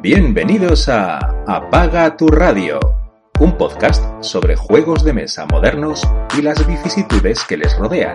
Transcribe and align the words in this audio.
Bienvenidos 0.00 0.88
a 0.88 1.18
Apaga 1.48 2.16
tu 2.16 2.28
radio, 2.28 2.78
un 3.40 3.58
podcast 3.58 4.00
sobre 4.22 4.54
juegos 4.54 5.02
de 5.02 5.12
mesa 5.12 5.44
modernos 5.46 6.06
y 6.38 6.42
las 6.42 6.64
vicisitudes 6.64 7.42
que 7.42 7.56
les 7.56 7.76
rodean. 7.76 8.14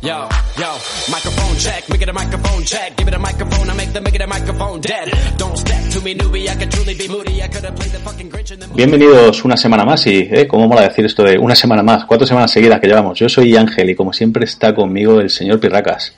Yo, 0.00 0.26
yo, 0.58 0.74
microphone 1.08 1.56
check, 1.58 1.84
make 1.90 2.02
it 2.02 2.08
a 2.08 2.12
microphone 2.14 2.64
check, 2.64 2.96
give 2.96 3.06
it 3.06 3.14
a 3.14 3.18
microphone, 3.18 3.68
I 3.70 3.74
make 3.74 3.92
the 3.92 4.00
make 4.00 4.16
it 4.16 4.22
a 4.22 4.26
microphone 4.26 4.80
dead. 4.80 5.12
Don't 5.36 5.58
step 5.58 5.92
to 5.92 6.00
me, 6.00 6.14
newbie, 6.14 6.48
I 6.48 6.56
could 6.56 6.70
truly 6.70 6.94
be 6.94 7.06
moody, 7.06 7.42
I 7.42 7.48
could 7.48 7.64
have 7.64 7.76
played 7.76 7.92
the 7.92 7.98
fucking 7.98 8.30
Grinch 8.30 8.52
in 8.52 8.60
the 8.60 8.66
movie. 8.66 8.76
Bienvenidos 8.76 9.44
una 9.44 9.58
semana 9.58 9.84
más 9.84 10.06
y, 10.06 10.26
¿eh? 10.30 10.46
¿Cómo 10.48 10.66
mola 10.68 10.88
decir 10.88 11.04
esto 11.04 11.22
de 11.22 11.38
una 11.38 11.54
semana 11.54 11.82
más? 11.82 12.06
Cuatro 12.06 12.26
semanas 12.26 12.50
seguidas 12.50 12.80
que 12.80 12.86
llevamos. 12.86 13.18
Yo 13.18 13.28
soy 13.28 13.54
Ángel 13.58 13.90
y 13.90 13.94
como 13.94 14.14
siempre 14.14 14.44
está 14.46 14.74
conmigo 14.74 15.20
el 15.20 15.28
señor 15.28 15.60
Pirracas. 15.60 16.14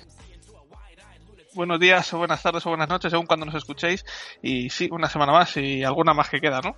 Buenos 1.56 1.80
días 1.80 2.12
o 2.14 2.18
buenas 2.18 2.42
tardes 2.42 2.64
o 2.66 2.68
buenas 2.68 2.88
noches, 2.88 3.10
según 3.10 3.26
cuando 3.26 3.46
nos 3.46 3.54
escuchéis. 3.54 4.04
Y 4.42 4.70
sí, 4.70 4.88
una 4.92 5.08
semana 5.08 5.32
más 5.32 5.56
y 5.56 5.82
alguna 5.82 6.14
más 6.14 6.28
que 6.28 6.40
queda, 6.40 6.60
¿no? 6.62 6.76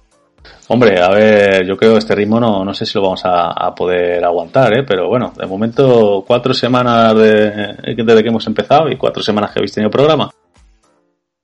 Hombre, 0.69 1.03
a 1.03 1.09
ver, 1.09 1.67
yo 1.67 1.77
creo 1.77 1.93
que 1.93 1.99
este 1.99 2.15
ritmo 2.15 2.39
no, 2.39 2.65
no 2.65 2.73
sé 2.73 2.87
si 2.87 2.95
lo 2.97 3.03
vamos 3.03 3.25
a, 3.25 3.51
a 3.51 3.75
poder 3.75 4.25
aguantar, 4.25 4.73
¿eh? 4.79 4.85
pero 4.87 5.09
bueno, 5.09 5.33
de 5.37 5.47
momento 5.47 6.25
cuatro 6.27 6.55
semanas 6.55 7.15
de, 7.17 7.75
desde 7.97 8.23
que 8.23 8.29
hemos 8.29 8.47
empezado 8.47 8.89
y 8.89 8.97
cuatro 8.97 9.23
semanas 9.23 9.51
que 9.51 9.59
habéis 9.59 9.73
tenido 9.73 9.91
programa. 9.91 10.31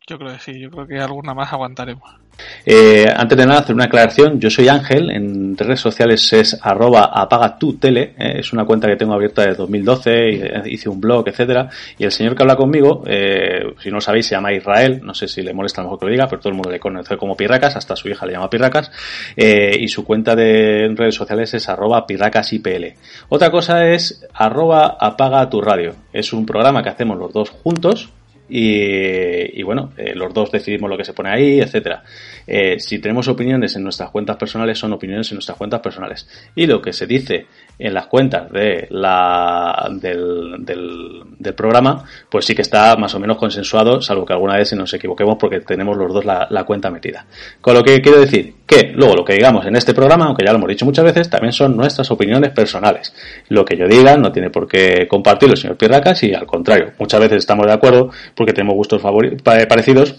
Yo 0.07 0.19
creo 0.19 0.33
que 0.33 0.39
sí, 0.39 0.61
yo 0.61 0.71
creo 0.71 0.87
que 0.87 0.99
alguna 1.01 1.35
más 1.35 1.53
aguantaremos. 1.53 2.24
Eh, 2.67 3.07
antes 3.15 3.37
de 3.37 3.47
nada, 3.47 3.61
hacer 3.61 3.75
una 3.75 3.85
aclaración. 3.85 4.41
Yo 4.41 4.51
soy 4.51 4.69
Ángel, 4.69 5.11
en 5.11 5.57
redes 5.57 5.81
sociales 5.81 6.33
es 6.33 6.59
arroba 6.63 7.11
apaga 7.13 7.59
eh, 7.61 8.13
es 8.39 8.53
una 8.53 8.65
cuenta 8.65 8.89
que 8.89 8.97
tengo 8.97 9.15
abierta 9.15 9.43
desde 9.43 9.57
2012, 9.57 10.31
y, 10.31 10.43
eh, 10.43 10.63
hice 10.67 10.89
un 10.89 11.01
blog, 11.01 11.29
etcétera. 11.29 11.69
Y 11.99 12.05
el 12.05 12.13
señor 12.13 12.35
que 12.35 12.43
habla 12.43 12.57
conmigo, 12.57 13.03
eh, 13.07 13.75
si 13.83 13.91
no 13.91 13.97
lo 13.97 14.01
sabéis, 14.01 14.27
se 14.27 14.35
llama 14.35 14.53
Israel, 14.53 15.01
no 15.03 15.15
sé 15.15 15.29
si 15.29 15.43
le 15.43 15.53
molesta 15.53 15.81
a 15.81 15.85
lo 15.85 15.91
mejor 15.91 16.01
que 16.01 16.07
lo 16.07 16.13
diga, 16.13 16.27
pero 16.29 16.41
todo 16.41 16.51
el 16.51 16.55
mundo 16.55 16.71
le 16.71 16.81
conoce 16.81 17.17
como 17.17 17.37
Pirracas, 17.37 17.77
hasta 17.77 17.97
su 17.97 18.09
hija 18.09 18.27
le 18.27 18.33
llama 18.33 18.51
Pirracas, 18.51 18.91
eh, 19.37 19.77
y 19.79 19.89
su 19.89 20.05
cuenta 20.05 20.35
de 20.35 20.93
redes 20.97 21.15
sociales 21.15 21.53
es 21.55 21.69
arroba 21.69 22.07
pirracasipl. 22.07 22.95
Otra 23.29 23.51
cosa 23.51 23.87
es 23.89 24.27
arroba 24.33 24.97
apaga 24.99 25.49
tu 25.49 25.61
radio. 25.61 25.95
Es 26.13 26.33
un 26.33 26.47
programa 26.47 26.83
que 26.83 26.89
hacemos 26.89 27.19
los 27.19 27.33
dos 27.33 27.51
juntos, 27.51 28.11
y, 28.49 29.59
y, 29.61 29.63
bueno, 29.63 29.93
eh, 29.97 30.15
los 30.15 30.35
dos 30.35 30.51
decidimos 30.51 30.91
lo 30.91 30.97
que 30.97 31.05
se 31.05 31.13
pone 31.13 31.31
ahí, 31.31 31.61
etcétera. 31.61 32.03
Eh, 32.47 32.79
si 32.79 32.99
tenemos 32.99 33.27
opiniones 33.29 33.75
en 33.77 33.83
nuestras 33.83 34.11
cuentas 34.11 34.37
personales, 34.37 34.79
son 34.79 34.93
opiniones 34.93 35.31
en 35.31 35.37
nuestras 35.37 35.57
cuentas 35.57 35.81
personales. 35.81 36.29
Y 36.55 36.67
lo 36.67 36.83
que 36.83 36.93
se 36.93 37.07
dice 37.07 37.47
en 37.79 37.95
las 37.95 38.07
cuentas 38.07 38.51
de 38.51 38.87
la, 38.91 39.89
del, 39.91 41.55
programa, 41.57 42.05
pues 42.31 42.47
sí 42.47 42.55
que 42.55 42.63
está 42.63 42.97
más 42.97 43.15
o 43.15 43.21
menos 43.21 43.37
consensuado, 43.37 44.01
salvo 44.01 44.25
que 44.25 44.33
alguna 44.33 44.57
vez 44.57 44.73
nos 44.75 44.93
equivoquemos 44.93 45.37
porque 45.39 45.61
tenemos 45.61 45.97
los 45.97 46.13
dos 46.13 46.25
la, 46.25 46.65
cuenta 46.65 46.91
metida. 46.91 47.27
Con 47.61 47.75
lo 47.75 47.83
que 47.83 48.01
quiero 48.01 48.21
decir 48.21 48.55
que 48.67 48.93
luego 48.95 49.15
lo 49.15 49.25
que 49.25 49.35
digamos 49.35 49.67
en 49.67 49.77
este 49.77 49.95
programa, 49.95 50.27
aunque 50.27 50.45
ya 50.45 50.53
lo 50.53 50.59
hemos 50.59 50.69
dicho 50.69 50.85
muchas 50.85 51.05
veces, 51.05 51.29
también 51.29 51.53
son 51.53 51.77
nuestras 51.77 52.11
opiniones 52.11 52.51
personales. 52.51 53.15
Lo 53.49 53.65
que 53.65 53.77
yo 53.77 53.87
diga 53.87 54.17
no 54.17 54.33
tiene 54.33 54.51
por 54.51 54.67
qué 54.67 55.07
compartirlo 55.09 55.57
señor 55.57 55.77
Pirracas 55.77 56.23
y 56.23 56.35
al 56.35 56.47
contrario, 56.47 56.93
muchas 56.99 57.21
veces 57.21 57.39
estamos 57.39 57.67
de 57.67 57.73
acuerdo 57.73 58.11
porque 58.35 58.53
tenemos 58.53 58.75
gustos 58.75 59.03
parecidos, 59.43 60.15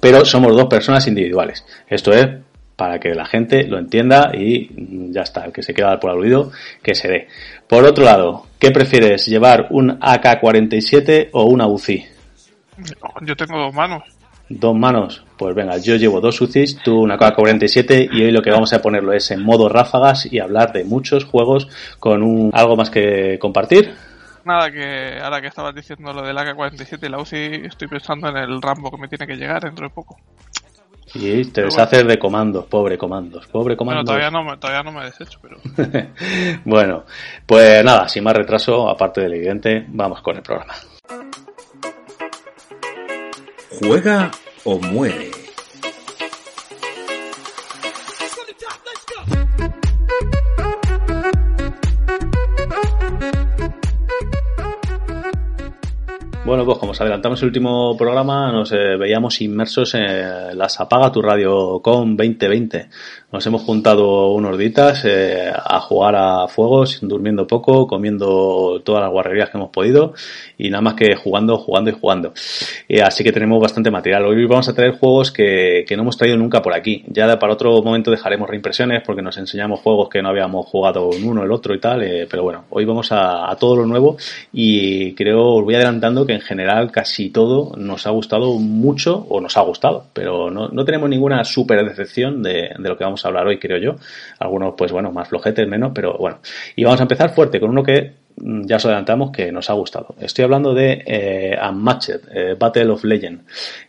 pero 0.00 0.24
somos 0.24 0.54
dos 0.56 0.66
personas 0.66 1.06
individuales. 1.06 1.64
Esto 1.88 2.12
es 2.12 2.28
para 2.78 3.00
que 3.00 3.12
la 3.12 3.26
gente 3.26 3.64
lo 3.64 3.76
entienda 3.76 4.30
y 4.32 5.10
ya 5.12 5.22
está, 5.22 5.44
el 5.44 5.52
que 5.52 5.64
se 5.64 5.74
queda 5.74 5.98
por 5.98 6.12
aludido, 6.12 6.52
que 6.80 6.94
se 6.94 7.08
dé. 7.08 7.28
Por 7.66 7.84
otro 7.84 8.04
lado, 8.04 8.46
¿qué 8.60 8.70
prefieres, 8.70 9.26
llevar 9.26 9.66
un 9.70 9.98
AK-47 10.00 11.30
o 11.32 11.46
una 11.46 11.66
UCI? 11.66 12.06
Yo 13.22 13.34
tengo 13.34 13.58
dos 13.58 13.74
manos. 13.74 14.04
Dos 14.48 14.76
manos, 14.76 15.24
pues 15.36 15.56
venga, 15.56 15.76
yo 15.78 15.96
llevo 15.96 16.20
dos 16.20 16.40
UCIs, 16.40 16.78
tú 16.78 17.00
una 17.00 17.16
AK-47 17.16 18.10
y 18.12 18.22
hoy 18.22 18.30
lo 18.30 18.42
que 18.42 18.52
vamos 18.52 18.72
a 18.72 18.80
ponerlo 18.80 19.12
es 19.12 19.28
en 19.32 19.42
modo 19.42 19.68
ráfagas 19.68 20.32
y 20.32 20.38
hablar 20.38 20.72
de 20.72 20.84
muchos 20.84 21.24
juegos 21.24 21.66
con 21.98 22.22
un 22.22 22.52
algo 22.54 22.76
más 22.76 22.90
que 22.90 23.40
compartir. 23.40 23.92
Nada, 24.44 24.70
que 24.70 25.18
ahora 25.20 25.40
que 25.40 25.48
estabas 25.48 25.74
diciendo 25.74 26.12
lo 26.12 26.22
del 26.22 26.38
AK-47 26.38 27.06
y 27.06 27.08
la 27.08 27.18
UCI, 27.18 27.66
estoy 27.66 27.88
pensando 27.88 28.28
en 28.28 28.36
el 28.36 28.62
Rambo 28.62 28.88
que 28.88 28.98
me 28.98 29.08
tiene 29.08 29.26
que 29.26 29.36
llegar 29.36 29.64
dentro 29.64 29.88
de 29.88 29.92
poco. 29.92 30.16
Y 31.14 31.44
te 31.46 31.62
deshaces 31.62 32.06
de 32.06 32.18
comandos, 32.18 32.66
pobre 32.66 32.98
comandos, 32.98 33.46
pobre 33.48 33.76
comandos. 33.76 34.04
Bueno, 34.04 34.20
todavía 34.20 34.30
no, 34.30 34.44
me- 34.44 34.56
todavía 34.58 34.82
no 34.82 34.92
me 34.92 35.04
deshecho, 35.06 35.38
pero... 35.40 35.58
bueno, 36.64 37.04
pues 37.46 37.84
nada, 37.84 38.08
sin 38.08 38.24
más 38.24 38.36
retraso, 38.36 38.88
aparte 38.88 39.20
del 39.22 39.34
evidente, 39.34 39.84
vamos 39.88 40.20
con 40.22 40.36
el 40.36 40.42
programa. 40.42 40.74
Juega 43.80 44.30
o 44.64 44.78
muere. 44.78 45.30
Bueno, 56.48 56.64
pues 56.64 56.78
como 56.78 56.92
os 56.92 57.00
adelantamos 57.02 57.42
el 57.42 57.48
último 57.48 57.94
programa, 57.94 58.50
nos 58.50 58.72
eh, 58.72 58.96
veíamos 58.98 59.38
inmersos 59.42 59.94
en 59.94 60.56
las 60.56 60.80
Apaga 60.80 61.12
tu 61.12 61.20
Radio 61.20 61.78
con 61.82 62.16
2020. 62.16 62.88
Nos 63.30 63.46
hemos 63.46 63.60
juntado 63.60 64.30
unos 64.30 64.56
días 64.56 65.04
eh, 65.04 65.52
a 65.54 65.78
jugar 65.80 66.16
a 66.16 66.48
fuegos, 66.48 67.00
durmiendo 67.02 67.46
poco, 67.46 67.86
comiendo 67.86 68.80
todas 68.82 69.02
las 69.02 69.10
guarrerías 69.10 69.50
que 69.50 69.58
hemos 69.58 69.68
podido 69.68 70.14
y 70.56 70.70
nada 70.70 70.80
más 70.80 70.94
que 70.94 71.14
jugando, 71.16 71.58
jugando 71.58 71.90
y 71.90 71.92
jugando. 71.92 72.32
Eh, 72.88 73.02
así 73.02 73.22
que 73.22 73.30
tenemos 73.30 73.60
bastante 73.60 73.90
material. 73.90 74.24
Hoy 74.24 74.46
vamos 74.46 74.70
a 74.70 74.74
traer 74.74 74.92
juegos 74.92 75.30
que, 75.30 75.84
que 75.86 75.96
no 75.96 76.02
hemos 76.04 76.16
traído 76.16 76.38
nunca 76.38 76.62
por 76.62 76.72
aquí. 76.72 77.04
Ya 77.08 77.38
para 77.38 77.52
otro 77.52 77.82
momento 77.82 78.10
dejaremos 78.10 78.48
reimpresiones 78.48 79.02
porque 79.04 79.20
nos 79.20 79.36
enseñamos 79.36 79.80
juegos 79.80 80.08
que 80.08 80.22
no 80.22 80.30
habíamos 80.30 80.64
jugado 80.64 81.10
en 81.12 81.28
uno, 81.28 81.44
el 81.44 81.52
otro 81.52 81.74
y 81.74 81.78
tal. 81.78 82.02
eh, 82.04 82.26
pero 82.30 82.42
bueno, 82.42 82.64
hoy 82.70 82.86
vamos 82.86 83.12
a, 83.12 83.50
a 83.50 83.56
todo 83.56 83.76
lo 83.76 83.84
nuevo 83.84 84.16
y 84.50 85.12
creo, 85.12 85.56
os 85.56 85.64
voy 85.64 85.74
adelantando 85.74 86.24
que 86.24 86.37
en 86.38 86.44
general 86.44 86.90
casi 86.90 87.30
todo 87.30 87.76
nos 87.76 88.06
ha 88.06 88.10
gustado 88.10 88.54
mucho 88.58 89.26
o 89.28 89.40
nos 89.40 89.56
ha 89.56 89.62
gustado, 89.62 90.06
pero 90.12 90.50
no, 90.50 90.68
no 90.68 90.84
tenemos 90.84 91.08
ninguna 91.08 91.44
super 91.44 91.84
decepción 91.84 92.42
de, 92.42 92.70
de, 92.78 92.88
lo 92.88 92.96
que 92.96 93.04
vamos 93.04 93.24
a 93.24 93.28
hablar 93.28 93.46
hoy, 93.46 93.58
creo 93.58 93.78
yo. 93.78 93.96
Algunos, 94.38 94.74
pues 94.76 94.92
bueno, 94.92 95.12
más 95.12 95.28
flojetes, 95.28 95.66
menos, 95.68 95.92
pero 95.94 96.16
bueno. 96.18 96.38
Y 96.76 96.84
vamos 96.84 97.00
a 97.00 97.04
empezar 97.04 97.34
fuerte 97.34 97.60
con 97.60 97.70
uno 97.70 97.82
que 97.82 98.27
ya 98.40 98.76
os 98.76 98.84
adelantamos 98.84 99.30
que 99.30 99.52
nos 99.52 99.68
ha 99.70 99.72
gustado. 99.74 100.14
Estoy 100.20 100.44
hablando 100.44 100.74
de 100.74 101.02
eh, 101.06 101.58
Unmatched, 101.68 102.20
eh, 102.32 102.56
Battle 102.58 102.90
of 102.90 103.04
Legend. 103.04 103.40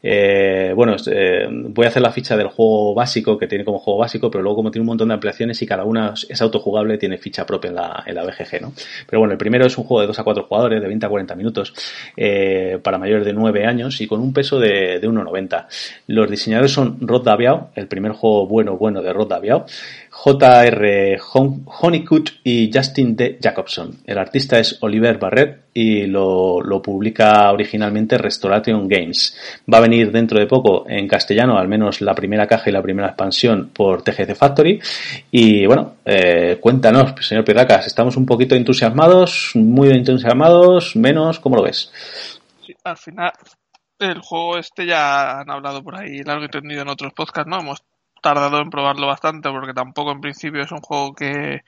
Eh, 0.02 0.74
bueno, 0.76 0.96
eh, 1.12 1.48
voy 1.50 1.86
a 1.86 1.90
hacer 1.90 2.02
la 2.02 2.12
ficha 2.12 2.36
del 2.36 2.48
juego 2.48 2.94
básico, 2.94 3.38
que 3.38 3.48
tiene 3.48 3.64
como 3.64 3.80
juego 3.80 4.00
básico, 4.00 4.30
pero 4.30 4.44
luego 4.44 4.58
como 4.58 4.72
tiene 4.72 4.84
un 4.84 4.88
montón 4.88 5.10
de 5.10 5.14
ampliaciones 5.16 5.62
y 5.62 5.66
cada 5.66 5.84
una 5.84 6.14
es 6.28 6.42
autojugable, 6.42 6.98
tiene 6.98 7.18
ficha 7.18 7.46
propia 7.46 7.70
en 7.70 7.76
la, 7.76 8.04
en 8.06 8.16
la 8.16 8.24
BGG, 8.24 8.62
¿no? 8.62 8.74
Pero 9.08 9.20
bueno, 9.20 9.34
el 9.34 9.38
primero 9.38 9.66
es 9.66 9.78
un 9.78 9.84
juego 9.84 10.02
de 10.02 10.08
2 10.08 10.20
a 10.20 10.24
4 10.24 10.44
jugadores, 10.44 10.82
de 10.82 10.88
20 10.88 11.06
a 11.06 11.10
40 11.10 11.36
minutos, 11.36 11.74
eh, 12.16 12.80
para 12.84 12.98
mayores 12.98 13.26
de 13.26 13.34
9 13.34 13.66
años 13.66 14.00
y 14.02 14.08
con 14.08 14.20
un 14.22 14.34
peso 14.34 14.60
de, 14.60 15.00
de 15.00 15.10
1,90. 15.10 15.68
Los 16.08 16.30
diseñadores 16.30 16.72
son 16.72 16.98
Rod 17.02 17.24
Daviau, 17.24 17.70
el 17.76 17.88
primer 17.88 18.14
juego 18.14 18.48
bueno, 18.48 18.78
bueno 18.78 19.02
de 19.02 19.14
Rod 19.14 19.30
Daviau, 19.30 19.66
J.R. 20.10 21.20
Honeycutt 21.82 22.30
y 22.44 22.72
Justin 22.74 23.16
D. 23.16 23.40
Jacobson. 23.42 24.00
El 24.06 24.18
artista 24.18 24.60
es 24.60 24.78
Oliver 24.82 25.18
Barrett 25.18 25.70
y 25.74 26.08
lo, 26.08 26.62
lo, 26.62 26.82
publica 26.82 27.52
originalmente 27.52 28.18
Restoration 28.18 28.88
Games. 28.88 29.62
Va 29.72 29.78
a 29.78 29.82
venir 29.82 30.12
dentro 30.12 30.40
de 30.40 30.48
poco 30.48 30.86
en 30.90 31.08
castellano, 31.08 31.58
al 31.58 31.68
menos 31.68 32.02
la 32.02 32.14
primera 32.14 32.48
caja 32.48 32.70
y 32.70 32.74
la 32.74 32.82
primera 32.82 33.08
expansión 33.10 33.70
por 33.74 34.02
TGC 34.02 34.36
Factory. 34.36 34.80
Y 35.32 35.66
bueno, 35.66 35.96
eh, 36.06 36.58
cuéntanos, 36.60 37.14
señor 37.26 37.46
Pirracas, 37.46 37.88
¿estamos 37.88 38.18
un 38.18 38.26
poquito 38.26 38.56
entusiasmados? 38.56 39.52
¿Muy 39.56 39.90
entusiasmados? 39.90 40.96
¿Menos? 40.96 41.40
¿Cómo 41.40 41.56
lo 41.56 41.64
ves? 41.64 41.92
Sí, 42.66 42.74
al 42.84 42.98
final, 42.98 43.32
el 44.00 44.20
juego 44.20 44.58
este 44.58 44.86
ya 44.86 45.40
han 45.40 45.50
hablado 45.50 45.84
por 45.84 45.96
ahí 45.96 46.24
largo 46.24 46.46
y 46.46 46.50
tendido 46.50 46.82
en 46.82 46.90
otros 46.90 47.14
podcasts, 47.14 47.50
¿no? 47.50 47.60
Hemos 47.60 47.84
tardado 48.22 48.60
en 48.60 48.70
probarlo 48.70 49.08
bastante 49.08 49.50
porque 49.50 49.74
tampoco 49.74 50.12
en 50.12 50.22
principio 50.22 50.62
es 50.62 50.72
un 50.72 50.82
juego 50.82 51.14
que 51.14 51.64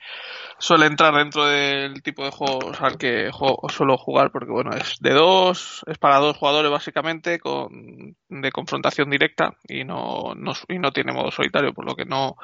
suele 0.58 0.86
entrar 0.86 1.14
dentro 1.14 1.46
del 1.46 2.02
tipo 2.02 2.24
de 2.24 2.30
juegos 2.30 2.80
al 2.80 2.98
que 2.98 3.30
suelo 3.68 3.96
jugar 3.98 4.30
porque 4.30 4.50
bueno 4.50 4.70
es 4.72 4.98
de 5.00 5.12
dos 5.12 5.84
es 5.86 5.98
para 5.98 6.18
dos 6.18 6.36
jugadores 6.36 6.70
básicamente 6.70 7.38
con 7.38 8.16
de 8.28 8.52
confrontación 8.52 9.10
directa 9.10 9.56
y 9.68 9.84
no, 9.84 10.34
no 10.36 10.52
y 10.68 10.78
no 10.78 10.92
tiene 10.92 11.12
modo 11.12 11.30
solitario 11.30 11.72
por 11.72 11.86
lo 11.86 11.94
que 11.94 12.04
no 12.04 12.36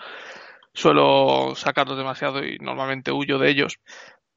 suelo 0.72 1.54
sacarlos 1.54 1.98
demasiado 1.98 2.44
y 2.44 2.58
normalmente 2.58 3.12
huyo 3.12 3.38
de 3.38 3.50
ellos 3.50 3.80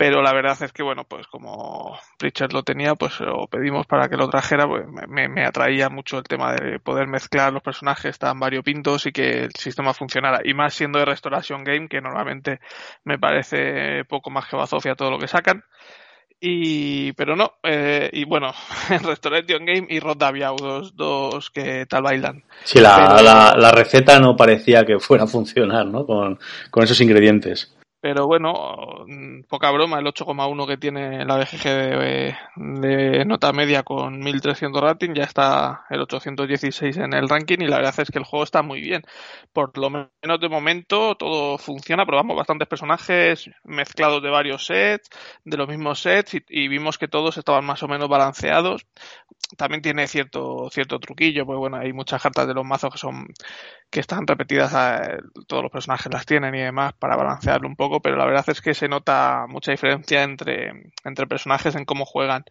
pero 0.02 0.24
la 0.24 0.34
verdad 0.34 0.58
es 0.64 0.74
que 0.74 0.82
bueno 0.82 1.04
pues 1.04 1.28
como 1.28 1.96
Pritchard 2.18 2.54
lo 2.54 2.64
tenía 2.64 2.96
pues 2.96 3.20
lo 3.20 3.46
pedimos 3.46 3.86
para 3.86 4.10
que 4.10 4.18
lo 4.18 4.30
trajera 4.30 4.68
pues 4.68 4.84
me, 5.08 5.30
me, 5.30 5.46
atraía 5.46 5.90
mucho 5.90 6.18
el 6.18 6.24
tema 6.24 6.54
de 6.54 6.80
poder 6.80 7.06
mezclar 7.06 7.54
los 7.54 7.62
personajes 7.62 8.18
tan 8.18 8.40
variopintos 8.40 9.06
y 9.06 9.12
que 9.12 9.44
el 9.44 9.52
sistema 9.52 9.94
funcionara 9.94 10.40
y 10.44 10.56
más 10.56 10.74
siendo 10.74 10.98
de 10.98 11.06
Restoration 11.06 11.64
Game 11.64 11.88
que 11.88 12.02
normalmente 12.02 12.62
me 13.04 13.20
parece 13.20 14.04
poco 14.06 14.32
más 14.32 14.48
que 14.48 14.56
bazofia 14.56 14.96
todo 14.96 15.12
lo 15.12 15.20
que 15.20 15.28
sacan 15.28 15.64
Y, 16.40 17.14
pero 17.14 17.36
no, 17.36 17.54
eh, 17.62 18.10
y 18.12 18.26
bueno, 18.26 18.52
Restoration 19.04 19.64
Game 19.64 19.86
y 19.88 20.00
Rod 20.00 20.18
Daviau, 20.18 20.56
dos, 20.56 20.96
dos 20.96 21.52
que 21.52 21.86
tal 21.86 22.02
bailan. 22.02 22.44
Sí, 22.64 22.80
la, 22.80 23.14
Pero- 23.18 23.24
la, 23.24 23.56
la 23.56 23.70
receta 23.70 24.20
no 24.20 24.36
parecía 24.36 24.84
que 24.84 24.98
fuera 24.98 25.26
a 25.26 25.28
funcionar, 25.28 25.86
¿no? 25.86 26.08
Con, 26.08 26.40
con 26.72 26.84
esos 26.84 27.00
ingredientes. 27.00 27.72
Pero 28.02 28.26
bueno, 28.26 29.06
mm, 29.06 29.44
poca 29.44 29.70
broma, 29.70 30.00
el 30.00 30.08
8,1 30.08 30.66
que 30.68 30.78
tiene 30.78 31.24
la 31.24 31.38
BGG 31.38 31.64
de, 32.82 33.26
nota 33.26 33.54
media 33.54 33.84
con 33.84 34.20
1300 34.20 34.82
rating, 34.82 35.14
ya 35.14 35.24
está 35.24 35.86
el 35.90 36.02
816 36.02 36.98
en 36.98 37.14
el 37.14 37.30
ranking 37.30 37.60
y 37.60 37.68
la 37.68 37.78
verdad 37.78 38.00
es 38.00 38.10
que 38.10 38.18
el 38.18 38.26
juego 38.26 38.44
está 38.44 38.64
muy 38.64 38.82
bien. 38.82 39.04
Por 39.54 39.78
lo 39.78 39.92
menos 39.92 40.40
de 40.42 40.50
momento 40.50 41.16
todo 41.16 41.60
funciona, 41.60 42.06
probamos 42.06 42.36
bastantes 42.36 42.68
personajes 42.68 43.52
mezclados 43.64 44.24
de 44.24 44.32
varios 44.32 44.66
sets, 44.66 45.10
de 45.46 45.58
los 45.58 45.68
mismos 45.68 46.02
sets 46.02 46.34
y, 46.34 46.44
y 46.50 46.68
vimos 46.70 46.98
que 46.98 47.08
todos 47.08 47.38
estaban 47.38 47.66
más 47.66 47.84
o 47.84 47.88
menos 47.88 48.10
balanceados. 48.10 48.88
También 49.58 49.82
tiene 49.82 50.08
cierto 50.08 50.70
cierto 50.72 51.00
truquillo, 51.00 51.46
pues 51.46 51.60
bueno, 51.60 51.78
hay 51.78 51.94
muchas 51.94 52.22
cartas 52.22 52.48
de 52.48 52.54
los 52.54 52.66
mazos 52.66 52.92
que 52.92 52.98
son 52.98 53.28
que 53.92 54.00
están 54.00 54.26
repetidas, 54.26 54.74
eh, 54.74 55.18
todos 55.48 55.64
los 55.64 55.72
personajes 55.72 56.12
las 56.12 56.26
tienen 56.26 56.56
y 56.56 56.62
demás 56.62 56.94
para 56.94 57.18
balancearlo 57.18 57.68
un 57.68 57.76
poco, 57.76 58.02
pero 58.02 58.16
la 58.16 58.26
verdad 58.26 58.46
es 58.48 58.62
que 58.62 58.74
se 58.74 58.88
nota 58.88 59.46
mucha 59.48 59.72
diferencia 59.72 60.24
entre, 60.24 60.94
entre 61.04 61.28
personajes 61.28 61.76
en 61.76 61.86
cómo 61.86 62.06
juegan. 62.06 62.46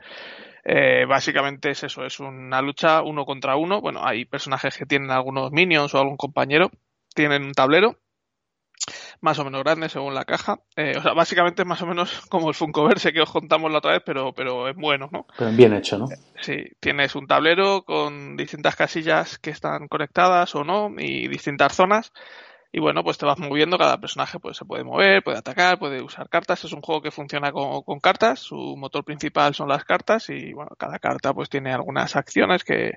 Eh, 0.64 1.06
básicamente 1.08 1.70
es 1.70 1.82
eso, 1.82 2.04
es 2.04 2.20
una 2.20 2.60
lucha 2.60 3.02
uno 3.02 3.24
contra 3.24 3.56
uno. 3.56 3.80
Bueno, 3.80 4.02
hay 4.04 4.26
personajes 4.26 4.76
que 4.76 4.84
tienen 4.84 5.10
algunos 5.10 5.50
minions 5.50 5.94
o 5.94 5.98
algún 5.98 6.18
compañero, 6.18 6.70
tienen 7.14 7.42
un 7.44 7.52
tablero 7.52 7.96
más 9.20 9.38
o 9.38 9.44
menos 9.44 9.62
grande 9.62 9.88
según 9.88 10.14
la 10.14 10.24
caja. 10.24 10.60
Eh, 10.76 10.94
o 10.96 11.02
sea, 11.02 11.12
básicamente 11.12 11.62
es 11.62 11.68
más 11.68 11.82
o 11.82 11.86
menos 11.86 12.20
como 12.28 12.48
el 12.48 12.54
Funkoverse 12.54 13.12
que 13.12 13.22
os 13.22 13.30
contamos 13.30 13.70
la 13.70 13.78
otra 13.78 13.92
vez, 13.92 14.02
pero, 14.04 14.32
pero 14.32 14.68
es 14.68 14.76
bueno, 14.76 15.08
¿no? 15.12 15.26
Pero 15.38 15.50
bien 15.52 15.74
hecho, 15.74 15.98
¿no? 15.98 16.08
Sí, 16.40 16.64
tienes 16.80 17.14
un 17.14 17.26
tablero 17.26 17.82
con 17.82 18.36
distintas 18.36 18.76
casillas 18.76 19.38
que 19.38 19.50
están 19.50 19.88
conectadas 19.88 20.54
o 20.54 20.64
no 20.64 20.90
y 20.96 21.28
distintas 21.28 21.74
zonas. 21.74 22.12
Y 22.72 22.78
bueno, 22.78 23.02
pues 23.02 23.18
te 23.18 23.26
vas 23.26 23.36
moviendo, 23.36 23.76
cada 23.78 23.98
personaje 23.98 24.38
pues 24.38 24.56
se 24.56 24.64
puede 24.64 24.84
mover, 24.84 25.24
puede 25.24 25.38
atacar, 25.38 25.76
puede 25.80 26.00
usar 26.02 26.28
cartas. 26.28 26.62
Es 26.62 26.72
un 26.72 26.82
juego 26.82 27.02
que 27.02 27.10
funciona 27.10 27.50
con, 27.50 27.82
con 27.82 27.98
cartas, 27.98 28.38
su 28.38 28.76
motor 28.76 29.04
principal 29.04 29.54
son 29.56 29.68
las 29.68 29.84
cartas 29.84 30.30
y 30.30 30.52
bueno, 30.52 30.70
cada 30.78 31.00
carta 31.00 31.34
pues 31.34 31.50
tiene 31.50 31.72
algunas 31.72 32.14
acciones 32.14 32.62
que 32.62 32.92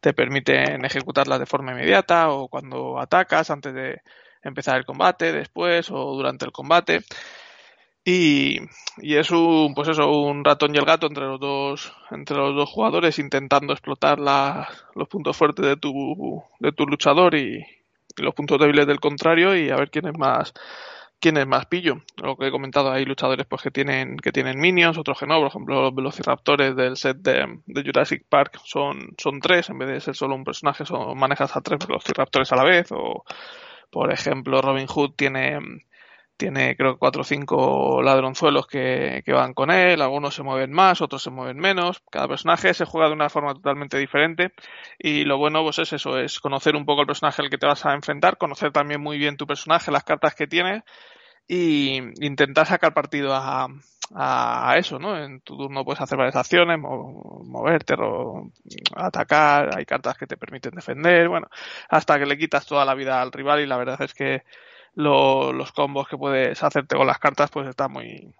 te 0.00 0.14
permiten 0.14 0.86
ejecutarlas 0.86 1.38
de 1.38 1.44
forma 1.44 1.72
inmediata 1.72 2.30
o 2.30 2.48
cuando 2.48 2.98
atacas 2.98 3.50
antes 3.50 3.74
de 3.74 4.00
empezar 4.42 4.78
el 4.78 4.84
combate, 4.86 5.32
después 5.32 5.90
o 5.90 6.14
durante 6.14 6.44
el 6.44 6.52
combate. 6.52 7.02
Y, 8.04 8.58
y 8.98 9.16
es 9.16 9.30
un, 9.30 9.74
pues 9.74 9.88
eso, 9.88 10.10
un 10.10 10.44
ratón 10.44 10.74
y 10.74 10.78
el 10.78 10.84
gato 10.86 11.06
entre 11.06 11.24
los 11.26 11.38
dos, 11.38 11.92
entre 12.10 12.36
los 12.36 12.54
dos 12.56 12.68
jugadores 12.70 13.18
intentando 13.18 13.72
explotar 13.72 14.18
la- 14.18 14.68
los 14.94 15.08
puntos 15.08 15.36
fuertes 15.36 15.64
de 15.66 15.76
tu, 15.76 16.42
de 16.60 16.72
tu 16.72 16.86
luchador 16.86 17.34
y, 17.34 17.64
los 18.16 18.34
puntos 18.34 18.58
débiles 18.58 18.86
del 18.86 19.00
contrario 19.00 19.56
y 19.56 19.70
a 19.70 19.76
ver 19.76 19.90
quién 19.90 20.06
es 20.06 20.18
más, 20.18 20.52
quién 21.20 21.36
es 21.36 21.46
más 21.46 21.66
pillo. 21.66 22.02
Lo 22.22 22.36
que 22.36 22.48
he 22.48 22.50
comentado, 22.50 22.90
hay 22.90 23.04
luchadores 23.04 23.46
pues 23.46 23.62
que 23.62 23.70
tienen, 23.70 24.16
que 24.16 24.32
tienen 24.32 24.60
minions, 24.60 24.98
otros 24.98 25.18
que 25.18 25.26
no, 25.26 25.38
por 25.38 25.48
ejemplo 25.48 25.82
los 25.82 25.94
velociraptores 25.94 26.76
del 26.76 26.96
set 26.96 27.18
de, 27.18 27.60
de 27.66 27.82
Jurassic 27.82 28.24
Park 28.28 28.60
son, 28.64 29.14
son 29.18 29.40
tres, 29.40 29.70
en 29.70 29.78
vez 29.78 29.88
de 29.88 30.00
ser 30.00 30.16
solo 30.16 30.34
un 30.34 30.44
personaje, 30.44 30.84
son, 30.84 31.16
manejas 31.18 31.56
a 31.56 31.60
tres 31.60 31.78
velociraptores 31.86 32.52
a 32.52 32.56
la 32.56 32.64
vez, 32.64 32.88
o 32.92 33.24
por 33.90 34.12
ejemplo 34.12 34.62
Robin 34.62 34.86
Hood 34.86 35.14
tiene 35.16 35.58
tiene 36.40 36.74
creo 36.74 36.98
cuatro 36.98 37.20
o 37.20 37.24
cinco 37.24 38.02
ladronzuelos 38.02 38.66
que, 38.66 39.22
que 39.26 39.32
van 39.32 39.52
con 39.52 39.70
él, 39.70 40.00
algunos 40.00 40.34
se 40.34 40.42
mueven 40.42 40.72
más, 40.72 41.02
otros 41.02 41.22
se 41.22 41.30
mueven 41.30 41.58
menos, 41.58 42.02
cada 42.10 42.28
personaje 42.28 42.72
se 42.72 42.86
juega 42.86 43.08
de 43.08 43.14
una 43.14 43.28
forma 43.28 43.52
totalmente 43.52 43.98
diferente. 43.98 44.54
Y 44.98 45.24
lo 45.24 45.36
bueno 45.36 45.62
pues 45.62 45.80
es 45.80 45.92
eso, 45.92 46.18
es 46.18 46.40
conocer 46.40 46.76
un 46.76 46.86
poco 46.86 47.02
el 47.02 47.06
personaje 47.06 47.42
al 47.42 47.50
que 47.50 47.58
te 47.58 47.66
vas 47.66 47.84
a 47.84 47.92
enfrentar, 47.92 48.38
conocer 48.38 48.72
también 48.72 49.02
muy 49.02 49.18
bien 49.18 49.36
tu 49.36 49.46
personaje, 49.46 49.92
las 49.92 50.04
cartas 50.04 50.34
que 50.34 50.46
tiene 50.46 50.82
y 51.46 51.98
intentar 52.24 52.66
sacar 52.66 52.94
partido 52.94 53.34
a, 53.34 53.68
a 54.14 54.74
eso, 54.78 54.98
¿no? 54.98 55.16
En 55.18 55.40
tu 55.42 55.56
turno 55.56 55.84
puedes 55.84 56.00
hacer 56.00 56.18
varias 56.18 56.36
acciones, 56.36 56.78
mo- 56.78 57.42
moverte, 57.44 57.94
atacar, 58.96 59.76
hay 59.76 59.84
cartas 59.84 60.16
que 60.18 60.26
te 60.26 60.36
permiten 60.36 60.74
defender, 60.74 61.28
bueno, 61.28 61.48
hasta 61.88 62.18
que 62.18 62.26
le 62.26 62.38
quitas 62.38 62.66
toda 62.66 62.84
la 62.84 62.94
vida 62.94 63.20
al 63.20 63.32
rival 63.32 63.60
y 63.60 63.66
la 63.66 63.76
verdad 63.76 64.00
es 64.02 64.14
que 64.14 64.42
lo- 64.94 65.52
los 65.52 65.72
combos 65.72 66.08
que 66.08 66.16
puedes 66.18 66.62
hacerte 66.62 66.96
con 66.96 67.06
las 67.06 67.18
cartas 67.18 67.50
pues 67.50 67.68
está 67.68 67.88
muy 67.88 68.34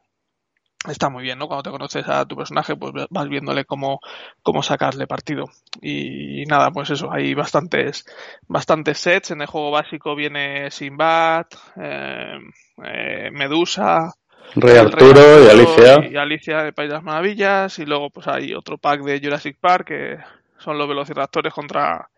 está 0.88 1.11
muy 1.11 1.22
bien, 1.22 1.38
¿no? 1.38 1.46
Cuando 1.46 1.62
te 1.64 1.70
conoces 1.70 2.08
a 2.08 2.25
tu 2.26 2.37
personaje 2.37 2.75
pues 2.76 2.93
vas 3.11 3.28
viéndole 3.28 3.64
cómo, 3.66 4.00
cómo 4.43 4.62
sacarle 4.62 5.06
partido 5.06 5.44
y 5.82 6.44
nada, 6.46 6.70
pues 6.70 6.90
eso, 6.90 7.12
hay 7.12 7.34
bastantes 7.34 8.05
bastantes 8.49 8.99
sets, 8.99 9.31
en 9.32 9.43
el 9.43 9.46
juego 9.46 9.70
básico 9.70 10.14
viene 10.16 10.70
Sinbad, 10.70 11.46
eh, 11.76 12.38
eh, 12.84 13.31
Medusa, 13.32 14.11
Rey 14.56 14.76
Arturo 14.76 15.12
Rey 15.14 15.47
y 15.47 15.50
Alicia. 15.50 16.11
y 16.11 16.17
Alicia 16.17 16.62
de 16.62 16.73
País 16.73 16.88
de 16.88 16.94
las 16.94 17.05
Maravillas 17.05 17.79
y 17.79 17.87
luego 17.87 18.11
pues 18.11 18.26
hay 18.29 18.55
otro 18.55 18.79
pack 18.79 19.02
de 19.02 19.20
Jurassic 19.20 19.56
Park 19.61 19.88
que 19.88 20.19
son 20.58 20.79
los 20.79 20.88
velociraptores 20.88 21.52
contra 21.52 22.08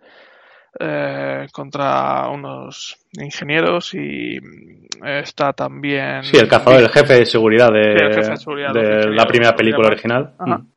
eh, 0.79 1.47
contra 1.53 2.29
unos 2.29 2.97
ingenieros 3.13 3.93
y 3.95 4.39
mm, 4.41 5.07
está 5.07 5.53
también 5.53 6.25
Sí, 6.25 6.39
el 6.39 6.49
cazador, 6.49 6.81
el 6.81 6.89
jefe 6.89 7.15
de 7.15 7.27
seguridad 7.27 7.71
de, 7.71 7.83
Sí, 7.99 8.05
el 8.05 8.15
jefe 8.15 8.31
de 8.31 8.37
seguridad, 8.37 8.73
de 8.73 9.11
la 9.11 9.27
primera 9.27 9.55
película 9.55 9.89
original. 9.89 10.35
Ajá. 10.39 10.59
Mm. 10.59 10.73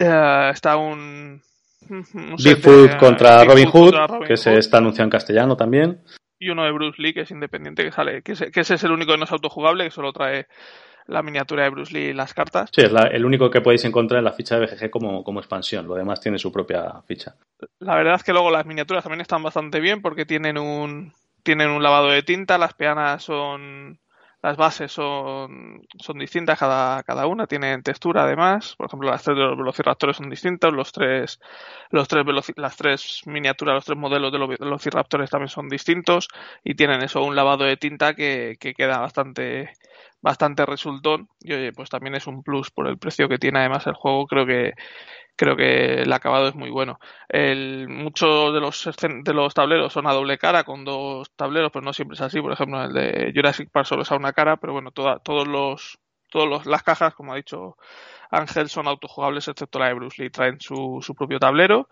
Eh, 0.00 0.50
está 0.52 0.76
un, 0.76 1.40
Bigfoot 2.42 2.96
contra 2.96 3.44
Robin 3.44 3.68
Hood, 3.68 3.94
que 4.26 4.36
se 4.36 4.56
está 4.58 4.78
anunciado 4.78 5.04
en 5.04 5.10
castellano 5.10 5.56
también. 5.56 6.00
Y 6.42 6.50
uno 6.50 6.64
de 6.64 6.72
Bruce 6.72 7.00
Lee 7.00 7.14
que 7.14 7.20
es 7.22 7.30
independiente 7.30 7.84
que 7.84 7.92
sale 7.92 8.22
que 8.22 8.32
ese, 8.32 8.50
que 8.50 8.60
ese 8.60 8.74
es 8.74 8.84
el 8.84 8.92
único 8.92 9.12
que 9.12 9.18
no 9.18 9.24
es 9.24 9.32
autojugable 9.32 9.84
que 9.84 9.90
solo 9.90 10.12
trae 10.12 10.46
la 11.06 11.22
miniatura 11.22 11.64
de 11.64 11.70
Bruce 11.70 11.92
Lee 11.92 12.08
y 12.10 12.12
las 12.12 12.32
cartas 12.34 12.70
Sí, 12.74 12.82
es 12.82 12.92
la- 12.92 13.06
el 13.08 13.24
único 13.24 13.50
que 13.50 13.60
podéis 13.60 13.84
encontrar 13.84 14.18
en 14.18 14.24
la 14.24 14.32
ficha 14.32 14.58
de 14.58 14.66
BGG 14.66 14.90
como, 14.90 15.24
como 15.24 15.40
expansión. 15.40 15.86
Lo 15.86 15.94
demás 15.94 16.20
tiene 16.20 16.38
su 16.38 16.52
propia 16.52 17.02
ficha. 17.06 17.34
La 17.80 17.96
verdad 17.96 18.14
es 18.14 18.22
que 18.24 18.32
luego 18.32 18.50
las 18.50 18.66
miniaturas 18.66 19.02
también 19.04 19.20
están 19.20 19.42
bastante 19.42 19.80
bien 19.80 20.00
porque 20.02 20.26
tienen 20.26 20.58
un 20.58 21.12
tienen 21.42 21.70
un 21.70 21.82
lavado 21.82 22.08
de 22.08 22.22
tinta, 22.22 22.56
las 22.56 22.74
peanas 22.74 23.22
son 23.24 23.98
las 24.42 24.56
bases 24.56 24.90
son, 24.90 25.86
son 25.98 26.18
distintas 26.18 26.58
cada, 26.58 27.02
cada 27.04 27.26
una, 27.26 27.46
tienen 27.46 27.82
textura 27.82 28.24
además. 28.24 28.74
Por 28.76 28.86
ejemplo, 28.86 29.10
las 29.10 29.22
tres 29.22 29.36
de 29.36 29.42
los 29.44 29.56
velociraptores 29.56 30.16
son 30.16 30.28
distintas, 30.28 30.72
los 30.72 30.92
tres, 30.92 31.40
los 31.90 32.08
tres 32.08 32.24
las 32.56 32.76
tres 32.76 33.22
miniaturas, 33.26 33.76
los 33.76 33.84
tres 33.84 33.98
modelos 33.98 34.32
de 34.32 34.38
los 34.38 34.48
velociraptores 34.48 35.30
también 35.30 35.48
son 35.48 35.68
distintos 35.68 36.28
y 36.64 36.74
tienen 36.74 37.02
eso, 37.02 37.22
un 37.22 37.36
lavado 37.36 37.64
de 37.64 37.76
tinta 37.76 38.14
que, 38.14 38.56
que 38.58 38.74
queda 38.74 38.98
bastante, 38.98 39.70
bastante 40.20 40.66
resultón. 40.66 41.28
Y 41.40 41.52
oye, 41.52 41.72
pues 41.72 41.88
también 41.88 42.16
es 42.16 42.26
un 42.26 42.42
plus 42.42 42.70
por 42.70 42.88
el 42.88 42.98
precio 42.98 43.28
que 43.28 43.38
tiene 43.38 43.60
además 43.60 43.86
el 43.86 43.94
juego, 43.94 44.26
creo 44.26 44.46
que 44.46 44.72
creo 45.36 45.56
que 45.56 46.02
el 46.02 46.12
acabado 46.12 46.48
es 46.48 46.54
muy 46.54 46.70
bueno. 46.70 46.98
El, 47.28 47.88
muchos 47.88 48.52
de 48.54 48.60
los 48.60 48.90
de 49.24 49.34
los 49.34 49.54
tableros 49.54 49.92
son 49.92 50.06
a 50.06 50.12
doble 50.12 50.38
cara 50.38 50.64
con 50.64 50.84
dos 50.84 51.30
tableros, 51.36 51.70
pero 51.72 51.84
no 51.84 51.92
siempre 51.92 52.14
es 52.14 52.20
así. 52.20 52.40
Por 52.40 52.52
ejemplo, 52.52 52.82
el 52.84 52.92
de 52.92 53.32
Jurassic 53.34 53.70
Park 53.70 53.86
solo 53.86 54.02
es 54.02 54.12
a 54.12 54.16
una 54.16 54.32
cara, 54.32 54.56
pero 54.56 54.72
bueno, 54.72 54.90
toda, 54.90 55.18
todos 55.18 55.46
los 55.48 55.98
todos 56.30 56.48
los, 56.48 56.66
las 56.66 56.82
cajas, 56.82 57.14
como 57.14 57.32
ha 57.34 57.36
dicho 57.36 57.76
Ángel, 58.30 58.70
son 58.70 58.88
autojugables 58.88 59.48
excepto 59.48 59.78
la 59.78 59.88
de 59.88 59.94
Bruce 59.94 60.22
Lee. 60.22 60.30
Traen 60.30 60.58
su, 60.60 61.00
su 61.02 61.14
propio 61.14 61.38
tablero 61.38 61.88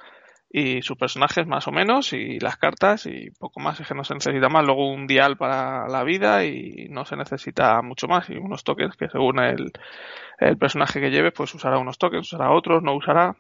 y 0.53 0.83
sus 0.83 0.99
personajes 0.99 1.47
más 1.47 1.69
o 1.69 1.71
menos 1.71 2.13
y 2.13 2.41
las 2.41 2.57
cartas 2.57 3.07
y 3.07 3.31
poco 3.31 3.61
más. 3.61 3.79
Es 3.79 3.87
que 3.87 3.95
no 3.95 4.03
se 4.03 4.15
necesita 4.15 4.49
más. 4.49 4.67
Luego 4.67 4.91
un 4.93 5.07
dial 5.07 5.37
para 5.37 5.87
la 5.89 6.03
vida 6.03 6.45
y 6.45 6.89
no 6.91 7.05
se 7.05 7.17
necesita 7.17 7.81
mucho 7.83 8.09
más. 8.09 8.29
Y 8.31 8.37
unos 8.37 8.65
tokens 8.65 8.97
que 8.97 9.09
según 9.09 9.39
el, 9.39 9.73
el 10.39 10.59
personaje 10.59 11.01
que 11.01 11.11
lleves 11.11 11.33
pues 11.33 11.55
usará 11.55 11.79
unos 11.79 11.99
tokens 11.99 12.33
usará 12.33 12.51
otros 12.51 12.83
no 12.83 12.97
usará. 12.97 13.37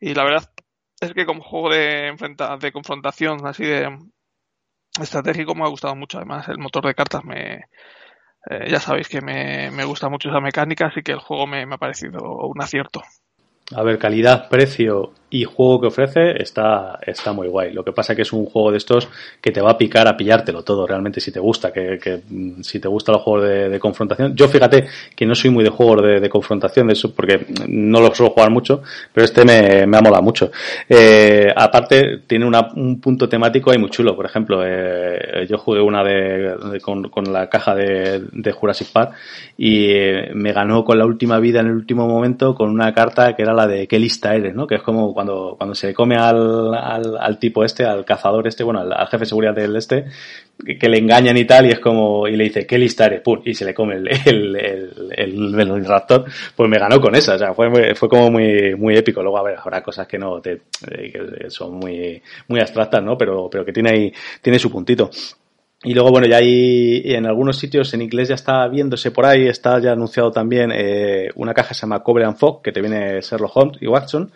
Y 0.00 0.14
la 0.14 0.24
verdad 0.24 0.50
es 0.98 1.12
que 1.12 1.26
como 1.26 1.42
juego 1.42 1.70
de 1.70 2.08
enfrenta 2.08 2.56
de 2.56 2.72
confrontación 2.72 3.46
así 3.46 3.64
de 3.64 3.94
estratégico 4.98 5.54
me 5.54 5.64
ha 5.64 5.68
gustado 5.68 5.94
mucho. 5.94 6.16
Además 6.16 6.48
el 6.48 6.58
motor 6.58 6.86
de 6.86 6.94
cartas 6.94 7.22
me 7.22 7.66
eh, 8.48 8.70
ya 8.70 8.80
sabéis 8.80 9.08
que 9.08 9.20
me, 9.20 9.70
me 9.72 9.84
gusta 9.84 10.08
mucho 10.08 10.30
esa 10.30 10.40
mecánica 10.40 10.86
así 10.86 11.02
que 11.02 11.12
el 11.12 11.20
juego 11.20 11.46
me, 11.46 11.66
me 11.66 11.74
ha 11.74 11.78
parecido 11.78 12.18
un 12.46 12.62
acierto. 12.62 13.02
A 13.74 13.82
ver, 13.82 13.98
calidad, 13.98 14.48
precio 14.48 15.12
y 15.28 15.44
juego 15.44 15.80
que 15.80 15.86
ofrece 15.88 16.40
está, 16.40 16.98
está 17.04 17.32
muy 17.32 17.48
guay. 17.48 17.72
Lo 17.72 17.84
que 17.84 17.92
pasa 17.92 18.14
que 18.14 18.22
es 18.22 18.32
un 18.32 18.46
juego 18.46 18.70
de 18.70 18.78
estos 18.78 19.08
que 19.40 19.50
te 19.50 19.60
va 19.60 19.72
a 19.72 19.78
picar 19.78 20.06
a 20.06 20.16
pillártelo 20.16 20.62
todo, 20.62 20.86
realmente, 20.86 21.20
si 21.20 21.32
te 21.32 21.40
gusta, 21.40 21.72
que, 21.72 21.98
que 21.98 22.22
mm, 22.28 22.62
si 22.62 22.78
te 22.78 22.88
gusta 22.88 23.12
los 23.12 23.22
juegos 23.22 23.48
de, 23.48 23.80
confrontación. 23.80 24.34
Yo 24.34 24.48
fíjate 24.48 24.86
que 25.14 25.26
no 25.26 25.34
soy 25.34 25.50
muy 25.50 25.64
de 25.64 25.70
juegos 25.70 26.02
de, 26.02 26.28
confrontación, 26.30 26.86
de 26.86 26.92
eso, 26.92 27.12
porque 27.14 27.46
no 27.68 28.00
lo 28.00 28.14
suelo 28.14 28.32
jugar 28.32 28.50
mucho, 28.50 28.82
pero 29.12 29.24
este 29.24 29.44
me, 29.44 29.86
me 29.86 29.96
ha 29.96 30.00
molado 30.00 30.22
mucho. 30.22 30.50
Eh, 30.88 31.52
aparte, 31.54 32.22
tiene 32.26 32.46
una, 32.46 32.68
un 32.74 33.00
punto 33.00 33.28
temático 33.28 33.70
ahí 33.70 33.78
muy 33.78 33.90
chulo. 33.90 34.14
Por 34.14 34.26
ejemplo, 34.26 34.62
eh, 34.64 35.46
yo 35.48 35.58
jugué 35.58 35.80
una 35.80 36.02
de, 36.04 36.80
con, 36.80 37.08
con, 37.08 37.32
la 37.32 37.48
caja 37.48 37.74
de, 37.74 38.22
de 38.32 38.52
Jurassic 38.52 38.92
Park 38.92 39.12
y 39.58 39.90
eh, 39.90 40.30
me 40.34 40.52
ganó 40.52 40.84
con 40.84 40.98
la 40.98 41.04
última 41.04 41.38
vida 41.40 41.60
en 41.60 41.66
el 41.66 41.72
último 41.72 42.06
momento 42.06 42.54
con 42.54 42.70
una 42.70 42.92
carta 42.94 43.34
que 43.34 43.42
era 43.42 43.52
la 43.52 43.66
de 43.66 43.86
qué 43.88 43.98
lista 43.98 44.34
eres, 44.34 44.54
¿no? 44.54 44.66
Que 44.66 44.76
es 44.76 44.82
como 44.82 45.14
cuando, 45.16 45.54
cuando 45.56 45.74
se 45.74 45.94
come 45.94 46.14
al, 46.14 46.74
al, 46.74 47.16
al 47.18 47.38
tipo 47.38 47.64
este, 47.64 47.84
al 47.84 48.04
cazador 48.04 48.46
este, 48.46 48.62
bueno, 48.62 48.80
al, 48.80 49.06
jefe 49.06 49.20
de 49.20 49.26
seguridad 49.26 49.54
del 49.54 49.74
este, 49.74 50.04
que, 50.78 50.88
le 50.88 50.98
engañan 50.98 51.36
y 51.38 51.46
tal, 51.46 51.64
y 51.64 51.70
es 51.70 51.80
como, 51.80 52.28
y 52.28 52.36
le 52.36 52.44
dice, 52.44 52.66
¿qué 52.66 52.76
lista 52.76 53.06
eres? 53.06 53.22
Pum, 53.22 53.40
y 53.42 53.54
se 53.54 53.64
le 53.64 53.72
come 53.72 53.94
el, 53.96 54.08
el, 54.26 54.56
el, 54.56 55.58
el, 55.58 55.84
raptor, 55.86 56.26
pues 56.54 56.68
me 56.68 56.78
ganó 56.78 57.00
con 57.00 57.14
esa, 57.14 57.36
o 57.36 57.38
sea, 57.38 57.54
fue, 57.54 57.94
fue 57.94 58.08
como 58.10 58.30
muy, 58.30 58.74
muy 58.76 58.94
épico. 58.94 59.22
Luego, 59.22 59.38
a 59.38 59.42
ver, 59.42 59.56
habrá 59.58 59.82
cosas 59.82 60.06
que 60.06 60.18
no 60.18 60.38
te, 60.42 60.60
eh, 60.90 61.10
que 61.10 61.50
son 61.50 61.76
muy, 61.76 62.22
muy 62.48 62.60
abstractas, 62.60 63.02
¿no? 63.02 63.16
Pero, 63.16 63.48
pero 63.50 63.64
que 63.64 63.72
tiene 63.72 63.90
ahí, 63.90 64.12
tiene 64.42 64.58
su 64.58 64.70
puntito. 64.70 65.08
Y 65.86 65.94
luego, 65.94 66.10
bueno, 66.10 66.26
ya 66.26 66.38
hay 66.38 67.00
en 67.04 67.26
algunos 67.26 67.58
sitios 67.58 67.94
en 67.94 68.02
inglés 68.02 68.28
ya 68.28 68.34
está 68.34 68.66
viéndose 68.66 69.12
por 69.12 69.24
ahí, 69.24 69.46
está 69.46 69.78
ya 69.78 69.92
anunciado 69.92 70.32
también 70.32 70.72
eh, 70.74 71.30
una 71.36 71.54
caja 71.54 71.68
que 71.68 71.74
se 71.74 71.82
llama 71.82 72.02
Cover 72.02 72.24
and 72.24 72.36
Fog, 72.36 72.60
que 72.60 72.72
te 72.72 72.80
viene 72.80 73.20
Sherlock 73.20 73.56
Holmes 73.56 73.78
y 73.80 73.86
Watson. 73.86 74.32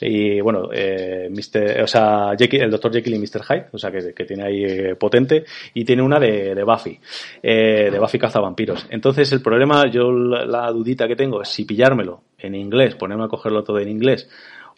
Y 0.00 0.40
bueno, 0.40 0.70
eh, 0.72 1.28
Mr., 1.30 1.82
o 1.82 1.86
sea, 1.86 2.30
el 2.38 2.70
Dr. 2.70 2.90
Jekyll 2.90 3.16
y 3.16 3.18
Mr. 3.18 3.42
Hyde, 3.44 3.66
o 3.72 3.78
sea, 3.78 3.90
que, 3.90 4.14
que 4.14 4.24
tiene 4.24 4.44
ahí 4.44 4.64
eh, 4.64 4.94
potente. 4.96 5.44
Y 5.74 5.84
tiene 5.84 6.02
una 6.02 6.18
de, 6.18 6.54
de 6.54 6.64
Buffy, 6.64 6.98
eh, 7.42 7.90
de 7.92 7.98
Buffy 7.98 8.16
vampiros 8.16 8.86
Entonces, 8.88 9.30
el 9.32 9.42
problema, 9.42 9.90
yo 9.90 10.10
la, 10.10 10.46
la 10.46 10.70
dudita 10.70 11.06
que 11.06 11.16
tengo 11.16 11.42
es 11.42 11.50
si 11.50 11.66
pillármelo 11.66 12.22
en 12.38 12.54
inglés, 12.54 12.94
ponerme 12.94 13.24
a 13.24 13.28
cogerlo 13.28 13.62
todo 13.62 13.78
en 13.78 13.90
inglés 13.90 14.26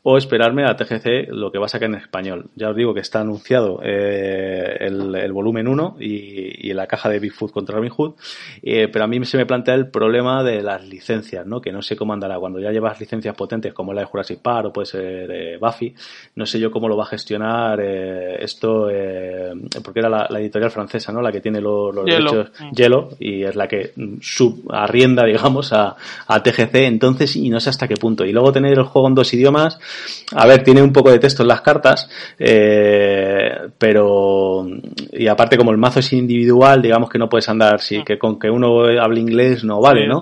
o 0.08 0.16
esperarme 0.16 0.64
a 0.64 0.76
TGC 0.76 1.30
lo 1.30 1.50
que 1.50 1.58
va 1.58 1.66
a 1.66 1.68
sacar 1.68 1.88
en 1.88 1.96
español. 1.96 2.46
Ya 2.54 2.70
os 2.70 2.76
digo 2.76 2.94
que 2.94 3.00
está 3.00 3.22
anunciado 3.22 3.80
eh, 3.82 4.76
el, 4.78 5.12
el, 5.16 5.32
volumen 5.32 5.66
1 5.66 5.96
y, 5.98 6.68
y, 6.68 6.72
la 6.74 6.86
caja 6.86 7.08
de 7.08 7.18
Bigfoot 7.18 7.50
contra 7.50 7.74
Robin 7.74 7.90
Hood, 7.90 8.12
eh, 8.62 8.86
pero 8.86 9.04
a 9.04 9.08
mí 9.08 9.24
se 9.24 9.36
me 9.36 9.46
plantea 9.46 9.74
el 9.74 9.88
problema 9.88 10.44
de 10.44 10.62
las 10.62 10.86
licencias, 10.86 11.44
¿no? 11.44 11.60
que 11.60 11.72
no 11.72 11.82
sé 11.82 11.96
cómo 11.96 12.12
andará. 12.12 12.38
Cuando 12.38 12.60
ya 12.60 12.70
llevas 12.70 13.00
licencias 13.00 13.34
potentes 13.34 13.74
como 13.74 13.92
la 13.92 14.02
de 14.02 14.06
Jurassic 14.06 14.38
Park 14.38 14.68
o 14.68 14.72
puede 14.72 14.86
ser 14.86 15.28
eh, 15.28 15.58
Buffy, 15.60 15.92
no 16.36 16.46
sé 16.46 16.60
yo 16.60 16.70
cómo 16.70 16.88
lo 16.88 16.96
va 16.96 17.02
a 17.02 17.08
gestionar 17.08 17.80
eh, 17.82 18.36
esto, 18.44 18.88
porque 19.82 19.98
era 19.98 20.08
la, 20.08 20.28
la, 20.30 20.38
editorial 20.38 20.70
francesa, 20.70 21.10
¿no? 21.10 21.20
la 21.20 21.32
que 21.32 21.40
tiene 21.40 21.60
los, 21.60 21.92
derechos 22.04 22.52
Hielo 22.72 23.08
y 23.18 23.42
es 23.42 23.56
la 23.56 23.66
que 23.66 23.92
subarrienda, 24.20 25.24
digamos, 25.24 25.72
a, 25.72 25.96
a 26.28 26.42
TGC, 26.44 26.76
entonces, 26.76 27.34
y 27.34 27.50
no 27.50 27.58
sé 27.58 27.70
hasta 27.70 27.88
qué 27.88 27.96
punto. 27.96 28.24
Y 28.24 28.30
luego 28.30 28.52
tener 28.52 28.78
el 28.78 28.84
juego 28.84 29.08
en 29.08 29.16
dos 29.16 29.34
idiomas, 29.34 29.80
a 30.34 30.46
ver, 30.46 30.62
tiene 30.62 30.82
un 30.82 30.92
poco 30.92 31.10
de 31.10 31.18
texto 31.18 31.42
en 31.42 31.48
las 31.48 31.60
cartas, 31.60 32.08
eh, 32.38 33.68
pero 33.78 34.66
y 35.12 35.28
aparte 35.28 35.56
como 35.56 35.70
el 35.70 35.78
mazo 35.78 36.00
es 36.00 36.12
individual, 36.12 36.82
digamos 36.82 37.08
que 37.08 37.18
no 37.18 37.28
puedes 37.28 37.48
andar, 37.48 37.80
sí, 37.80 38.02
que 38.04 38.18
con 38.18 38.38
que 38.38 38.50
uno 38.50 38.84
hable 39.00 39.20
inglés 39.20 39.64
no 39.64 39.80
vale, 39.80 40.06
¿no? 40.06 40.20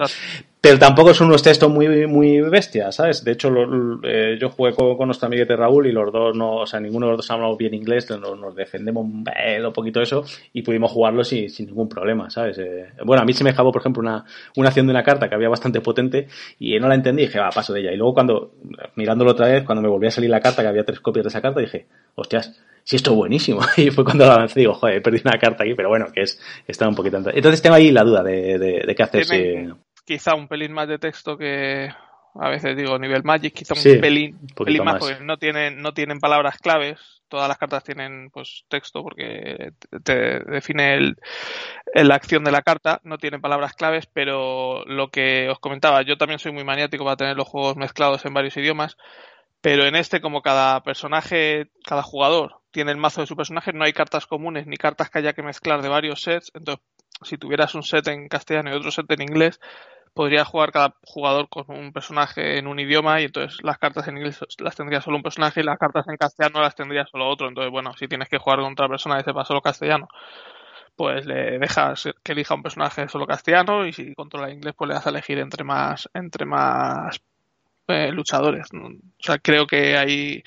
Pero 0.64 0.78
tampoco 0.78 1.12
son 1.12 1.26
unos 1.26 1.42
textos 1.42 1.71
muy 1.71 2.06
muy 2.06 2.40
bestias, 2.40 2.97
¿sabes? 2.97 3.23
De 3.23 3.33
hecho, 3.33 3.50
lo, 3.50 4.00
eh, 4.02 4.38
yo 4.40 4.49
jugué 4.49 4.73
con, 4.73 4.97
con, 4.97 5.09
nuestro 5.09 5.26
amiguete 5.26 5.54
Raúl 5.54 5.87
y 5.88 5.92
los 5.92 6.11
dos 6.11 6.35
no, 6.35 6.54
o 6.56 6.66
sea, 6.66 6.80
ninguno 6.80 7.04
de 7.04 7.12
los 7.12 7.18
dos 7.18 7.30
hablamos 7.30 7.59
bien 7.59 7.75
inglés, 7.75 8.09
nos, 8.09 8.40
nos 8.40 8.56
defendemos 8.56 9.04
un, 9.04 9.26
un 9.62 9.73
poquito 9.75 10.00
eso 10.00 10.25
y 10.54 10.62
pudimos 10.62 10.90
jugarlo 10.90 11.23
sin, 11.23 11.50
sin 11.50 11.66
ningún 11.66 11.87
problema, 11.87 12.30
¿sabes? 12.30 12.56
Eh, 12.56 12.87
bueno, 13.04 13.23
a 13.23 13.26
mí 13.26 13.35
se 13.35 13.44
me 13.44 13.50
acabó, 13.50 13.73
por 13.73 13.83
ejemplo, 13.83 14.00
una, 14.00 14.25
una 14.56 14.68
acción 14.68 14.87
de 14.87 14.92
una 14.92 15.02
carta 15.02 15.28
que 15.28 15.35
había 15.35 15.50
bastante 15.50 15.83
potente 15.83 16.28
y 16.59 16.78
no 16.80 16.88
la 16.88 16.94
entendí 16.94 17.25
y 17.25 17.26
dije, 17.26 17.38
va, 17.38 17.50
paso 17.50 17.75
de 17.75 17.80
ella. 17.80 17.92
Y 17.92 17.99
luego 17.99 18.14
cuando, 18.14 18.54
mirándolo 18.94 19.33
otra 19.33 19.49
vez, 19.49 19.64
cuando 19.64 19.83
me 19.83 19.88
volví 19.88 20.06
a 20.06 20.12
salir 20.12 20.30
la 20.30 20.40
carta, 20.40 20.62
que 20.62 20.68
había 20.68 20.85
tres 20.85 21.00
copias 21.00 21.25
de 21.25 21.28
esa 21.28 21.42
carta, 21.42 21.61
dije, 21.61 21.88
hostias, 22.14 22.59
si 22.85 22.97
esto 22.97 23.11
es 23.11 23.16
buenísimo. 23.16 23.61
Y 23.76 23.90
fue 23.90 24.02
cuando 24.02 24.25
la 24.25 24.37
avancé, 24.37 24.61
digo, 24.61 24.73
joder, 24.73 25.02
perdido 25.02 25.25
una 25.28 25.38
carta 25.38 25.64
aquí, 25.64 25.75
pero 25.75 25.90
bueno, 25.90 26.06
que 26.11 26.23
es, 26.23 26.40
está 26.66 26.88
un 26.88 26.94
poquito... 26.94 27.18
Entonces 27.18 27.61
tengo 27.61 27.76
ahí 27.76 27.90
la 27.90 28.02
duda 28.02 28.23
de, 28.23 28.59
de, 28.59 28.83
de 28.87 28.94
qué 28.94 29.02
hacer 29.02 29.26
quizá 30.04 30.34
un 30.34 30.49
pelín 30.49 30.73
más 30.73 30.88
de 30.88 30.99
texto 30.99 31.37
que 31.37 31.90
a 32.37 32.49
veces 32.49 32.76
digo 32.76 32.99
nivel 32.99 33.23
Magic, 33.23 33.54
quizá 33.54 33.75
un 33.75 33.80
sí, 33.80 33.99
pelín, 33.99 34.37
un 34.40 34.64
pelín 34.64 34.84
más, 34.84 34.94
más, 34.94 35.02
porque 35.02 35.25
no 35.25 35.37
tienen, 35.37 35.80
no 35.80 35.94
tienen 35.94 36.18
palabras 36.18 36.58
claves, 36.58 36.99
todas 37.28 37.49
las 37.49 37.58
cartas 37.58 37.84
tienen 37.84 38.30
pues 38.30 38.64
texto 38.68 39.02
porque 39.02 39.73
te 40.02 40.40
define 40.40 40.94
el, 40.94 41.16
el, 41.92 42.08
la 42.08 42.16
acción 42.16 42.42
de 42.42 42.50
la 42.50 42.62
carta, 42.62 43.00
no 43.04 43.18
tienen 43.18 43.40
palabras 43.40 43.75
claves, 43.75 44.06
pero 44.12 44.84
lo 44.87 45.08
que 45.11 45.49
os 45.49 45.61
comentaba, 45.61 46.02
yo 46.02 46.16
también 46.16 46.40
soy 46.40 46.52
muy 46.52 46.64
maniático 46.64 47.04
para 47.04 47.16
tener 47.16 47.37
los 47.37 47.49
juegos 47.49 47.76
mezclados 47.76 48.25
en 48.25 48.34
varios 48.34 48.56
idiomas, 48.56 48.96
pero 49.61 49.87
en 49.87 49.94
este 49.94 50.20
como 50.20 50.42
cada 50.42 50.82
personaje, 50.82 51.68
cada 51.84 52.02
jugador 52.02 52.56
tiene 52.73 52.90
el 52.90 52.99
mazo 52.99 53.20
de 53.20 53.28
su 53.28 53.37
personaje, 53.37 53.73
no 53.73 53.84
hay 53.84 53.92
cartas 53.92 54.26
comunes 54.26 54.66
ni 54.66 54.76
cartas 54.76 55.08
que 55.08 55.20
haya 55.20 55.34
que 55.34 55.44
mezclar 55.44 55.82
de 55.82 55.88
varios 55.88 56.23
sets, 56.23 56.50
entonces 56.54 56.84
si 57.23 57.38
tuvieras 57.38 57.76
un 57.76 57.84
set 57.84 58.08
en 58.08 58.28
castellano 58.28 58.70
y 58.70 58.76
otro 58.76 58.90
set 58.90 59.08
en 59.12 59.23
inglés, 59.23 59.61
podría 60.14 60.44
jugar 60.44 60.73
cada 60.73 60.94
jugador 61.02 61.49
con 61.49 61.64
un 61.68 61.92
personaje 61.92 62.59
en 62.59 62.66
un 62.66 62.78
idioma 62.78 63.21
y 63.21 63.25
entonces 63.25 63.59
las 63.62 63.78
cartas 63.78 64.09
en 64.09 64.16
inglés 64.16 64.40
las 64.59 64.76
tendría 64.76 65.00
solo 65.00 65.16
un 65.16 65.23
personaje 65.23 65.61
y 65.61 65.64
las 65.64 65.78
cartas 65.78 66.06
en 66.09 66.16
castellano 66.16 66.61
las 66.61 66.75
tendría 66.75 67.04
solo 67.06 67.28
otro. 67.28 67.49
Entonces, 67.49 67.71
bueno, 67.73 67.92
si 67.94 68.09
tienes 68.09 68.28
que 68.28 68.38
jugar 68.38 68.61
con 68.61 68.73
otra 68.73 68.88
persona 68.88 69.16
que 69.18 69.25
sepa 69.25 69.44
solo 69.44 69.61
castellano, 69.61 70.09
pues 70.97 71.26
le 71.26 71.59
dejas 71.59 72.09
que 72.23 72.33
elija 72.33 72.54
un 72.54 72.62
personaje 72.62 73.09
solo 73.09 73.26
castellano 73.26 73.87
y 73.87 73.92
si 73.92 74.14
controla 74.14 74.50
inglés, 74.50 74.75
pues 74.76 74.88
le 74.88 74.94
das 74.94 75.06
a 75.06 75.11
elegir 75.11 75.38
entre 75.38 75.64
más, 75.64 76.09
entre 76.14 76.47
más 76.47 77.21
eh, 77.88 78.12
luchadores. 78.12 78.68
O 78.73 78.90
sea, 79.18 79.38
creo 79.38 79.66
que 79.66 79.97
hay 79.97 80.42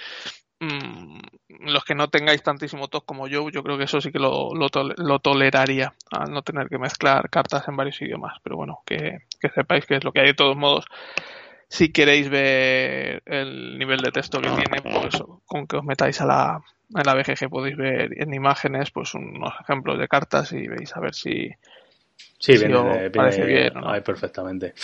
mmm, 0.60 1.20
los 1.60 1.84
que 1.84 1.96
no 1.96 2.10
tengáis 2.10 2.44
tantísimo 2.44 2.88
TOC 2.88 3.06
como 3.06 3.28
yo, 3.28 3.50
yo 3.50 3.64
creo 3.64 3.78
que 3.78 3.86
eso 3.86 4.02
sí 4.02 4.12
que 4.12 4.20
lo, 4.20 4.54
lo, 4.54 4.68
lo, 4.98 5.20
toleraría, 5.20 5.94
al 6.12 6.32
no 6.32 6.42
tener 6.42 6.70
que 6.70 6.78
mezclar 6.78 7.30
cartas 7.30 7.68
en 7.68 7.76
varios 7.78 8.02
idiomas. 8.02 8.38
Pero 8.44 8.56
bueno, 8.58 8.82
que, 8.86 9.27
que 9.40 9.50
sepáis 9.50 9.86
que 9.86 9.96
es 9.96 10.04
lo 10.04 10.12
que 10.12 10.22
hay 10.22 10.28
de 10.28 10.34
todos 10.34 10.56
modos. 10.58 10.86
Si 11.70 11.92
queréis 11.92 12.30
ver 12.30 13.22
el 13.26 13.78
nivel 13.78 14.00
de 14.00 14.12
texto 14.12 14.40
que 14.40 14.50
tiene, 14.50 14.82
pues 14.82 15.22
con 15.46 15.68
que 15.68 15.78
os 15.78 15.84
metáis 15.84 16.22
a 16.22 16.26
la, 16.26 16.62
en 16.96 17.04
la 17.06 17.14
BGG 17.14 17.50
podéis 17.50 17.76
ver 17.76 18.22
en 18.22 18.34
imágenes 18.34 18.92
pues 18.92 19.14
unos 19.14 19.54
ejemplos 19.62 20.00
de 20.00 20.08
cartas 20.08 20.54
y 20.54 20.68
veis 20.68 20.96
a 20.96 21.02
ver 21.02 21.14
si, 21.14 21.52
Sí, 22.40 22.52
viene, 22.56 23.10
viene, 23.10 23.10
viene 23.10 23.46
bien, 23.46 23.74
¿no? 23.74 23.90
Ay, 23.90 24.02
perfectamente. 24.02 24.76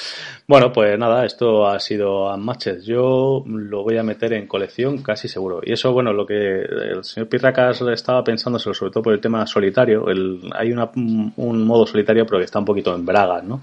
Bueno, 0.48 0.74
pues 0.74 0.98
nada, 0.98 1.24
esto 1.24 1.68
ha 1.68 1.80
sido 1.80 2.34
Unmatched. 2.34 2.82
Yo 2.82 3.44
lo 3.46 3.84
voy 3.84 3.98
a 3.98 4.04
meter 4.04 4.34
en 4.34 4.48
colección 4.48 5.04
casi 5.04 5.28
seguro. 5.28 5.62
Y 5.64 5.72
eso, 5.72 5.94
bueno, 5.94 6.14
lo 6.14 6.26
que 6.26 6.62
el 6.62 7.04
señor 7.04 7.30
Pirracas 7.30 7.80
estaba 7.82 8.24
pensando, 8.24 8.58
sobre 8.58 8.92
todo 8.92 9.04
por 9.04 9.14
el 9.14 9.22
tema 9.22 9.46
solitario. 9.46 10.10
El, 10.10 10.50
hay 10.56 10.72
una, 10.72 10.90
un 10.96 11.66
modo 11.66 11.86
solitario, 11.86 12.26
pero 12.26 12.40
que 12.40 12.46
está 12.46 12.58
un 12.58 12.66
poquito 12.66 12.96
en 12.96 13.06
bragas, 13.06 13.44
¿no? 13.44 13.62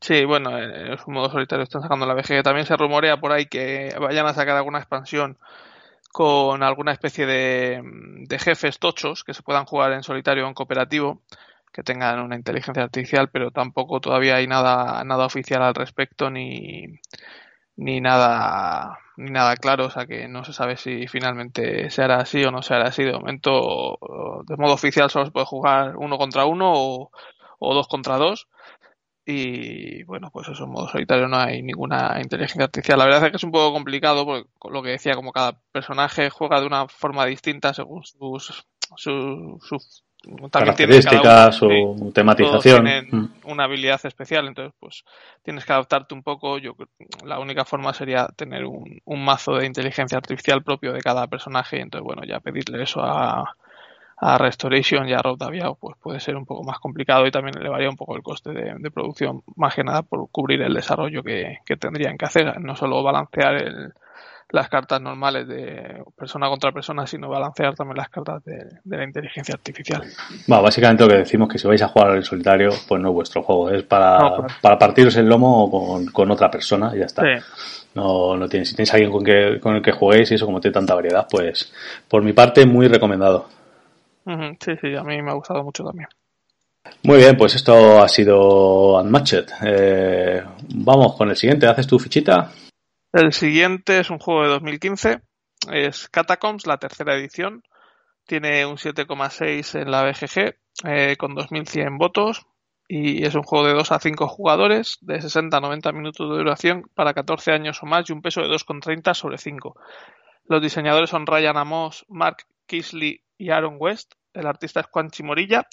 Sí, 0.00 0.24
bueno, 0.26 0.58
es 0.58 1.00
un 1.06 1.14
modo 1.14 1.30
solitario, 1.30 1.62
están 1.62 1.80
sacando 1.82 2.04
la 2.04 2.14
VG. 2.14 2.42
También 2.42 2.66
se 2.66 2.76
rumorea 2.76 3.16
por 3.18 3.32
ahí 3.32 3.46
que 3.46 3.94
vayan 3.98 4.26
a 4.26 4.34
sacar 4.34 4.56
alguna 4.56 4.78
expansión 4.78 5.38
con 6.12 6.62
alguna 6.62 6.92
especie 6.92 7.26
de, 7.26 7.82
de 8.28 8.38
jefes 8.40 8.78
tochos 8.78 9.24
que 9.24 9.34
se 9.34 9.42
puedan 9.42 9.66
jugar 9.66 9.92
en 9.92 10.02
solitario 10.04 10.44
o 10.46 10.48
en 10.48 10.54
cooperativo 10.54 11.22
que 11.72 11.82
tengan 11.84 12.20
una 12.20 12.36
inteligencia 12.36 12.84
artificial, 12.84 13.30
pero 13.30 13.50
tampoco 13.52 14.00
todavía 14.00 14.36
hay 14.36 14.46
nada, 14.48 15.04
nada 15.04 15.26
oficial 15.26 15.62
al 15.62 15.74
respecto 15.74 16.30
ni, 16.30 16.86
ni 17.76 18.00
nada 18.00 18.98
ni 19.16 19.30
nada 19.30 19.56
claro, 19.56 19.86
o 19.86 19.90
sea 19.90 20.06
que 20.06 20.26
no 20.28 20.44
se 20.44 20.52
sabe 20.52 20.76
si 20.76 21.06
finalmente 21.06 21.90
se 21.90 22.02
hará 22.02 22.16
así 22.18 22.44
o 22.44 22.50
no 22.50 22.62
se 22.62 22.74
hará 22.74 22.88
así. 22.88 23.04
De 23.04 23.12
momento, 23.12 23.98
de 24.46 24.56
modo 24.56 24.72
oficial 24.74 25.10
solo 25.10 25.26
se 25.26 25.32
puede 25.32 25.46
jugar 25.46 25.96
uno 25.96 26.18
contra 26.18 26.44
uno 26.46 26.72
o, 26.74 27.10
o 27.58 27.74
dos 27.74 27.88
contra 27.88 28.16
dos. 28.16 28.48
Y 29.24 30.02
bueno, 30.04 30.30
pues 30.32 30.48
eso, 30.48 30.64
en 30.64 30.70
modo 30.70 30.88
solitario 30.88 31.28
no 31.28 31.36
hay 31.36 31.62
ninguna 31.62 32.18
inteligencia 32.20 32.64
artificial. 32.64 32.98
La 32.98 33.04
verdad 33.04 33.24
es 33.24 33.30
que 33.30 33.36
es 33.36 33.44
un 33.44 33.52
poco 33.52 33.72
complicado 33.72 34.24
porque 34.24 34.48
lo 34.70 34.82
que 34.82 34.90
decía, 34.90 35.14
como 35.14 35.32
cada 35.32 35.60
personaje 35.70 36.28
juega 36.28 36.60
de 36.60 36.66
una 36.66 36.88
forma 36.88 37.24
distinta 37.26 37.72
según 37.72 38.02
sus, 38.04 38.66
sus, 38.96 39.62
sus 39.62 40.04
características 40.50 41.62
o 41.62 41.68
sí, 41.68 42.12
tematización. 42.12 42.84
Tienen 42.84 43.08
mm. 43.10 43.30
una 43.44 43.64
habilidad 43.64 44.00
especial, 44.04 44.48
entonces 44.48 44.74
pues 44.80 45.04
tienes 45.42 45.64
que 45.64 45.72
adaptarte 45.72 46.14
un 46.14 46.24
poco. 46.24 46.58
Yo 46.58 46.74
la 47.24 47.38
única 47.38 47.64
forma 47.64 47.94
sería 47.94 48.26
tener 48.36 48.64
un, 48.64 49.00
un 49.04 49.24
mazo 49.24 49.54
de 49.54 49.66
inteligencia 49.66 50.18
artificial 50.18 50.64
propio 50.64 50.92
de 50.92 51.00
cada 51.00 51.28
personaje, 51.28 51.80
entonces 51.80 52.04
bueno, 52.04 52.22
ya 52.24 52.40
pedirle 52.40 52.82
eso 52.82 53.02
a, 53.02 53.54
a 54.24 54.38
Restoration 54.38 55.08
y 55.08 55.12
a 55.12 55.18
Rotaviao 55.18 55.74
pues 55.74 55.96
puede 56.00 56.20
ser 56.20 56.36
un 56.36 56.46
poco 56.46 56.62
más 56.62 56.78
complicado 56.78 57.26
y 57.26 57.32
también 57.32 57.58
elevaría 57.58 57.88
un 57.88 57.96
poco 57.96 58.14
el 58.14 58.22
coste 58.22 58.50
de, 58.52 58.72
de 58.78 58.90
producción, 58.92 59.42
más 59.56 59.74
que 59.74 59.82
nada 59.82 60.02
por 60.02 60.30
cubrir 60.30 60.62
el 60.62 60.72
desarrollo 60.72 61.24
que, 61.24 61.58
que, 61.66 61.76
tendrían 61.76 62.16
que 62.16 62.26
hacer, 62.26 62.60
no 62.60 62.76
solo 62.76 63.02
balancear 63.02 63.56
el, 63.56 63.92
las 64.50 64.68
cartas 64.68 65.00
normales 65.00 65.48
de 65.48 66.04
persona 66.16 66.48
contra 66.48 66.70
persona, 66.70 67.04
sino 67.04 67.28
balancear 67.28 67.74
también 67.74 67.96
las 67.96 68.10
cartas 68.10 68.44
de, 68.44 68.64
de 68.84 68.96
la 68.96 69.02
inteligencia 69.02 69.54
artificial. 69.56 70.02
Bueno, 70.46 70.62
básicamente 70.62 71.02
lo 71.02 71.10
que 71.10 71.16
decimos 71.16 71.48
que 71.48 71.58
si 71.58 71.66
vais 71.66 71.82
a 71.82 71.88
jugar 71.88 72.14
en 72.14 72.22
solitario, 72.22 72.70
pues 72.86 73.02
no 73.02 73.08
es 73.08 73.14
vuestro 73.14 73.42
juego, 73.42 73.70
es 73.70 73.82
para, 73.82 74.18
No, 74.20 74.36
claro. 74.36 74.54
para 74.60 74.78
partiros 74.78 75.16
el 75.16 75.26
lomo 75.26 75.68
con, 75.68 76.06
con 76.06 76.30
otra 76.30 76.48
persona 76.48 76.92
y 76.94 77.00
ya 77.00 77.06
está. 77.06 77.22
Sí. 77.22 77.44
No, 77.96 78.36
no 78.36 78.48
tienes, 78.48 78.68
si 78.68 78.76
tenéis 78.76 78.94
alguien 78.94 79.10
con, 79.10 79.24
que, 79.24 79.58
con 79.60 79.74
el 79.74 79.82
que 79.82 79.90
juguéis 79.90 80.30
y 80.30 80.36
eso 80.36 80.46
como 80.46 80.60
tiene 80.60 80.74
tanta 80.74 80.94
variedad, 80.94 81.26
pues 81.28 81.72
por 82.08 82.22
mi 82.22 82.32
parte 82.32 82.64
muy 82.66 82.86
recomendado. 82.86 83.48
Sí, 84.24 84.72
sí, 84.80 84.94
a 84.94 85.02
mí 85.02 85.20
me 85.22 85.30
ha 85.30 85.34
gustado 85.34 85.62
mucho 85.62 85.84
también. 85.84 86.08
Muy 87.04 87.18
bien, 87.18 87.36
pues 87.36 87.54
esto 87.54 88.02
ha 88.02 88.08
sido 88.08 89.00
Unmatched. 89.00 89.46
Eh, 89.64 90.42
vamos 90.74 91.16
con 91.16 91.30
el 91.30 91.36
siguiente, 91.36 91.66
¿haces 91.66 91.86
tu 91.86 91.98
fichita? 91.98 92.52
El 93.12 93.32
siguiente 93.32 94.00
es 94.00 94.10
un 94.10 94.18
juego 94.18 94.42
de 94.42 94.48
2015, 94.48 95.20
es 95.70 96.08
Catacombs, 96.08 96.66
la 96.66 96.78
tercera 96.78 97.14
edición. 97.14 97.62
Tiene 98.26 98.64
un 98.66 98.76
7,6 98.76 99.80
en 99.80 99.90
la 99.90 100.04
BGG, 100.04 100.54
eh, 100.84 101.16
con 101.16 101.34
2100 101.34 101.98
votos. 101.98 102.46
Y 102.88 103.24
es 103.24 103.34
un 103.34 103.42
juego 103.42 103.66
de 103.66 103.74
2 103.74 103.92
a 103.92 103.98
5 103.98 104.28
jugadores, 104.28 104.98
de 105.00 105.20
60 105.20 105.56
a 105.56 105.60
90 105.60 105.92
minutos 105.92 106.28
de 106.28 106.36
duración, 106.36 106.90
para 106.94 107.14
14 107.14 107.52
años 107.52 107.82
o 107.82 107.86
más 107.86 108.08
y 108.08 108.12
un 108.12 108.20
peso 108.20 108.42
de 108.42 108.48
2,30 108.48 109.14
sobre 109.14 109.38
5. 109.38 109.76
Los 110.46 110.60
diseñadores 110.60 111.10
son 111.10 111.26
Ryan 111.26 111.56
Amos, 111.56 112.04
Mark 112.08 112.44
Kisley 112.66 113.22
y 113.42 113.50
Aaron 113.50 113.76
West. 113.78 114.12
El 114.32 114.46
artista 114.46 114.80
es 114.80 114.86
Juan 114.86 115.10
Chimorilla 115.10 115.66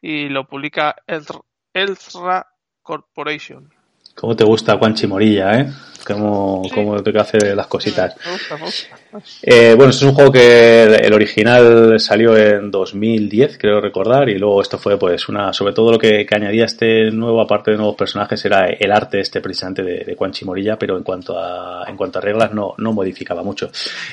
y 0.00 0.28
lo 0.28 0.44
publica 0.48 0.96
Elthra 1.06 2.46
Corporation. 2.82 3.72
¿Cómo 4.16 4.34
te 4.34 4.44
gusta 4.44 4.76
Juan 4.76 4.94
Chimorilla, 4.94 5.60
eh? 5.60 5.72
¿Cómo, 6.04 6.62
cómo 6.74 7.00
te 7.00 7.16
hace 7.18 7.54
las 7.54 7.68
cositas? 7.68 8.16
Me 8.26 8.32
gusta, 8.32 8.56
me 8.56 8.64
gusta. 8.64 8.98
Eh, 9.42 9.74
bueno, 9.76 9.90
esto 9.90 10.06
es 10.06 10.10
un 10.10 10.14
juego 10.14 10.32
que 10.32 10.84
el 10.84 11.12
original 11.12 12.00
salió 12.00 12.36
en 12.36 12.70
2010, 12.70 13.58
creo 13.58 13.80
recordar, 13.80 14.28
y 14.28 14.38
luego 14.38 14.62
esto 14.62 14.78
fue 14.78 14.98
pues 14.98 15.28
una, 15.28 15.52
sobre 15.52 15.74
todo 15.74 15.92
lo 15.92 15.98
que, 15.98 16.24
que 16.24 16.34
añadía 16.34 16.64
este 16.64 17.10
nuevo, 17.10 17.40
aparte 17.40 17.72
de 17.72 17.76
nuevos 17.76 17.96
personajes, 17.96 18.42
era 18.44 18.66
el 18.66 18.90
arte 18.90 19.20
este 19.20 19.40
precisamente 19.40 19.82
de, 19.82 20.04
de 20.04 20.16
Quan 20.16 20.32
Morilla, 20.44 20.78
pero 20.78 20.96
en 20.96 21.02
cuanto 21.02 21.38
a, 21.38 21.84
en 21.86 21.96
cuanto 21.96 22.18
a 22.18 22.22
reglas 22.22 22.52
no, 22.54 22.74
no 22.78 22.92
modificaba 22.92 23.42
mucho. 23.42 23.66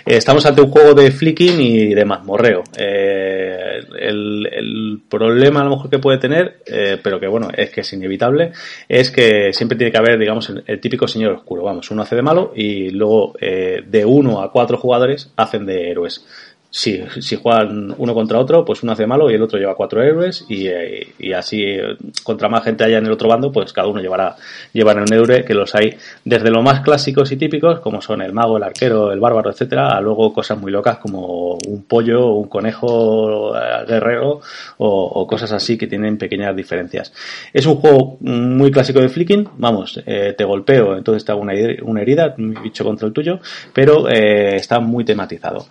Eh, 0.05 0.17
estamos 0.17 0.45
ante 0.45 0.61
un 0.61 0.69
juego 0.69 0.93
de 0.93 1.11
flicking 1.11 1.61
y 1.61 1.93
de 1.93 2.05
mazmorreo. 2.05 2.63
Eh, 2.77 3.79
el, 3.99 4.47
el 4.51 5.01
problema 5.09 5.61
a 5.61 5.63
lo 5.63 5.71
mejor 5.71 5.89
que 5.89 5.99
puede 5.99 6.17
tener, 6.17 6.61
eh, 6.65 6.97
pero 7.01 7.19
que 7.19 7.27
bueno, 7.27 7.47
es 7.55 7.69
que 7.69 7.81
es 7.81 7.93
inevitable, 7.93 8.51
es 8.87 9.11
que 9.11 9.53
siempre 9.53 9.77
tiene 9.77 9.91
que 9.91 9.97
haber, 9.97 10.19
digamos, 10.19 10.49
el, 10.49 10.63
el 10.67 10.79
típico 10.79 11.07
señor 11.07 11.33
oscuro. 11.33 11.63
Vamos, 11.63 11.89
uno 11.91 12.01
hace 12.01 12.15
de 12.15 12.21
malo 12.21 12.51
y 12.55 12.89
luego 12.89 13.33
eh, 13.39 13.81
de 13.85 14.05
uno 14.05 14.41
a 14.41 14.51
cuatro 14.51 14.77
jugadores 14.77 14.88
hacen 15.35 15.65
de 15.65 15.89
héroes. 15.89 16.25
Si, 16.71 17.01
si 17.19 17.35
juegan 17.35 17.95
uno 17.97 18.13
contra 18.13 18.37
otro, 18.37 18.63
pues 18.63 18.83
uno 18.83 18.91
hace 18.91 19.07
malo 19.07 19.31
y 19.31 19.33
el 19.33 19.41
otro 19.41 19.57
lleva 19.57 19.73
cuatro 19.73 20.03
héroes 20.03 20.45
y, 20.47 20.67
eh, 20.67 21.07
y 21.17 21.33
así 21.33 21.63
eh, 21.63 21.97
contra 22.23 22.47
más 22.47 22.63
gente 22.63 22.83
haya 22.83 22.99
en 22.99 23.07
el 23.07 23.11
otro 23.11 23.27
bando, 23.27 23.51
pues 23.51 23.73
cada 23.73 23.87
uno 23.87 23.99
llevará, 23.99 24.35
llevará 24.71 25.01
un 25.01 25.11
héroe 25.11 25.43
que 25.43 25.55
los 25.55 25.73
hay 25.73 25.97
desde 26.23 26.51
lo 26.51 26.61
más 26.61 26.81
clásicos 26.81 27.31
y 27.31 27.37
típicos, 27.37 27.79
como 27.79 28.03
son 28.03 28.21
el 28.21 28.33
mago, 28.33 28.57
el 28.57 28.63
arquero, 28.63 29.11
el 29.11 29.19
bárbaro, 29.19 29.49
etcétera, 29.49 29.97
a 29.97 29.99
luego 29.99 30.31
cosas 30.31 30.59
muy 30.59 30.71
locas 30.71 30.99
como 30.99 31.57
un 31.67 31.85
pollo, 31.87 32.33
un 32.33 32.47
conejo 32.47 33.57
eh, 33.57 33.85
guerrero 33.87 34.41
o, 34.77 35.05
o 35.05 35.25
cosas 35.25 35.51
así 35.51 35.75
que 35.75 35.87
tienen 35.87 36.19
pequeñas 36.19 36.55
diferencias. 36.55 37.11
Es 37.51 37.65
un 37.65 37.77
juego 37.77 38.17
muy 38.19 38.69
clásico 38.69 38.99
de 38.99 39.09
flicking, 39.09 39.49
vamos, 39.57 39.99
te 40.05 40.43
golpeo, 40.43 40.95
entonces 40.95 41.25
te 41.25 41.31
hago 41.31 41.41
una, 41.41 41.53
una 41.81 42.01
herida, 42.01 42.35
mi 42.37 42.53
bicho 42.61 42.83
contra 42.83 43.07
el 43.07 43.13
tuyo, 43.13 43.39
pero 43.73 44.07
está 44.07 44.79
muy 44.79 45.03
tematizado. 45.03 45.65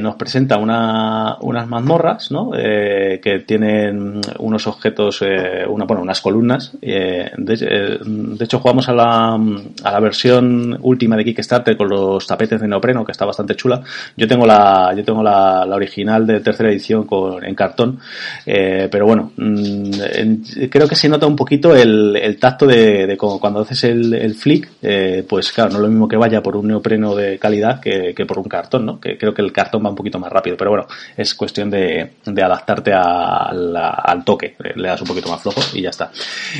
Nos 0.00 0.16
presenta 0.24 0.56
una, 0.56 1.36
unas 1.42 1.68
mazmorras, 1.68 2.30
¿no? 2.30 2.50
Eh, 2.56 3.20
que 3.22 3.40
tienen 3.40 4.20
unos 4.38 4.66
objetos, 4.66 5.20
eh, 5.20 5.66
una, 5.68 5.84
bueno, 5.84 6.02
unas 6.02 6.20
columnas. 6.22 6.72
eh, 6.80 7.30
de, 7.36 8.44
hecho, 8.44 8.58
jugamos 8.58 8.88
a 8.88 8.92
la, 8.94 9.34
a 9.34 9.90
la 9.92 10.00
versión 10.00 10.78
última 10.80 11.16
de 11.16 11.24
Kickstarter 11.26 11.76
con 11.76 11.88
los 11.90 12.26
tapetes 12.26 12.60
de 12.60 12.68
neopreno, 12.68 13.04
que 13.04 13.12
está 13.12 13.26
bastante 13.26 13.54
chula. 13.54 13.82
Yo 14.16 14.26
tengo 14.26 14.46
la, 14.46 14.94
yo 14.96 15.04
tengo 15.04 15.22
la, 15.22 15.66
original 15.74 16.26
de 16.26 16.40
tercera 16.40 16.70
edición 16.70 17.04
con, 17.04 17.44
en 17.44 17.54
cartón, 17.54 17.98
pero 18.44 19.04
bueno, 19.06 19.32
mm, 19.36 19.90
creo 20.70 20.88
que 20.88 20.96
se 20.96 21.08
nota 21.08 21.26
un 21.26 21.36
poquito 21.36 21.74
el, 21.76 22.36
tacto 22.40 22.66
de, 22.66 23.06
de 23.06 23.16
cu- 23.16 23.38
cuando 23.38 23.60
haces 23.60 23.84
el, 23.84 24.14
el 24.14 24.34
flick, 24.34 24.70
pues 25.28 25.52
claro, 25.52 25.70
no 25.70 25.76
es 25.76 25.82
lo 25.82 25.88
mismo 25.88 26.08
que 26.08 26.16
vaya 26.16 26.42
por 26.42 26.56
un 26.56 26.68
neopreno 26.68 27.14
de 27.14 27.38
calidad 27.38 27.80
que, 27.80 28.14
que 28.14 28.24
por 28.26 28.38
un 28.38 28.44
cartón, 28.44 28.86
¿no? 28.86 29.00
Que 29.00 29.18
creo 29.18 29.34
que 29.34 29.42
el 29.42 29.52
cartón 29.52 29.84
va 29.84 29.90
un 29.90 29.96
poquito 29.96 30.13
más 30.18 30.32
rápido, 30.32 30.56
pero 30.56 30.70
bueno, 30.70 30.86
es 31.16 31.34
cuestión 31.34 31.70
de, 31.70 32.10
adaptarte 32.26 32.92
al 32.92 34.24
toque, 34.24 34.56
le 34.74 34.88
das 34.88 35.00
un 35.00 35.08
poquito 35.08 35.28
más 35.28 35.42
flojo 35.42 35.60
y 35.74 35.82
ya 35.82 35.90
está. 35.90 36.10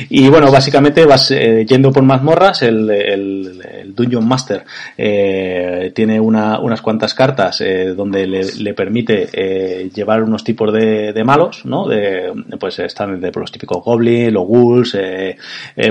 Y 0.09 0.27
bueno, 0.29 0.51
básicamente 0.51 1.05
vas 1.05 1.31
eh, 1.31 1.65
yendo 1.67 1.91
por 1.91 2.03
mazmorras, 2.03 2.61
el, 2.61 3.93
Dungeon 3.95 4.27
Master 4.27 4.63
eh, 4.97 5.91
tiene 5.95 6.19
una, 6.19 6.59
unas 6.59 6.81
cuantas 6.81 7.13
cartas 7.13 7.61
eh, 7.61 7.93
donde 7.95 8.27
le, 8.27 8.73
permite 8.73 9.89
llevar 9.93 10.23
unos 10.23 10.43
tipos 10.43 10.73
de, 10.73 11.23
malos, 11.25 11.65
¿no? 11.65 11.87
De, 11.87 12.31
pues 12.59 12.79
están 12.79 13.19
de, 13.19 13.31
los 13.31 13.51
típicos 13.51 13.83
goblins, 13.83 14.33
los 14.33 14.45
ghouls, 14.45 14.97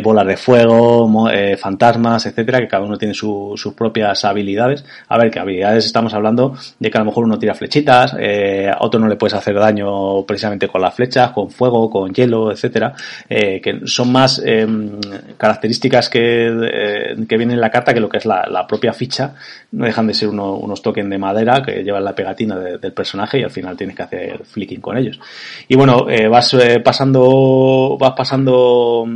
bolas 0.03 0.27
de 0.27 0.37
fuego, 0.37 1.29
fantasmas, 1.59 2.27
etcétera, 2.27 2.59
que 2.59 2.69
cada 2.69 2.85
uno 2.85 2.99
tiene 2.99 3.15
su- 3.15 3.55
sus 3.57 3.75
propias 3.75 4.25
habilidades. 4.25 4.85
A 5.09 5.19
ver, 5.19 5.31
que 5.31 5.39
habilidades 5.39 5.87
estamos 5.87 6.15
hablando 6.15 6.55
de 6.79 6.91
que 6.91 6.99
a 6.99 7.01
lo 7.01 7.07
mejor 7.07 7.25
uno 7.25 7.39
tira 7.39 7.54
flechitas, 7.55 8.15
eh, 8.19 8.69
a 8.71 8.79
otro 8.81 9.01
no 9.01 9.09
le 9.09 9.17
puedes 9.17 9.35
hacer 9.35 9.55
daño 9.55 10.23
precisamente 10.25 10.69
con 10.69 10.81
las 10.83 10.95
flechas, 10.95 11.31
con 11.33 11.51
fuego, 11.51 11.89
con 11.91 12.13
hielo, 12.13 12.51
etcétera, 12.53 12.93
eh, 13.29 13.61
que 13.61 13.81
son 13.87 14.13
más 14.13 14.43
eh, 14.45 14.67
características 15.37 16.09
que, 16.09 16.47
eh, 16.49 17.17
que 17.29 17.37
vienen 17.37 17.55
en 17.57 17.61
la 17.61 17.71
carta 17.71 17.93
que 17.95 18.01
lo 18.01 18.09
que 18.09 18.19
es 18.19 18.27
la, 18.27 18.47
la 18.51 18.67
propia 18.67 18.93
ficha. 18.93 19.35
No 19.73 19.85
dejan 19.87 20.07
de 20.07 20.15
ser 20.15 20.29
uno- 20.29 20.55
unos 20.55 20.83
tokens 20.83 21.11
de 21.11 21.19
madera 21.19 21.63
que 21.63 21.83
llevan 21.83 22.05
la 22.05 22.15
pegatina 22.15 22.57
de- 22.59 22.79
del 22.79 22.93
personaje 22.93 23.41
y 23.41 23.43
al 23.43 23.51
final 23.51 23.77
tienes 23.77 23.97
que 23.97 24.03
hacer 24.03 24.41
flicking 24.45 24.81
con 24.81 24.97
ellos. 24.97 25.19
Y 25.69 25.75
bueno, 25.77 26.09
eh, 26.09 26.29
vas 26.29 26.55
eh, 26.55 26.81
pasando, 26.81 27.97
vas 27.99 28.13
pasando 28.17 29.07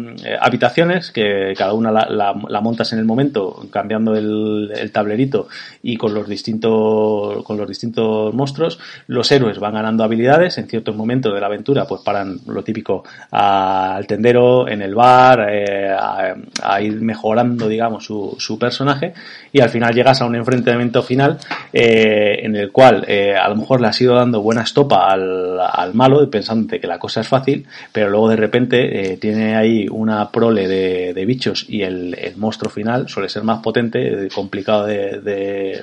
habitaciones 0.40 1.10
que 1.10 1.54
cada 1.56 1.72
una 1.72 1.90
la, 1.90 2.06
la- 2.10 2.34
la 2.48 2.60
montas 2.60 2.92
en 2.92 2.98
el 2.98 3.04
momento, 3.04 3.66
cambiando 3.70 4.14
el, 4.16 4.70
el 4.76 4.90
tablerito 4.92 5.48
y 5.82 5.96
con 5.96 6.12
los 6.14 6.28
distintos, 6.28 7.42
con 7.44 7.56
los 7.56 7.68
distintos 7.68 8.27
monstruos. 8.34 8.78
Los 9.06 9.30
héroes 9.32 9.58
van 9.58 9.74
ganando 9.74 10.04
habilidades 10.04 10.58
en 10.58 10.68
ciertos 10.68 10.94
momentos 10.94 11.34
de 11.34 11.40
la 11.40 11.46
aventura, 11.46 11.86
pues 11.86 12.02
paran 12.02 12.38
lo 12.46 12.62
típico 12.62 13.04
al 13.30 14.06
tendero, 14.06 14.68
en 14.68 14.82
el 14.82 14.94
bar, 14.94 15.46
eh, 15.50 15.90
a, 15.90 16.80
ir 16.80 17.00
mejorando, 17.00 17.68
digamos, 17.68 18.04
su, 18.04 18.58
personaje 18.58 19.12
y 19.52 19.60
al 19.60 19.70
final 19.70 19.94
llegas 19.94 20.20
a 20.20 20.26
un 20.26 20.34
enfrentamiento 20.34 21.02
final 21.02 21.38
eh, 21.72 22.40
en 22.42 22.56
el 22.56 22.72
cual 22.72 23.04
eh, 23.06 23.36
a 23.36 23.48
lo 23.48 23.56
mejor 23.56 23.80
le 23.80 23.86
has 23.86 24.00
ido 24.00 24.14
dando 24.14 24.42
buena 24.42 24.62
estopa 24.62 25.06
al, 25.06 25.60
al 25.60 25.94
malo 25.94 26.28
pensándote 26.28 26.80
que 26.80 26.86
la 26.88 26.98
cosa 26.98 27.20
es 27.20 27.28
fácil, 27.28 27.66
pero 27.92 28.10
luego 28.10 28.28
de 28.28 28.36
repente 28.36 29.16
tiene 29.20 29.54
ahí 29.54 29.86
una 29.88 30.30
prole 30.30 30.66
de, 30.66 31.24
bichos 31.24 31.66
y 31.68 31.82
el, 31.82 32.16
monstruo 32.36 32.70
final 32.70 33.08
suele 33.08 33.28
ser 33.28 33.42
más 33.44 33.60
potente, 33.60 34.28
complicado 34.34 34.86
de 34.86 35.82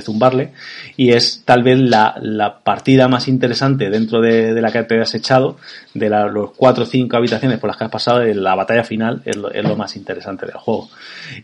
zumbarle 0.00 0.52
y 0.96 1.12
es 1.12 1.37
tal 1.44 1.62
vez 1.62 1.78
la, 1.78 2.16
la 2.20 2.58
partida 2.60 3.08
más 3.08 3.28
interesante 3.28 3.90
dentro 3.90 4.20
de, 4.20 4.54
de 4.54 4.60
la 4.60 4.70
que 4.70 4.82
te 4.82 5.00
has 5.00 5.14
echado, 5.14 5.56
de 5.94 6.08
los 6.08 6.52
cuatro 6.52 6.84
o 6.84 6.86
cinco 6.86 7.16
habitaciones 7.16 7.58
por 7.58 7.68
las 7.68 7.76
que 7.76 7.84
has 7.84 7.90
pasado, 7.90 8.22
en 8.22 8.42
la 8.42 8.54
batalla 8.54 8.84
final 8.84 9.22
es 9.24 9.36
lo, 9.36 9.76
más 9.76 9.96
interesante 9.96 10.46
del 10.46 10.56
juego. 10.56 10.88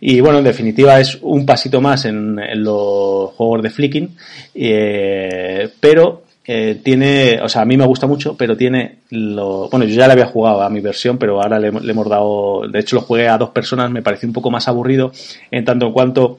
Y 0.00 0.20
bueno, 0.20 0.38
en 0.38 0.44
definitiva 0.44 0.98
es 1.00 1.18
un 1.22 1.44
pasito 1.46 1.80
más 1.80 2.04
en, 2.04 2.37
los 2.62 3.33
juegos 3.33 3.62
de 3.62 3.70
flicking, 3.70 4.16
eh, 4.54 5.70
pero 5.80 6.22
eh, 6.46 6.80
tiene, 6.83 7.40
o 7.42 7.48
sea, 7.48 7.62
a 7.62 7.64
mí 7.64 7.76
me 7.76 7.87
gusta 7.87 8.07
mucho, 8.07 8.37
pero 8.37 8.57
tiene 8.57 8.98
lo, 9.11 9.68
bueno, 9.70 9.87
yo 9.87 9.94
ya 9.94 10.07
le 10.07 10.12
había 10.12 10.26
jugado 10.26 10.62
a 10.62 10.70
mi 10.70 10.80
versión, 10.80 11.18
pero 11.18 11.40
ahora 11.40 11.59
le, 11.59 11.70
le 11.70 11.92
hemos 11.92 12.09
dado, 12.09 12.68
de 12.68 12.78
hecho 12.80 12.96
lo 12.96 13.02
jugué 13.02 13.28
a 13.28 13.38
dos 13.38 13.50
personas, 13.50 13.90
me 13.90 14.02
pareció 14.02 14.28
un 14.28 14.35
poco 14.35 14.50
más 14.50 14.68
aburrido, 14.68 15.12
en 15.50 15.64
tanto 15.64 15.87
en 15.87 15.92
cuanto 15.92 16.38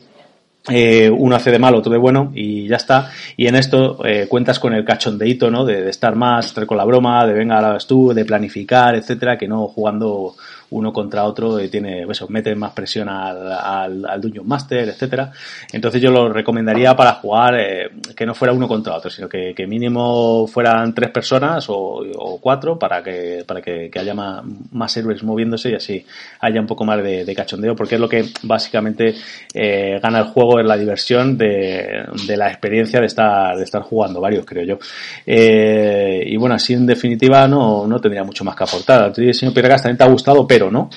eh, 0.70 1.10
uno 1.10 1.36
hace 1.36 1.52
de 1.52 1.60
malo, 1.60 1.78
otro 1.78 1.92
de 1.92 1.98
bueno 1.98 2.32
y 2.34 2.68
ya 2.68 2.78
está. 2.78 3.12
Y 3.38 3.48
en 3.48 3.56
esto 3.56 4.06
eh, 4.06 4.28
cuentas 4.28 4.60
con 4.60 4.74
el 4.74 4.84
cachondeíto, 4.84 5.52
¿no? 5.52 5.66
De, 5.66 5.84
de 5.84 5.90
estar 5.90 6.16
más, 6.16 6.48
estar 6.48 6.66
con 6.66 6.78
la 6.78 6.86
broma, 6.86 7.26
de 7.26 7.34
venga, 7.34 7.56
ahora 7.56 7.74
vas 7.74 7.88
tú, 7.88 8.14
de 8.14 8.26
planificar, 8.26 8.96
etcétera, 8.96 9.38
que 9.38 9.48
no 9.48 9.68
jugando 9.68 10.36
uno 10.72 10.92
contra 10.92 11.26
otro 11.26 11.62
y 11.62 11.70
tiene, 11.70 12.04
eso, 12.10 12.28
mete 12.30 12.56
más 12.56 12.74
presión 12.74 13.10
al, 13.10 13.52
al, 13.52 14.06
al 14.06 14.22
Dungeon 14.22 14.48
Master, 14.48 14.90
etcétera. 14.90 15.32
Entonces 15.72 16.02
yo 16.02 16.12
lo 16.12 16.30
recomendaría 16.30 16.96
para 16.96 17.14
jugar 17.14 17.56
eh, 17.60 17.90
que 18.16 18.26
no 18.26 18.34
fuera 18.34 18.54
uno 18.54 18.68
contra 18.68 18.96
otro, 18.96 19.10
sino 19.10 19.28
que, 19.30 19.54
que 19.56 19.68
mínimo 19.68 20.48
fueran 20.48 20.94
tres 20.94 21.12
personas 21.12 21.70
o, 21.70 22.04
o 22.18 22.40
cuatro 22.40 22.78
para 22.80 23.04
que, 23.04 23.44
para 23.46 23.62
que, 23.62 23.90
que 23.90 24.00
haya 24.00 24.14
más, 24.14 24.44
más, 24.72 24.96
héroes 24.98 25.24
moviéndose 25.24 25.72
y 25.72 25.76
así 25.76 26.06
haya 26.40 26.60
un 26.60 26.68
poco 26.68 26.86
más 26.86 27.04
de, 27.04 27.26
de 27.26 27.36
cachondeo, 27.36 27.76
porque 27.76 27.96
es 27.96 28.02
lo 28.02 28.10
que 28.10 28.26
básicamente 28.44 29.16
eh, 29.54 30.00
gana 30.02 30.20
el 30.20 30.26
juego, 30.26 30.60
es 30.60 30.66
la 30.66 30.78
diversión 30.78 31.38
de, 31.38 32.06
de 32.28 32.38
la 32.38 32.50
experiencia 32.50 33.00
de 33.00 33.08
estar, 33.08 33.56
de 33.58 33.64
estar 33.64 33.82
jugando 33.82 34.22
varios, 34.22 34.46
creo 34.46 34.64
yo. 34.64 34.80
Eh, 35.26 36.24
y 36.26 36.38
bueno, 36.38 36.56
así 36.56 36.74
en 36.74 36.86
definitiva 36.86 37.48
no, 37.48 37.88
no 37.88 38.00
tendría 38.00 38.24
mucho 38.24 38.44
más 38.44 38.56
que 38.56 38.64
aportar. 38.64 39.14
Señor 39.34 39.54
también 39.54 39.98
te 39.98 40.04
ha 40.04 40.08
gustado, 40.08 40.48
no. 40.60 40.90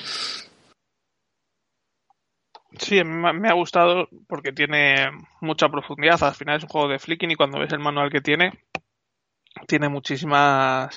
Sí, 2.77 3.03
me 3.03 3.49
ha 3.49 3.53
gustado 3.53 4.07
porque 4.27 4.53
tiene 4.53 5.09
mucha 5.41 5.69
profundidad. 5.69 6.23
Al 6.23 6.35
final 6.35 6.57
es 6.57 6.63
un 6.63 6.69
juego 6.69 6.87
de 6.87 6.99
flicking 6.99 7.31
y 7.31 7.35
cuando 7.35 7.59
ves 7.59 7.73
el 7.73 7.79
manual 7.79 8.09
que 8.09 8.21
tiene, 8.21 8.53
tiene 9.67 9.89
muchísimas 9.89 10.95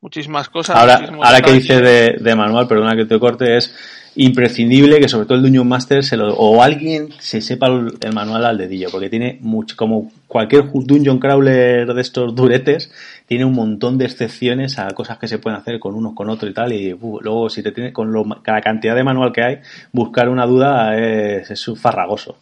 muchísimas 0.00 0.48
cosas. 0.48 0.76
Ahora, 0.76 1.00
ahora 1.22 1.40
que 1.40 1.52
dice 1.52 1.80
de, 1.80 2.16
de, 2.20 2.36
manual, 2.36 2.68
perdona 2.68 2.96
que 2.96 3.06
te 3.06 3.18
corte, 3.18 3.56
es 3.56 3.74
imprescindible 4.14 5.00
que 5.00 5.08
sobre 5.08 5.26
todo 5.26 5.36
el 5.36 5.42
Dungeon 5.42 5.68
Master 5.68 6.04
se 6.04 6.16
lo, 6.16 6.32
o 6.34 6.62
alguien 6.62 7.08
se 7.18 7.40
sepa 7.40 7.66
el, 7.66 7.98
el, 8.00 8.12
manual 8.14 8.44
al 8.44 8.56
dedillo, 8.56 8.88
porque 8.90 9.10
tiene 9.10 9.38
mucho, 9.40 9.76
como 9.76 10.12
cualquier 10.26 10.70
Dungeon 10.72 11.18
Crawler 11.18 11.92
de 11.92 12.00
estos 12.00 12.34
duretes, 12.34 12.90
tiene 13.26 13.44
un 13.44 13.54
montón 13.54 13.98
de 13.98 14.06
excepciones 14.06 14.78
a 14.78 14.88
cosas 14.92 15.18
que 15.18 15.28
se 15.28 15.38
pueden 15.38 15.58
hacer 15.58 15.78
con 15.78 15.94
unos, 15.94 16.14
con 16.14 16.30
otro 16.30 16.48
y 16.48 16.54
tal, 16.54 16.72
y 16.72 16.92
uh, 16.92 17.20
luego 17.20 17.48
si 17.50 17.62
te 17.62 17.72
tiene, 17.72 17.92
con 17.92 18.12
lo, 18.12 18.24
la 18.24 18.60
cantidad 18.60 18.94
de 18.94 19.04
manual 19.04 19.32
que 19.32 19.42
hay, 19.42 19.58
buscar 19.92 20.28
una 20.28 20.46
duda 20.46 20.96
es, 20.96 21.50
es 21.50 21.66
farragoso. 21.80 22.38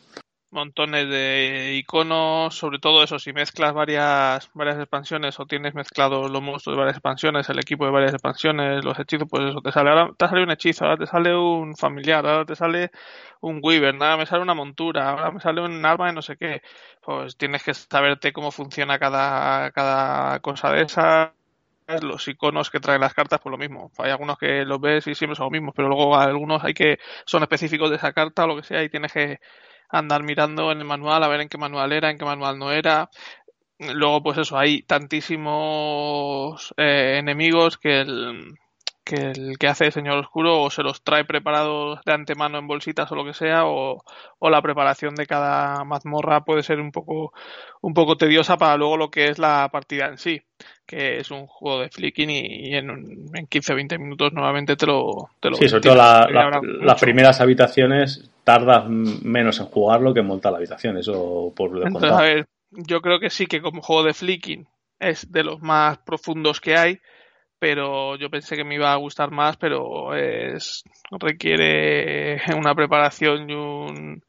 Montones 0.51 1.09
de 1.09 1.75
iconos, 1.75 2.55
sobre 2.55 2.79
todo 2.79 3.03
eso, 3.03 3.19
si 3.19 3.33
mezclas 3.33 3.75
varias, 3.75 4.49
varias 4.55 4.79
expansiones 4.79 5.41
o 5.41 5.47
tienes 5.47 5.75
mezclado 5.75 6.29
los 6.29 6.41
monstruos 6.41 6.77
de 6.77 6.79
varias 6.79 6.97
expansiones, 6.97 7.49
el 7.49 7.59
equipo 7.59 7.85
de 7.85 7.91
varias 7.91 8.13
expansiones, 8.13 8.85
los 8.85 8.97
hechizos, 9.01 9.27
pues 9.29 9.51
eso, 9.51 9.61
te 9.61 9.73
sale, 9.73 9.91
ahora 9.91 10.11
te 10.17 10.29
sale 10.29 10.45
un 10.45 10.53
hechizo, 10.53 10.85
ahora 10.85 10.97
te 10.97 11.07
sale 11.07 11.37
un 11.37 11.75
familiar, 11.75 12.25
ahora 12.25 12.45
te 12.45 12.55
sale 12.55 12.93
un 13.45 13.61
Weaver, 13.63 13.95
nada, 13.95 14.17
me 14.17 14.27
sale 14.27 14.43
una 14.43 14.55
montura, 14.55 15.11
ahora 15.11 15.31
me 15.31 15.41
sale 15.41 15.61
un 15.61 15.85
arma 15.85 16.07
de 16.09 16.13
no 16.15 16.23
sé 16.23 16.37
qué, 16.37 16.63
pues 17.03 17.37
tienes 17.37 17.63
que 17.63 17.75
saberte 17.75 18.33
cómo 18.33 18.51
funciona 18.51 18.99
cada, 18.99 19.71
cada 19.73 20.41
cosa 20.41 20.71
de 20.73 20.83
esas 20.83 21.31
los 22.03 22.27
iconos 22.29 22.71
que 22.71 22.81
traen 22.81 23.01
las 23.03 23.13
cartas, 23.15 23.41
pues 23.43 23.51
lo 23.51 23.59
mismo. 23.59 23.91
Hay 23.99 24.11
algunos 24.11 24.39
que 24.39 24.65
los 24.65 24.81
ves 24.81 25.07
y 25.07 25.15
siempre 25.15 25.37
son 25.37 25.45
los 25.47 25.53
mismos, 25.53 25.75
pero 25.77 25.89
luego 25.89 26.17
algunos 26.17 26.65
hay 26.65 26.73
que 26.75 26.99
son 27.27 27.43
específicos 27.43 27.91
de 27.91 27.97
esa 27.97 28.13
carta 28.13 28.45
o 28.45 28.47
lo 28.47 28.57
que 28.57 28.63
sea 28.63 28.83
y 28.83 28.89
tienes 28.89 29.13
que 29.13 29.39
andar 29.91 30.23
mirando 30.23 30.73
en 30.73 30.79
el 30.79 30.87
manual 30.87 31.23
a 31.23 31.29
ver 31.29 31.41
en 31.43 31.49
qué 31.49 31.59
manual 31.59 31.93
era, 31.93 32.11
en 32.11 32.19
qué 32.19 32.25
manual 32.25 32.59
no 32.59 32.73
era. 32.73 33.11
Luego, 33.79 34.23
pues 34.23 34.39
eso, 34.39 34.57
hay 34.59 34.83
tantísimos 34.83 36.73
eh, 36.77 37.19
enemigos 37.19 37.77
que 37.79 38.01
el, 38.01 38.55
que 39.05 39.17
el 39.17 39.59
que 39.59 39.69
hace 39.69 39.87
el 39.87 39.93
Señor 39.93 40.19
Oscuro 40.19 40.63
o 40.63 40.71
se 40.71 40.83
los 40.83 41.03
trae 41.03 41.25
preparados 41.25 42.01
de 42.07 42.13
antemano 42.13 42.59
en 42.59 42.67
bolsitas 42.67 43.11
o 43.13 43.15
lo 43.15 43.25
que 43.25 43.35
sea, 43.35 43.67
o, 43.67 44.03
o, 44.39 44.51
la 44.51 44.63
preparación 44.63 45.15
de 45.15 45.27
cada 45.27 45.85
mazmorra 45.85 46.45
puede 46.45 46.63
ser 46.63 46.81
un 46.81 46.91
poco, 46.91 47.33
un 47.83 47.93
poco 47.93 48.17
tediosa 48.17 48.57
para 48.57 48.77
luego 48.77 48.97
lo 48.97 49.11
que 49.11 49.27
es 49.27 49.39
la 49.39 49.69
partida 49.71 50.07
en 50.07 50.17
sí, 50.17 50.41
que 50.87 51.19
es 51.19 51.31
un 51.31 51.47
juego 51.47 51.81
de 51.81 51.91
flicking 51.91 52.31
y, 52.31 52.71
y 52.71 52.75
en, 52.75 52.91
en 52.91 53.47
15-20 53.47 53.99
minutos 53.99 54.33
nuevamente 54.33 54.75
te 54.75 54.87
lo... 54.87 55.29
Te 55.39 55.51
lo 55.51 55.57
sí, 55.57 55.69
sobre 55.69 55.83
todo 55.83 55.97
la, 55.97 56.27
la, 56.31 56.61
las 56.63 57.01
primeras 57.01 57.41
habitaciones 57.43 58.31
tardas 58.43 58.85
menos 58.89 59.61
en 59.61 59.67
jugarlo 59.67 60.15
que 60.15 60.21
en 60.21 60.27
montar 60.27 60.53
la 60.53 60.59
habitación, 60.59 60.97
eso 60.97 61.53
por 61.55 61.73
lo 61.73 61.87
Entonces, 61.87 62.11
a 62.11 62.23
ver, 62.23 62.47
yo 62.71 63.03
creo 63.03 63.21
que 63.21 63.31
sí 63.31 63.47
que 63.47 63.61
como 63.61 63.83
juego 63.83 64.05
de 64.05 64.15
flicking 64.15 64.67
es 64.99 65.31
de 65.31 65.45
los 65.45 65.61
más 65.61 65.99
profundos 65.99 66.61
que 66.61 66.77
hay, 66.77 67.01
pero 67.65 68.17
yo 68.17 68.29
pensé 68.29 68.57
que 68.57 68.65
me 68.65 68.75
iba 68.75 68.93
a 68.93 68.97
gustar 68.97 69.31
más, 69.31 69.57
pero 69.57 70.15
es 70.15 70.85
requiere 71.11 72.39
una 72.59 72.75
preparación 72.75 73.49
y 73.49 73.55
un 73.55 74.23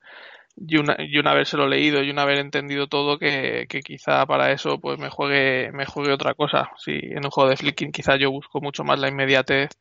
y 0.55 0.77
una, 0.77 0.95
y 0.99 1.17
un 1.17 1.27
habérselo 1.27 1.67
leído 1.67 2.01
y 2.01 2.11
un 2.11 2.19
haber 2.19 2.37
entendido 2.37 2.87
todo 2.87 3.19
que, 3.19 3.65
que, 3.67 3.81
quizá 3.81 4.25
para 4.25 4.53
eso 4.53 4.79
pues 4.79 4.97
me 4.99 5.09
juegue 5.09 5.69
me 5.73 5.85
juegue 5.85 6.13
otra 6.13 6.33
cosa. 6.33 6.71
Si 6.77 6.93
en 6.93 7.25
un 7.25 7.29
juego 7.29 7.49
de 7.49 7.57
flicking 7.57 7.91
quizá 7.91 8.15
yo 8.15 8.31
busco 8.31 8.61
mucho 8.61 8.85
más 8.85 9.01
la 9.01 9.09
inmediatez 9.09 9.71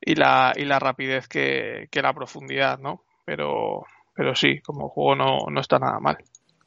y 0.00 0.16
la 0.16 0.52
y 0.56 0.64
la 0.64 0.80
rapidez 0.80 1.28
que, 1.28 1.86
que 1.92 2.02
la 2.02 2.12
profundidad, 2.12 2.80
¿no? 2.80 3.04
Pero 3.24 3.86
pero 4.16 4.34
sí, 4.34 4.60
como 4.62 4.88
juego 4.88 5.14
no, 5.14 5.38
no 5.48 5.60
está 5.60 5.78
nada 5.78 6.00
mal. 6.00 6.18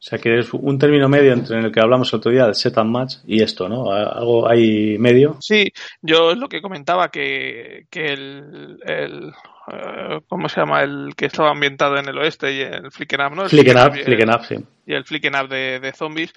O 0.04 0.06
sea 0.06 0.20
que 0.20 0.38
es 0.38 0.54
un 0.54 0.78
término 0.78 1.08
medio 1.08 1.32
entre 1.32 1.60
el 1.60 1.72
que 1.72 1.80
hablamos 1.80 2.12
el 2.12 2.18
otro 2.18 2.30
día, 2.30 2.44
el 2.44 2.56
set 2.56 2.78
and 2.78 2.92
match, 2.92 3.14
y 3.26 3.42
esto, 3.42 3.70
¿no? 3.70 3.90
¿Algo 3.90 4.50
hay 4.50 4.98
medio? 4.98 5.38
Sí, 5.40 5.72
yo 6.02 6.32
es 6.32 6.38
lo 6.38 6.50
que 6.50 6.62
comentaba, 6.62 7.08
que, 7.08 7.86
que 7.90 8.08
el, 8.08 8.80
el 8.86 9.28
uh, 9.28 10.20
¿cómo 10.28 10.50
se 10.50 10.60
llama? 10.60 10.84
El 10.84 11.14
que 11.16 11.28
estaba 11.28 11.52
ambientado 11.52 11.96
en 11.96 12.10
el 12.10 12.18
oeste 12.18 12.52
y 12.52 12.60
el 12.60 12.92
Flicken 12.92 13.22
Up, 13.22 13.34
¿no? 13.34 13.44
El 13.44 13.50
Flicken 13.50 13.78
Up, 13.78 13.94
Flicken 13.94 14.30
Up, 14.30 14.44
sí. 14.44 14.56
Y 14.86 14.94
el 14.94 15.06
Flicken 15.06 15.36
Up 15.38 15.48
de, 15.48 15.80
de 15.80 15.94
zombies, 15.94 16.34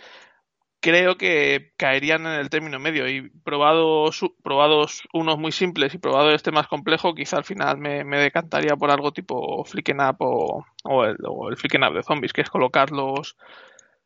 creo 0.86 1.16
que 1.16 1.72
caerían 1.76 2.26
en 2.26 2.34
el 2.34 2.48
término 2.48 2.78
medio 2.78 3.08
y 3.08 3.28
probados, 3.42 4.20
probados 4.44 5.02
unos 5.12 5.36
muy 5.36 5.50
simples 5.50 5.92
y 5.94 5.98
probado 5.98 6.30
este 6.30 6.52
más 6.52 6.68
complejo, 6.68 7.12
quizá 7.12 7.38
al 7.38 7.44
final 7.44 7.76
me, 7.76 8.04
me 8.04 8.20
decantaría 8.20 8.76
por 8.76 8.92
algo 8.92 9.10
tipo 9.10 9.64
Flicken 9.64 10.00
Up 10.00 10.18
o, 10.20 10.64
o, 10.84 11.04
el, 11.04 11.16
o 11.26 11.50
el 11.50 11.56
Flicken 11.56 11.82
Up 11.82 11.92
de 11.92 12.04
zombies, 12.04 12.32
que 12.32 12.42
es 12.42 12.50
colocarlos. 12.50 13.36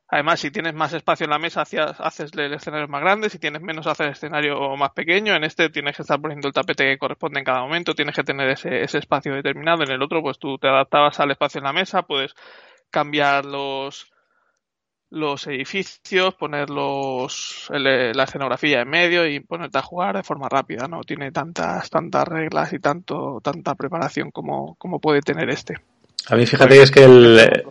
Además, 0.09 0.41
si 0.41 0.51
tienes 0.51 0.73
más 0.73 0.95
espacio 0.95 1.25
en 1.25 1.31
la 1.31 1.39
mesa, 1.39 1.61
haces 1.63 2.33
el 2.33 2.55
escenario 2.55 2.89
más 2.89 3.03
grande. 3.03 3.29
Si 3.29 3.39
tienes 3.39 3.61
menos, 3.61 3.87
haces 3.87 4.07
el 4.07 4.13
escenario 4.13 4.75
más 4.77 4.91
pequeño. 4.93 5.35
En 5.35 5.45
este 5.45 5.69
tienes 5.69 5.97
que 5.97 6.03
estar 6.03 6.19
poniendo 6.19 6.49
el 6.49 6.55
tapete 6.55 6.85
que 6.85 6.99
corresponde 6.99 7.41
en 7.41 7.45
cada 7.45 7.61
momento. 7.61 7.95
Tienes 7.95 8.17
que 8.17 8.25
tener 8.25 8.49
ese, 8.49 8.83
ese 8.83 8.99
espacio 8.99 9.35
determinado. 9.35 9.85
En 9.85 9.91
el 9.91 10.03
otro, 10.03 10.23
pues 10.23 10.39
tú 10.39 10.57
te 10.59 10.67
adaptabas 10.67 11.21
al 11.21 11.31
espacio 11.31 11.59
en 11.59 11.65
la 11.65 11.73
mesa. 11.73 12.03
Puedes 12.03 12.35
cambiar 12.91 13.45
los, 13.45 14.11
los 15.11 15.47
edificios, 15.47 16.35
poner 16.35 16.71
los, 16.71 17.69
el, 17.73 18.13
la 18.17 18.25
escenografía 18.25 18.83
en 18.83 18.89
medio 18.89 19.27
y 19.27 19.41
ponerte 19.41 19.79
a 19.79 19.83
jugar 19.83 20.17
de 20.17 20.23
forma 20.23 20.49
rápida, 20.49 20.87
no 20.89 21.03
tiene 21.03 21.33
tantas, 21.33 21.91
tantas 21.91 22.27
reglas 22.27 22.73
y 22.73 22.79
tanto, 22.79 23.41
tanta 23.43 23.75
preparación 23.75 24.31
como, 24.31 24.77
como 24.77 25.01
puede 25.01 25.21
tener 25.21 25.51
este. 25.51 25.77
A 26.29 26.37
mí 26.37 26.47
fíjate 26.47 26.77
que 26.77 26.83
es 26.83 26.91
que 26.91 27.03
el, 27.03 27.65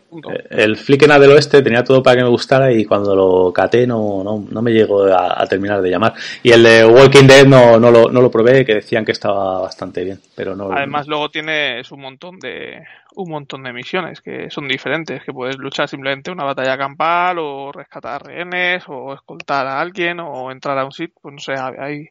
el 0.50 0.76
Flicken 0.76 1.10
del 1.10 1.32
Oeste 1.32 1.62
tenía 1.62 1.84
todo 1.84 2.02
para 2.02 2.18
que 2.18 2.24
me 2.24 2.30
gustara 2.30 2.74
y 2.74 2.84
cuando 2.84 3.16
lo 3.16 3.54
caté 3.54 3.86
no, 3.86 4.24
no, 4.24 4.46
no 4.50 4.62
me 4.62 4.72
llegó 4.72 5.04
a, 5.04 5.42
a, 5.42 5.46
terminar 5.46 5.82
de 5.82 5.90
llamar. 5.90 6.14
Y 6.42 6.52
el 6.52 6.64
de 6.64 6.86
Walking 6.86 7.28
Dead 7.28 7.46
no, 7.46 7.80
no, 7.80 7.92
lo, 7.92 8.12
no 8.12 8.22
lo 8.22 8.32
probé, 8.32 8.66
que 8.66 8.76
decían 8.76 9.06
que 9.06 9.12
estaba 9.12 9.62
bastante 9.62 10.04
bien, 10.04 10.20
pero 10.36 10.56
no. 10.56 10.72
Además 10.74 11.08
luego 11.08 11.30
tienes 11.30 11.90
un 11.92 12.02
montón 12.02 12.40
de 12.40 12.84
un 13.16 13.32
montón 13.32 13.64
de 13.64 13.74
misiones 13.74 14.22
que 14.22 14.50
son 14.50 14.68
diferentes, 14.68 15.24
que 15.24 15.34
puedes 15.34 15.58
luchar 15.58 15.88
simplemente 15.90 16.32
una 16.32 16.44
batalla 16.44 16.78
campal 16.78 17.38
o 17.40 17.72
rescatar 17.72 18.24
rehenes 18.24 18.84
o 18.88 19.14
escoltar 19.14 19.68
a 19.68 19.80
alguien 19.82 20.20
o 20.20 20.52
entrar 20.52 20.78
a 20.78 20.86
un 20.86 20.92
sitio, 20.92 21.16
pues 21.22 21.34
no 21.34 21.40
sé, 21.40 21.54
hay 21.58 22.10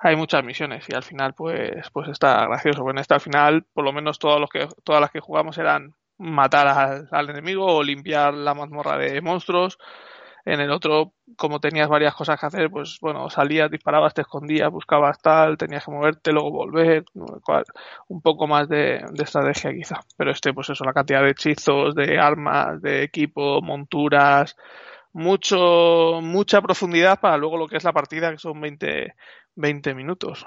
hay 0.00 0.16
muchas 0.16 0.44
misiones 0.44 0.88
y 0.88 0.94
al 0.94 1.02
final 1.02 1.34
pues 1.34 1.90
pues 1.92 2.08
está 2.08 2.46
gracioso. 2.46 2.82
Bueno, 2.82 3.00
este 3.00 3.14
al 3.14 3.20
final 3.20 3.64
por 3.72 3.84
lo 3.84 3.92
menos 3.92 4.18
todos 4.18 4.40
los 4.40 4.50
que 4.50 4.68
todas 4.84 5.00
las 5.00 5.10
que 5.10 5.20
jugamos 5.20 5.58
eran 5.58 5.94
matar 6.18 6.68
al, 6.68 7.08
al 7.10 7.30
enemigo 7.30 7.66
o 7.66 7.82
limpiar 7.82 8.34
la 8.34 8.54
mazmorra 8.54 8.98
de 8.98 9.20
monstruos. 9.20 9.78
En 10.50 10.60
el 10.60 10.70
otro, 10.70 11.12
como 11.36 11.60
tenías 11.60 11.90
varias 11.90 12.14
cosas 12.14 12.40
que 12.40 12.46
hacer, 12.46 12.70
pues 12.70 12.96
bueno, 13.02 13.28
salías, 13.28 13.70
disparabas, 13.70 14.14
te 14.14 14.22
escondías, 14.22 14.70
buscabas 14.70 15.20
tal, 15.20 15.58
tenías 15.58 15.84
que 15.84 15.90
moverte, 15.90 16.32
luego 16.32 16.50
volver, 16.50 17.04
un 18.08 18.22
poco 18.22 18.46
más 18.46 18.66
de, 18.66 19.04
de, 19.12 19.22
estrategia 19.24 19.74
quizá. 19.74 20.00
Pero 20.16 20.30
este, 20.30 20.54
pues 20.54 20.70
eso, 20.70 20.84
la 20.84 20.94
cantidad 20.94 21.22
de 21.22 21.32
hechizos, 21.32 21.94
de 21.94 22.18
armas, 22.18 22.80
de 22.80 23.02
equipo, 23.02 23.60
monturas, 23.60 24.56
mucho, 25.12 26.20
mucha 26.22 26.62
profundidad 26.62 27.20
para 27.20 27.36
luego 27.36 27.58
lo 27.58 27.68
que 27.68 27.76
es 27.76 27.84
la 27.84 27.92
partida, 27.92 28.30
que 28.30 28.38
son 28.38 28.58
20, 28.58 29.14
20 29.54 29.94
minutos. 29.94 30.46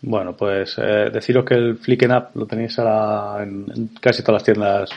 Bueno, 0.00 0.36
pues 0.36 0.76
eh, 0.78 1.10
deciros 1.12 1.44
que 1.44 1.54
el 1.54 1.78
Flicken 1.78 2.12
Up 2.12 2.28
lo 2.34 2.46
tenéis 2.46 2.78
ahora 2.78 3.42
en, 3.42 3.66
en, 3.74 3.88
casi 4.00 4.22
todas 4.22 4.42
las 4.42 4.44
tiendas 4.44 4.90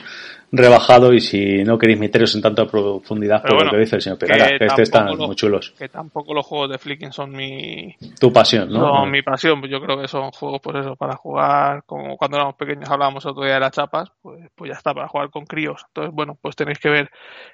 rebajado 0.51 1.13
y 1.13 1.21
si 1.21 1.63
no 1.63 1.77
queréis 1.77 1.99
meteros 1.99 2.35
en 2.35 2.41
tanta 2.41 2.65
profundidad 2.65 3.41
por 3.41 3.55
bueno, 3.55 3.65
lo 3.65 3.71
que 3.71 3.77
dice 3.79 3.95
el 3.95 4.01
señor 4.01 4.19
Pegara, 4.19 4.49
que, 4.49 4.57
que 4.57 4.65
este 4.65 4.81
están 4.81 5.05
lo, 5.05 5.27
muy 5.27 5.35
chulos. 5.35 5.73
Que 5.77 5.87
tampoco 5.87 6.33
los 6.33 6.45
juegos 6.45 6.69
de 6.69 6.77
Flicking 6.77 7.13
son 7.13 7.31
mi... 7.31 7.95
Tu 8.19 8.33
pasión, 8.33 8.69
¿no? 8.69 8.79
No, 8.79 9.05
mi 9.05 9.21
pasión, 9.21 9.61
pues 9.61 9.71
yo 9.71 9.81
creo 9.81 9.99
que 9.99 10.07
son 10.07 10.31
juegos 10.31 10.59
por 10.59 10.77
eso, 10.77 10.95
para 10.95 11.15
jugar, 11.15 11.83
como 11.85 12.17
cuando 12.17 12.37
éramos 12.37 12.55
pequeños 12.55 12.89
hablábamos 12.89 13.25
otro 13.25 13.43
día 13.43 13.53
de 13.53 13.59
las 13.61 13.71
chapas, 13.71 14.11
pues, 14.21 14.49
pues 14.55 14.69
ya 14.69 14.77
está, 14.77 14.93
para 14.93 15.07
jugar 15.07 15.29
con 15.29 15.45
críos. 15.45 15.85
Entonces, 15.87 16.13
bueno, 16.13 16.37
pues 16.41 16.55
tenéis 16.55 16.79
que 16.79 16.89
ver 16.89 17.09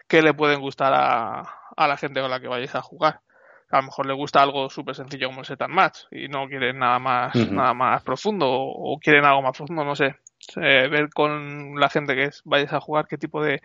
qué 0.08 0.22
le 0.22 0.34
pueden 0.34 0.60
gustar 0.60 0.94
a, 0.94 1.42
a 1.76 1.88
la 1.88 1.98
gente 1.98 2.20
con 2.20 2.32
la 2.32 2.40
que 2.40 2.48
vayáis 2.48 2.74
a 2.76 2.82
jugar 2.82 3.22
a 3.70 3.78
lo 3.78 3.84
mejor 3.84 4.06
le 4.06 4.14
gusta 4.14 4.42
algo 4.42 4.70
súper 4.70 4.96
sencillo 4.96 5.28
como 5.28 5.42
el 5.42 5.46
set 5.46 5.62
and 5.62 5.74
match 5.74 6.00
y 6.12 6.30
no 6.30 6.48
quieren 6.48 6.80
nada 6.80 7.00
más, 7.00 7.36
nada 7.52 7.74
más 7.74 8.02
profundo 8.02 8.48
o, 8.50 8.94
o 8.94 8.98
quieren 8.98 9.26
algo 9.26 9.42
más 9.42 9.58
profundo, 9.58 9.84
no 9.84 9.94
sé. 9.94 10.16
Eh, 10.56 10.88
ver 10.90 11.10
con 11.10 11.80
la 11.80 11.90
gente 11.90 12.16
que 12.16 12.26
es, 12.26 12.42
vayas 12.46 12.74
a 12.74 12.80
jugar 12.80 13.08
qué 13.08 13.18
tipo 13.18 13.44
de, 13.44 13.62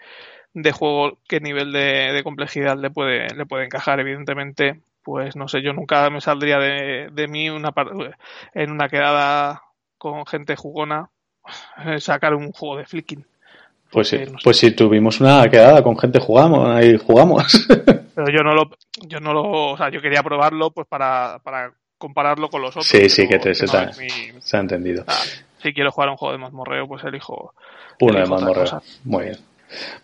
de 0.54 0.72
juego, 0.72 1.18
qué 1.28 1.40
nivel 1.40 1.72
de, 1.72 2.12
de 2.12 2.22
complejidad 2.22 2.76
le 2.78 2.90
puede, 2.90 3.28
le 3.34 3.46
puede 3.46 3.64
encajar. 3.66 4.00
Evidentemente, 4.00 4.80
pues 5.02 5.36
no 5.36 5.48
sé, 5.48 5.62
yo 5.62 5.72
nunca 5.72 6.08
me 6.10 6.20
saldría 6.20 6.58
de, 6.58 7.08
de 7.12 7.28
mí 7.28 7.50
una 7.50 7.72
en 8.54 8.70
una 8.70 8.88
quedada 8.88 9.62
con 9.98 10.26
gente 10.26 10.56
jugona 10.56 11.10
sacar 11.98 12.34
un 12.34 12.52
juego 12.52 12.76
de 12.78 12.86
flicking. 12.86 13.24
Pues 13.90 14.08
sí, 14.08 14.18
no 14.20 14.38
sé. 14.38 14.44
pues 14.44 14.56
si 14.56 14.70
tuvimos 14.70 15.20
una 15.20 15.46
quedada 15.50 15.82
con 15.82 15.98
gente 15.98 16.18
jugamos, 16.18 16.66
ahí 16.70 16.96
jugamos. 16.96 17.66
Pero 18.14 18.28
yo 18.30 18.42
no 18.42 18.54
lo, 18.54 18.70
yo 19.06 19.20
no 19.20 19.32
lo, 19.34 19.42
o 19.72 19.76
sea, 19.76 19.90
yo 19.90 20.00
quería 20.00 20.22
probarlo 20.22 20.70
pues 20.70 20.86
para, 20.86 21.38
para 21.42 21.72
compararlo 21.98 22.48
con 22.48 22.62
los 22.62 22.70
otros. 22.70 22.86
Sí, 22.86 23.08
sí, 23.08 23.28
que 23.28 23.38
te- 23.38 23.54
se 23.54 23.66
no 23.66 23.72
mi- 23.98 24.40
Se 24.40 24.56
ha 24.56 24.60
entendido. 24.60 25.04
Si 25.62 25.72
quiero 25.72 25.92
jugar 25.92 26.08
a 26.08 26.12
un 26.12 26.18
juego 26.18 26.32
de 26.32 26.38
mazmorreo, 26.38 26.88
pues 26.88 27.04
elijo. 27.04 27.54
Uno 28.00 28.12
de 28.14 28.18
elijo 28.20 28.34
otra 28.34 28.40
mazmorreo. 28.40 28.82
Muy 29.04 29.24
bien. 29.24 29.51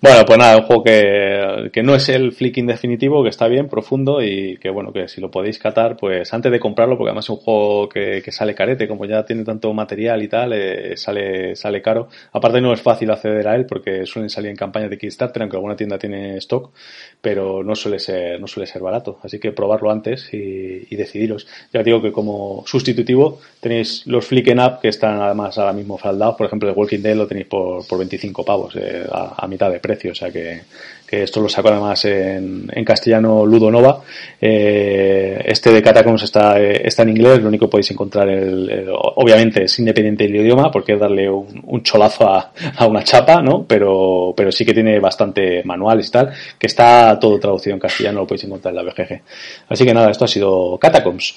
Bueno, 0.00 0.24
pues 0.26 0.38
nada, 0.38 0.56
un 0.56 0.62
juego 0.64 0.84
que, 0.84 1.70
que 1.72 1.82
no 1.82 1.94
es 1.94 2.08
el 2.08 2.32
flicking 2.32 2.66
definitivo, 2.66 3.22
que 3.22 3.30
está 3.30 3.48
bien, 3.48 3.68
profundo 3.68 4.22
y 4.22 4.56
que 4.58 4.70
bueno, 4.70 4.92
que 4.92 5.08
si 5.08 5.20
lo 5.20 5.30
podéis 5.30 5.58
catar, 5.58 5.96
pues 5.96 6.32
antes 6.32 6.52
de 6.52 6.60
comprarlo, 6.60 6.96
porque 6.96 7.10
además 7.10 7.26
es 7.26 7.30
un 7.30 7.36
juego 7.36 7.88
que, 7.88 8.22
que 8.24 8.32
sale 8.32 8.54
carete, 8.54 8.88
como 8.88 9.04
ya 9.04 9.24
tiene 9.24 9.44
tanto 9.44 9.72
material 9.72 10.22
y 10.22 10.28
tal, 10.28 10.52
eh, 10.52 10.96
sale, 10.96 11.56
sale 11.56 11.82
caro. 11.82 12.08
Aparte 12.32 12.60
no 12.60 12.72
es 12.72 12.80
fácil 12.80 13.10
acceder 13.10 13.46
a 13.48 13.54
él 13.56 13.66
porque 13.66 14.06
suelen 14.06 14.30
salir 14.30 14.50
en 14.50 14.56
campañas 14.56 14.90
de 14.90 14.98
Kickstarter, 14.98 15.42
aunque 15.42 15.56
alguna 15.56 15.76
tienda 15.76 15.98
tiene 15.98 16.36
stock, 16.38 16.72
pero 17.20 17.62
no 17.62 17.74
suele 17.74 17.98
ser, 17.98 18.40
no 18.40 18.46
suele 18.46 18.66
ser 18.66 18.82
barato. 18.82 19.18
Así 19.22 19.38
que 19.38 19.52
probarlo 19.52 19.90
antes 19.90 20.32
y, 20.32 20.96
decidiros. 20.98 21.46
Ya 21.72 21.84
digo 21.84 22.02
que 22.02 22.10
como 22.10 22.64
sustitutivo 22.66 23.40
tenéis 23.60 24.04
los 24.06 24.26
Flicken 24.26 24.58
Up 24.58 24.80
que 24.82 24.88
están 24.88 25.20
además 25.20 25.56
ahora 25.58 25.72
mismo 25.72 25.96
faldados. 25.96 26.34
Por 26.36 26.46
ejemplo, 26.46 26.68
el 26.68 26.76
Walking 26.76 26.98
Dead 26.98 27.14
lo 27.14 27.28
tenéis 27.28 27.46
por, 27.46 27.86
por 27.86 27.98
25 27.98 28.44
pavos 28.44 28.74
eh, 28.74 29.06
a, 29.08 29.44
a 29.44 29.46
de 29.70 29.80
precio. 29.80 30.12
O 30.12 30.14
sea 30.14 30.30
que, 30.30 30.62
que 31.08 31.22
esto 31.22 31.40
lo 31.40 31.48
saco 31.48 31.68
además 31.68 32.04
en, 32.04 32.70
en 32.70 32.84
castellano 32.84 33.46
Ludo 33.46 33.70
Nova. 33.70 34.02
Eh, 34.40 35.42
este 35.46 35.72
de 35.72 35.82
Catacombs 35.82 36.22
está, 36.22 36.60
eh, 36.60 36.82
está 36.84 37.02
en 37.02 37.08
inglés. 37.10 37.40
Lo 37.40 37.48
único 37.48 37.66
que 37.66 37.70
podéis 37.70 37.90
encontrar, 37.90 38.28
el, 38.28 38.86
obviamente 38.92 39.64
es 39.64 39.78
independiente 39.78 40.24
del 40.24 40.36
idioma 40.36 40.70
porque 40.70 40.92
es 40.92 41.00
darle 41.00 41.30
un, 41.30 41.62
un 41.64 41.82
cholazo 41.82 42.28
a, 42.28 42.52
a 42.76 42.86
una 42.86 43.02
chapa, 43.02 43.40
¿no? 43.40 43.64
Pero, 43.66 44.34
pero 44.36 44.52
sí 44.52 44.66
que 44.66 44.74
tiene 44.74 45.00
bastante 45.00 45.62
manuales 45.64 46.08
y 46.08 46.10
tal, 46.10 46.30
que 46.58 46.66
está 46.66 47.18
todo 47.18 47.38
traducido 47.40 47.74
en 47.74 47.80
castellano, 47.80 48.20
lo 48.20 48.26
podéis 48.26 48.44
encontrar 48.44 48.74
en 48.74 48.84
la 48.84 48.92
BGG. 48.92 49.22
Así 49.68 49.86
que 49.86 49.94
nada, 49.94 50.10
esto 50.10 50.26
ha 50.26 50.28
sido 50.28 50.76
Catacombs. 50.78 51.34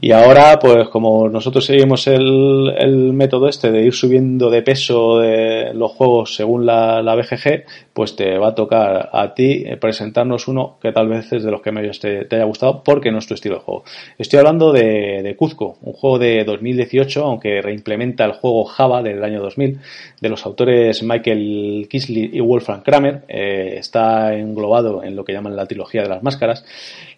Y 0.00 0.12
ahora, 0.12 0.58
pues 0.58 0.88
como 0.88 1.28
nosotros 1.28 1.66
seguimos 1.66 2.06
el, 2.06 2.72
el 2.78 3.12
método 3.12 3.48
este 3.48 3.70
de 3.70 3.82
ir 3.84 3.92
subiendo 3.92 4.48
de 4.48 4.62
peso 4.62 5.18
de 5.18 5.74
los 5.74 5.92
juegos 5.92 6.34
según 6.36 6.64
la, 6.64 7.02
la 7.02 7.14
BGG, 7.14 7.64
pues 7.92 8.16
te 8.16 8.38
va 8.38 8.48
a 8.48 8.54
tocar 8.54 9.09
a 9.12 9.34
ti 9.34 9.64
eh, 9.66 9.76
presentarnos 9.76 10.48
uno 10.48 10.78
que 10.80 10.92
tal 10.92 11.08
vez 11.08 11.32
es 11.32 11.42
de 11.42 11.50
los 11.50 11.60
que 11.62 11.72
te, 12.00 12.36
haya 12.36 12.44
gustado 12.44 12.82
porque 12.82 13.10
no 13.10 13.18
es 13.18 13.26
tu 13.26 13.34
estilo 13.34 13.56
de 13.56 13.60
juego. 13.62 13.84
Estoy 14.18 14.38
hablando 14.38 14.72
de, 14.72 15.22
de 15.22 15.36
Cuzco, 15.36 15.78
un 15.82 15.92
juego 15.92 16.18
de 16.18 16.44
2018, 16.44 17.24
aunque 17.24 17.62
reimplementa 17.62 18.24
el 18.24 18.32
juego 18.32 18.64
Java 18.64 19.02
del 19.02 19.22
año 19.24 19.40
2000, 19.40 19.78
de 20.20 20.28
los 20.28 20.44
autores 20.46 21.02
Michael 21.02 21.86
Kisley 21.90 22.30
y 22.32 22.40
Wolfgang 22.40 22.82
Kramer. 22.82 23.22
Eh, 23.28 23.76
está 23.78 24.34
englobado 24.34 25.02
en 25.02 25.16
lo 25.16 25.24
que 25.24 25.32
llaman 25.32 25.56
la 25.56 25.66
trilogía 25.66 26.02
de 26.02 26.08
las 26.08 26.22
máscaras. 26.22 26.64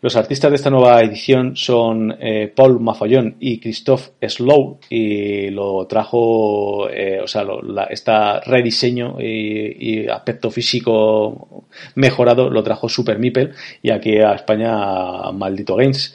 Los 0.03 0.17
artistas 0.17 0.51
de 0.51 0.57
esta 0.57 0.69
nueva 0.69 1.01
edición 1.01 1.55
son 1.55 2.13
eh, 2.19 2.53
Paul 2.53 2.81
Mafollón 2.81 3.37
y 3.39 3.61
Christophe 3.61 4.11
Slow 4.29 4.81
y 4.91 5.49
lo 5.51 5.87
trajo, 5.87 6.91
eh, 6.91 7.21
o 7.23 7.29
sea, 7.29 7.45
lo, 7.45 7.63
la, 7.63 7.85
esta 7.85 8.41
rediseño 8.41 9.21
y, 9.21 10.01
y, 10.03 10.09
aspecto 10.09 10.51
físico 10.51 11.67
mejorado 11.95 12.51
lo 12.51 12.65
trajo 12.65 12.89
Super 12.89 13.21
Meeple 13.21 13.53
y 13.81 13.93
aquí 13.93 14.19
a 14.19 14.33
España 14.33 15.31
Maldito 15.31 15.77
Games. 15.77 16.13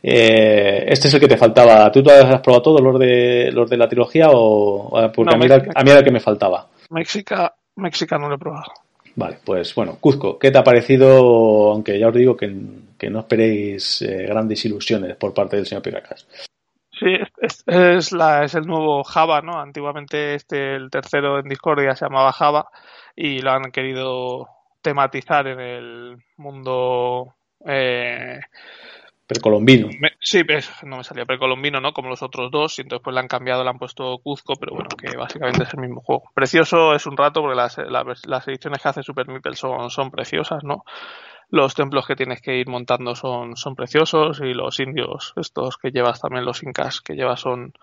Eh, 0.00 0.84
este 0.86 1.08
es 1.08 1.14
el 1.14 1.18
que 1.18 1.26
te 1.26 1.36
faltaba. 1.36 1.90
¿Tú 1.90 2.08
has 2.08 2.40
probado 2.40 2.62
todos 2.62 2.80
los 2.82 3.00
de 3.00 3.50
los 3.50 3.68
de 3.68 3.76
la 3.76 3.88
trilogía 3.88 4.28
o 4.30 4.90
porque 5.12 5.30
No, 5.30 5.34
a, 5.34 5.38
mí 5.38 5.46
era, 5.46 5.56
a 5.74 5.82
mí 5.82 5.90
era 5.90 5.98
el 5.98 6.04
que 6.04 6.12
me 6.12 6.20
faltaba? 6.20 6.68
México, 6.90 7.34
México 7.74 8.16
no 8.16 8.28
lo 8.28 8.36
he 8.36 8.38
probado. 8.38 8.70
Vale, 9.16 9.38
pues 9.44 9.74
bueno, 9.74 9.96
Cuzco, 10.00 10.38
¿qué 10.38 10.52
te 10.52 10.58
ha 10.58 10.64
parecido? 10.64 11.72
Aunque 11.72 11.98
ya 11.98 12.08
os 12.08 12.14
digo 12.14 12.36
que, 12.36 12.52
que 13.04 13.10
no 13.10 13.20
esperéis 13.20 14.00
eh, 14.00 14.24
grandes 14.26 14.64
ilusiones 14.64 15.14
por 15.16 15.34
parte 15.34 15.56
del 15.56 15.66
señor 15.66 15.82
Piracas. 15.82 16.26
Sí, 16.98 17.16
es, 17.42 17.62
es, 17.66 18.12
la, 18.12 18.44
es 18.44 18.54
el 18.54 18.66
nuevo 18.66 19.04
Java, 19.04 19.42
¿no? 19.42 19.60
Antiguamente 19.60 20.34
este, 20.34 20.76
el 20.76 20.88
tercero 20.88 21.38
en 21.38 21.48
Discordia 21.48 21.94
se 21.94 22.06
llamaba 22.06 22.32
Java 22.32 22.66
y 23.14 23.40
lo 23.40 23.50
han 23.50 23.70
querido 23.72 24.48
tematizar 24.80 25.46
en 25.48 25.60
el 25.60 26.16
mundo 26.38 27.34
eh, 27.66 28.40
precolombino. 29.26 29.88
Me, 30.00 30.12
sí, 30.18 30.42
no 30.84 30.96
me 30.96 31.04
salía 31.04 31.26
precolombino, 31.26 31.80
¿no? 31.82 31.92
Como 31.92 32.08
los 32.08 32.22
otros 32.22 32.50
dos, 32.50 32.78
y 32.78 32.82
entonces 32.82 33.04
pues 33.04 33.12
le 33.12 33.20
han 33.20 33.28
cambiado, 33.28 33.64
le 33.64 33.68
han 33.68 33.78
puesto 33.78 34.16
Cuzco, 34.22 34.54
pero 34.56 34.76
bueno, 34.76 34.88
que 34.96 35.14
básicamente 35.14 35.64
es 35.64 35.74
el 35.74 35.80
mismo 35.80 36.00
juego. 36.00 36.30
Precioso 36.32 36.94
es 36.94 37.04
un 37.04 37.18
rato 37.18 37.42
porque 37.42 37.56
las, 37.56 37.76
las, 37.76 38.26
las 38.26 38.48
ediciones 38.48 38.80
que 38.80 38.88
hace 38.88 39.02
Super 39.02 39.28
Meeple 39.28 39.56
son, 39.56 39.90
son 39.90 40.10
preciosas, 40.10 40.64
¿no? 40.64 40.84
Los 41.48 41.74
templos 41.74 42.06
que 42.06 42.16
tienes 42.16 42.40
que 42.40 42.56
ir 42.56 42.68
montando 42.68 43.14
son, 43.14 43.56
son 43.56 43.76
preciosos 43.76 44.40
y 44.40 44.54
los 44.54 44.80
indios, 44.80 45.32
estos 45.36 45.76
que 45.78 45.90
llevas 45.90 46.20
también, 46.20 46.44
los 46.44 46.62
incas 46.62 47.00
que 47.00 47.14
llevas 47.14 47.40
son, 47.40 47.74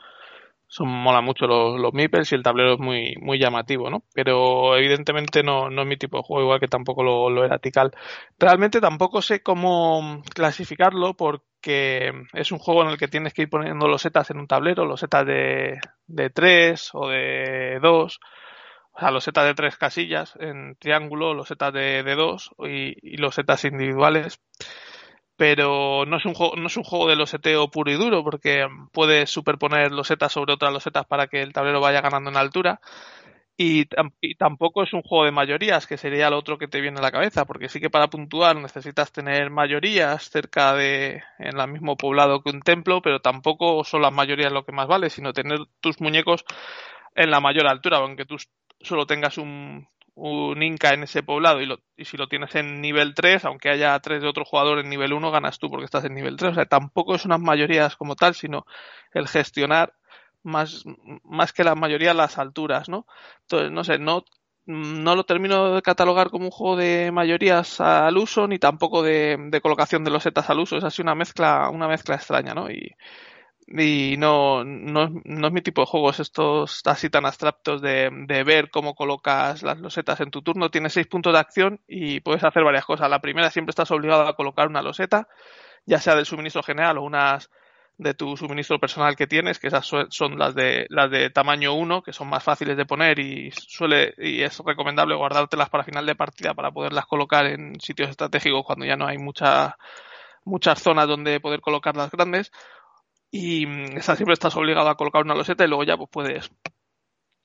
son 0.72 0.88
mola 0.88 1.20
mucho 1.20 1.48
los, 1.48 1.78
los 1.80 1.94
meeples 1.94 2.32
y 2.32 2.36
el 2.36 2.44
tablero 2.44 2.76
es 2.76 2.80
muy, 2.80 3.16
muy 3.20 3.38
llamativo, 3.38 3.90
¿no? 3.90 4.04
Pero 4.14 4.78
evidentemente 4.78 5.44
no, 5.44 5.70
no 5.70 5.82
es 5.82 5.88
mi 5.88 5.98
tipo 5.98 6.16
de 6.16 6.24
juego, 6.24 6.44
igual 6.44 6.60
que 6.62 6.70
tampoco 6.70 7.04
lo, 7.04 7.30
lo 7.30 7.44
era 7.44 7.60
Tikal. 7.60 7.92
Realmente 8.40 8.80
tampoco 8.80 9.22
sé 9.22 9.44
cómo 9.44 10.24
clasificarlo 10.34 11.14
porque 11.16 12.14
es 12.32 12.54
un 12.54 12.60
juego 12.60 12.84
en 12.84 12.90
el 12.90 12.98
que 12.98 13.10
tienes 13.10 13.34
que 13.34 13.42
ir 13.42 13.50
poniendo 13.50 13.90
los 13.90 14.02
setas 14.02 14.32
en 14.32 14.40
un 14.40 14.48
tablero, 14.48 14.86
los 14.86 15.02
setas 15.02 15.26
de, 15.26 15.78
de 16.08 16.30
3 16.30 16.92
o 16.94 17.10
de 17.10 17.80
2. 17.82 18.20
Sea, 19.02 19.10
los 19.10 19.24
setas 19.24 19.46
de 19.46 19.56
tres 19.56 19.78
casillas 19.78 20.36
en 20.40 20.76
triángulo, 20.76 21.34
los 21.34 21.48
setas 21.48 21.74
de, 21.74 22.04
de 22.04 22.16
dos 22.16 22.52
y, 22.60 22.96
y 23.02 23.18
los 23.18 23.34
setas 23.34 23.66
individuales 23.66 24.40
pero 25.42 26.06
no 26.06 26.18
es 26.18 26.26
un 26.26 26.36
juego, 26.36 26.56
no 26.56 26.68
es 26.68 26.78
un 26.78 26.84
juego 26.84 27.08
de 27.08 27.16
loseteo 27.16 27.72
puro 27.72 27.90
y 27.90 27.96
duro, 27.96 28.24
porque 28.24 28.68
puedes 28.92 29.32
superponer 29.32 29.92
losetas 29.92 30.32
sobre 30.32 30.54
otras 30.54 30.72
losetas 30.72 31.08
para 31.08 31.26
que 31.26 31.42
el 31.42 31.52
tablero 31.52 31.82
vaya 31.82 32.00
ganando 32.00 32.30
en 32.30 32.38
altura. 32.38 32.80
Y, 33.58 33.88
y, 34.22 34.36
tampoco 34.36 34.84
es 34.84 34.94
un 34.94 35.02
juego 35.02 35.26
de 35.26 35.32
mayorías, 35.32 35.88
que 35.88 35.98
sería 35.98 36.30
lo 36.30 36.38
otro 36.38 36.60
que 36.60 36.68
te 36.68 36.80
viene 36.80 37.00
a 37.00 37.02
la 37.02 37.12
cabeza, 37.12 37.46
porque 37.46 37.70
sí 37.70 37.80
que 37.80 37.90
para 37.90 38.08
puntuar 38.08 38.56
necesitas 38.58 39.12
tener 39.12 39.50
mayorías 39.50 40.30
cerca 40.30 40.76
de, 40.76 41.24
en 41.40 41.60
el 41.60 41.68
mismo 41.72 41.98
poblado 41.98 42.44
que 42.44 42.52
un 42.52 42.62
templo, 42.62 43.02
pero 43.02 43.20
tampoco 43.20 43.84
son 43.84 44.04
las 44.04 44.14
mayorías 44.14 44.52
lo 44.52 44.64
que 44.64 44.74
más 44.74 44.88
vale, 44.88 45.10
sino 45.10 45.34
tener 45.34 45.58
tus 45.80 46.00
muñecos 46.02 46.46
en 47.16 47.32
la 47.32 47.40
mayor 47.40 47.68
altura, 47.68 47.98
aunque 47.98 48.26
tú 48.26 48.38
solo 48.80 49.06
tengas 49.06 49.38
un, 49.38 49.88
un 50.16 50.62
Inca 50.62 50.94
en 50.94 51.04
ese 51.04 51.24
poblado 51.24 51.62
y, 51.62 51.66
lo, 51.66 51.80
y, 51.98 52.06
si 52.06 52.18
lo 52.18 52.28
tienes 52.28 52.54
en 52.56 52.82
nivel 52.82 53.14
3, 53.14 53.46
aunque 53.46 53.70
haya 53.70 54.00
tres 54.00 54.22
de 54.22 54.28
otro 54.28 54.46
jugador 54.46 54.80
en 54.80 54.90
nivel 54.90 55.14
1, 55.14 55.32
ganas 55.32 55.60
tú 55.60 55.70
porque 55.70 55.86
estás 55.86 56.06
en 56.06 56.16
nivel 56.16 56.38
3. 56.38 56.52
O 56.52 56.56
sea, 56.56 56.66
tampoco 56.66 57.16
es 57.16 57.26
unas 57.26 57.40
mayorías 57.40 57.96
como 57.96 58.16
tal, 58.16 58.36
sino 58.36 58.66
el 59.14 59.28
gestionar 59.28 59.94
más, 60.44 60.84
más 61.24 61.54
que 61.54 61.64
las 61.64 61.78
mayorías 61.78 62.16
las 62.16 62.38
alturas, 62.38 62.90
¿no? 62.90 63.06
Entonces, 63.42 63.72
no 63.72 63.84
sé, 63.84 64.00
no, 64.00 64.26
no 64.66 65.16
lo 65.16 65.24
termino 65.26 65.76
de 65.76 65.82
catalogar 65.82 66.30
como 66.30 66.46
un 66.46 66.52
juego 66.52 66.76
de 66.78 67.12
mayorías 67.12 67.80
al 67.82 68.18
uso, 68.18 68.48
ni 68.48 68.60
tampoco 68.60 69.04
de, 69.04 69.38
de 69.50 69.62
colocación 69.62 70.04
de 70.04 70.12
los 70.12 70.24
setas 70.24 70.50
al 70.50 70.60
uso. 70.60 70.78
Es 70.78 70.84
así 70.84 71.02
una 71.02 71.16
mezcla, 71.16 71.70
una 71.70 71.88
mezcla 71.88 72.16
extraña, 72.16 72.54
¿no? 72.54 72.70
Y, 72.70 72.96
y 73.68 74.16
no, 74.18 74.64
no, 74.64 75.10
no, 75.24 75.48
es 75.48 75.54
mi 75.54 75.62
tipo 75.62 75.82
de 75.82 75.88
juegos 75.88 76.20
estos 76.20 76.82
así 76.86 77.10
tan 77.10 77.26
abstractos 77.26 77.82
de, 77.82 78.10
de, 78.28 78.44
ver 78.44 78.70
cómo 78.70 78.96
colocas 78.96 79.64
las 79.64 79.80
losetas 79.80 80.20
en 80.20 80.32
tu 80.32 80.42
turno. 80.42 80.72
Tienes 80.72 80.94
seis 80.94 81.08
puntos 81.08 81.34
de 81.34 81.40
acción 81.40 81.80
y 81.88 82.20
puedes 82.20 82.44
hacer 82.44 82.64
varias 82.64 82.86
cosas. 82.86 83.10
La 83.10 83.22
primera 83.22 83.50
siempre 83.50 83.72
estás 83.72 83.92
obligado 83.92 84.28
a 84.28 84.36
colocar 84.36 84.68
una 84.68 84.82
loseta, 84.82 85.28
ya 85.86 86.00
sea 86.00 86.16
del 86.16 86.26
suministro 86.26 86.64
general 86.64 86.98
o 86.98 87.04
unas 87.04 87.50
de 88.02 88.14
tu 88.16 88.36
suministro 88.36 88.80
personal 88.80 89.16
que 89.16 89.28
tienes, 89.28 89.60
que 89.60 89.68
esas 89.68 89.86
son 89.86 90.40
las 90.40 90.56
de 90.56 90.88
las 90.90 91.12
de 91.12 91.30
tamaño 91.30 91.74
1, 91.74 92.02
que 92.02 92.14
son 92.14 92.28
más 92.30 92.44
fáciles 92.44 92.76
de 92.76 92.86
poner 92.86 93.20
y 93.20 93.52
suele 93.52 94.16
y 94.18 94.42
es 94.42 94.60
recomendable 94.66 95.16
guardártelas 95.16 95.70
para 95.70 95.84
final 95.84 96.06
de 96.06 96.16
partida 96.16 96.56
para 96.56 96.72
poderlas 96.72 97.06
colocar 97.06 97.46
en 97.46 97.80
sitios 97.80 98.10
estratégicos 98.10 98.66
cuando 98.66 98.86
ya 98.86 98.96
no 98.96 99.06
hay 99.06 99.20
mucha, 99.20 99.78
muchas 100.46 100.82
zonas 100.82 101.08
donde 101.08 101.40
poder 101.40 101.62
colocar 101.62 101.96
las 101.96 102.10
grandes 102.10 102.52
y 103.32 103.66
esa 103.96 104.16
siempre 104.16 104.34
estás 104.34 104.56
obligado 104.58 104.90
a 104.90 104.98
colocar 104.98 105.24
una 105.24 105.36
loseta 105.36 105.64
y 105.64 105.68
luego 105.68 105.84
ya 105.84 105.98
pues 105.98 106.10
puedes 106.12 106.52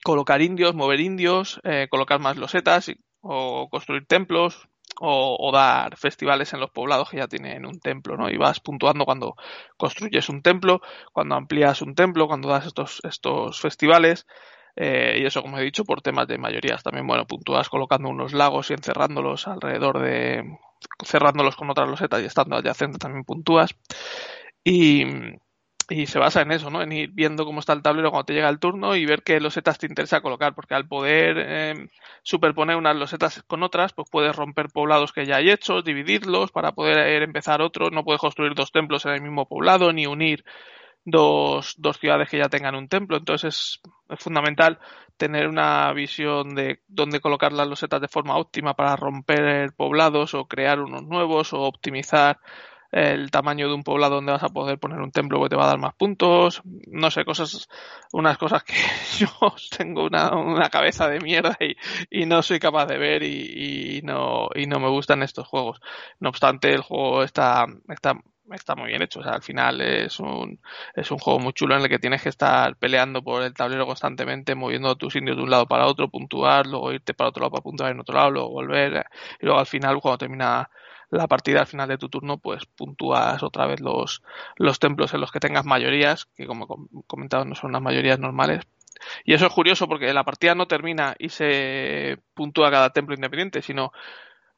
colocar 0.03 0.41
indios, 0.41 0.75
mover 0.75 0.99
indios, 0.99 1.59
eh, 1.63 1.87
colocar 1.89 2.19
más 2.19 2.37
losetas 2.37 2.91
o 3.21 3.69
construir 3.69 4.05
templos 4.05 4.67
o, 4.99 5.51
dar 5.53 5.95
festivales 5.97 6.53
en 6.53 6.59
los 6.59 6.71
poblados 6.71 7.09
que 7.09 7.17
ya 7.17 7.27
tienen 7.27 7.65
un 7.65 7.79
templo, 7.79 8.17
¿no? 8.17 8.29
Y 8.29 8.37
vas 8.37 8.59
puntuando 8.59 9.05
cuando 9.05 9.35
construyes 9.77 10.27
un 10.29 10.41
templo, 10.41 10.81
cuando 11.13 11.35
amplías 11.35 11.81
un 11.81 11.93
templo, 11.93 12.27
cuando 12.27 12.49
das 12.49 12.65
estos, 12.65 13.01
estos 13.03 13.59
festivales. 13.59 14.25
Eh, 14.75 15.17
y 15.19 15.25
eso, 15.25 15.41
como 15.41 15.57
he 15.57 15.63
dicho, 15.63 15.85
por 15.85 16.01
temas 16.01 16.27
de 16.27 16.37
mayorías. 16.37 16.83
También, 16.83 17.05
bueno, 17.05 17.27
puntúas 17.27 17.69
colocando 17.69 18.09
unos 18.09 18.33
lagos 18.33 18.71
y 18.71 18.73
encerrándolos 18.73 19.47
alrededor 19.47 19.99
de. 20.01 20.57
cerrándolos 21.03 21.55
con 21.55 21.69
otras 21.69 21.89
losetas 21.89 22.21
y 22.21 22.25
estando 22.25 22.55
adyacente 22.55 22.97
también 22.97 23.23
puntúas. 23.23 23.75
Y, 24.63 25.05
y 25.89 26.05
se 26.05 26.19
basa 26.19 26.41
en 26.41 26.51
eso, 26.51 26.69
¿no? 26.69 26.81
En 26.81 26.91
ir 26.91 27.11
viendo 27.11 27.45
cómo 27.45 27.59
está 27.59 27.73
el 27.73 27.81
tablero 27.81 28.09
cuando 28.11 28.25
te 28.25 28.33
llega 28.33 28.49
el 28.49 28.59
turno 28.59 28.95
y 28.95 29.05
ver 29.05 29.23
qué 29.23 29.39
losetas 29.39 29.77
te 29.77 29.85
interesa 29.87 30.21
colocar, 30.21 30.53
porque 30.53 30.75
al 30.75 30.87
poder 30.87 31.37
eh, 31.39 31.89
superponer 32.23 32.75
unas 32.75 32.95
losetas 32.95 33.43
con 33.47 33.63
otras, 33.63 33.93
pues 33.93 34.09
puedes 34.09 34.35
romper 34.35 34.67
poblados 34.69 35.13
que 35.13 35.25
ya 35.25 35.37
hay 35.37 35.49
hechos, 35.49 35.85
dividirlos 35.85 36.51
para 36.51 36.73
poder 36.73 37.23
empezar 37.23 37.61
otros, 37.61 37.91
no 37.91 38.03
puedes 38.03 38.19
construir 38.19 38.53
dos 38.53 38.71
templos 38.71 39.05
en 39.05 39.13
el 39.13 39.21
mismo 39.21 39.47
poblado, 39.47 39.93
ni 39.93 40.07
unir 40.07 40.43
dos, 41.05 41.75
dos 41.77 41.97
ciudades 41.97 42.29
que 42.29 42.37
ya 42.37 42.49
tengan 42.49 42.75
un 42.75 42.89
templo, 42.89 43.17
entonces 43.17 43.55
es, 43.55 43.81
es 44.09 44.19
fundamental 44.19 44.79
tener 45.15 45.47
una 45.47 45.91
visión 45.93 46.53
de 46.53 46.81
dónde 46.87 47.21
colocar 47.21 47.53
las 47.53 47.67
losetas 47.67 48.01
de 48.01 48.09
forma 48.09 48.37
óptima 48.37 48.75
para 48.75 48.97
romper 48.97 49.71
poblados 49.73 50.33
o 50.33 50.45
crear 50.45 50.81
unos 50.81 51.03
nuevos 51.03 51.53
o 51.53 51.61
optimizar 51.61 52.39
el 52.91 53.31
tamaño 53.31 53.67
de 53.67 53.73
un 53.73 53.83
poblado 53.83 54.15
donde 54.15 54.31
vas 54.31 54.43
a 54.43 54.49
poder 54.49 54.79
poner 54.79 54.99
un 54.99 55.11
templo 55.11 55.41
que 55.43 55.49
te 55.49 55.55
va 55.55 55.65
a 55.65 55.67
dar 55.67 55.79
más 55.79 55.93
puntos, 55.95 56.61
no 56.87 57.11
sé, 57.11 57.25
cosas, 57.25 57.67
unas 58.13 58.37
cosas 58.37 58.63
que 58.63 58.73
yo 59.19 59.27
tengo 59.77 60.05
una, 60.05 60.35
una 60.35 60.69
cabeza 60.69 61.07
de 61.07 61.19
mierda 61.19 61.57
y, 61.59 61.75
y, 62.09 62.25
no 62.25 62.41
soy 62.41 62.59
capaz 62.59 62.85
de 62.87 62.97
ver 62.97 63.23
y, 63.23 63.97
y, 63.97 64.01
no, 64.03 64.49
y 64.55 64.67
no 64.67 64.79
me 64.79 64.89
gustan 64.89 65.23
estos 65.23 65.47
juegos. 65.47 65.79
No 66.19 66.29
obstante, 66.29 66.73
el 66.73 66.81
juego 66.81 67.23
está, 67.23 67.65
está, 67.89 68.13
está 68.55 68.75
muy 68.75 68.89
bien 68.89 69.01
hecho, 69.01 69.19
o 69.19 69.23
sea, 69.23 69.33
al 69.33 69.43
final 69.43 69.81
es 69.81 70.19
un, 70.19 70.59
es 70.95 71.11
un 71.11 71.17
juego 71.19 71.39
muy 71.39 71.53
chulo 71.53 71.75
en 71.75 71.81
el 71.83 71.89
que 71.89 71.99
tienes 71.99 72.21
que 72.21 72.29
estar 72.29 72.75
peleando 72.77 73.21
por 73.21 73.43
el 73.43 73.53
tablero 73.53 73.85
constantemente, 73.85 74.55
moviendo 74.55 74.95
tus 74.95 75.15
indios 75.15 75.37
de 75.37 75.43
un 75.43 75.49
lado 75.49 75.67
para 75.67 75.87
otro, 75.87 76.09
puntuar, 76.09 76.67
luego 76.67 76.93
irte 76.93 77.13
para 77.13 77.29
otro 77.29 77.41
lado 77.41 77.51
para 77.51 77.63
puntuar 77.63 77.91
en 77.91 77.99
otro 77.99 78.15
lado, 78.15 78.31
luego 78.31 78.49
volver, 78.49 79.05
y 79.41 79.45
luego 79.45 79.59
al 79.59 79.65
final, 79.65 79.99
cuando 79.99 80.19
termina 80.19 80.69
la 81.09 81.27
partida 81.27 81.61
al 81.61 81.67
final 81.67 81.87
de 81.87 81.97
tu 81.97 82.09
turno, 82.09 82.37
pues 82.37 82.65
puntúas 82.65 83.41
otra 83.43 83.65
vez 83.65 83.79
los, 83.79 84.21
los 84.57 84.79
templos 84.79 85.13
en 85.13 85.21
los 85.21 85.31
que 85.31 85.39
tengas 85.39 85.65
mayorías, 85.65 86.25
que 86.35 86.45
como 86.45 86.65
he 86.65 87.07
comentado 87.07 87.45
no 87.45 87.55
son 87.55 87.69
unas 87.69 87.81
mayorías 87.81 88.19
normales. 88.19 88.67
Y 89.23 89.33
eso 89.33 89.45
es 89.45 89.53
curioso 89.53 89.87
porque 89.87 90.13
la 90.13 90.23
partida 90.23 90.55
no 90.55 90.67
termina 90.67 91.15
y 91.19 91.29
se 91.29 92.17
puntúa 92.33 92.71
cada 92.71 92.91
templo 92.91 93.15
independiente, 93.15 93.61
sino 93.61 93.91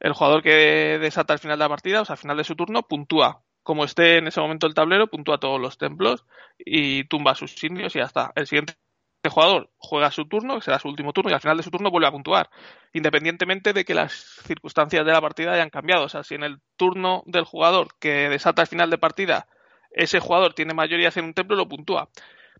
el 0.00 0.12
jugador 0.14 0.42
que 0.42 0.98
desata 1.00 1.34
al 1.34 1.38
final 1.38 1.58
de 1.58 1.64
la 1.64 1.68
partida, 1.68 2.00
o 2.00 2.04
sea, 2.04 2.14
al 2.14 2.18
final 2.18 2.36
de 2.36 2.44
su 2.44 2.56
turno, 2.56 2.82
puntúa. 2.82 3.42
Como 3.62 3.84
esté 3.84 4.16
en 4.16 4.26
ese 4.26 4.40
momento 4.40 4.66
el 4.66 4.74
tablero, 4.74 5.08
puntúa 5.08 5.38
todos 5.38 5.60
los 5.60 5.76
templos 5.76 6.24
y 6.58 7.04
tumba 7.04 7.34
sus 7.34 7.62
indios 7.62 7.94
y 7.94 7.98
ya 7.98 8.06
está. 8.06 8.32
El 8.34 8.46
siguiente 8.46 8.74
el 9.22 9.30
jugador 9.30 9.70
juega 9.76 10.10
su 10.10 10.26
turno, 10.26 10.56
que 10.56 10.62
será 10.62 10.78
su 10.78 10.88
último 10.88 11.12
turno, 11.12 11.30
y 11.30 11.34
al 11.34 11.40
final 11.40 11.56
de 11.56 11.62
su 11.62 11.70
turno 11.70 11.90
vuelve 11.90 12.08
a 12.08 12.12
puntuar, 12.12 12.48
independientemente 12.92 13.72
de 13.72 13.84
que 13.84 13.94
las 13.94 14.12
circunstancias 14.46 15.04
de 15.04 15.12
la 15.12 15.20
partida 15.20 15.52
hayan 15.52 15.70
cambiado. 15.70 16.04
O 16.04 16.08
sea, 16.08 16.22
si 16.24 16.34
en 16.34 16.42
el 16.42 16.60
turno 16.76 17.22
del 17.26 17.44
jugador 17.44 17.88
que 17.98 18.28
desata 18.28 18.62
el 18.62 18.68
final 18.68 18.88
de 18.88 18.98
partida, 18.98 19.46
ese 19.90 20.20
jugador 20.20 20.54
tiene 20.54 20.74
mayorías 20.74 21.16
en 21.16 21.26
un 21.26 21.34
templo, 21.34 21.56
lo 21.56 21.68
puntúa. 21.68 22.08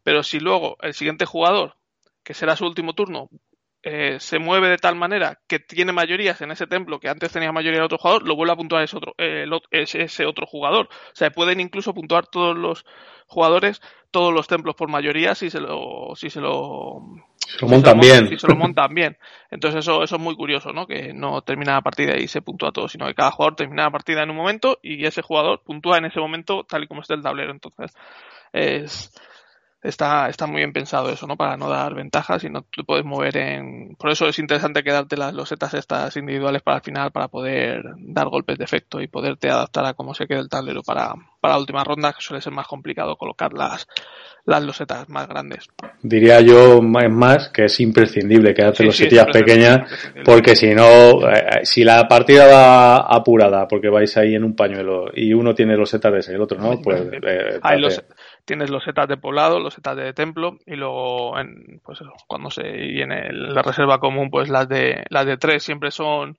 Pero 0.02 0.22
si 0.22 0.40
luego 0.40 0.76
el 0.82 0.94
siguiente 0.94 1.24
jugador, 1.24 1.76
que 2.22 2.34
será 2.34 2.56
su 2.56 2.66
último 2.66 2.94
turno, 2.94 3.30
eh, 3.82 4.18
se 4.20 4.38
mueve 4.38 4.68
de 4.68 4.76
tal 4.76 4.94
manera 4.94 5.40
que 5.46 5.58
tiene 5.58 5.92
mayorías 5.92 6.40
en 6.42 6.50
ese 6.50 6.66
templo 6.66 7.00
que 7.00 7.08
antes 7.08 7.32
tenía 7.32 7.52
mayoría 7.52 7.80
de 7.80 7.86
otro 7.86 7.98
jugador, 7.98 8.26
lo 8.26 8.36
vuelve 8.36 8.52
a 8.52 8.56
puntuar 8.56 8.82
ese 8.82 8.96
otro, 8.96 9.14
eh, 9.18 9.46
ese, 9.70 10.02
ese 10.02 10.26
otro 10.26 10.46
jugador. 10.46 10.86
O 10.86 11.14
sea, 11.14 11.30
pueden 11.30 11.60
incluso 11.60 11.94
puntuar 11.94 12.26
todos 12.26 12.56
los 12.56 12.84
jugadores 13.26 13.80
todos 14.10 14.34
los 14.34 14.48
templos 14.48 14.74
por 14.74 14.88
mayoría 14.88 15.34
si 15.34 15.50
se 15.50 15.60
lo 15.60 16.12
si 16.16 16.30
se 16.30 16.40
lo, 16.40 17.00
se 17.36 17.60
lo 17.62 17.68
montan 17.68 18.00
si 18.02 18.08
bien. 18.08 18.28
si 18.28 18.38
se 18.38 18.48
lo 18.48 18.56
montan 18.56 18.92
bien. 18.92 19.16
Entonces 19.50 19.80
eso 19.80 20.02
eso 20.02 20.16
es 20.16 20.22
muy 20.22 20.34
curioso 20.34 20.72
no 20.72 20.86
que 20.86 21.12
no 21.12 21.42
termina 21.42 21.74
la 21.74 21.80
partida 21.80 22.16
y 22.18 22.26
se 22.26 22.42
puntúa 22.42 22.72
todo 22.72 22.88
sino 22.88 23.06
que 23.06 23.14
cada 23.14 23.30
jugador 23.30 23.54
termina 23.56 23.84
la 23.84 23.90
partida 23.90 24.22
en 24.22 24.30
un 24.30 24.36
momento 24.36 24.78
y 24.82 25.06
ese 25.06 25.22
jugador 25.22 25.62
puntúa 25.64 25.98
en 25.98 26.06
ese 26.06 26.18
momento 26.18 26.64
tal 26.64 26.84
y 26.84 26.88
como 26.88 27.02
está 27.02 27.14
el 27.14 27.22
tablero. 27.22 27.52
Entonces 27.52 27.92
es 28.52 29.12
está, 29.82 30.28
está 30.28 30.46
muy 30.46 30.58
bien 30.58 30.72
pensado 30.72 31.10
eso, 31.10 31.26
¿no? 31.26 31.36
Para 31.36 31.56
no 31.56 31.68
dar 31.68 31.94
ventajas 31.94 32.44
y 32.44 32.50
no 32.50 32.62
te 32.62 32.84
puedes 32.84 33.04
mover 33.04 33.36
en... 33.36 33.96
Por 33.96 34.10
eso 34.10 34.28
es 34.28 34.38
interesante 34.38 34.82
quedarte 34.82 35.16
las 35.16 35.34
losetas 35.34 35.74
estas 35.74 36.16
individuales 36.16 36.62
para 36.62 36.78
el 36.78 36.82
final 36.82 37.10
para 37.12 37.28
poder 37.28 37.82
dar 37.98 38.28
golpes 38.28 38.58
de 38.58 38.64
efecto 38.64 39.00
y 39.00 39.06
poderte 39.06 39.48
adaptar 39.48 39.86
a 39.86 39.94
cómo 39.94 40.14
se 40.14 40.26
quede 40.26 40.40
el 40.40 40.48
tablero 40.48 40.82
para, 40.82 41.14
para 41.40 41.54
la 41.54 41.60
última 41.60 41.84
ronda, 41.84 42.12
que 42.12 42.20
suele 42.20 42.42
ser 42.42 42.52
más 42.52 42.66
complicado 42.66 43.16
colocar 43.16 43.52
las, 43.52 43.86
las 44.44 44.62
losetas 44.62 45.08
más 45.08 45.26
grandes. 45.28 45.66
Diría 46.02 46.40
yo 46.40 46.82
más, 46.82 47.10
más 47.10 47.48
que 47.48 47.64
es 47.64 47.80
imprescindible 47.80 48.54
quedarte 48.54 48.78
sí, 48.78 48.84
losetillas 48.84 49.26
sí, 49.32 49.32
pequeñas 49.32 49.90
porque 50.24 50.56
si 50.56 50.74
no, 50.74 51.28
eh, 51.30 51.60
si 51.64 51.84
la 51.84 52.06
partida 52.06 52.46
va 52.46 52.96
apurada 52.96 53.66
porque 53.66 53.88
vais 53.88 54.14
ahí 54.16 54.34
en 54.34 54.44
un 54.44 54.54
pañuelo 54.54 55.06
y 55.14 55.32
uno 55.32 55.54
tiene 55.54 55.76
losetas 55.76 56.12
de 56.12 56.18
ese 56.18 56.32
y 56.32 56.34
el 56.34 56.42
otro 56.42 56.58
no, 56.58 56.80
pues... 56.82 57.00
Eh, 57.00 57.58
Hay 57.62 57.80
los, 57.80 58.02
tienes 58.50 58.68
los 58.68 58.82
setas 58.82 59.06
de 59.06 59.16
poblado, 59.16 59.60
los 59.60 59.74
setas 59.74 59.96
de 59.96 60.12
templo 60.12 60.58
y 60.66 60.74
luego 60.74 61.38
en, 61.38 61.80
pues 61.84 62.00
eso, 62.00 62.12
cuando 62.26 62.50
se 62.50 62.62
y 62.66 63.00
en 63.00 63.12
el, 63.12 63.54
la 63.54 63.62
reserva 63.62 64.00
común 64.00 64.28
pues 64.28 64.48
las 64.48 64.68
de 64.68 65.04
las 65.08 65.24
de 65.24 65.36
tres 65.36 65.62
siempre 65.62 65.92
son 65.92 66.36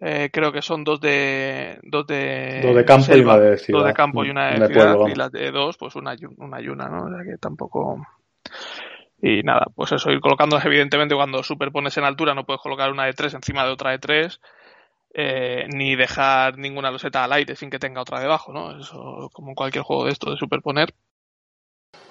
eh, 0.00 0.28
creo 0.32 0.50
que 0.50 0.60
son 0.60 0.82
dos 0.82 1.00
de 1.00 1.78
dos 1.84 2.04
de, 2.08 2.62
dos 2.64 2.74
de 2.74 2.84
campo 2.84 3.04
selva, 3.04 3.34
y 3.34 3.38
una 3.38 3.50
de 3.50 3.58
ciudad. 3.58 3.78
Dos 3.78 3.86
de 3.86 3.94
campo 3.94 4.24
y 4.24 4.30
una 4.30 4.46
de, 4.46 4.58
de 4.58 4.66
ciudad 4.66 4.94
pueblo, 4.96 5.08
y 5.08 5.14
las 5.14 5.30
de 5.30 5.52
dos 5.52 5.76
pues 5.76 5.94
una 5.94 6.16
una 6.38 6.60
y 6.60 6.68
una, 6.68 6.88
¿no? 6.88 7.04
O 7.04 7.10
sea 7.10 7.22
que 7.22 7.38
tampoco 7.38 8.04
y 9.22 9.42
nada, 9.44 9.66
pues 9.72 9.92
eso, 9.92 10.10
ir 10.10 10.20
colocándolas 10.20 10.66
evidentemente 10.66 11.14
cuando 11.14 11.44
superpones 11.44 11.96
en 11.96 12.04
altura 12.04 12.34
no 12.34 12.44
puedes 12.44 12.60
colocar 12.60 12.90
una 12.90 13.04
de 13.04 13.12
tres 13.12 13.34
encima 13.34 13.64
de 13.64 13.70
otra 13.70 13.92
de 13.92 14.00
tres 14.00 14.40
eh, 15.18 15.66
ni 15.68 15.96
dejar 15.96 16.58
ninguna 16.58 16.90
loseta 16.90 17.24
al 17.24 17.32
aire 17.32 17.56
sin 17.56 17.70
que 17.70 17.78
tenga 17.78 18.02
otra 18.02 18.20
debajo, 18.20 18.52
¿no? 18.52 18.78
Eso 18.78 19.30
como 19.32 19.48
en 19.48 19.54
cualquier 19.54 19.82
juego 19.82 20.04
de 20.04 20.10
esto 20.10 20.30
de 20.30 20.36
superponer. 20.36 20.92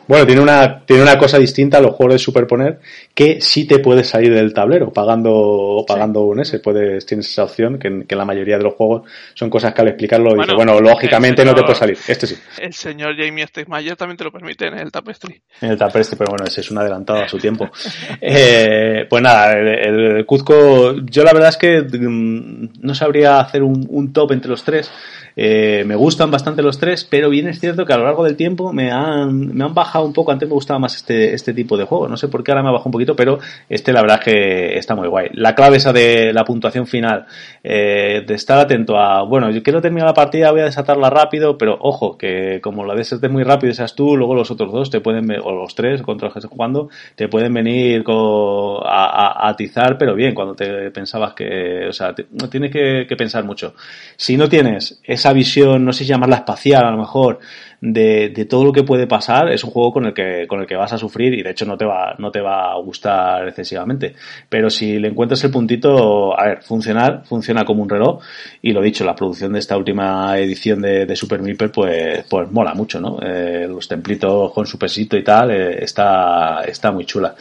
Bueno, 0.07 0.25
tiene 0.25 0.41
una, 0.41 0.85
tiene 0.85 1.01
una 1.01 1.17
cosa 1.17 1.39
distinta 1.39 1.77
a 1.77 1.81
los 1.81 1.95
juegos 1.95 2.15
de 2.15 2.19
superponer 2.19 2.79
que 3.13 3.41
sí 3.41 3.65
te 3.65 3.79
puedes 3.79 4.07
salir 4.07 4.33
del 4.33 4.53
tablero 4.53 4.91
pagando, 4.91 5.83
pagando 5.87 6.19
sí. 6.21 6.25
un 6.27 6.39
S. 6.41 6.59
Puedes, 6.59 7.05
tienes 7.05 7.29
esa 7.29 7.45
opción 7.45 7.79
que 7.79 7.87
en, 7.87 8.03
que 8.03 8.15
la 8.15 8.25
mayoría 8.25 8.57
de 8.57 8.63
los 8.63 8.75
juegos 8.75 9.09
son 9.33 9.49
cosas 9.49 9.73
que 9.73 9.81
al 9.81 9.87
explicarlo 9.87 10.29
bueno, 10.29 10.43
dice, 10.43 10.55
bueno, 10.55 10.79
lógicamente 10.79 11.41
señor, 11.41 11.55
no 11.55 11.61
te 11.61 11.63
puedes 11.63 11.79
salir. 11.79 11.97
Este 12.07 12.27
sí. 12.27 12.35
El 12.59 12.73
señor 12.73 13.15
Jamie 13.17 13.47
Stegmayer 13.47 13.95
también 13.95 14.17
te 14.17 14.23
lo 14.23 14.31
permite 14.31 14.67
en 14.67 14.77
el 14.77 14.91
Tapestry. 14.91 15.41
En 15.61 15.71
el 15.71 15.77
Tapestry, 15.77 16.17
pero 16.17 16.31
bueno, 16.31 16.45
ese 16.45 16.61
es 16.61 16.69
un 16.69 16.77
adelantado 16.77 17.23
a 17.23 17.27
su 17.27 17.37
tiempo. 17.37 17.69
eh, 18.21 19.05
pues 19.09 19.23
nada, 19.23 19.53
el, 19.53 20.25
Cuzco, 20.25 20.95
yo 21.05 21.23
la 21.23 21.33
verdad 21.33 21.49
es 21.49 21.57
que 21.57 21.81
mmm, 21.81 22.69
no 22.81 22.93
sabría 22.93 23.39
hacer 23.39 23.63
un, 23.63 23.85
un 23.89 24.13
top 24.13 24.33
entre 24.33 24.51
los 24.51 24.63
tres. 24.63 24.91
Eh, 25.35 25.83
me 25.85 25.95
gustan 25.95 26.31
bastante 26.31 26.61
los 26.61 26.79
tres, 26.79 27.03
pero 27.03 27.29
bien 27.29 27.47
es 27.47 27.59
cierto 27.59 27.85
que 27.85 27.93
a 27.93 27.97
lo 27.97 28.05
largo 28.05 28.23
del 28.23 28.35
tiempo 28.37 28.71
me 28.71 28.91
han, 28.91 29.55
me 29.55 29.65
han 29.65 29.73
bajado 29.73 30.05
un 30.05 30.13
poco. 30.13 30.31
Antes 30.31 30.47
me 30.47 30.53
gustaba 30.53 30.79
más 30.79 30.95
este, 30.95 31.33
este 31.33 31.53
tipo 31.53 31.77
de 31.77 31.83
juego. 31.83 32.07
No 32.07 32.17
sé 32.17 32.27
por 32.27 32.43
qué 32.43 32.51
ahora 32.51 32.63
me 32.63 32.69
ha 32.69 32.73
bajado 32.73 32.89
un 32.89 32.93
poquito, 32.93 33.15
pero 33.15 33.39
este 33.69 33.91
la 33.91 34.01
verdad 34.01 34.19
es 34.19 34.25
que 34.25 34.77
está 34.77 34.95
muy 34.95 35.07
guay. 35.07 35.29
La 35.33 35.53
clave 35.55 35.77
esa 35.77 35.91
de 35.91 36.31
la 36.33 36.45
puntuación 36.45 36.87
final, 36.87 37.25
eh, 37.63 38.23
de 38.25 38.33
estar 38.33 38.59
atento 38.59 38.97
a, 38.97 39.23
bueno, 39.23 39.51
yo 39.51 39.61
quiero 39.61 39.81
terminar 39.81 40.07
la 40.07 40.13
partida, 40.13 40.51
voy 40.51 40.61
a 40.61 40.65
desatarla 40.65 41.09
rápido, 41.09 41.57
pero 41.57 41.77
ojo, 41.81 42.17
que 42.17 42.59
como 42.61 42.85
la 42.85 42.95
desates 42.95 43.29
muy 43.29 43.43
rápido 43.43 43.73
seas 43.73 43.95
tú, 43.95 44.15
luego 44.15 44.35
los 44.35 44.51
otros 44.51 44.71
dos 44.71 44.89
te 44.89 45.01
pueden, 45.01 45.29
o 45.43 45.51
los 45.51 45.75
tres 45.75 46.01
contra 46.01 46.27
los 46.27 46.33
que 46.33 46.39
estés 46.39 46.51
jugando, 46.51 46.89
te 47.15 47.27
pueden 47.27 47.53
venir 47.53 48.03
a, 48.07 49.49
atizar, 49.49 49.97
pero 49.97 50.15
bien, 50.15 50.33
cuando 50.33 50.55
te 50.55 50.91
pensabas 50.91 51.33
que, 51.33 51.87
o 51.89 51.93
sea, 51.93 52.13
te, 52.13 52.23
tienes 52.49 52.71
que, 52.71 53.05
que 53.07 53.15
pensar 53.15 53.43
mucho. 53.43 53.73
Si 54.15 54.37
no 54.37 54.47
tienes 54.47 54.99
esa 55.03 55.24
esa 55.25 55.33
visión, 55.33 55.83
no 55.83 55.91
sé 55.91 56.03
si 56.03 56.09
llamarla 56.09 56.37
espacial 56.37 56.85
a 56.85 56.91
lo 56.91 56.97
mejor, 56.97 57.39
de, 57.85 58.29
de, 58.29 58.45
todo 58.45 58.65
lo 58.65 58.71
que 58.71 58.83
puede 58.83 59.05
pasar, 59.05 59.51
es 59.51 59.63
un 59.63 59.69
juego 59.69 59.91
con 59.93 60.05
el 60.05 60.13
que, 60.13 60.47
con 60.47 60.59
el 60.59 60.65
que 60.65 60.75
vas 60.75 60.91
a 60.93 60.97
sufrir 60.97 61.33
y 61.33 61.43
de 61.43 61.51
hecho 61.51 61.65
no 61.65 61.77
te 61.77 61.85
va, 61.85 62.15
no 62.17 62.31
te 62.31 62.41
va 62.41 62.71
a 62.71 62.79
gustar 62.79 63.47
excesivamente. 63.47 64.15
Pero 64.49 64.69
si 64.69 64.97
le 64.97 65.09
encuentras 65.09 65.43
el 65.43 65.51
puntito, 65.51 66.37
a 66.39 66.45
ver, 66.45 66.63
funcionar, 66.63 67.23
funciona 67.25 67.63
como 67.63 67.83
un 67.83 67.89
reloj 67.89 68.21
y 68.61 68.71
lo 68.71 68.81
dicho, 68.81 69.05
la 69.05 69.15
producción 69.15 69.53
de 69.53 69.59
esta 69.59 69.77
última 69.77 70.37
edición 70.39 70.81
de, 70.81 71.05
de 71.05 71.15
Super 71.15 71.41
Meeple 71.41 71.69
pues, 71.69 72.25
pues 72.27 72.51
mola 72.51 72.73
mucho, 72.73 72.99
¿no? 72.99 73.19
Eh, 73.21 73.67
los 73.69 73.87
templitos 73.87 74.51
con 74.51 74.65
su 74.65 74.79
pesito 74.79 75.15
y 75.15 75.23
tal, 75.23 75.51
eh, 75.51 75.83
está, 75.83 76.63
está 76.65 76.91
muy 76.91 77.05
chula. 77.05 77.35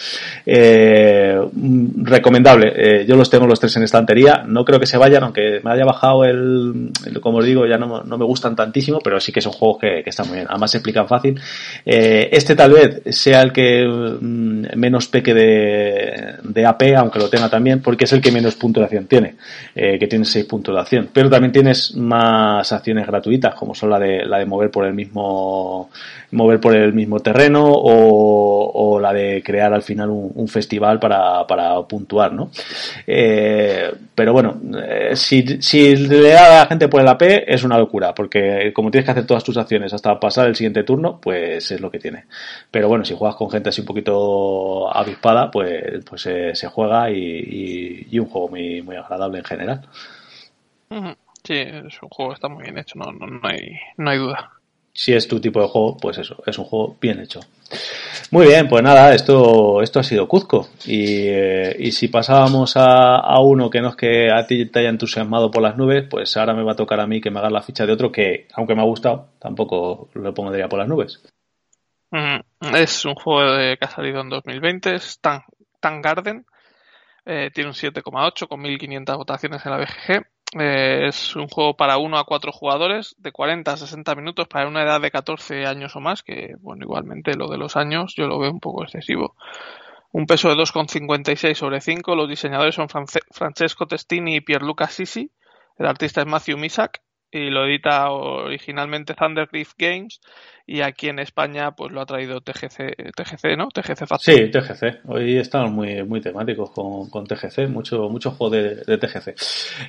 Eh, 0.44 1.40
recomendable, 2.02 2.72
eh, 2.76 3.06
yo 3.06 3.16
los 3.16 3.30
tengo 3.30 3.46
los 3.46 3.60
tres 3.60 3.74
en 3.76 3.84
estantería, 3.84 4.44
no 4.46 4.64
creo 4.64 4.78
que 4.78 4.86
se 4.86 4.98
vayan, 4.98 5.24
aunque 5.24 5.60
me 5.62 5.72
haya 5.72 5.84
bajado 5.84 6.24
el, 6.24 6.90
como 7.22 7.38
os 7.38 7.44
digo, 7.46 7.66
ya 7.66 7.78
no, 7.78 8.02
no 8.02 8.18
me 8.18 8.24
gustan 8.24 8.54
tantísimo, 8.54 8.98
pero 9.02 9.18
sí 9.20 9.32
que 9.32 9.40
son 9.40 9.52
juegos 9.52 9.78
que, 9.80 10.02
que 10.02 10.10
están 10.10 10.28
muy 10.28 10.33
Además 10.48 10.70
se 10.70 10.78
explican 10.78 11.08
fácil. 11.08 11.40
Eh, 11.84 12.28
este 12.32 12.54
tal 12.54 12.72
vez 12.72 13.02
sea 13.16 13.42
el 13.42 13.52
que 13.52 13.86
mm, 13.86 14.76
menos 14.76 15.08
peque 15.08 15.34
de, 15.34 16.34
de 16.42 16.66
AP, 16.66 16.82
aunque 16.96 17.18
lo 17.18 17.28
tenga 17.28 17.48
también, 17.48 17.80
porque 17.80 18.04
es 18.04 18.12
el 18.12 18.20
que 18.20 18.32
menos 18.32 18.54
puntuación 18.54 19.06
tiene, 19.06 19.36
eh, 19.74 19.98
que 19.98 20.06
tiene 20.06 20.24
6 20.24 20.44
puntos 20.46 20.74
de 20.74 20.80
acción. 20.80 21.08
Pero 21.12 21.30
también 21.30 21.52
tienes 21.52 21.94
más 21.96 22.72
acciones 22.72 23.06
gratuitas, 23.06 23.54
como 23.54 23.74
son 23.74 23.90
la 23.90 23.98
de, 23.98 24.24
la 24.24 24.38
de 24.38 24.46
mover 24.46 24.70
por 24.70 24.84
el 24.84 24.94
mismo 24.94 25.90
mover 26.30 26.58
por 26.58 26.74
el 26.74 26.92
mismo 26.92 27.20
terreno 27.20 27.64
o, 27.64 28.98
la 29.00 29.12
de 29.12 29.42
crear 29.44 29.72
al 29.72 29.82
final 29.82 30.10
un, 30.10 30.48
festival 30.48 30.98
para, 30.98 31.46
para 31.46 31.80
puntuar, 31.82 32.32
¿no? 32.32 32.50
Eh, 33.06 33.92
pero 34.14 34.32
bueno, 34.32 34.60
si, 35.14 35.62
si 35.62 35.96
le 35.96 36.30
da 36.30 36.46
a 36.46 36.58
la 36.60 36.66
gente 36.66 36.88
por 36.88 37.00
el 37.00 37.08
AP 37.08 37.22
es 37.46 37.64
una 37.64 37.78
locura, 37.78 38.14
porque 38.14 38.72
como 38.72 38.90
tienes 38.90 39.04
que 39.04 39.10
hacer 39.12 39.26
todas 39.26 39.44
tus 39.44 39.56
acciones 39.56 39.92
hasta 39.92 40.18
pasar 40.24 40.48
el 40.48 40.56
siguiente 40.56 40.84
turno, 40.84 41.20
pues 41.20 41.70
es 41.70 41.80
lo 41.80 41.90
que 41.90 41.98
tiene. 41.98 42.26
Pero 42.70 42.88
bueno, 42.88 43.04
si 43.04 43.14
juegas 43.14 43.36
con 43.36 43.50
gente 43.50 43.68
así 43.68 43.80
un 43.82 43.86
poquito 43.86 44.94
avispada, 44.94 45.50
pues, 45.50 46.04
pues 46.04 46.26
eh, 46.26 46.54
se 46.54 46.68
juega 46.68 47.10
y, 47.10 48.06
y, 48.10 48.18
un 48.18 48.26
juego 48.26 48.48
muy, 48.48 48.82
muy 48.82 48.96
agradable 48.96 49.38
en 49.38 49.44
general. 49.44 49.88
Sí, 51.42 51.54
es 51.54 52.02
un 52.02 52.08
juego 52.08 52.30
que 52.30 52.34
está 52.34 52.48
muy 52.48 52.62
bien 52.62 52.78
hecho, 52.78 52.98
no, 52.98 53.12
no, 53.12 53.26
no, 53.26 53.40
hay, 53.48 53.78
no 53.96 54.10
hay 54.10 54.18
duda 54.18 54.53
si 54.94 55.12
es 55.12 55.26
tu 55.26 55.40
tipo 55.40 55.60
de 55.60 55.66
juego, 55.66 55.96
pues 55.96 56.18
eso, 56.18 56.40
es 56.46 56.56
un 56.56 56.64
juego 56.64 56.96
bien 57.00 57.18
hecho. 57.18 57.40
Muy 58.30 58.46
bien, 58.46 58.68
pues 58.68 58.82
nada, 58.82 59.12
esto, 59.12 59.82
esto 59.82 59.98
ha 59.98 60.04
sido 60.04 60.28
Cuzco. 60.28 60.68
Y, 60.86 61.26
eh, 61.26 61.76
y 61.78 61.90
si 61.90 62.06
pasábamos 62.08 62.76
a, 62.76 63.16
a, 63.16 63.40
uno 63.40 63.68
que 63.68 63.80
no 63.80 63.88
es 63.88 63.96
que 63.96 64.30
a 64.30 64.46
ti 64.46 64.66
te 64.66 64.78
haya 64.78 64.88
entusiasmado 64.88 65.50
por 65.50 65.62
las 65.62 65.76
nubes, 65.76 66.06
pues 66.08 66.36
ahora 66.36 66.54
me 66.54 66.62
va 66.62 66.72
a 66.72 66.76
tocar 66.76 67.00
a 67.00 67.08
mí 67.08 67.20
que 67.20 67.30
me 67.30 67.40
haga 67.40 67.50
la 67.50 67.62
ficha 67.62 67.84
de 67.84 67.92
otro 67.92 68.12
que, 68.12 68.46
aunque 68.54 68.76
me 68.76 68.82
ha 68.82 68.86
gustado, 68.86 69.30
tampoco 69.40 70.10
lo 70.14 70.32
pondría 70.32 70.68
por 70.68 70.78
las 70.78 70.88
nubes. 70.88 71.22
Mm, 72.12 72.76
es 72.76 73.04
un 73.04 73.16
juego 73.16 73.52
de, 73.52 73.76
que 73.76 73.84
ha 73.84 73.90
salido 73.90 74.20
en 74.20 74.28
2020, 74.28 74.94
es 74.94 75.18
Tan, 75.20 75.42
Tan 75.80 76.00
Garden. 76.00 76.46
Eh, 77.26 77.50
tiene 77.52 77.70
un 77.70 77.74
7,8 77.74 78.46
con 78.46 78.60
1500 78.60 79.16
votaciones 79.16 79.64
en 79.66 79.72
la 79.72 79.78
BGG 79.78 80.26
eh, 80.58 81.08
es 81.08 81.36
un 81.36 81.48
juego 81.48 81.76
para 81.76 81.98
1 81.98 82.18
a 82.18 82.24
4 82.24 82.52
jugadores 82.52 83.14
de 83.18 83.32
40 83.32 83.72
a 83.72 83.76
60 83.76 84.14
minutos 84.14 84.48
para 84.48 84.68
una 84.68 84.82
edad 84.82 85.00
de 85.00 85.10
14 85.10 85.66
años 85.66 85.96
o 85.96 86.00
más, 86.00 86.22
que 86.22 86.54
bueno, 86.60 86.84
igualmente 86.84 87.34
lo 87.34 87.48
de 87.48 87.58
los 87.58 87.76
años 87.76 88.14
yo 88.16 88.26
lo 88.26 88.38
veo 88.38 88.50
un 88.50 88.60
poco 88.60 88.84
excesivo. 88.84 89.34
Un 90.12 90.26
peso 90.26 90.48
de 90.48 90.54
2,56 90.54 91.54
sobre 91.54 91.80
5. 91.80 92.14
Los 92.14 92.28
diseñadores 92.28 92.76
son 92.76 92.88
France 92.88 93.20
Francesco 93.32 93.86
Testini 93.86 94.36
y 94.36 94.40
Pierluca 94.40 94.86
Sisi. 94.86 95.32
El 95.76 95.86
artista 95.86 96.20
es 96.20 96.26
Matthew 96.28 96.56
Misak 96.56 97.02
y 97.34 97.50
lo 97.50 97.66
edita 97.66 98.10
originalmente 98.10 99.14
Thundercliff 99.14 99.72
Games 99.76 100.20
y 100.66 100.80
aquí 100.80 101.08
en 101.08 101.18
España 101.18 101.72
pues 101.72 101.92
lo 101.92 102.00
ha 102.00 102.06
traído 102.06 102.40
TGC, 102.40 103.12
TGC 103.14 103.56
¿no? 103.56 103.68
TGC 103.68 104.06
Factory. 104.06 104.36
Sí, 104.36 104.50
TGC. 104.50 105.00
Hoy 105.08 105.36
estamos 105.36 105.70
muy, 105.70 106.02
muy 106.04 106.22
temáticos 106.22 106.70
con, 106.70 107.10
con 107.10 107.26
TGC, 107.26 107.68
mucho, 107.68 108.08
mucho 108.08 108.30
juego 108.30 108.54
de, 108.54 108.76
de 108.76 108.96
TGC. 108.96 109.34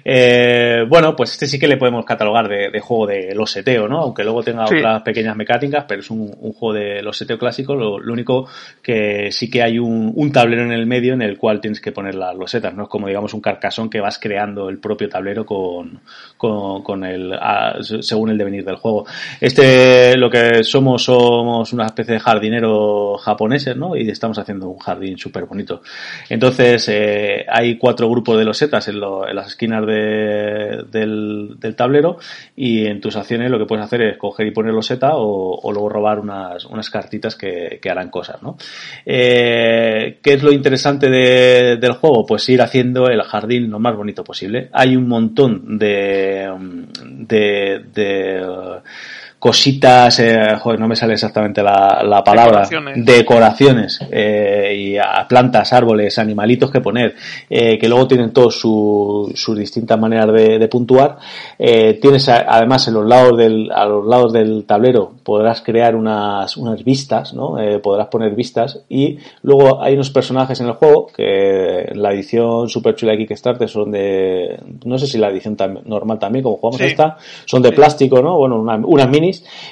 Eh, 0.03 0.83
bueno, 0.89 1.15
pues 1.15 1.31
este 1.31 1.45
sí 1.47 1.57
que 1.57 1.69
le 1.69 1.77
podemos 1.77 2.03
catalogar 2.03 2.49
de, 2.49 2.71
de 2.71 2.79
juego 2.81 3.07
de 3.07 3.33
loseteo, 3.33 3.87
¿no? 3.87 4.01
Aunque 4.01 4.25
luego 4.25 4.43
tenga 4.43 4.67
sí. 4.67 4.75
otras 4.75 5.01
pequeñas 5.03 5.37
mecánicas, 5.37 5.85
pero 5.87 6.01
es 6.01 6.11
un, 6.11 6.35
un 6.37 6.51
juego 6.51 6.73
de 6.73 7.01
loseteo 7.01 7.37
clásico. 7.37 7.73
Lo, 7.73 7.97
lo, 7.97 8.11
único 8.11 8.49
que 8.81 9.31
sí 9.31 9.49
que 9.49 9.63
hay 9.63 9.79
un, 9.79 10.11
un, 10.13 10.31
tablero 10.33 10.63
en 10.63 10.73
el 10.73 10.85
medio 10.85 11.13
en 11.13 11.21
el 11.21 11.37
cual 11.37 11.61
tienes 11.61 11.79
que 11.79 11.93
poner 11.93 12.15
las 12.15 12.35
losetas, 12.35 12.73
¿no? 12.73 12.83
Es 12.83 12.89
como 12.89 13.07
digamos 13.07 13.33
un 13.33 13.41
carcasón 13.41 13.89
que 13.89 14.01
vas 14.01 14.19
creando 14.19 14.67
el 14.67 14.79
propio 14.79 15.07
tablero 15.07 15.45
con, 15.45 16.01
con, 16.35 16.83
con 16.83 17.05
el, 17.05 17.33
a, 17.39 17.77
según 17.81 18.29
el 18.29 18.37
devenir 18.37 18.63
del 18.63 18.75
juego. 18.75 19.05
Este, 19.39 20.17
lo 20.17 20.29
que 20.29 20.63
somos, 20.63 21.03
somos 21.03 21.73
una 21.73 21.85
especie 21.85 22.15
de 22.15 22.19
jardineros 22.19 23.21
japoneses, 23.21 23.75
¿no? 23.75 23.95
Y 23.95 24.09
estamos 24.09 24.37
haciendo 24.37 24.69
un 24.69 24.79
jardín 24.79 25.17
súper 25.17 25.45
bonito. 25.45 25.81
Entonces, 26.29 26.87
eh, 26.89 27.45
hay 27.47 27.77
cuatro 27.77 28.09
grupos 28.09 28.37
de 28.37 28.45
losetas 28.45 28.87
en, 28.87 28.99
lo, 28.99 29.27
en 29.27 29.35
las 29.35 29.47
esquinas 29.47 29.85
de, 29.85 30.83
del, 30.91 31.55
del, 31.59 31.75
tablero 31.75 32.17
y 32.55 32.85
en 32.85 33.01
tus 33.01 33.15
acciones 33.15 33.51
lo 33.51 33.59
que 33.59 33.65
puedes 33.65 33.85
hacer 33.85 34.01
es 34.01 34.17
coger 34.17 34.47
y 34.47 34.51
poner 34.51 34.73
loseta 34.73 35.15
o, 35.15 35.59
o 35.61 35.71
luego 35.71 35.89
robar 35.89 36.19
unas, 36.19 36.65
unas 36.65 36.89
cartitas 36.89 37.35
que, 37.35 37.79
que, 37.81 37.89
harán 37.89 38.09
cosas, 38.09 38.41
¿no? 38.41 38.57
Eh, 39.05 40.19
¿Qué 40.21 40.33
es 40.33 40.43
lo 40.43 40.51
interesante 40.51 41.09
de, 41.09 41.77
del 41.77 41.93
juego? 41.93 42.25
Pues 42.25 42.47
ir 42.49 42.61
haciendo 42.61 43.07
el 43.07 43.21
jardín 43.23 43.69
lo 43.69 43.79
más 43.79 43.95
bonito 43.95 44.23
posible. 44.23 44.69
Hay 44.71 44.95
un 44.95 45.07
montón 45.07 45.77
de, 45.77 46.49
de, 47.27 47.83
de 47.93 48.81
cositas, 49.45 50.19
eh, 50.21 50.55
joder, 50.59 50.79
no 50.79 50.87
me 50.87 50.95
sale 50.95 51.13
exactamente 51.13 51.61
la, 51.61 52.01
la 52.03 52.23
palabra, 52.23 52.61
decoraciones, 52.63 53.05
decoraciones 53.05 53.99
eh, 54.09 54.75
y 54.75 54.97
a 54.97 55.23
plantas, 55.29 55.71
árboles, 55.71 56.17
animalitos 56.17 56.71
que 56.71 56.81
poner, 56.81 57.13
eh, 57.47 57.77
que 57.77 57.87
luego 57.87 58.07
tienen 58.07 58.33
todos 58.33 58.59
sus 58.59 59.39
su 59.39 59.53
distintas 59.53 59.99
maneras 59.99 60.33
de, 60.33 60.57
de 60.57 60.67
puntuar. 60.67 61.17
Eh, 61.59 61.99
tienes 62.01 62.27
a, 62.27 62.37
además 62.37 62.87
en 62.87 62.95
los 62.95 63.05
lados 63.05 63.37
del, 63.37 63.71
a 63.71 63.85
los 63.85 64.07
lados 64.07 64.33
del 64.33 64.65
tablero 64.65 65.11
podrás 65.21 65.61
crear 65.61 65.95
unas, 65.95 66.57
unas 66.57 66.83
vistas, 66.83 67.35
¿no? 67.35 67.59
Eh, 67.59 67.77
podrás 67.77 68.07
poner 68.07 68.33
vistas 68.33 68.79
y 68.89 69.19
luego 69.43 69.79
hay 69.79 69.93
unos 69.93 70.09
personajes 70.09 70.59
en 70.59 70.69
el 70.69 70.73
juego 70.73 71.05
que 71.15 71.81
en 71.81 72.01
la 72.01 72.13
edición 72.13 72.67
super 72.67 72.95
chula 72.95 73.11
de 73.11 73.19
Kickstarter 73.19 73.69
son 73.69 73.91
de, 73.91 74.57
no 74.85 74.97
sé 74.97 75.05
si 75.05 75.19
la 75.19 75.29
edición 75.29 75.55
tam 75.55 75.81
normal 75.85 76.17
también, 76.17 76.41
como 76.41 76.57
jugamos 76.57 76.81
sí. 76.81 76.87
esta, 76.87 77.17
son 77.45 77.61
de 77.61 77.69
sí. 77.69 77.75
plástico, 77.75 78.23
¿no? 78.23 78.39
Bueno, 78.39 78.55
una, 78.55 78.77
unas 78.77 79.07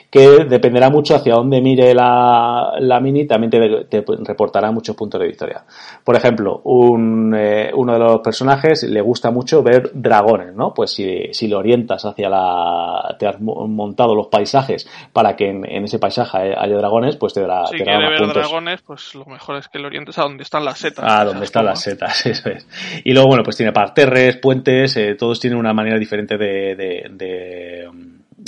que 0.10 0.46
dependerá 0.46 0.90
mucho 0.90 1.16
hacia 1.16 1.34
dónde 1.34 1.62
mire 1.62 1.94
la, 1.94 2.74
la 2.80 3.00
mini, 3.00 3.26
también 3.26 3.52
te, 3.52 3.86
te, 3.86 4.04
reportará 4.24 4.72
muchos 4.72 4.96
puntos 4.96 5.20
de 5.20 5.28
victoria. 5.28 5.64
Por 6.04 6.16
ejemplo, 6.16 6.62
un, 6.66 7.34
eh, 7.36 7.72
uno 7.74 7.94
de 7.94 8.00
los 8.00 8.22
personajes 8.22 8.84
le 8.84 9.02
gusta 9.02 9.32
mucho 9.32 9.64
ver 9.64 9.92
dragones, 9.94 10.54
¿no? 10.54 10.74
Pues 10.74 10.92
si, 10.92 11.34
si 11.34 11.48
lo 11.48 11.60
orientas 11.60 12.06
hacia 12.06 12.30
la, 12.30 13.16
te 13.18 13.28
has 13.28 13.40
montado 13.40 14.16
los 14.16 14.28
paisajes 14.28 14.88
para 15.12 15.36
que 15.36 15.50
en, 15.50 15.66
en 15.70 15.84
ese 15.86 16.00
paisaje 16.00 16.54
haya 16.58 16.78
dragones, 16.78 17.16
pues 17.18 17.34
te 17.34 17.42
dará, 17.42 17.66
si 17.68 17.78
te 17.78 17.84
dará 17.84 18.10
ver 18.10 18.20
puntos. 18.20 18.36
dragones, 18.36 18.82
pues 18.82 19.16
lo 19.16 19.26
mejor 19.26 19.58
es 19.58 19.68
que 19.68 19.80
lo 19.80 19.88
orientes 19.88 20.18
a 20.18 20.24
donde 20.24 20.44
están 20.44 20.66
las 20.66 20.80
setas. 20.80 21.06
Ah, 21.08 21.26
donde 21.26 21.46
están 21.46 21.66
las 21.66 21.82
setas, 21.82 22.26
eso 22.26 22.50
es. 22.50 22.68
Y 23.04 23.14
luego, 23.14 23.28
bueno, 23.28 23.44
pues 23.44 23.58
tiene 23.58 23.72
parterres, 23.72 24.38
puentes, 24.38 24.96
eh, 24.98 25.16
todos 25.16 25.40
tienen 25.40 25.60
una 25.60 25.74
manera 25.74 25.98
diferente 25.98 26.38
de, 26.38 26.76
de, 26.76 27.08
de 27.12 27.90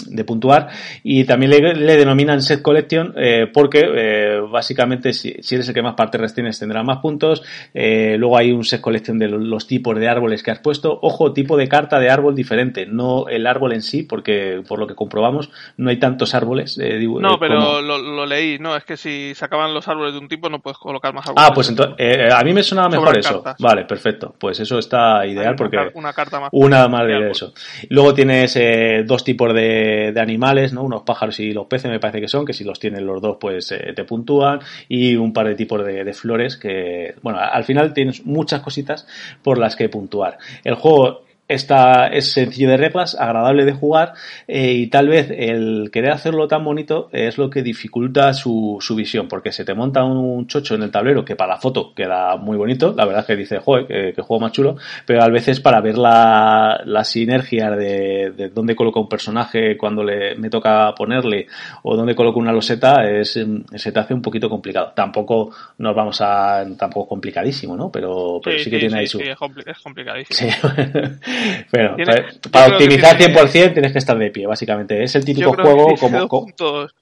de 0.08 0.24
puntuar 0.24 0.70
y 1.04 1.24
también 1.24 1.52
le, 1.52 1.74
le 1.74 1.98
denominan 1.98 2.41
set 2.41 2.62
collection 2.62 3.14
eh, 3.18 3.48
porque 3.52 3.84
eh, 3.96 4.39
básicamente 4.41 5.14
si, 5.14 5.36
si, 5.41 5.56
eres 5.56 5.68
el 5.68 5.74
que 5.74 5.82
más 5.82 5.96
parterres 5.96 6.34
tienes 6.34 6.60
tendrá 6.60 6.84
más 6.84 7.00
puntos. 7.00 7.43
Eh, 7.74 8.16
luego 8.18 8.38
hay 8.38 8.52
un 8.52 8.64
set 8.64 8.82
collection 8.82 9.18
de 9.18 9.28
los 9.28 9.68
tipos 9.68 9.98
de 9.98 10.08
árboles 10.08 10.43
que 10.43 10.52
has 10.52 10.60
puesto. 10.60 10.98
Ojo 11.02 11.34
tipo 11.34 11.58
de 11.58 11.68
carta 11.68 12.00
de 12.00 12.10
árbol 12.10 12.36
diferente 12.36 12.86
no 12.86 13.28
el 13.28 13.48
árbol 13.48 13.74
en 13.74 13.82
sí 13.82 14.04
porque 14.04 14.62
por 14.68 14.80
lo 14.80 14.88
que 14.88 14.96
comprobamos 14.96 15.50
no 15.78 15.89
hay 15.89 15.98
tantos 15.98 16.36
árboles 16.36 16.78
eh, 16.78 16.98
digo, 16.98 17.20
no 17.20 17.39
pero 17.39 17.60
como... 17.60 17.82
lo, 17.82 17.98
lo, 17.98 18.26
leí. 18.26 18.60
No 18.60 18.76
es 18.76 18.84
que 18.84 18.98
si 18.98 19.34
se 19.36 19.46
acaban 19.46 19.74
los 19.74 19.88
árboles 19.88 20.14
de 20.14 20.20
un 20.20 20.28
tipo 20.28 20.50
no 20.50 20.60
puedes 20.60 20.78
colocar 20.78 21.14
más 21.14 21.28
árboles 21.28 21.48
ah 21.48 21.54
pues 21.54 21.70
entonces 21.70 21.96
eh, 21.98 22.30
a 22.32 22.43
mí 22.43 22.54
me 22.54 22.64
sonaba 22.64 22.89
mejor 22.89 23.18
eso. 23.18 23.41
cartas. 23.43 23.56
vale 23.60 23.86
perfecto. 23.86 24.36
Pues 24.38 24.60
eso 24.60 24.80
está 24.80 25.26
ideal 25.26 25.50
una 25.50 25.56
porque 25.56 25.78
una 25.93 26.14
carta 26.14 26.39
más 26.39 26.50
una 26.52 26.88
más 26.88 27.08
de 27.08 27.32
eso. 27.32 27.54
Luego 27.89 28.14
tienes 28.14 28.58
dos 29.06 29.24
tipos 29.24 29.54
de 29.54 29.85
de, 29.86 30.20
animales, 30.20 30.74
¿no? 30.74 30.84
Unos 30.84 31.04
pájaros 31.04 31.40
y 31.40 31.52
los 31.52 31.68
peces 31.68 31.92
me 31.92 32.00
parece 32.00 32.22
que 32.22 32.28
son, 32.28 32.46
que 32.46 32.54
si 32.54 32.64
los 32.64 32.80
tienen 32.80 33.06
los 33.06 33.22
dos 33.22 33.38
pues 33.40 33.72
eh, 33.72 33.94
te 33.96 34.04
puntúan 34.04 34.60
y 34.88 35.16
un 35.16 35.34
par 35.34 35.48
de 35.48 35.56
tipos 35.56 35.86
de, 35.86 36.04
de, 36.04 36.14
flores 36.14 36.58
que, 36.58 37.16
bueno, 37.22 37.40
al 37.40 37.64
final 37.64 37.94
tienes 37.94 38.26
muchas 38.26 38.62
cositas 38.62 39.08
por 39.44 39.58
las 39.58 39.76
que 39.76 39.90
puntuar. 39.90 40.38
El 40.64 40.76
juego 40.76 41.24
esta 41.48 42.08
es 42.08 42.32
sencillo 42.32 42.70
de 42.70 42.78
reglas, 42.78 43.16
agradable 43.20 43.66
de 43.66 43.74
jugar 43.74 44.14
eh, 44.48 44.74
y 44.74 44.88
tal 44.88 45.08
vez 45.08 45.30
el 45.30 45.89
querer 45.91 46.12
hacerlo 46.12 46.48
tan 46.48 46.64
bonito 46.64 47.10
es 47.12 47.38
lo 47.38 47.50
que 47.50 47.62
dificulta 47.62 48.34
su, 48.34 48.78
su 48.80 48.96
visión 48.96 49.28
porque 49.28 49.52
se 49.52 49.64
te 49.64 49.74
monta 49.74 50.04
un 50.04 50.48
chocho 50.48 50.76
en 50.76 50.84
el 50.84 50.91
tablero 50.91 51.24
que 51.24 51.36
para 51.36 51.54
la 51.54 51.60
foto 51.60 51.93
queda 51.93 52.36
muy 52.38 52.58
bonito, 52.58 52.93
la 52.98 53.06
verdad 53.06 53.22
es 53.22 53.28
que 53.28 53.36
dice, 53.36 53.60
joder, 53.60 53.86
que, 53.86 54.14
que 54.14 54.22
juego 54.22 54.41
más 54.41 54.52
chulo, 54.52 54.78
pero 55.06 55.22
a 55.22 55.30
veces 55.30 55.60
para 55.60 55.82
ver 55.82 55.98
la, 55.98 56.82
la 56.86 57.04
sinergia 57.04 57.72
de, 57.72 58.32
de 58.36 58.50
dónde 58.50 58.76
coloco 58.76 59.00
un 59.00 59.10
personaje 59.10 59.78
cuando 59.78 60.04
le, 60.04 60.36
me 60.36 60.50
toca 60.50 60.93
ponerle 60.96 61.48
o 61.84 61.96
dónde 61.96 62.16
coloco 62.16 62.39
una 62.39 62.52
loseta 62.52 63.08
es, 63.10 63.39
se 63.76 63.91
te 63.91 64.00
hace 64.00 64.14
un 64.14 64.22
poquito 64.22 64.50
complicado. 64.50 64.93
Tampoco 64.96 65.52
nos 65.78 65.96
vamos 65.96 66.20
a, 66.22 66.66
tampoco 66.78 67.10
complicadísimo, 67.10 67.76
¿no? 67.76 67.91
Pero, 67.91 68.39
pero 68.43 68.58
sí, 68.58 68.66
sí 68.66 68.70
que 68.70 68.78
sí, 68.78 68.82
tiene 68.82 69.00
ahí 69.00 69.08
su... 69.08 69.20
Sí, 69.20 69.26
es 69.28 69.80
complicadísimo. 69.80 70.52
Bueno, 71.72 71.96
¿Tiene, 71.96 72.14
para, 72.14 72.26
para 72.52 72.74
optimizar 72.74 73.18
100% 73.18 73.74
tienes 73.74 73.92
que 73.92 73.98
estar 73.98 74.18
de 74.18 74.32
pie, 74.32 74.48
básicamente. 74.48 75.04
Es 75.04 75.16
el 75.16 75.26
típico 75.26 75.54
juego 75.54 75.96
como... 76.00 76.20
Dos 76.20 76.30
puntos. 76.30 76.96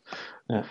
Ah, 0.49 0.63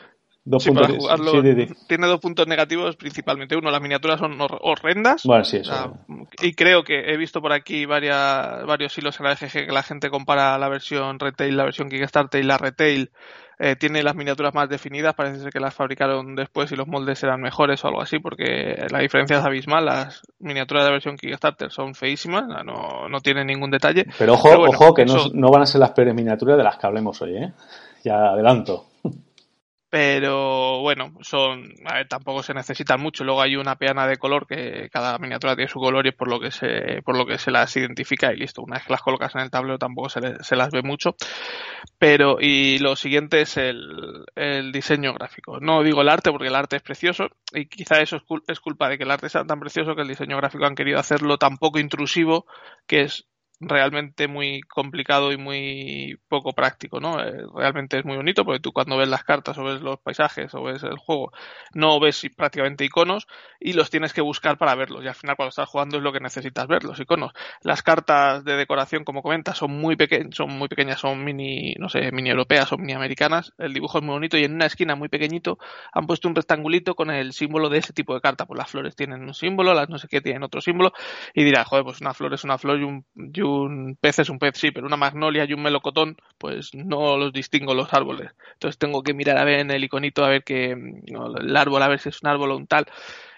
dos 0.45 0.63
sí, 0.63 0.71
puntos 0.71 0.87
para 0.87 0.99
jugarlo, 0.99 1.43
sí, 1.43 1.67
sí, 1.67 1.75
tiene 1.89 2.07
dos 2.07 2.21
puntos 2.21 2.47
negativos 2.47 2.97
principalmente. 2.97 3.57
Uno, 3.57 3.71
las 3.71 3.81
miniaturas 3.81 4.19
son 4.19 4.37
horrendas. 4.41 5.23
Bueno, 5.25 5.45
sí, 5.45 5.59
eso. 5.59 5.73
Ah, 5.73 5.93
y 6.41 6.55
creo 6.55 6.85
que 6.85 7.13
he 7.13 7.17
visto 7.17 7.41
por 7.41 7.53
aquí 7.53 7.87
varias, 7.87 8.65
varios 8.67 8.97
hilos 8.99 9.19
en 9.21 9.27
la 9.27 9.33
EGG 9.33 9.67
que 9.67 9.73
la 9.73 9.83
gente 9.83 10.11
compara 10.11 10.59
la 10.59 10.69
versión 10.69 11.19
retail, 11.19 11.57
la 11.57 11.65
versión 11.65 11.89
Kickstarter 11.89 12.43
y 12.43 12.47
la 12.47 12.59
retail 12.59 13.11
eh, 13.65 13.77
tiene 13.77 14.03
las 14.03 14.17
miniaturas 14.17 14.53
más 14.53 14.69
definidas, 14.69 15.15
parece 15.15 15.39
ser 15.39 15.53
que 15.53 15.61
las 15.61 15.73
fabricaron 15.73 16.35
después 16.35 16.73
y 16.73 16.75
los 16.75 16.89
moldes 16.89 17.23
eran 17.23 17.41
mejores 17.41 17.85
o 17.85 17.87
algo 17.87 18.03
así, 18.03 18.19
porque 18.19 18.89
la 18.91 18.99
diferencia 18.99 19.39
es 19.39 19.45
abismal. 19.45 19.85
Las 19.85 20.23
miniaturas 20.41 20.83
de 20.83 20.89
la 20.89 20.93
versión 20.95 21.17
Kickstarter 21.17 21.71
son 21.71 21.95
feísimas, 21.95 22.43
no, 22.49 23.09
no 23.09 23.21
tienen 23.21 23.47
ningún 23.47 23.71
detalle. 23.71 24.07
Pero 24.19 24.33
ojo, 24.33 24.49
ojo 24.49 24.93
que 24.93 25.05
no, 25.05 25.29
no, 25.33 25.49
van 25.53 25.63
a 25.63 25.67
ser 25.67 25.81
las 25.81 25.93
peores 25.93 26.13
miniaturas 26.13 26.57
de 26.57 26.65
las 26.65 26.77
que 26.77 26.87
hablemos 26.89 27.23
hoy, 27.23 27.37
¿eh? 27.37 27.53
Ya 28.03 28.33
adelanto 28.33 28.92
pero 29.93 30.81
bueno, 30.81 31.13
son 31.21 31.75
a 31.85 31.97
ver, 31.97 32.09
tampoco 32.09 32.43
se 32.43 32.55
necesitan 32.55 32.99
mucho. 32.99 33.25
Luego 33.25 33.43
hay 33.43 33.57
una 33.57 33.77
peana 33.77 34.07
de 34.07 34.17
color 34.17 34.47
que 34.47 34.89
cada 34.91 35.19
miniatura 35.19 35.55
tiene 35.55 35.69
su 35.69 35.81
color 35.81 36.07
y 36.07 36.09
es 36.09 36.15
por 36.15 36.29
lo 36.29 36.41
que 36.41 36.51
se 36.51 37.03
por 37.05 37.15
lo 37.15 37.27
que 37.27 37.37
se 37.37 37.51
las 37.51 37.77
identifica 37.77 38.33
y 38.33 38.39
listo. 38.39 38.63
Una 38.63 38.77
vez 38.77 38.87
que 38.87 38.93
las 38.95 39.03
colocas 39.03 39.35
en 39.35 39.43
el 39.43 39.51
tablero 39.51 39.77
tampoco 39.79 40.09
se, 40.09 40.43
se 40.43 40.57
las 40.57 40.71
ve 40.71 40.81
mucho. 40.81 41.15
Pero 41.99 42.39
y 42.41 42.79
lo 42.79 42.97
siguiente 42.97 43.43
es 43.43 43.59
el, 43.59 44.25
el, 44.35 44.73
diseño 44.73 45.13
gráfico. 45.13 45.61
No 45.61 45.83
digo 45.83 46.01
el 46.01 46.09
arte 46.09 46.31
porque 46.31 46.49
el 46.49 46.55
arte 46.55 46.77
es 46.77 46.83
precioso 46.83 47.27
y 47.53 47.67
quizá 47.67 48.01
eso 48.01 48.17
es, 48.17 48.23
es 48.49 48.61
culpa 48.61 48.89
de 48.89 48.97
que 48.97 49.05
el 49.05 49.11
arte 49.11 49.29
sea 49.29 49.45
tan 49.45 49.61
precioso 49.61 49.95
que 49.95 50.01
el 50.01 50.09
diseño 50.09 50.39
gráfico 50.39 50.65
han 50.65 50.75
querido 50.75 51.01
hacerlo 51.01 51.37
tan 51.37 51.59
poco 51.59 51.79
intrusivo 51.79 52.47
que 52.87 53.03
es 53.03 53.27
realmente 53.63 54.29
muy 54.29 54.61
complicado 54.63 55.33
y 55.33 55.37
muy 55.37 56.19
poco 56.29 56.53
práctico, 56.53 57.01
¿no? 57.01 57.21
Eh, 57.21 57.45
realmente 57.55 57.99
es 57.99 58.05
muy 58.05 58.17
bonito 58.17 58.45
porque 58.45 58.61
tú 58.61 58.73
cuando 58.73 58.97
ves 58.97 59.09
las 59.09 59.25
cartas 59.25 59.57
o 59.59 59.65
ves 59.65 59.81
los 59.81 59.99
paisajes 60.01 60.55
o 60.55 60.63
ves 60.63 60.83
el 60.83 60.99
juego 60.99 61.33
no 61.75 62.01
ves 62.01 62.27
prácticamente 62.37 62.85
iconos 62.85 63.27
y 63.61 63.73
los 63.73 63.91
tienes 63.91 64.13
que 64.13 64.21
buscar 64.21 64.59
para 64.59 64.75
verlos 64.75 65.05
y 65.05 65.09
al 65.09 65.15
final 65.15 65.37
cuando 65.37 65.51
estás 65.51 65.69
jugando 65.69 65.99
es 65.99 66.03
lo 66.03 66.13
que 66.13 66.21
necesitas 66.21 66.67
ver, 66.67 66.85
los 66.85 66.99
iconos. 67.01 67.33
Las 67.63 67.83
cartas 67.83 68.45
de 68.45 68.57
decoración, 68.57 69.05
como 69.05 69.23
comentas, 69.23 69.59
son 69.59 69.73
muy 69.73 69.97
pequeñas, 69.97 70.35
son 70.35 70.51
muy 70.51 70.69
pequeñas, 70.69 71.01
son 71.01 71.25
mini, 71.25 71.75
no 71.79 71.89
sé, 71.89 72.11
mini 72.13 72.31
europeas 72.31 72.73
o 72.73 72.79
mini 72.79 72.93
americanas. 72.93 73.53
El 73.59 73.73
dibujo 73.75 73.99
es 73.99 74.05
muy 74.05 74.15
bonito 74.15 74.37
y 74.37 74.45
en 74.45 74.55
una 74.55 74.67
esquina 74.67 74.95
muy 74.95 75.09
pequeñito 75.09 75.59
han 75.93 76.07
puesto 76.07 76.29
un 76.29 76.35
rectangulito 76.35 76.95
con 76.95 77.11
el 77.11 77.33
símbolo 77.33 77.69
de 77.69 77.79
ese 77.79 77.93
tipo 77.93 78.15
de 78.15 78.21
carta. 78.21 78.47
Pues 78.47 78.59
las 78.59 78.71
flores 78.71 78.97
tienen 78.97 79.23
un 79.23 79.35
símbolo, 79.35 79.75
las 79.75 79.89
no 79.89 79.99
sé 79.99 80.09
qué 80.09 80.21
tienen 80.21 80.43
otro 80.43 80.61
símbolo 80.61 80.93
y 81.35 81.45
dirá, 81.45 81.65
joder, 81.65 81.85
pues 81.85 82.01
una 82.01 82.15
flor 82.15 82.35
es 82.35 82.45
una 82.45 82.59
flor 82.59 82.81
y 82.81 82.85
un, 82.85 83.07
y 83.15 83.41
un 83.41 83.52
un 83.61 83.97
pez 84.01 84.19
es 84.19 84.29
un 84.29 84.39
pez, 84.39 84.57
sí, 84.57 84.71
pero 84.71 84.87
una 84.87 84.97
magnolia 84.97 85.45
y 85.45 85.53
un 85.53 85.63
melocotón, 85.63 86.17
pues 86.39 86.75
no 86.75 87.17
los 87.17 87.33
distingo 87.33 87.75
los 87.75 87.93
árboles. 87.93 88.31
Entonces 88.55 88.79
tengo 88.79 89.03
que 89.03 89.15
mirar 89.15 89.39
a 89.39 89.45
ver 89.45 89.61
en 89.61 89.71
el 89.71 89.85
iconito 89.85 90.25
a 90.25 90.29
ver 90.29 90.45
que 90.45 90.73
el 90.73 91.57
árbol, 91.57 91.83
a 91.83 91.89
ver 91.89 91.99
si 91.99 92.09
es 92.09 92.23
un 92.23 92.29
árbol 92.29 92.53
o 92.53 92.57
un 92.57 92.67
tal. 92.67 92.87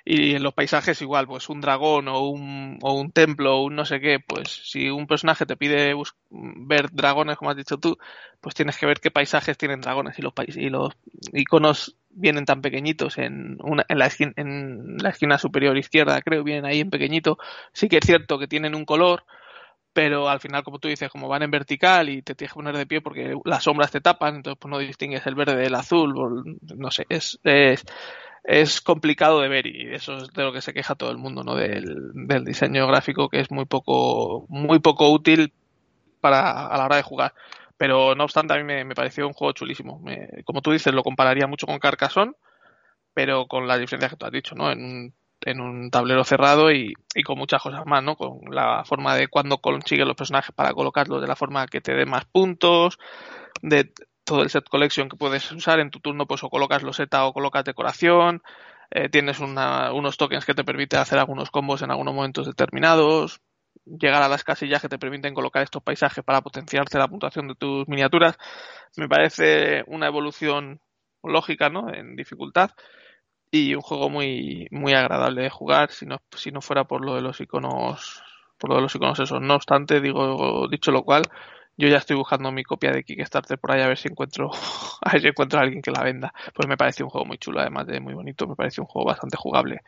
Y 0.06 0.34
en 0.34 0.42
los 0.42 0.52
paisajes 0.52 1.00
igual, 1.00 1.26
pues 1.26 1.48
un 1.48 1.62
dragón 1.62 2.08
o 2.08 2.28
un, 2.28 2.78
o 2.82 2.92
un 2.92 3.10
templo 3.10 3.56
o 3.56 3.64
un 3.64 3.74
no 3.74 3.86
sé 3.86 4.00
qué, 4.00 4.20
pues 4.20 4.48
si 4.48 4.90
un 4.90 5.06
personaje 5.06 5.46
te 5.46 5.56
pide 5.56 5.94
ver 6.30 6.90
dragones, 6.92 7.38
como 7.38 7.50
has 7.50 7.56
dicho 7.56 7.78
tú, 7.78 7.96
pues 8.40 8.54
tienes 8.54 8.76
que 8.76 8.84
ver 8.84 9.00
qué 9.00 9.10
paisajes 9.10 9.56
tienen 9.56 9.80
dragones 9.80 10.18
y 10.18 10.22
los, 10.22 10.34
y 10.48 10.68
los 10.68 10.92
iconos 11.32 11.96
vienen 12.10 12.44
tan 12.44 12.60
pequeñitos 12.60 13.16
en, 13.16 13.56
una, 13.62 13.86
en, 13.88 13.98
la 13.98 14.06
esquina, 14.06 14.32
en 14.36 14.98
la 14.98 15.08
esquina 15.08 15.38
superior 15.38 15.76
izquierda, 15.78 16.20
creo, 16.20 16.44
vienen 16.44 16.66
ahí 16.66 16.80
en 16.80 16.90
pequeñito. 16.90 17.38
Sí 17.72 17.88
que 17.88 17.98
es 17.98 18.04
cierto 18.04 18.38
que 18.38 18.46
tienen 18.46 18.74
un 18.74 18.84
color, 18.84 19.24
pero 19.94 20.28
al 20.28 20.40
final, 20.40 20.64
como 20.64 20.80
tú 20.80 20.88
dices, 20.88 21.08
como 21.08 21.28
van 21.28 21.44
en 21.44 21.52
vertical 21.52 22.08
y 22.08 22.20
te 22.20 22.34
tienes 22.34 22.52
que 22.52 22.56
poner 22.56 22.76
de 22.76 22.84
pie 22.84 23.00
porque 23.00 23.34
las 23.44 23.62
sombras 23.62 23.92
te 23.92 24.00
tapan, 24.00 24.36
entonces 24.36 24.58
pues 24.60 24.70
no 24.70 24.78
distingues 24.78 25.24
el 25.26 25.36
verde 25.36 25.56
del 25.56 25.74
azul, 25.76 26.58
no 26.76 26.90
sé, 26.90 27.06
es, 27.08 27.38
es, 27.44 27.84
es 28.42 28.80
complicado 28.80 29.40
de 29.40 29.48
ver 29.48 29.66
y 29.68 29.94
eso 29.94 30.16
es 30.16 30.32
de 30.32 30.42
lo 30.42 30.52
que 30.52 30.62
se 30.62 30.74
queja 30.74 30.96
todo 30.96 31.12
el 31.12 31.16
mundo, 31.16 31.44
¿no? 31.44 31.54
Del, 31.54 32.10
del 32.12 32.44
diseño 32.44 32.88
gráfico 32.88 33.28
que 33.28 33.38
es 33.38 33.52
muy 33.52 33.66
poco, 33.66 34.46
muy 34.48 34.80
poco 34.80 35.10
útil 35.12 35.52
para, 36.20 36.66
a 36.66 36.76
la 36.76 36.86
hora 36.86 36.96
de 36.96 37.02
jugar. 37.02 37.32
Pero 37.76 38.14
no 38.16 38.24
obstante, 38.24 38.54
a 38.54 38.56
mí 38.56 38.64
me, 38.64 38.84
me 38.84 38.94
pareció 38.94 39.26
un 39.28 39.32
juego 39.32 39.52
chulísimo. 39.52 40.00
Me, 40.00 40.28
como 40.44 40.60
tú 40.60 40.72
dices, 40.72 40.92
lo 40.92 41.02
compararía 41.02 41.46
mucho 41.46 41.66
con 41.66 41.78
Carcassonne, 41.78 42.32
pero 43.14 43.46
con 43.46 43.66
las 43.68 43.78
diferencias 43.80 44.12
que 44.12 44.16
tú 44.16 44.26
has 44.26 44.32
dicho, 44.32 44.54
¿no? 44.54 44.70
En 44.70 45.14
en 45.44 45.60
un 45.60 45.90
tablero 45.90 46.24
cerrado 46.24 46.72
y, 46.72 46.94
y, 47.14 47.22
con 47.22 47.38
muchas 47.38 47.62
cosas 47.62 47.84
más, 47.86 48.02
¿no? 48.02 48.16
Con 48.16 48.40
la 48.50 48.84
forma 48.84 49.14
de 49.14 49.28
cuando 49.28 49.58
consigues 49.58 50.06
los 50.06 50.16
personajes 50.16 50.54
para 50.54 50.72
colocarlos 50.72 51.20
de 51.20 51.28
la 51.28 51.36
forma 51.36 51.66
que 51.66 51.80
te 51.80 51.94
dé 51.94 52.06
más 52.06 52.24
puntos, 52.24 52.98
de 53.62 53.92
todo 54.24 54.42
el 54.42 54.50
set 54.50 54.68
collection 54.68 55.08
que 55.08 55.16
puedes 55.16 55.50
usar 55.52 55.80
en 55.80 55.90
tu 55.90 56.00
turno, 56.00 56.26
pues 56.26 56.42
o 56.42 56.50
colocas 56.50 56.82
loseta 56.82 57.26
o 57.26 57.32
colocas 57.32 57.64
decoración, 57.64 58.42
eh, 58.90 59.08
tienes 59.08 59.40
una, 59.40 59.92
unos 59.92 60.16
tokens 60.16 60.44
que 60.44 60.54
te 60.54 60.64
permiten 60.64 61.00
hacer 61.00 61.18
algunos 61.18 61.50
combos 61.50 61.82
en 61.82 61.90
algunos 61.90 62.14
momentos 62.14 62.46
determinados, 62.46 63.40
llegar 63.84 64.22
a 64.22 64.28
las 64.28 64.44
casillas 64.44 64.80
que 64.80 64.88
te 64.88 64.98
permiten 64.98 65.34
colocar 65.34 65.62
estos 65.62 65.82
paisajes 65.82 66.24
para 66.24 66.40
potenciarte 66.40 66.98
la 66.98 67.08
puntuación 67.08 67.48
de 67.48 67.54
tus 67.54 67.86
miniaturas. 67.88 68.36
Me 68.96 69.08
parece 69.08 69.84
una 69.86 70.06
evolución 70.06 70.80
lógica, 71.22 71.68
¿no? 71.68 71.92
En 71.92 72.16
dificultad 72.16 72.70
y 73.54 73.72
un 73.76 73.82
juego 73.82 74.10
muy 74.10 74.66
muy 74.72 74.94
agradable 74.94 75.42
de 75.42 75.50
jugar 75.50 75.92
si 75.92 76.06
no 76.06 76.20
si 76.36 76.50
no 76.50 76.60
fuera 76.60 76.84
por 76.84 77.04
lo 77.04 77.14
de 77.14 77.22
los 77.22 77.40
iconos 77.40 78.20
por 78.58 78.70
lo 78.70 78.76
de 78.76 78.82
los 78.82 78.94
iconos 78.96 79.20
esos. 79.20 79.40
No 79.40 79.54
obstante 79.54 80.00
digo 80.00 80.66
dicho 80.68 80.90
lo 80.90 81.04
cual 81.04 81.22
yo 81.76 81.86
ya 81.86 81.98
estoy 81.98 82.16
buscando 82.16 82.50
mi 82.50 82.64
copia 82.64 82.90
de 82.90 83.04
Kickstarter 83.04 83.58
por 83.58 83.70
ahí 83.70 83.82
a 83.82 83.86
ver 83.86 83.96
si 83.96 84.08
encuentro 84.08 84.50
a 85.02 85.12
ver 85.12 85.22
si 85.22 85.28
encuentro 85.28 85.60
a 85.60 85.62
alguien 85.62 85.82
que 85.82 85.92
la 85.92 86.02
venda 86.02 86.34
pues 86.52 86.66
me 86.68 86.76
parece 86.76 87.04
un 87.04 87.10
juego 87.10 87.26
muy 87.26 87.38
chulo 87.38 87.60
además 87.60 87.86
de 87.86 88.00
muy 88.00 88.14
bonito 88.14 88.48
me 88.48 88.56
parece 88.56 88.80
un 88.80 88.88
juego 88.88 89.06
bastante 89.06 89.36
jugable. 89.36 89.82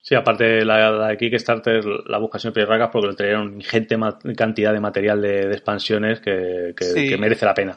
Sí, 0.00 0.14
aparte 0.14 0.64
la, 0.64 0.90
la 0.90 1.08
de 1.08 1.18
Kickstarter 1.18 1.84
la 2.06 2.18
busca 2.18 2.38
siempre 2.38 2.64
Ragas 2.64 2.88
porque 2.90 3.08
le 3.08 3.14
trajeron 3.14 3.54
ingente 3.54 3.96
cantidad 4.34 4.72
de 4.72 4.80
material 4.80 5.20
de, 5.20 5.46
de 5.46 5.52
expansiones 5.52 6.20
que, 6.20 6.72
que, 6.74 6.84
sí. 6.86 7.08
que 7.10 7.18
merece 7.18 7.44
la 7.44 7.54
pena 7.54 7.76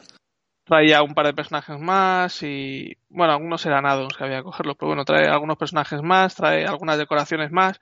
traía 0.66 1.02
un 1.02 1.14
par 1.14 1.26
de 1.26 1.34
personajes 1.34 1.78
más 1.78 2.42
y 2.42 2.96
bueno, 3.08 3.32
algunos 3.32 3.64
eran 3.66 3.86
addons 3.86 4.16
que 4.16 4.24
había 4.24 4.38
que 4.38 4.44
cogerlos, 4.44 4.76
pero 4.76 4.88
bueno, 4.88 5.04
trae 5.04 5.28
algunos 5.28 5.56
personajes 5.56 6.02
más, 6.02 6.34
trae 6.34 6.66
algunas 6.66 6.98
decoraciones 6.98 7.52
más 7.52 7.80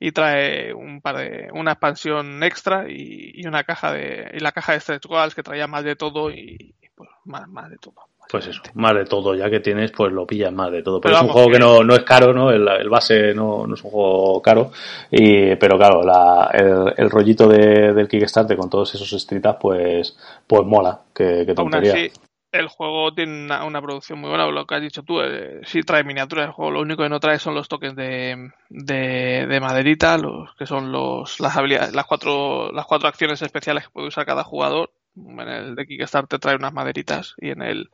y 0.00 0.12
trae 0.12 0.72
un 0.74 1.00
par 1.02 1.18
de 1.18 1.48
una 1.52 1.72
expansión 1.72 2.42
extra 2.42 2.86
y, 2.88 3.46
una 3.46 3.64
caja 3.64 3.92
de 3.92 4.30
y 4.34 4.40
la 4.40 4.52
caja 4.52 4.72
de 4.72 4.80
stretch 4.80 5.06
que 5.34 5.42
traía 5.42 5.66
más 5.66 5.84
de 5.84 5.96
todo 5.96 6.30
y 6.30 6.74
pues 6.94 7.10
más, 7.24 7.46
más 7.48 7.70
de 7.70 7.76
todo. 7.78 7.94
Pues 8.30 8.46
eso, 8.46 8.62
más 8.74 8.94
de 8.94 9.04
todo, 9.04 9.34
ya 9.34 9.48
que 9.50 9.60
tienes, 9.60 9.92
pues 9.92 10.12
lo 10.12 10.26
pillas 10.26 10.52
más 10.52 10.72
de 10.72 10.82
todo. 10.82 11.00
Pero, 11.00 11.14
pero 11.14 11.24
es 11.24 11.28
un 11.28 11.32
juego 11.32 11.50
que 11.50 11.58
no, 11.58 11.84
no 11.84 11.94
es 11.94 12.02
caro, 12.02 12.32
¿no? 12.32 12.50
El, 12.50 12.66
el 12.66 12.88
base 12.88 13.34
no, 13.34 13.66
no, 13.66 13.74
es 13.74 13.84
un 13.84 13.90
juego 13.90 14.40
caro. 14.42 14.70
Y, 15.10 15.56
pero 15.56 15.76
claro, 15.76 16.02
la, 16.02 16.50
el, 16.52 16.94
el 16.96 17.10
rollito 17.10 17.46
de, 17.46 17.92
del 17.92 18.08
Kickstarter 18.08 18.56
con 18.56 18.70
todos 18.70 18.94
esos 18.94 19.20
streetas, 19.20 19.56
pues, 19.60 20.16
pues 20.46 20.64
mola. 20.64 21.00
Que, 21.14 21.44
que 21.46 21.54
tontería. 21.54 21.92
Aún 21.92 22.00
así, 22.00 22.12
el 22.54 22.68
juego 22.68 23.12
tiene 23.12 23.44
una, 23.44 23.64
una, 23.64 23.82
producción 23.82 24.20
muy 24.20 24.30
buena, 24.30 24.46
lo 24.46 24.64
que 24.64 24.76
has 24.76 24.80
dicho 24.80 25.02
tú, 25.02 25.20
eh, 25.20 25.60
sí 25.64 25.82
trae 25.82 26.04
miniaturas 26.04 26.46
el 26.46 26.52
juego, 26.52 26.70
lo 26.70 26.80
único 26.80 27.02
que 27.02 27.08
no 27.08 27.18
trae 27.18 27.38
son 27.38 27.54
los 27.54 27.68
tokens 27.68 27.96
de, 27.96 28.50
de, 28.68 29.46
de 29.48 29.60
maderita, 29.60 30.16
los 30.18 30.54
que 30.54 30.64
son 30.64 30.92
los, 30.92 31.40
las 31.40 31.56
habilidades, 31.56 31.94
las 31.94 32.06
cuatro, 32.06 32.70
las 32.72 32.86
cuatro 32.86 33.08
acciones 33.08 33.42
especiales 33.42 33.84
que 33.84 33.90
puede 33.90 34.08
usar 34.08 34.24
cada 34.24 34.44
jugador, 34.44 34.92
en 35.16 35.48
el 35.48 35.74
de 35.74 35.86
Kickstarter 35.86 36.38
trae 36.38 36.56
unas 36.56 36.72
maderitas 36.72 37.34
y 37.38 37.50
en 37.50 37.62
el 37.62 37.90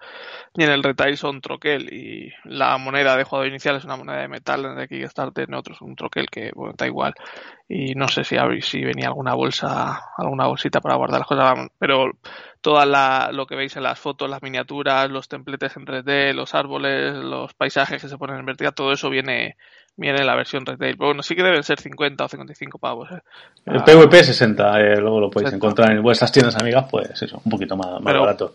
y 0.55 0.65
en 0.65 0.71
el 0.71 0.83
retail 0.83 1.17
son 1.17 1.41
troquel 1.41 1.93
y 1.93 2.33
la 2.45 2.79
moneda 2.79 3.17
de 3.17 3.25
jugador 3.25 3.49
inicial 3.49 3.77
es 3.77 3.85
una 3.85 3.97
moneda 3.97 4.21
de 4.21 4.29
metal 4.29 4.65
en 4.65 4.73
el 4.73 4.79
de 4.79 4.89
Kickstarter 4.89 5.49
en 5.49 5.55
es 5.55 5.81
un 5.81 5.97
troquel 5.97 6.29
que 6.31 6.51
bueno 6.55 6.75
da 6.77 6.87
igual. 6.87 7.15
Y 7.69 7.95
no 7.95 8.09
sé 8.09 8.25
si 8.25 8.37
si 8.63 8.83
venía 8.83 9.09
alguna 9.09 9.35
bolsa 9.35 10.01
alguna 10.17 10.47
bolsita 10.47 10.81
para 10.81 10.97
guardar 10.97 11.21
las 11.21 11.29
cosas 11.29 11.71
pero 11.79 12.13
toda 12.61 12.85
la, 12.87 13.31
lo 13.33 13.47
que 13.47 13.57
veis 13.57 13.77
en 13.77 13.83
las 13.83 13.99
fotos 13.99 14.29
las 14.29 14.43
miniaturas 14.43 15.11
los 15.11 15.29
templetes 15.29 15.77
en 15.77 15.87
3D 15.87 16.35
los 16.35 16.55
árboles 16.55 17.15
los 17.15 17.55
paisajes 17.55 18.03
que 18.03 18.09
se 18.09 18.19
ponen 18.19 18.39
en 18.39 18.47
vertical 18.47 18.75
todo 18.75 18.93
eso 18.93 19.11
viene 19.11 19.57
viene 20.01 20.25
la 20.25 20.35
versión 20.35 20.65
retail. 20.65 20.97
Pero 20.97 21.09
bueno, 21.09 21.23
sí 21.23 21.37
que 21.37 21.43
deben 21.43 21.63
ser 21.63 21.79
50 21.79 22.25
o 22.25 22.29
55 22.29 22.79
pavos. 22.79 23.11
¿eh? 23.13 23.21
El 23.67 23.83
PvP 23.85 24.25
60, 24.25 24.81
eh, 24.81 24.97
luego 24.97 25.21
lo 25.21 25.31
podéis 25.31 25.51
60. 25.51 25.57
encontrar 25.57 25.93
en 25.93 26.03
vuestras 26.03 26.33
tiendas 26.33 26.57
amigas, 26.57 26.87
pues 26.91 27.23
eso, 27.23 27.41
un 27.45 27.51
poquito 27.51 27.77
más, 27.77 27.93
más 27.93 28.03
Pero, 28.05 28.21
barato. 28.21 28.55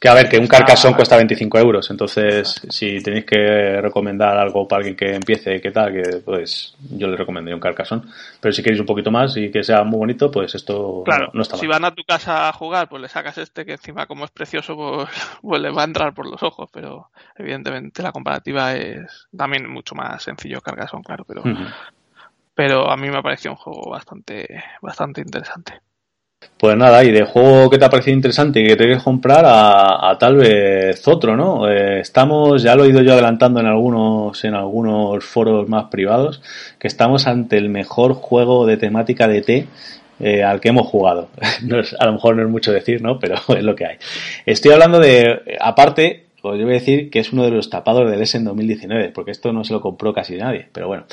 Que 0.00 0.08
a 0.08 0.14
ver, 0.14 0.28
que 0.28 0.38
un 0.38 0.46
carcasón 0.46 0.94
cuesta 0.94 1.16
25 1.16 1.58
euros, 1.58 1.90
entonces 1.90 2.62
si 2.68 3.02
tenéis 3.02 3.24
que 3.24 3.80
recomendar 3.80 4.38
algo 4.38 4.68
para 4.68 4.78
alguien 4.78 4.94
que 4.94 5.16
empiece, 5.16 5.60
¿qué 5.60 5.72
tal? 5.72 5.92
Que 5.92 6.18
pues 6.24 6.76
yo 6.90 7.08
le 7.08 7.16
recomendaría 7.16 7.56
un 7.56 7.60
carcasón. 7.60 8.08
Pero 8.40 8.52
si 8.52 8.62
queréis 8.62 8.78
un 8.80 8.86
poquito 8.86 9.10
más 9.10 9.36
y 9.36 9.50
que 9.50 9.64
sea 9.64 9.82
muy 9.82 9.98
bonito, 9.98 10.30
pues 10.30 10.54
esto 10.54 11.02
claro, 11.04 11.26
no, 11.26 11.30
no 11.34 11.42
está 11.42 11.56
mal. 11.56 11.60
Si 11.60 11.66
van 11.66 11.84
a 11.84 11.92
tu 11.92 12.04
casa 12.04 12.48
a 12.48 12.52
jugar, 12.52 12.88
pues 12.88 13.02
le 13.02 13.08
sacas 13.08 13.38
este 13.38 13.66
que 13.66 13.72
encima 13.72 14.06
como 14.06 14.24
es 14.24 14.30
precioso, 14.30 14.76
pues, 14.76 15.08
pues 15.42 15.60
le 15.60 15.70
va 15.70 15.82
a 15.82 15.86
entrar 15.86 16.14
por 16.14 16.30
los 16.30 16.40
ojos, 16.44 16.70
pero 16.72 17.10
evidentemente 17.36 18.00
la 18.00 18.12
comparativa 18.12 18.76
es 18.76 19.26
también 19.36 19.68
mucho 19.68 19.96
más 19.96 20.22
sencillo 20.22 20.60
carcasón, 20.60 21.02
claro, 21.02 21.24
pero, 21.26 21.40
uh 21.40 21.46
-huh. 21.46 21.74
pero 22.54 22.88
a 22.88 22.96
mí 22.96 23.10
me 23.10 23.20
pareció 23.20 23.50
un 23.50 23.56
juego 23.56 23.90
bastante, 23.90 24.62
bastante 24.80 25.22
interesante. 25.22 25.80
Pues 26.56 26.76
nada, 26.76 27.04
y 27.04 27.12
de 27.12 27.22
juego 27.22 27.70
que 27.70 27.78
te 27.78 27.84
ha 27.84 27.90
parecido 27.90 28.16
interesante 28.16 28.60
y 28.60 28.66
que 28.66 28.74
te 28.74 28.84
quieres 28.84 29.02
comprar 29.04 29.44
a, 29.44 30.10
a, 30.10 30.18
tal 30.18 30.36
vez 30.36 31.06
otro, 31.06 31.36
¿no? 31.36 31.68
Eh, 31.70 32.00
estamos, 32.00 32.64
ya 32.64 32.74
lo 32.74 32.84
he 32.84 32.88
ido 32.88 33.00
yo 33.00 33.12
adelantando 33.12 33.60
en 33.60 33.66
algunos, 33.66 34.44
en 34.44 34.54
algunos 34.54 35.24
foros 35.24 35.68
más 35.68 35.84
privados, 35.84 36.42
que 36.80 36.88
estamos 36.88 37.28
ante 37.28 37.58
el 37.58 37.68
mejor 37.68 38.14
juego 38.14 38.66
de 38.66 38.76
temática 38.76 39.28
de 39.28 39.42
té 39.42 39.68
eh, 40.20 40.42
al 40.42 40.60
que 40.60 40.70
hemos 40.70 40.86
jugado. 40.86 41.28
No 41.62 41.78
es, 41.78 41.94
a 41.98 42.06
lo 42.06 42.14
mejor 42.14 42.36
no 42.36 42.42
es 42.42 42.48
mucho 42.48 42.72
decir, 42.72 43.02
¿no? 43.02 43.18
Pero 43.18 43.36
es 43.56 43.62
lo 43.62 43.76
que 43.76 43.86
hay. 43.86 43.96
Estoy 44.44 44.72
hablando 44.72 44.98
de, 44.98 45.58
aparte, 45.60 46.27
os 46.48 46.58
yo 46.58 46.64
voy 46.64 46.74
a 46.74 46.78
decir 46.78 47.10
que 47.10 47.20
es 47.20 47.32
uno 47.32 47.44
de 47.44 47.50
los 47.50 47.70
tapados 47.70 48.10
del 48.10 48.20
S 48.22 48.36
en 48.36 48.44
2019, 48.44 49.10
porque 49.10 49.30
esto 49.30 49.52
no 49.52 49.64
se 49.64 49.72
lo 49.72 49.80
compró 49.80 50.12
casi 50.12 50.36
nadie, 50.36 50.68
pero 50.72 50.88
bueno. 50.88 51.04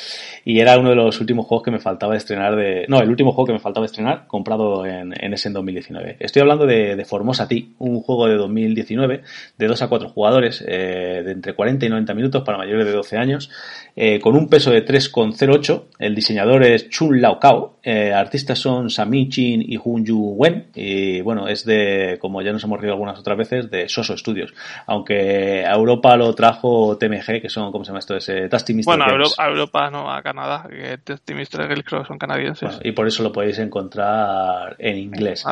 Y 0.43 0.59
era 0.59 0.77
uno 0.77 0.89
de 0.89 0.95
los 0.95 1.19
últimos 1.19 1.45
juegos 1.45 1.63
que 1.63 1.71
me 1.71 1.79
faltaba 1.79 2.15
estrenar 2.15 2.55
de... 2.55 2.86
No, 2.88 2.99
el 2.99 3.09
último 3.09 3.31
juego 3.31 3.47
que 3.47 3.53
me 3.53 3.59
faltaba 3.59 3.86
estrenar 3.86 4.27
comprado 4.27 4.86
en, 4.86 5.13
en 5.19 5.33
S 5.33 5.47
en 5.47 5.53
2019. 5.53 6.17
Estoy 6.19 6.41
hablando 6.41 6.65
de, 6.65 6.95
de 6.95 7.05
Formosa 7.05 7.47
T, 7.47 7.67
un 7.79 8.01
juego 8.01 8.27
de 8.27 8.36
2019 8.36 9.21
de 9.57 9.67
2 9.67 9.81
a 9.81 9.88
4 9.88 10.09
jugadores, 10.09 10.63
eh, 10.67 11.21
de 11.23 11.31
entre 11.31 11.53
40 11.53 11.86
y 11.86 11.89
90 11.89 12.13
minutos 12.13 12.43
para 12.43 12.57
mayores 12.57 12.86
de 12.86 12.91
12 12.91 13.17
años, 13.17 13.49
eh, 13.95 14.19
con 14.19 14.36
un 14.36 14.49
peso 14.49 14.71
de 14.71 14.86
3,08. 14.86 15.86
El 15.99 16.15
diseñador 16.15 16.63
es 16.63 16.89
Chun 16.89 17.21
Lao 17.21 17.39
Kao, 17.39 17.77
eh, 17.83 18.13
artistas 18.13 18.59
son 18.59 18.89
Sami 18.89 19.29
Chin 19.29 19.61
y 19.61 19.77
Hun 19.81 20.05
Yu 20.05 20.36
Wen, 20.38 20.67
y 20.75 21.21
bueno, 21.21 21.47
es 21.47 21.65
de, 21.65 22.17
como 22.19 22.41
ya 22.41 22.51
nos 22.51 22.63
hemos 22.63 22.79
reído 22.79 22.93
algunas 22.93 23.19
otras 23.19 23.38
veces, 23.38 23.69
de 23.69 23.88
Soso 23.89 24.17
Studios, 24.17 24.53
aunque 24.88 25.24
a 25.65 25.73
Europa 25.73 26.15
lo 26.17 26.34
trajo 26.34 26.97
TMG, 26.97 27.41
que 27.41 27.49
son, 27.49 27.71
¿cómo 27.71 27.84
se 27.84 27.89
llama 27.89 27.99
esto? 27.99 28.17
Tasty 28.49 28.73
Mr. 28.73 28.86
Bueno, 28.86 29.05
a. 29.05 29.11
Europa, 29.11 29.36
a 29.38 29.47
Europa, 29.47 29.89
no, 29.91 30.11
a 30.11 30.21
Canadá, 30.21 30.67
que 30.69 30.97
Testy 30.99 31.34
Mr. 31.34 31.67
Games 31.67 31.84
creo 31.86 32.01
que 32.01 32.07
son 32.07 32.17
canadienses. 32.17 32.69
Bueno, 32.69 32.80
y 32.84 32.91
por 32.91 33.07
eso 33.07 33.23
lo 33.23 33.32
podéis 33.32 33.59
encontrar 33.59 34.76
en 34.80 34.97
inglés. 34.97 35.45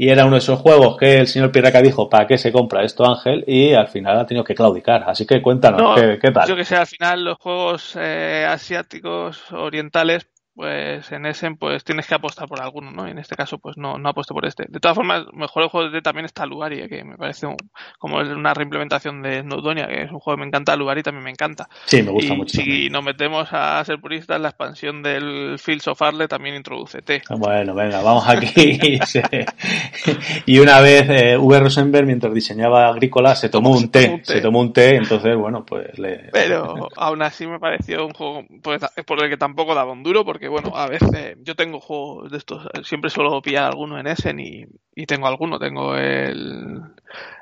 Y 0.00 0.08
era 0.08 0.24
uno 0.24 0.36
de 0.36 0.38
esos 0.38 0.58
juegos 0.58 0.96
que 0.96 1.18
el 1.18 1.26
señor 1.26 1.52
Pirraca 1.52 1.82
dijo, 1.82 2.08
¿para 2.08 2.26
qué 2.26 2.38
se 2.38 2.50
compra 2.50 2.82
esto 2.82 3.04
Ángel? 3.04 3.44
Y 3.46 3.74
al 3.74 3.88
final 3.88 4.18
ha 4.18 4.24
tenido 4.24 4.44
que 4.44 4.54
claudicar. 4.54 5.04
Así 5.06 5.26
que 5.26 5.42
cuéntanos, 5.42 5.82
No, 5.82 5.94
¿qué, 5.94 6.18
qué 6.18 6.30
tal? 6.30 6.48
Yo 6.48 6.56
que 6.56 6.64
sé, 6.64 6.76
al 6.76 6.86
final 6.86 7.22
los 7.22 7.36
juegos 7.36 7.96
eh, 8.00 8.46
asiáticos, 8.48 9.52
orientales, 9.52 10.26
pues 10.60 11.10
en 11.10 11.24
Essen 11.24 11.56
pues 11.56 11.84
tienes 11.84 12.06
que 12.06 12.14
apostar 12.14 12.46
por 12.46 12.60
alguno, 12.60 12.90
¿no? 12.90 13.08
Y 13.08 13.12
en 13.12 13.18
este 13.18 13.34
caso 13.34 13.56
pues 13.56 13.78
no, 13.78 13.96
no 13.96 14.10
apuesto 14.10 14.34
por 14.34 14.44
este. 14.44 14.66
De 14.68 14.78
todas 14.78 14.94
formas, 14.94 15.24
mejor 15.32 15.62
el 15.62 15.68
juego 15.70 15.88
de 15.88 16.02
también 16.02 16.26
está 16.26 16.44
Lugari, 16.44 16.86
que 16.86 17.02
me 17.02 17.16
parece 17.16 17.46
un- 17.46 17.56
como 17.98 18.18
una 18.18 18.52
reimplementación 18.52 19.22
de 19.22 19.40
Snowdonia, 19.40 19.86
que 19.86 20.02
es 20.02 20.10
un 20.12 20.18
juego 20.20 20.36
que 20.36 20.40
me 20.42 20.46
encanta, 20.48 20.76
Lugari 20.76 21.02
también 21.02 21.24
me 21.24 21.30
encanta. 21.30 21.66
Sí, 21.86 22.02
me 22.02 22.10
gusta 22.10 22.34
y 22.34 22.36
mucho. 22.36 22.60
si 22.60 22.90
nos 22.90 23.02
metemos 23.02 23.48
a 23.52 23.82
ser 23.86 23.98
puristas, 24.02 24.38
la 24.38 24.48
expansión 24.50 25.02
del 25.02 25.58
Fields 25.58 25.88
of 25.88 26.02
Arle 26.02 26.28
también 26.28 26.56
introduce 26.56 27.00
T. 27.00 27.22
Bueno, 27.38 27.74
venga, 27.74 28.02
vamos 28.02 28.28
aquí. 28.28 28.78
Y 30.46 30.58
una 30.58 30.80
vez 30.80 31.06
eh, 31.08 31.36
V. 31.38 31.60
Rosenberg, 31.60 32.06
mientras 32.06 32.34
diseñaba 32.34 32.88
Agrícola, 32.88 33.34
se 33.34 33.48
tomó 33.48 33.70
un 33.70 33.90
té. 33.90 34.10
un 34.10 34.18
té. 34.22 34.24
Se 34.34 34.40
tomó 34.40 34.60
un 34.60 34.72
té, 34.72 34.96
entonces, 34.96 35.36
bueno, 35.36 35.64
pues 35.64 35.98
le... 35.98 36.28
Pero 36.32 36.88
aún 36.96 37.22
así 37.22 37.46
me 37.46 37.58
pareció 37.58 38.04
un 38.06 38.12
juego 38.12 38.44
pues, 38.62 38.80
por 39.06 39.22
el 39.22 39.30
que 39.30 39.36
tampoco 39.36 39.74
daba 39.74 39.92
un 39.92 40.02
duro, 40.02 40.24
porque 40.24 40.48
bueno, 40.50 40.76
a 40.76 40.88
veces 40.88 41.36
yo 41.42 41.54
tengo 41.54 41.80
juegos 41.80 42.30
de 42.30 42.38
estos, 42.38 42.68
siempre 42.84 43.10
suelo 43.10 43.40
pillar 43.40 43.64
alguno 43.64 43.98
en 43.98 44.06
Essen 44.06 44.38
y 44.40 45.06
tengo 45.06 45.26
alguno, 45.26 45.58
tengo 45.58 45.96
el, 45.96 46.82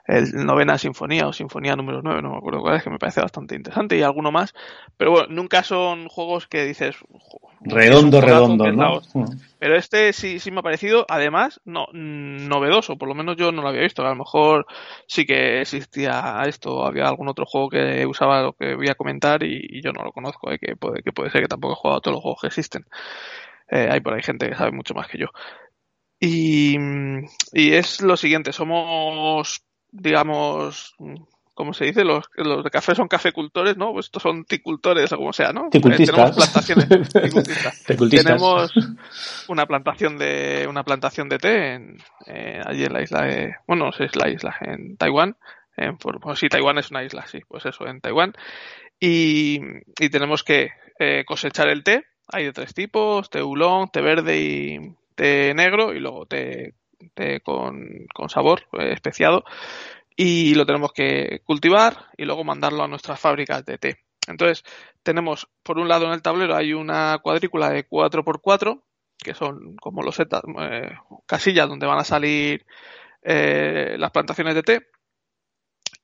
el 0.08 0.32
novena 0.44 0.78
sinfonía 0.78 1.28
o 1.28 1.32
sinfonía 1.32 1.76
número 1.76 2.00
9, 2.02 2.22
no 2.22 2.30
me 2.30 2.38
acuerdo 2.38 2.60
cuál 2.60 2.76
es, 2.76 2.82
que 2.82 2.90
me 2.90 2.98
parece 2.98 3.20
bastante 3.20 3.54
interesante 3.54 3.96
y 3.96 4.02
alguno 4.02 4.32
más, 4.32 4.54
pero 4.96 5.12
bueno, 5.12 5.28
nunca 5.28 5.62
son 5.62 6.08
juegos 6.08 6.46
que 6.48 6.64
dices 6.64 6.96
"Jo, 7.10 7.40
Redondo, 7.60 8.20
redondo, 8.20 8.72
¿no? 8.72 8.94
hostia". 8.94 9.24
Pero 9.58 9.76
este 9.76 10.12
sí, 10.12 10.38
sí 10.38 10.50
me 10.50 10.60
ha 10.60 10.62
parecido, 10.62 11.04
además, 11.08 11.60
no, 11.64 11.86
mm, 11.92 12.48
novedoso, 12.48 12.96
por 12.96 13.08
lo 13.08 13.14
menos 13.14 13.36
yo 13.36 13.50
no 13.50 13.60
lo 13.60 13.68
había 13.68 13.82
visto. 13.82 14.02
A 14.06 14.10
lo 14.10 14.14
mejor 14.14 14.66
sí 15.06 15.26
que 15.26 15.60
existía 15.60 16.42
esto, 16.46 16.86
había 16.86 17.08
algún 17.08 17.28
otro 17.28 17.44
juego 17.44 17.68
que 17.68 18.06
usaba 18.06 18.42
lo 18.42 18.52
que 18.52 18.76
voy 18.76 18.88
a 18.88 18.94
comentar 18.94 19.42
y, 19.42 19.58
y 19.68 19.82
yo 19.82 19.92
no 19.92 20.04
lo 20.04 20.12
conozco, 20.12 20.50
eh, 20.52 20.58
que, 20.60 20.76
puede, 20.76 21.02
que 21.02 21.12
puede 21.12 21.30
ser 21.30 21.42
que 21.42 21.48
tampoco 21.48 21.72
he 21.74 21.76
jugado 21.76 21.98
a 21.98 22.00
todos 22.00 22.14
los 22.14 22.22
juegos 22.22 22.40
que 22.40 22.46
existen. 22.46 22.86
Eh, 23.70 23.88
hay 23.90 24.00
por 24.00 24.14
ahí 24.14 24.22
gente 24.22 24.48
que 24.48 24.54
sabe 24.54 24.70
mucho 24.70 24.94
más 24.94 25.08
que 25.08 25.18
yo. 25.18 25.26
Y, 26.20 26.78
mm, 26.78 27.26
y 27.52 27.72
es 27.72 28.00
lo 28.00 28.16
siguiente, 28.16 28.52
somos, 28.52 29.64
digamos, 29.90 30.94
¿cómo 31.54 31.74
se 31.74 31.86
dice? 31.86 32.04
Los, 32.04 32.26
los 32.36 32.62
de 32.62 32.70
café 32.70 32.94
son 32.94 33.08
cafecultores, 33.08 33.76
¿no? 33.76 33.92
Pues 33.92 34.06
estos 34.06 34.22
son 34.22 34.44
ticultores 34.44 35.12
o 35.12 35.16
como 35.16 35.32
sea, 35.32 35.52
¿no? 35.52 35.66
Eh, 35.66 35.70
Ticultistas. 35.72 36.14
tenemos 36.14 36.36
plantaciones. 36.36 36.88
ticultistas. 37.86 38.24
Tenemos 38.24 38.72
una 39.48 39.66
plantación 39.66 40.18
de 40.18 40.66
una 40.68 40.84
plantación 40.84 41.28
de 41.28 41.38
té 41.38 41.74
en, 41.74 41.98
eh, 42.26 42.60
allí 42.64 42.84
en 42.84 42.92
la 42.92 43.02
isla 43.02 43.22
de 43.22 43.56
bueno 43.66 43.86
no 43.86 43.92
sé 43.92 44.04
es 44.04 44.14
la 44.14 44.28
isla 44.28 44.54
en 44.60 44.96
Taiwán 44.96 45.36
en, 45.76 45.96
por, 45.96 46.20
pues 46.20 46.38
sí 46.38 46.48
Taiwán 46.48 46.78
es 46.78 46.90
una 46.90 47.02
isla 47.02 47.26
sí 47.26 47.40
pues 47.48 47.66
eso 47.66 47.86
en 47.88 48.00
Taiwán 48.00 48.34
y, 49.00 49.60
y 49.98 50.10
tenemos 50.10 50.44
que 50.44 50.70
eh, 51.00 51.24
cosechar 51.26 51.68
el 51.68 51.82
té 51.82 52.04
hay 52.28 52.44
de 52.44 52.52
tres 52.52 52.72
tipos 52.72 53.30
té 53.30 53.40
oolong 53.40 53.90
té 53.90 54.00
verde 54.00 54.38
y 54.38 54.78
té 55.16 55.54
negro 55.54 55.92
y 55.92 55.98
luego 55.98 56.26
té, 56.26 56.74
con, 57.42 58.06
con 58.14 58.28
sabor 58.28 58.66
eh, 58.72 58.92
especiado 58.92 59.44
y 60.16 60.54
lo 60.54 60.66
tenemos 60.66 60.92
que 60.92 61.42
cultivar 61.44 62.06
y 62.16 62.24
luego 62.24 62.44
mandarlo 62.44 62.82
a 62.82 62.88
nuestras 62.88 63.20
fábricas 63.20 63.64
de 63.64 63.78
té. 63.78 64.04
Entonces 64.26 64.64
tenemos 65.02 65.48
por 65.62 65.78
un 65.78 65.88
lado 65.88 66.06
en 66.06 66.12
el 66.12 66.22
tablero 66.22 66.54
hay 66.54 66.72
una 66.72 67.18
cuadrícula 67.22 67.70
de 67.70 67.88
4x4 67.88 68.82
que 69.16 69.34
son 69.34 69.76
como 69.76 70.02
los 70.02 70.18
eh, 70.20 70.26
casillas 71.26 71.68
donde 71.68 71.86
van 71.86 71.98
a 71.98 72.04
salir 72.04 72.66
eh, 73.22 73.96
las 73.98 74.10
plantaciones 74.10 74.54
de 74.54 74.62
té 74.62 74.86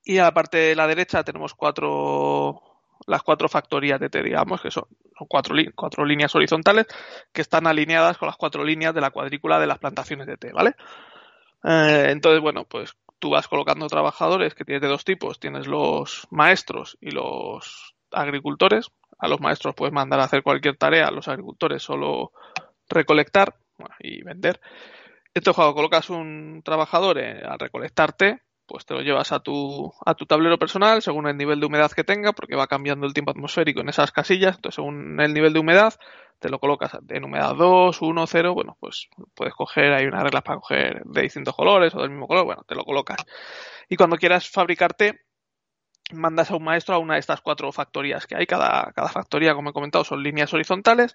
y 0.04 0.18
a 0.18 0.24
la 0.24 0.34
parte 0.34 0.58
de 0.58 0.76
la 0.76 0.86
derecha 0.86 1.24
tenemos 1.24 1.54
cuatro 1.54 2.73
las 3.06 3.22
cuatro 3.22 3.48
factorías 3.48 4.00
de 4.00 4.08
té 4.08 4.22
digamos 4.22 4.60
que 4.60 4.70
son, 4.70 4.84
cuatro, 5.28 6.04
líneas 6.04 6.34
horizontales 6.34 6.86
que 7.32 7.42
están 7.42 7.66
alineadas 7.66 8.18
con 8.18 8.26
las 8.26 8.36
cuatro 8.36 8.64
líneas 8.64 8.94
de 8.94 9.00
la 9.00 9.10
cuadrícula 9.10 9.58
de 9.58 9.66
las 9.66 9.78
plantaciones 9.78 10.26
de 10.26 10.36
té 10.36 10.52
vale 10.52 10.74
Eh, 11.66 12.08
entonces 12.10 12.42
bueno 12.42 12.64
pues 12.64 12.94
tú 13.24 13.30
vas 13.30 13.48
colocando 13.48 13.86
trabajadores 13.86 14.54
que 14.54 14.66
tienes 14.66 14.82
de 14.82 14.88
dos 14.88 15.02
tipos. 15.02 15.40
Tienes 15.40 15.66
los 15.66 16.28
maestros 16.30 16.98
y 17.00 17.10
los 17.10 17.94
agricultores. 18.10 18.90
A 19.18 19.28
los 19.28 19.40
maestros 19.40 19.74
puedes 19.74 19.94
mandar 19.94 20.20
a 20.20 20.24
hacer 20.24 20.42
cualquier 20.42 20.76
tarea 20.76 21.06
a 21.06 21.10
los 21.10 21.26
agricultores 21.26 21.82
solo 21.82 22.32
recolectar 22.86 23.56
y 23.98 24.22
vender. 24.22 24.60
Entonces, 25.32 25.56
cuando 25.56 25.74
colocas 25.74 26.10
un 26.10 26.60
trabajador 26.62 27.18
eh, 27.18 27.42
a 27.42 27.56
recolectarte, 27.56 28.42
pues 28.66 28.86
te 28.86 28.94
lo 28.94 29.00
llevas 29.00 29.32
a 29.32 29.40
tu, 29.40 29.92
a 30.04 30.14
tu 30.14 30.26
tablero 30.26 30.58
personal 30.58 31.02
según 31.02 31.26
el 31.26 31.36
nivel 31.36 31.60
de 31.60 31.66
humedad 31.66 31.90
que 31.92 32.04
tenga, 32.04 32.32
porque 32.32 32.56
va 32.56 32.66
cambiando 32.66 33.06
el 33.06 33.14
tiempo 33.14 33.30
atmosférico 33.30 33.80
en 33.80 33.88
esas 33.88 34.12
casillas. 34.12 34.56
Entonces, 34.56 34.76
según 34.76 35.20
el 35.20 35.34
nivel 35.34 35.52
de 35.52 35.60
humedad, 35.60 35.94
te 36.38 36.48
lo 36.48 36.58
colocas 36.58 36.98
en 37.08 37.24
humedad 37.24 37.54
2, 37.54 38.02
1, 38.02 38.26
0. 38.26 38.54
Bueno, 38.54 38.76
pues 38.80 39.08
puedes 39.34 39.54
coger, 39.54 39.92
hay 39.92 40.06
unas 40.06 40.22
reglas 40.22 40.42
para 40.42 40.60
coger 40.60 41.02
de 41.04 41.22
distintos 41.22 41.54
colores 41.54 41.94
o 41.94 42.00
del 42.00 42.10
mismo 42.10 42.26
color. 42.26 42.44
Bueno, 42.44 42.64
te 42.66 42.74
lo 42.74 42.84
colocas. 42.84 43.24
Y 43.88 43.96
cuando 43.96 44.16
quieras 44.16 44.48
fabricarte, 44.48 45.24
mandas 46.12 46.50
a 46.50 46.56
un 46.56 46.64
maestro 46.64 46.94
a 46.94 46.98
una 46.98 47.14
de 47.14 47.20
estas 47.20 47.40
cuatro 47.40 47.70
factorías 47.72 48.26
que 48.26 48.36
hay. 48.36 48.46
Cada, 48.46 48.92
cada 48.94 49.08
factoría, 49.08 49.54
como 49.54 49.70
he 49.70 49.72
comentado, 49.72 50.04
son 50.04 50.22
líneas 50.22 50.52
horizontales. 50.52 51.14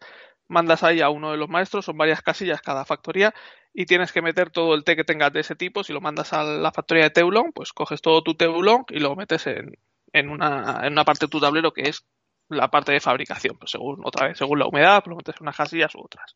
Mandas 0.49 0.83
ahí 0.83 0.99
a 0.99 1.09
uno 1.09 1.31
de 1.31 1.37
los 1.37 1.47
maestros, 1.47 1.85
son 1.85 1.97
varias 1.97 2.21
casillas 2.21 2.61
cada 2.61 2.83
factoría, 2.83 3.33
y 3.73 3.85
tienes 3.85 4.11
que 4.11 4.21
meter 4.21 4.49
todo 4.49 4.75
el 4.75 4.83
té 4.83 4.95
que 4.95 5.03
tengas 5.05 5.31
de 5.31 5.39
ese 5.39 5.55
tipo. 5.55 5.83
Si 5.83 5.93
lo 5.93 6.01
mandas 6.01 6.33
a 6.33 6.43
la 6.43 6.71
factoría 6.71 7.05
de 7.05 7.11
Teulon, 7.11 7.51
pues 7.53 7.71
coges 7.71 8.01
todo 8.01 8.23
tu 8.23 8.35
Teulon 8.35 8.83
y 8.89 8.99
lo 8.99 9.15
metes 9.15 9.47
en, 9.47 9.77
en, 10.11 10.29
una, 10.29 10.81
en 10.83 10.93
una 10.93 11.05
parte 11.05 11.27
de 11.27 11.29
tu 11.29 11.39
tablero 11.39 11.71
que 11.71 11.83
es 11.83 12.05
la 12.49 12.69
parte 12.69 12.91
de 12.91 12.99
fabricación. 12.99 13.57
Pues 13.57 13.71
según, 13.71 14.01
otra 14.03 14.27
vez, 14.27 14.37
según 14.37 14.59
la 14.59 14.67
humedad, 14.67 15.03
lo 15.05 15.15
metes 15.15 15.35
en 15.35 15.43
unas 15.43 15.55
casillas 15.55 15.95
u 15.95 16.01
otras. 16.01 16.35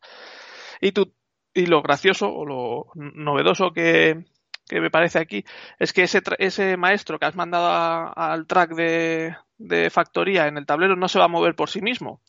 Y, 0.79 0.91
tú, 0.91 1.13
y 1.53 1.65
lo 1.65 1.81
gracioso 1.81 2.31
o 2.33 2.45
lo 2.45 2.87
novedoso 2.95 3.73
que, 3.73 4.25
que 4.67 4.79
me 4.79 4.91
parece 4.91 5.19
aquí 5.19 5.43
es 5.79 5.93
que 5.93 6.03
ese, 6.03 6.21
ese 6.37 6.77
maestro 6.77 7.19
que 7.19 7.25
has 7.25 7.35
mandado 7.35 7.67
a, 7.67 8.11
al 8.11 8.47
track 8.47 8.71
de, 8.75 9.35
de, 9.57 9.89
factoría 9.89 10.47
en 10.47 10.57
el 10.57 10.65
tablero 10.65 10.95
no 10.95 11.07
se 11.07 11.19
va 11.19 11.25
a 11.25 11.29
mover 11.29 11.55
por 11.55 11.69
sí 11.69 11.81
mismo, 11.81 12.21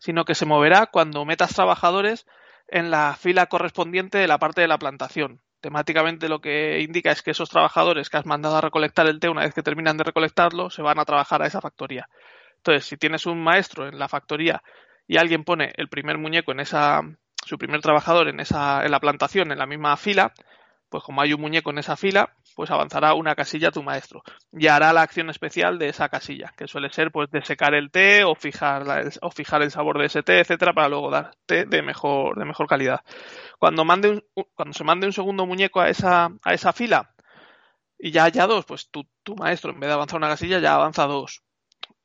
sino 0.00 0.24
que 0.24 0.34
se 0.34 0.46
moverá 0.46 0.86
cuando 0.86 1.24
metas 1.24 1.54
trabajadores 1.54 2.26
en 2.66 2.90
la 2.90 3.14
fila 3.14 3.46
correspondiente 3.46 4.18
de 4.18 4.26
la 4.26 4.38
parte 4.38 4.62
de 4.62 4.68
la 4.68 4.78
plantación. 4.78 5.40
Temáticamente 5.60 6.28
lo 6.28 6.40
que 6.40 6.80
indica 6.80 7.12
es 7.12 7.22
que 7.22 7.32
esos 7.32 7.50
trabajadores 7.50 8.08
que 8.08 8.16
has 8.16 8.26
mandado 8.26 8.56
a 8.56 8.60
recolectar 8.62 9.06
el 9.06 9.20
té, 9.20 9.28
una 9.28 9.42
vez 9.42 9.52
que 9.54 9.62
terminan 9.62 9.98
de 9.98 10.04
recolectarlo, 10.04 10.70
se 10.70 10.82
van 10.82 10.98
a 10.98 11.04
trabajar 11.04 11.42
a 11.42 11.46
esa 11.46 11.60
factoría. 11.60 12.08
Entonces, 12.56 12.86
si 12.86 12.96
tienes 12.96 13.26
un 13.26 13.42
maestro 13.42 13.86
en 13.86 13.98
la 13.98 14.08
factoría 14.08 14.62
y 15.06 15.18
alguien 15.18 15.44
pone 15.44 15.72
el 15.76 15.88
primer 15.88 16.16
muñeco 16.16 16.52
en 16.52 16.60
esa, 16.60 17.02
su 17.44 17.58
primer 17.58 17.82
trabajador 17.82 18.28
en 18.28 18.40
esa, 18.40 18.84
en 18.84 18.90
la 18.90 19.00
plantación, 19.00 19.52
en 19.52 19.58
la 19.58 19.66
misma 19.66 19.96
fila, 19.96 20.32
pues 20.90 21.04
como 21.04 21.22
hay 21.22 21.32
un 21.32 21.40
muñeco 21.40 21.70
en 21.70 21.78
esa 21.78 21.96
fila, 21.96 22.34
pues 22.56 22.70
avanzará 22.70 23.14
una 23.14 23.34
casilla 23.34 23.70
tu 23.70 23.82
maestro 23.82 24.22
y 24.52 24.66
hará 24.66 24.92
la 24.92 25.02
acción 25.02 25.30
especial 25.30 25.78
de 25.78 25.88
esa 25.88 26.08
casilla, 26.08 26.52
que 26.56 26.66
suele 26.66 26.90
ser 26.90 27.12
pues 27.12 27.30
de 27.30 27.42
secar 27.42 27.74
el 27.74 27.90
té 27.90 28.24
o 28.24 28.34
fijar, 28.34 28.86
la, 28.86 29.08
o 29.22 29.30
fijar 29.30 29.62
el 29.62 29.70
sabor 29.70 29.98
de 29.98 30.06
ese 30.06 30.22
té, 30.22 30.40
etcétera, 30.40 30.72
para 30.74 30.88
luego 30.88 31.10
dar 31.10 31.30
té 31.46 31.64
de 31.64 31.82
mejor, 31.82 32.38
de 32.38 32.44
mejor 32.44 32.66
calidad. 32.66 33.00
Cuando, 33.58 33.84
mande 33.84 34.10
un, 34.10 34.24
cuando 34.54 34.74
se 34.74 34.84
mande 34.84 35.06
un 35.06 35.12
segundo 35.12 35.46
muñeco 35.46 35.80
a 35.80 35.88
esa, 35.88 36.30
a 36.42 36.54
esa 36.54 36.72
fila 36.72 37.14
y 37.98 38.10
ya 38.10 38.24
haya 38.24 38.46
dos, 38.46 38.64
pues 38.64 38.90
tu, 38.90 39.06
tu 39.22 39.36
maestro 39.36 39.72
en 39.72 39.80
vez 39.80 39.88
de 39.88 39.94
avanzar 39.94 40.18
una 40.18 40.28
casilla 40.28 40.58
ya 40.58 40.74
avanza 40.74 41.06
dos. 41.06 41.42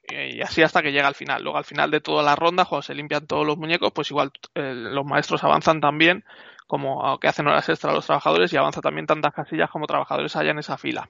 y 0.09 0.41
así 0.41 0.61
hasta 0.61 0.81
que 0.81 0.91
llega 0.91 1.07
al 1.07 1.15
final. 1.15 1.41
Luego 1.43 1.57
al 1.57 1.65
final 1.65 1.89
de 1.89 2.01
toda 2.01 2.21
la 2.21 2.35
ronda, 2.35 2.65
cuando 2.65 2.83
se 2.83 2.93
limpian 2.93 3.25
todos 3.27 3.47
los 3.47 3.57
muñecos, 3.57 3.91
pues 3.93 4.11
igual 4.11 4.31
eh, 4.53 4.73
los 4.75 5.05
maestros 5.05 5.43
avanzan 5.43 5.81
también, 5.81 6.23
como 6.67 7.19
que 7.19 7.27
hacen 7.27 7.47
horas 7.47 7.67
extra 7.69 7.93
los 7.93 8.05
trabajadores 8.05 8.51
y 8.53 8.57
avanza 8.57 8.81
también 8.81 9.05
tantas 9.05 9.33
casillas 9.33 9.69
como 9.69 9.87
trabajadores 9.87 10.35
haya 10.35 10.51
en 10.51 10.59
esa 10.59 10.77
fila. 10.77 11.09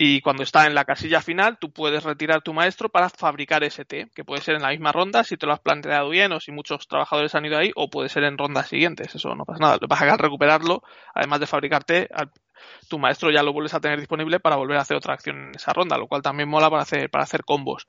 Y 0.00 0.20
cuando 0.20 0.44
está 0.44 0.66
en 0.66 0.76
la 0.76 0.84
casilla 0.84 1.20
final, 1.20 1.58
tú 1.58 1.72
puedes 1.72 2.04
retirar 2.04 2.40
tu 2.40 2.54
maestro 2.54 2.88
para 2.88 3.08
fabricar 3.08 3.64
ese 3.64 3.84
té, 3.84 4.08
que 4.14 4.24
puede 4.24 4.40
ser 4.42 4.54
en 4.54 4.62
la 4.62 4.68
misma 4.68 4.92
ronda 4.92 5.24
si 5.24 5.36
te 5.36 5.44
lo 5.44 5.52
has 5.52 5.58
planteado 5.58 6.08
bien 6.08 6.30
o 6.30 6.38
si 6.38 6.52
muchos 6.52 6.86
trabajadores 6.86 7.34
han 7.34 7.44
ido 7.44 7.58
ahí, 7.58 7.72
o 7.74 7.90
puede 7.90 8.08
ser 8.08 8.22
en 8.22 8.38
rondas 8.38 8.68
siguientes. 8.68 9.12
Eso 9.16 9.34
no 9.34 9.44
pasa 9.44 9.58
nada. 9.58 9.74
Lo 9.74 9.80
que 9.80 9.88
pasa 9.88 10.16
recuperarlo, 10.16 10.84
además 11.12 11.40
de 11.40 11.46
fabricar 11.48 11.82
té, 11.82 12.08
tu 12.88 13.00
maestro 13.00 13.32
ya 13.32 13.42
lo 13.42 13.52
vuelves 13.52 13.74
a 13.74 13.80
tener 13.80 13.98
disponible 13.98 14.38
para 14.38 14.54
volver 14.54 14.78
a 14.78 14.82
hacer 14.82 14.96
otra 14.96 15.14
acción 15.14 15.48
en 15.48 15.56
esa 15.56 15.72
ronda, 15.72 15.98
lo 15.98 16.06
cual 16.06 16.22
también 16.22 16.48
mola 16.48 16.70
para 16.70 16.82
hacer, 16.82 17.10
para 17.10 17.24
hacer 17.24 17.42
combos. 17.44 17.88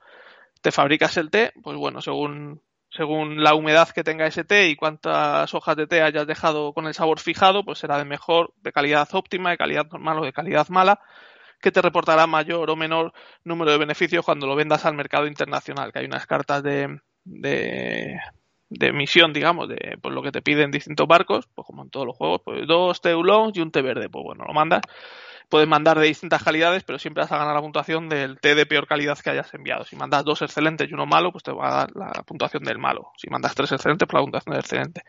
Te 0.62 0.72
fabricas 0.72 1.16
el 1.16 1.30
té, 1.30 1.52
pues 1.62 1.76
bueno, 1.76 2.00
según, 2.00 2.60
según 2.90 3.42
la 3.42 3.54
humedad 3.54 3.88
que 3.90 4.04
tenga 4.04 4.26
ese 4.26 4.44
té 4.44 4.68
y 4.68 4.76
cuántas 4.76 5.54
hojas 5.54 5.76
de 5.76 5.86
té 5.86 6.02
hayas 6.02 6.26
dejado 6.26 6.72
con 6.72 6.86
el 6.86 6.94
sabor 6.94 7.20
fijado, 7.20 7.64
pues 7.64 7.78
será 7.78 7.98
de 7.98 8.04
mejor, 8.04 8.52
de 8.62 8.72
calidad 8.72 9.08
óptima, 9.12 9.50
de 9.50 9.56
calidad 9.56 9.86
normal 9.90 10.18
o 10.18 10.24
de 10.24 10.32
calidad 10.32 10.68
mala 10.68 11.00
que 11.60 11.70
te 11.70 11.82
reportará 11.82 12.26
mayor 12.26 12.70
o 12.70 12.76
menor 12.76 13.12
número 13.44 13.70
de 13.70 13.78
beneficios 13.78 14.24
cuando 14.24 14.46
lo 14.46 14.56
vendas 14.56 14.84
al 14.86 14.94
mercado 14.94 15.26
internacional, 15.26 15.92
que 15.92 16.00
hay 16.00 16.06
unas 16.06 16.26
cartas 16.26 16.62
de, 16.62 17.00
de, 17.24 18.18
digamos, 18.70 19.68
de 19.68 19.98
pues, 20.00 20.14
lo 20.14 20.22
que 20.22 20.32
te 20.32 20.42
piden 20.42 20.70
distintos 20.70 21.06
barcos, 21.06 21.48
pues 21.54 21.66
como 21.66 21.82
en 21.82 21.90
todos 21.90 22.06
los 22.06 22.16
juegos, 22.16 22.40
pues 22.44 22.66
dos 22.66 23.00
teulons 23.00 23.56
y 23.56 23.60
un 23.60 23.70
té 23.70 23.82
verde, 23.82 24.08
pues 24.08 24.24
bueno, 24.24 24.44
lo 24.46 24.54
mandas. 24.54 24.80
Puedes 25.50 25.68
mandar 25.68 25.98
de 25.98 26.06
distintas 26.06 26.42
calidades, 26.42 26.84
pero 26.84 26.98
siempre 26.98 27.22
vas 27.22 27.32
a 27.32 27.36
ganar 27.36 27.54
la 27.54 27.60
puntuación 27.60 28.08
del 28.08 28.38
té 28.38 28.54
de 28.54 28.66
peor 28.66 28.86
calidad 28.86 29.18
que 29.18 29.30
hayas 29.30 29.52
enviado. 29.52 29.84
Si 29.84 29.96
mandas 29.96 30.24
dos 30.24 30.40
excelentes 30.42 30.88
y 30.88 30.94
uno 30.94 31.06
malo, 31.06 31.32
pues 31.32 31.42
te 31.44 31.52
va 31.52 31.66
a 31.68 31.76
dar 31.80 31.90
la 31.94 32.22
puntuación 32.22 32.62
del 32.62 32.78
malo. 32.78 33.10
Si 33.16 33.28
mandas 33.28 33.54
tres 33.54 33.72
excelentes, 33.72 34.06
pues 34.08 34.18
la 34.18 34.24
puntuación 34.24 34.52
del 34.52 34.60
excelente 34.60 35.02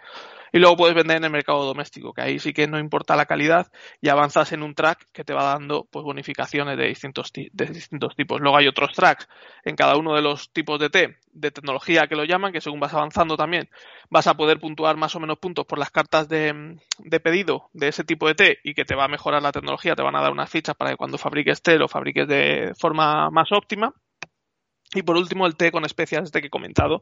y 0.51 0.59
luego 0.59 0.77
puedes 0.77 0.95
vender 0.95 1.17
en 1.17 1.23
el 1.23 1.31
mercado 1.31 1.63
doméstico, 1.65 2.13
que 2.13 2.21
ahí 2.21 2.39
sí 2.39 2.53
que 2.53 2.67
no 2.67 2.79
importa 2.79 3.15
la 3.15 3.25
calidad 3.25 3.71
y 4.01 4.09
avanzas 4.09 4.51
en 4.51 4.63
un 4.63 4.75
track 4.75 5.07
que 5.13 5.23
te 5.23 5.33
va 5.33 5.43
dando 5.43 5.87
pues 5.89 6.03
bonificaciones 6.03 6.77
de 6.77 6.87
distintos, 6.87 7.31
de 7.33 7.65
distintos 7.67 8.15
tipos. 8.15 8.41
Luego 8.41 8.57
hay 8.57 8.67
otros 8.67 8.91
tracks 8.93 9.27
en 9.63 9.75
cada 9.75 9.95
uno 9.97 10.15
de 10.15 10.21
los 10.21 10.51
tipos 10.51 10.79
de 10.79 10.89
T, 10.89 11.17
de 11.31 11.51
tecnología 11.51 12.07
que 12.07 12.15
lo 12.15 12.25
llaman, 12.25 12.51
que 12.51 12.61
según 12.61 12.79
vas 12.79 12.93
avanzando 12.93 13.37
también 13.37 13.69
vas 14.09 14.27
a 14.27 14.35
poder 14.35 14.59
puntuar 14.59 14.97
más 14.97 15.15
o 15.15 15.19
menos 15.19 15.39
puntos 15.39 15.65
por 15.65 15.79
las 15.79 15.89
cartas 15.89 16.27
de, 16.27 16.77
de 16.99 17.19
pedido 17.19 17.69
de 17.73 17.87
ese 17.87 18.03
tipo 18.03 18.27
de 18.27 18.35
T 18.35 18.59
y 18.63 18.73
que 18.73 18.85
te 18.85 18.95
va 18.95 19.05
a 19.05 19.07
mejorar 19.07 19.41
la 19.41 19.53
tecnología, 19.53 19.95
te 19.95 20.03
van 20.03 20.15
a 20.15 20.21
dar 20.21 20.31
unas 20.31 20.49
fichas 20.49 20.75
para 20.75 20.91
que 20.91 20.97
cuando 20.97 21.17
fabriques 21.17 21.61
T 21.61 21.77
lo 21.77 21.87
fabriques 21.87 22.27
de 22.27 22.73
forma 22.77 23.29
más 23.29 23.51
óptima. 23.51 23.93
Y 24.93 25.03
por 25.03 25.15
último, 25.15 25.47
el 25.47 25.55
té 25.55 25.71
con 25.71 25.85
especias 25.85 26.25
este 26.25 26.41
que 26.41 26.47
he 26.47 26.49
comentado, 26.49 27.01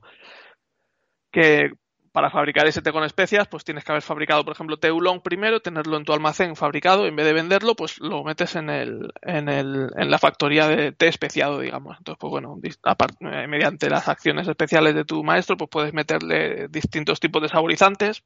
que 1.32 1.72
para 2.12 2.30
fabricar 2.30 2.68
ese 2.68 2.82
té 2.82 2.92
con 2.92 3.04
especias, 3.04 3.48
pues 3.48 3.64
tienes 3.64 3.84
que 3.84 3.92
haber 3.92 4.02
fabricado, 4.02 4.44
por 4.44 4.54
ejemplo, 4.54 4.78
té 4.78 4.90
oolong 4.90 5.22
primero, 5.22 5.60
tenerlo 5.60 5.98
en 5.98 6.06
tu 6.06 6.14
almacén 6.14 6.56
fabricado, 6.56 7.06
en 7.06 7.16
vez 7.16 7.26
de 7.26 7.34
venderlo, 7.34 7.76
pues 7.76 8.00
lo 8.00 8.24
metes 8.24 8.56
en 8.56 8.70
el, 8.70 9.12
en 9.22 9.50
el, 9.50 9.90
en 9.96 10.12
la 10.12 10.18
factoría 10.18 10.68
de 10.68 10.92
té 10.92 11.08
especiado, 11.08 11.60
digamos. 11.60 11.98
Entonces, 11.98 12.20
pues 12.20 12.32
bueno, 12.32 12.58
eh, 12.64 13.48
mediante 13.48 13.90
las 13.90 14.08
acciones 14.08 14.48
especiales 14.48 14.96
de 14.96 15.06
tu 15.06 15.24
maestro, 15.24 15.58
pues 15.58 15.70
puedes 15.70 15.94
meterle 15.94 16.68
distintos 16.70 17.20
tipos 17.20 17.42
de 17.42 17.50
saborizantes, 17.50 18.24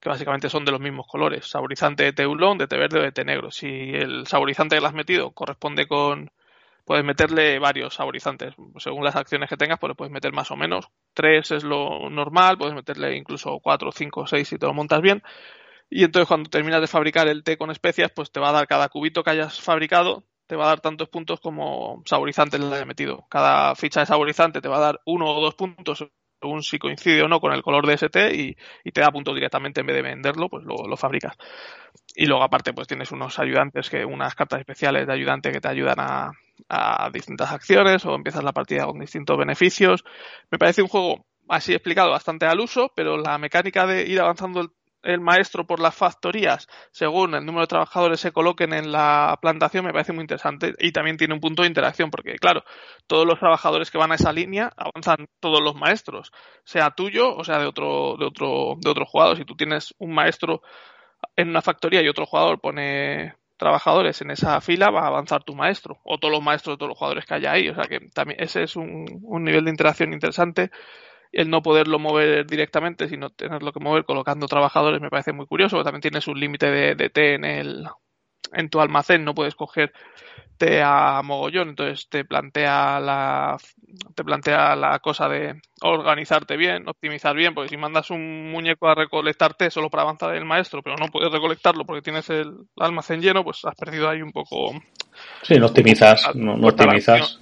que 0.00 0.08
básicamente 0.08 0.50
son 0.50 0.64
de 0.64 0.72
los 0.72 0.80
mismos 0.80 1.06
colores. 1.06 1.46
Saborizante 1.46 2.04
de 2.04 2.12
té 2.12 2.26
oolong, 2.26 2.58
de 2.58 2.66
té 2.66 2.76
verde 2.76 3.00
o 3.00 3.02
de 3.02 3.12
té 3.12 3.24
negro. 3.24 3.50
Si 3.50 3.66
el 3.66 4.26
saborizante 4.26 4.76
que 4.76 4.80
le 4.80 4.86
has 4.86 4.94
metido 4.94 5.32
corresponde 5.32 5.86
con, 5.86 6.30
puedes 6.84 7.04
meterle 7.04 7.58
varios 7.58 7.94
saborizantes. 7.94 8.54
Según 8.78 9.04
las 9.04 9.16
acciones 9.16 9.48
que 9.48 9.56
tengas, 9.56 9.78
pues 9.78 9.90
le 9.90 9.94
puedes 9.94 10.12
meter 10.12 10.32
más 10.32 10.50
o 10.50 10.56
menos. 10.56 10.88
Tres 11.14 11.50
es 11.50 11.64
lo 11.64 12.10
normal, 12.10 12.58
puedes 12.58 12.74
meterle 12.74 13.16
incluso 13.16 13.58
cuatro, 13.62 13.90
cinco, 13.92 14.26
seis 14.26 14.48
si 14.48 14.58
te 14.58 14.66
lo 14.66 14.74
montas 14.74 15.00
bien. 15.00 15.22
Y 15.90 16.04
entonces 16.04 16.28
cuando 16.28 16.50
terminas 16.50 16.80
de 16.80 16.86
fabricar 16.86 17.28
el 17.28 17.44
té 17.44 17.56
con 17.56 17.70
especias, 17.70 18.10
pues 18.14 18.30
te 18.32 18.40
va 18.40 18.50
a 18.50 18.52
dar 18.52 18.66
cada 18.66 18.88
cubito 18.88 19.22
que 19.22 19.30
hayas 19.30 19.60
fabricado, 19.60 20.24
te 20.46 20.56
va 20.56 20.64
a 20.64 20.68
dar 20.68 20.80
tantos 20.80 21.08
puntos 21.08 21.40
como 21.40 22.02
saborizantes 22.06 22.60
le 22.60 22.74
hayas 22.74 22.86
metido. 22.86 23.26
Cada 23.30 23.74
ficha 23.74 24.00
de 24.00 24.06
saborizante 24.06 24.60
te 24.60 24.68
va 24.68 24.78
a 24.78 24.80
dar 24.80 25.00
uno 25.06 25.26
o 25.26 25.40
dos 25.40 25.54
puntos 25.54 26.06
según 26.40 26.62
si 26.62 26.78
coincide 26.78 27.22
o 27.22 27.28
no 27.28 27.40
con 27.40 27.52
el 27.54 27.62
color 27.62 27.86
de 27.86 27.94
ese 27.94 28.10
té 28.10 28.34
y, 28.34 28.56
te 28.92 29.00
da 29.00 29.10
puntos 29.10 29.34
directamente 29.34 29.80
en 29.80 29.86
vez 29.86 29.96
de 29.96 30.02
venderlo, 30.02 30.50
pues 30.50 30.64
lo, 30.64 30.86
lo, 30.86 30.96
fabricas. 30.96 31.36
Y 32.14 32.26
luego 32.26 32.42
aparte 32.42 32.74
pues 32.74 32.86
tienes 32.86 33.12
unos 33.12 33.38
ayudantes, 33.38 33.88
que 33.88 34.04
unas 34.04 34.34
cartas 34.34 34.60
especiales 34.60 35.06
de 35.06 35.12
ayudante 35.14 35.52
que 35.52 35.60
te 35.60 35.68
ayudan 35.68 36.00
a, 36.00 36.32
a 36.68 37.10
distintas 37.12 37.52
acciones 37.52 38.04
o 38.04 38.14
empiezas 38.14 38.44
la 38.44 38.52
partida 38.52 38.86
con 38.86 38.98
distintos 38.98 39.38
beneficios. 39.38 40.04
Me 40.50 40.58
parece 40.58 40.82
un 40.82 40.88
juego 40.88 41.26
así 41.48 41.72
explicado 41.72 42.10
bastante 42.10 42.46
al 42.46 42.60
uso, 42.60 42.92
pero 42.94 43.18
la 43.18 43.38
mecánica 43.38 43.86
de 43.86 44.06
ir 44.06 44.20
avanzando 44.20 44.72
el, 45.02 45.20
maestro 45.20 45.66
por 45.66 45.80
las 45.80 45.94
factorías 45.94 46.66
según 46.90 47.34
el 47.34 47.44
número 47.44 47.64
de 47.64 47.68
trabajadores 47.68 48.20
se 48.20 48.32
coloquen 48.32 48.72
en 48.72 48.90
la 48.90 49.38
plantación 49.42 49.84
me 49.84 49.92
parece 49.92 50.14
muy 50.14 50.22
interesante 50.22 50.74
y 50.78 50.92
también 50.92 51.18
tiene 51.18 51.34
un 51.34 51.40
punto 51.40 51.60
de 51.60 51.68
interacción 51.68 52.10
porque 52.10 52.36
claro, 52.36 52.64
todos 53.06 53.26
los 53.26 53.38
trabajadores 53.38 53.90
que 53.90 53.98
van 53.98 54.12
a 54.12 54.14
esa 54.14 54.32
línea 54.32 54.72
avanzan 54.74 55.28
todos 55.40 55.60
los 55.60 55.74
maestros, 55.74 56.32
sea 56.64 56.90
tuyo 56.92 57.36
o 57.36 57.44
sea 57.44 57.58
de 57.58 57.66
otro 57.66 58.16
de 58.18 58.24
otro 58.24 58.76
de 58.80 58.90
otro 58.90 59.04
jugador, 59.04 59.36
si 59.36 59.44
tú 59.44 59.54
tienes 59.56 59.94
un 59.98 60.14
maestro 60.14 60.62
en 61.36 61.50
una 61.50 61.60
factoría 61.60 62.02
y 62.02 62.08
otro 62.08 62.24
jugador 62.24 62.60
pone 62.60 63.34
trabajadores 63.56 64.20
en 64.20 64.30
esa 64.30 64.60
fila 64.60 64.90
va 64.90 65.02
a 65.02 65.06
avanzar 65.08 65.44
tu 65.44 65.54
maestro 65.54 66.00
o 66.04 66.18
todos 66.18 66.32
los 66.32 66.42
maestros 66.42 66.78
todos 66.78 66.88
los 66.88 66.98
jugadores 66.98 67.24
que 67.24 67.34
haya 67.34 67.52
ahí. 67.52 67.68
O 67.68 67.74
sea 67.74 67.84
que 67.84 68.00
también 68.12 68.42
ese 68.42 68.62
es 68.64 68.76
un, 68.76 69.06
un 69.22 69.44
nivel 69.44 69.64
de 69.64 69.70
interacción 69.70 70.12
interesante. 70.12 70.70
El 71.32 71.50
no 71.50 71.62
poderlo 71.62 71.98
mover 71.98 72.46
directamente, 72.46 73.08
sino 73.08 73.30
tenerlo 73.30 73.72
que 73.72 73.80
mover 73.80 74.04
colocando 74.04 74.46
trabajadores 74.46 75.00
me 75.00 75.10
parece 75.10 75.32
muy 75.32 75.46
curioso. 75.46 75.82
También 75.82 76.02
tienes 76.02 76.28
un 76.28 76.38
límite 76.38 76.70
de, 76.70 76.94
de 76.94 77.10
T 77.10 77.34
en, 77.34 77.44
el, 77.44 77.88
en 78.52 78.68
tu 78.68 78.80
almacén, 78.80 79.24
no 79.24 79.34
puedes 79.34 79.54
coger 79.54 79.92
te 80.56 80.82
a 80.82 81.20
mogollón, 81.22 81.70
entonces 81.70 82.08
te 82.08 82.24
plantea 82.24 83.00
la 83.00 83.56
te 84.14 84.24
plantea 84.24 84.74
la 84.76 84.98
cosa 84.98 85.28
de 85.28 85.60
organizarte 85.82 86.56
bien, 86.56 86.88
optimizar 86.88 87.34
bien, 87.34 87.54
porque 87.54 87.68
si 87.68 87.76
mandas 87.76 88.10
un 88.10 88.50
muñeco 88.50 88.88
a 88.88 88.94
recolectarte 88.94 89.70
solo 89.70 89.90
para 89.90 90.02
avanzar 90.02 90.34
el 90.34 90.44
maestro, 90.44 90.82
pero 90.82 90.96
no 90.96 91.08
puedes 91.08 91.30
recolectarlo 91.30 91.84
porque 91.84 92.02
tienes 92.02 92.28
el 92.30 92.54
almacén 92.76 93.20
lleno, 93.20 93.44
pues 93.44 93.64
has 93.64 93.74
perdido 93.74 94.08
ahí 94.08 94.22
un 94.22 94.32
poco. 94.32 94.72
Sí, 95.42 95.58
no 95.58 95.66
optimizas, 95.66 96.34
no, 96.34 96.54
optimizas 96.54 97.38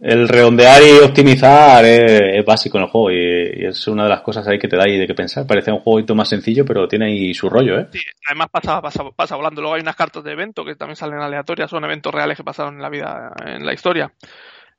el 0.00 0.28
redondear 0.28 0.82
y 0.82 1.04
optimizar 1.04 1.84
es, 1.84 2.44
básico 2.44 2.78
en 2.78 2.84
el 2.84 2.90
juego 2.90 3.10
y, 3.10 3.66
es 3.66 3.88
una 3.88 4.04
de 4.04 4.10
las 4.10 4.20
cosas 4.20 4.46
ahí 4.46 4.58
que 4.58 4.68
te 4.68 4.76
da 4.76 4.84
ahí 4.84 4.98
de 4.98 5.06
que 5.06 5.14
pensar. 5.14 5.46
Parece 5.46 5.72
un 5.72 5.80
jueguito 5.80 6.14
más 6.14 6.28
sencillo, 6.28 6.64
pero 6.64 6.86
tiene 6.86 7.06
ahí 7.06 7.34
su 7.34 7.48
rollo, 7.48 7.80
¿eh? 7.80 7.88
Además 8.28 8.48
pasa, 8.50 8.80
pasa, 8.80 9.04
pasa 9.14 9.36
volando. 9.36 9.60
Luego 9.60 9.74
hay 9.74 9.82
unas 9.82 9.96
cartas 9.96 10.22
de 10.22 10.32
evento 10.32 10.64
que 10.64 10.76
también 10.76 10.96
salen 10.96 11.20
aleatorias, 11.20 11.70
son 11.70 11.84
eventos 11.84 12.14
reales 12.14 12.36
que 12.36 12.44
pasaron 12.44 12.74
en 12.76 12.82
la 12.82 12.90
vida, 12.90 13.32
en 13.44 13.64
la 13.64 13.72
historia. 13.72 14.12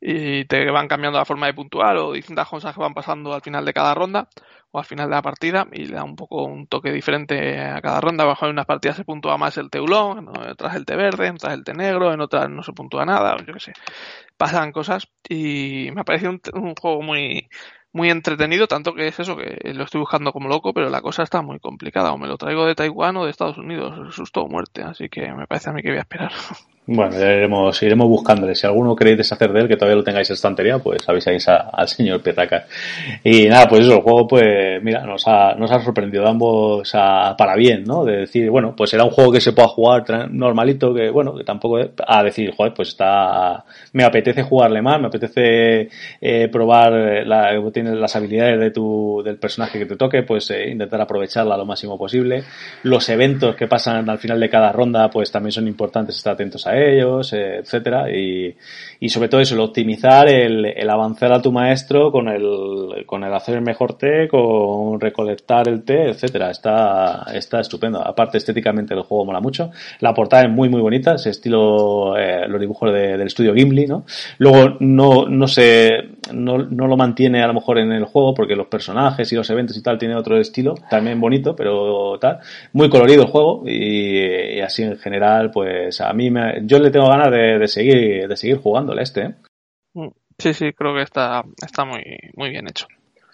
Y 0.02 0.46
te 0.46 0.72
van 0.72 0.88
cambiando 0.88 1.20
la 1.20 1.26
forma 1.26 1.48
de 1.48 1.54
puntuar 1.54 1.98
o 1.98 2.14
distintas 2.14 2.48
cosas 2.48 2.74
que 2.74 2.80
van 2.80 2.94
pasando 2.94 3.34
al 3.34 3.42
final 3.42 3.66
de 3.66 3.74
cada 3.74 3.94
ronda 3.94 4.30
o 4.72 4.80
al 4.80 4.86
final 4.86 5.10
de 5.10 5.16
la 5.16 5.22
partida 5.22 5.68
y 5.72 5.86
le 5.86 5.96
da 5.96 6.04
un 6.04 6.16
poco 6.16 6.44
un 6.44 6.68
toque 6.68 6.92
diferente 6.92 7.60
a 7.60 7.82
cada 7.82 8.02
ronda. 8.02 8.26
Bajo 8.26 8.46
en 8.46 8.52
unas 8.52 8.66
partidas 8.66 8.98
se 8.98 9.06
puntúa 9.06 9.38
más 9.38 9.58
el 9.58 9.70
teulón, 9.70 10.20
en 10.20 10.28
otras 10.52 10.76
el 10.76 10.86
té 10.86 10.96
verde, 10.96 11.28
en 11.28 11.36
otras 11.36 11.54
el 11.54 11.64
té 11.64 11.74
negro, 11.74 12.14
en 12.14 12.22
otras 12.22 12.50
no 12.50 12.64
se 12.64 12.74
puntúa 12.74 13.06
nada, 13.06 13.38
yo 13.46 13.54
qué 13.54 13.60
sé. 13.60 13.74
Pasan 14.38 14.72
cosas 14.72 15.08
y 15.28 15.90
me 15.94 16.02
ha 16.02 16.04
parecido 16.04 16.32
un, 16.32 16.42
un 16.54 16.76
juego 16.76 17.02
muy 17.02 17.50
muy 17.92 18.10
entretenido, 18.10 18.68
tanto 18.68 18.94
que 18.94 19.08
es 19.08 19.20
eso, 19.20 19.36
que 19.36 19.74
lo 19.74 19.84
estoy 19.84 20.00
buscando 20.00 20.32
como 20.32 20.48
loco, 20.48 20.74
pero 20.74 20.90
la 20.90 21.02
cosa 21.02 21.24
está 21.24 21.42
muy 21.42 21.60
complicada. 21.60 22.12
O 22.12 22.18
me 22.18 22.28
lo 22.28 22.38
traigo 22.38 22.66
de 22.66 22.76
Taiwán 22.76 23.18
o 23.18 23.26
de 23.26 23.32
Estados 23.32 23.58
Unidos, 23.58 24.16
susto 24.16 24.42
o 24.42 24.48
muerte, 24.48 24.84
así 24.84 25.10
que 25.10 25.32
me 25.34 25.48
parece 25.48 25.70
a 25.70 25.74
mí 25.74 25.82
que 25.82 25.90
voy 25.90 25.98
a 25.98 26.02
esperar. 26.02 26.32
Bueno, 26.92 27.12
ya 27.20 27.32
iremos, 27.32 27.84
iremos 27.84 28.08
buscándole. 28.08 28.56
Si 28.56 28.66
alguno 28.66 28.96
queréis 28.96 29.20
deshacer 29.20 29.54
de 29.54 29.60
él, 29.62 29.68
que 29.68 29.76
todavía 29.76 29.98
lo 29.98 30.04
tengáis 30.04 30.28
en 30.32 30.34
estantería, 30.34 30.80
pues 30.80 31.08
avisáis 31.08 31.48
al 31.48 31.88
señor 31.88 32.20
Petaca. 32.24 32.66
Y 33.24 33.46
nada, 33.46 33.68
pues 33.70 33.82
eso, 33.82 33.94
el 33.94 34.02
juego, 34.02 34.28
pues 34.28 34.82
mira, 34.82 35.06
nos 35.06 35.28
ha, 35.28 35.54
nos 35.54 35.70
ha 35.72 35.80
sorprendido 35.82 36.26
ambos 36.28 36.90
a, 36.96 37.36
para 37.38 37.56
bien, 37.56 37.84
¿no? 37.84 38.04
De 38.04 38.22
decir, 38.22 38.50
bueno, 38.50 38.74
pues 38.76 38.92
era 38.92 39.04
un 39.04 39.12
juego 39.12 39.32
que 39.32 39.40
se 39.40 39.54
pueda 39.54 39.68
jugar 39.68 40.32
normalito, 40.32 40.92
que 40.92 41.12
bueno, 41.12 41.36
que 41.36 41.44
tampoco 41.44 41.78
a 41.78 42.24
decir, 42.24 42.56
joder, 42.58 42.74
pues 42.74 42.88
está, 42.88 43.64
me 43.94 44.04
apetece 44.04 44.42
jugarle 44.42 44.82
más, 44.82 45.00
me 45.00 45.08
apetece 45.10 45.90
eh, 46.20 46.48
probar 46.52 46.92
la, 47.24 47.52
tienes 47.72 47.94
las 47.94 48.16
habilidades 48.16 48.60
de 48.60 48.72
tu, 48.72 49.22
del 49.24 49.38
personaje 49.38 49.78
que 49.78 49.86
te 49.86 49.96
toque, 49.96 50.24
pues 50.24 50.50
eh, 50.50 50.72
intentar 50.72 51.00
aprovecharla 51.00 51.56
lo 51.56 51.66
máximo 51.68 52.00
posible. 52.00 52.46
Los 52.82 53.08
eventos 53.10 53.56
que 53.56 53.68
pasan 53.68 54.10
al 54.10 54.18
final 54.18 54.40
de 54.40 54.50
cada 54.50 54.72
ronda, 54.72 55.08
pues 55.12 55.32
también 55.32 55.52
son 55.52 55.68
importantes 55.68 56.16
estar 56.16 56.34
atentos 56.34 56.66
a 56.66 56.79
ellos, 56.80 57.34
eh, 57.34 57.58
etcétera, 57.60 58.10
y, 58.12 58.56
y 59.00 59.10
sobre 59.10 59.30
todo 59.30 59.42
eso, 59.42 59.56
el 59.56 59.62
optimizar, 59.62 60.28
el, 60.28 60.66
el, 60.66 60.90
avanzar 60.90 61.32
a 61.32 61.42
tu 61.42 61.52
maestro 61.52 62.12
con 62.12 62.28
el, 62.28 63.06
con 63.06 63.24
el 63.24 63.34
hacer 63.34 63.56
el 63.56 63.62
mejor 63.62 63.98
té, 63.98 64.28
con 64.28 65.00
recolectar 65.00 65.68
el 65.68 65.84
té, 65.84 66.10
etcétera. 66.10 66.52
Está, 66.52 67.26
está 67.34 67.60
estupendo. 67.60 68.06
Aparte, 68.06 68.38
estéticamente 68.38 68.94
el 68.94 69.02
juego 69.02 69.26
mola 69.26 69.40
mucho. 69.40 69.72
La 70.00 70.14
portada 70.14 70.44
es 70.44 70.50
muy, 70.50 70.70
muy 70.70 70.82
bonita, 70.82 71.16
ese 71.16 71.30
estilo, 71.30 72.18
eh, 72.18 72.48
los 72.48 72.60
dibujos 72.60 72.92
de, 72.94 73.18
del 73.18 73.28
estudio 73.28 73.54
Gimli, 73.54 73.86
¿no? 73.88 74.06
Luego, 74.38 74.78
no, 74.80 75.28
no 75.28 75.48
se, 75.48 75.90
no, 76.34 76.58
no 76.58 76.88
lo 76.88 76.98
mantiene 76.98 77.42
a 77.44 77.48
lo 77.48 77.54
mejor 77.54 77.80
en 77.80 77.92
el 77.92 78.06
juego 78.06 78.34
porque 78.34 78.56
los 78.56 78.68
personajes 78.68 79.32
y 79.32 79.36
los 79.36 79.50
eventos 79.50 79.78
y 79.78 79.84
tal 79.84 79.98
tienen 79.98 80.18
otro 80.18 80.38
estilo, 80.38 80.76
también 80.90 81.20
bonito, 81.20 81.56
pero 81.56 82.18
tal. 82.20 82.40
Muy 82.74 82.90
colorido 82.90 83.24
el 83.24 83.30
juego 83.30 83.64
y, 83.66 84.58
y 84.58 84.60
así 84.60 84.84
en 84.84 84.98
general, 84.98 85.52
pues 85.52 86.02
a 86.02 86.12
mí 86.14 86.30
me, 86.30 86.66
yo 86.70 86.80
le 86.80 86.92
tengo 86.92 87.10
ganas 87.10 87.32
de, 87.32 87.58
de 87.58 87.68
seguir, 87.68 88.28
de 88.28 88.38
seguir 88.38 88.58
jugando 88.58 88.94
este. 89.00 89.22
¿eh? 89.22 89.36
Sí, 90.38 90.54
sí, 90.54 90.72
creo 90.74 90.94
que 90.94 91.02
está, 91.02 91.44
está 91.66 91.84
muy, 91.84 92.04
muy 92.36 92.50
bien 92.50 92.68
hecho 92.68 92.88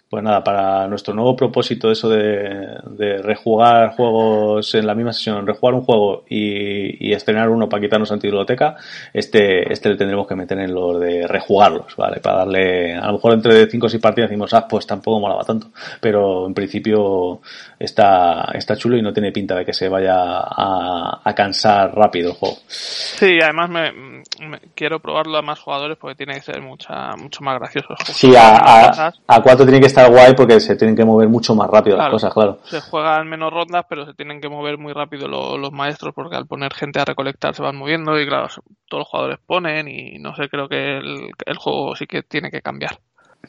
pues 0.10 0.24
nada, 0.24 0.44
para 0.44 0.88
nuestro 0.88 1.14
nuevo 1.14 1.36
propósito, 1.36 1.92
eso 1.92 2.08
de, 2.08 2.78
de 2.92 3.18
rejugar 3.18 3.96
juegos 3.96 4.74
en 4.76 4.86
la 4.86 4.94
misma 4.94 5.12
sesión, 5.12 5.46
rejugar 5.48 5.74
un 5.74 5.82
juego 5.82 6.24
y, 6.30 7.10
y 7.10 7.12
estrenar 7.12 7.50
uno 7.50 7.68
para 7.68 7.82
quitarnos 7.82 8.12
antibiblioteca, 8.12 8.78
este, 9.12 9.72
este 9.74 9.90
le 9.90 9.98
tendremos 9.98 10.28
que 10.28 10.36
meter 10.36 10.60
en 10.60 10.74
lo 10.74 11.00
de 11.00 11.28
rejugarlos, 11.28 11.96
¿vale? 11.98 12.20
Para 12.22 12.38
darle, 12.38 12.96
a 12.96 13.08
lo 13.08 13.14
mejor 13.14 13.34
entre 13.34 13.68
5 13.68 13.86
o 13.86 13.90
6 13.90 14.02
partidas 14.02 14.30
decimos, 14.30 14.54
ah, 14.54 14.68
pues 14.70 14.86
tampoco 14.86 15.20
molaba 15.20 15.44
tanto, 15.44 15.72
pero 16.00 16.48
en 16.48 16.54
principio 16.54 17.42
está, 17.86 18.52
está 18.54 18.76
chulo 18.76 18.98
y 18.98 19.02
no 19.02 19.14
tiene 19.14 19.32
pinta 19.32 19.56
de 19.56 19.66
que 19.66 19.74
se 19.74 19.88
vaya 19.88 20.16
a, 20.16 21.22
a 21.24 21.36
cansar 21.36 21.94
rápido 21.96 22.32
el 22.32 22.36
juego. 22.36 22.58
Sí, 22.68 23.40
además 23.42 23.70
me, 23.70 23.92
me, 23.92 24.60
quiero 24.74 25.00
probarlo 25.00 25.38
a 25.38 25.42
más 25.42 25.60
jugadores 25.60 25.98
porque 25.98 26.16
tiene 26.16 26.34
que 26.36 26.42
ser 26.42 26.62
mucha, 26.62 27.16
mucho 27.16 27.44
más 27.44 27.60
gracioso. 27.60 27.96
Sí, 28.06 28.36
a, 28.36 28.58
a, 28.58 29.14
a 29.28 29.42
cuatro 29.42 29.66
tiene 29.66 29.80
que 29.80 29.88
estar 29.88 30.10
guay 30.10 30.34
porque 30.36 30.60
se 30.60 30.76
tienen 30.76 30.96
que 30.96 31.06
mover 31.06 31.30
mucho 31.30 31.56
más 31.56 31.70
rápido 31.70 31.96
claro, 31.96 32.12
las 32.12 32.22
cosas, 32.22 32.34
claro. 32.34 32.60
Se 32.66 32.82
juegan 32.82 33.28
menos 33.28 33.52
rondas, 33.52 33.86
pero 33.90 34.06
se 34.06 34.14
tienen 34.14 34.42
que 34.42 34.50
mover 34.50 34.78
muy 34.78 34.94
rápido 34.94 35.28
lo, 35.28 35.58
los 35.58 35.72
maestros 35.72 36.14
porque 36.14 36.36
al 36.36 36.48
poner 36.48 36.74
gente 36.74 37.00
a 37.00 37.06
recolectar 37.06 37.56
se 37.56 37.64
van 37.64 37.76
moviendo 37.76 38.20
y 38.20 38.28
claro, 38.28 38.48
todos 38.88 39.02
los 39.02 39.08
jugadores 39.08 39.40
ponen 39.46 39.88
y 39.88 40.20
no 40.20 40.36
sé, 40.36 40.50
creo 40.50 40.68
que 40.68 40.98
el, 40.98 41.32
el 41.46 41.58
juego 41.58 41.96
sí 41.96 42.08
que 42.08 42.24
tiene 42.24 42.52
que 42.52 42.62
cambiar. 42.62 43.00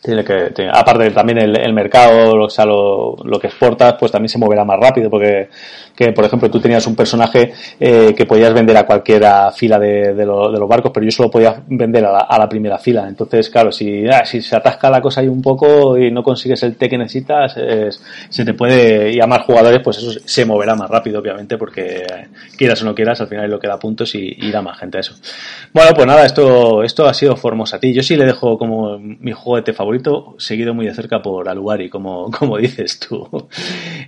Tiene 0.02 0.24
que, 0.24 0.68
aparte 0.72 1.10
también 1.10 1.38
el, 1.38 1.72
mercado, 1.72 2.42
o 2.42 2.50
sea, 2.50 2.64
lo, 2.64 3.16
que 3.40 3.48
exportas, 3.48 3.94
pues 3.98 4.12
también 4.12 4.28
se 4.28 4.38
moverá 4.38 4.64
más 4.64 4.78
rápido, 4.78 5.10
porque, 5.10 5.48
que, 5.94 6.12
por 6.12 6.24
ejemplo, 6.24 6.50
tú 6.50 6.60
tenías 6.60 6.86
un 6.86 6.94
personaje 6.94 7.52
eh, 7.80 8.14
que 8.16 8.26
podías 8.26 8.52
vender 8.52 8.76
a 8.76 8.86
cualquiera 8.86 9.50
fila 9.52 9.78
de, 9.78 10.14
de, 10.14 10.26
lo, 10.26 10.50
de, 10.50 10.58
los 10.58 10.68
barcos, 10.68 10.92
pero 10.92 11.04
yo 11.04 11.10
solo 11.10 11.30
podía 11.30 11.62
vender 11.66 12.04
a 12.04 12.12
la, 12.12 12.18
a 12.20 12.38
la 12.38 12.48
primera 12.48 12.78
fila. 12.78 13.06
Entonces, 13.08 13.48
claro, 13.50 13.72
si, 13.72 14.06
ah, 14.08 14.24
si 14.24 14.42
se 14.42 14.56
atasca 14.56 14.90
la 14.90 15.00
cosa 15.00 15.20
ahí 15.20 15.28
un 15.28 15.42
poco 15.42 15.96
y 15.98 16.10
no 16.10 16.22
consigues 16.22 16.62
el 16.62 16.76
té 16.76 16.88
que 16.88 16.98
necesitas, 16.98 17.56
es, 17.56 18.02
se 18.28 18.44
te 18.44 18.54
puede, 18.54 19.12
y 19.12 19.20
a 19.20 19.26
más 19.26 19.42
jugadores, 19.42 19.80
pues 19.82 19.98
eso 19.98 20.20
se 20.24 20.44
moverá 20.44 20.74
más 20.74 20.90
rápido, 20.90 21.20
obviamente, 21.20 21.56
porque 21.56 22.04
quieras 22.56 22.82
o 22.82 22.84
no 22.84 22.94
quieras, 22.94 23.20
al 23.20 23.28
final 23.28 23.50
lo 23.50 23.58
que 23.58 23.68
da 23.68 23.78
puntos 23.78 24.14
y, 24.14 24.34
y 24.38 24.48
irá 24.48 24.62
más 24.62 24.78
gente 24.78 24.98
a 24.98 25.00
eso. 25.00 25.14
Bueno, 25.72 25.92
pues 25.94 26.06
nada, 26.06 26.24
esto, 26.24 26.82
esto 26.82 27.06
ha 27.06 27.14
sido 27.14 27.36
Formosa 27.36 27.76
a 27.76 27.80
ti. 27.80 27.92
Yo 27.92 28.02
sí 28.02 28.16
le 28.16 28.24
dejo 28.24 28.58
como 28.58 28.98
mi 28.98 29.32
juguete 29.32 29.72
favorito 29.72 29.85
favorito, 29.86 30.34
seguido 30.38 30.74
muy 30.74 30.84
de 30.86 30.94
cerca 30.94 31.22
por 31.22 31.48
Aluari, 31.48 31.88
como, 31.88 32.28
como 32.38 32.58
dices 32.58 32.98
tú. 32.98 33.48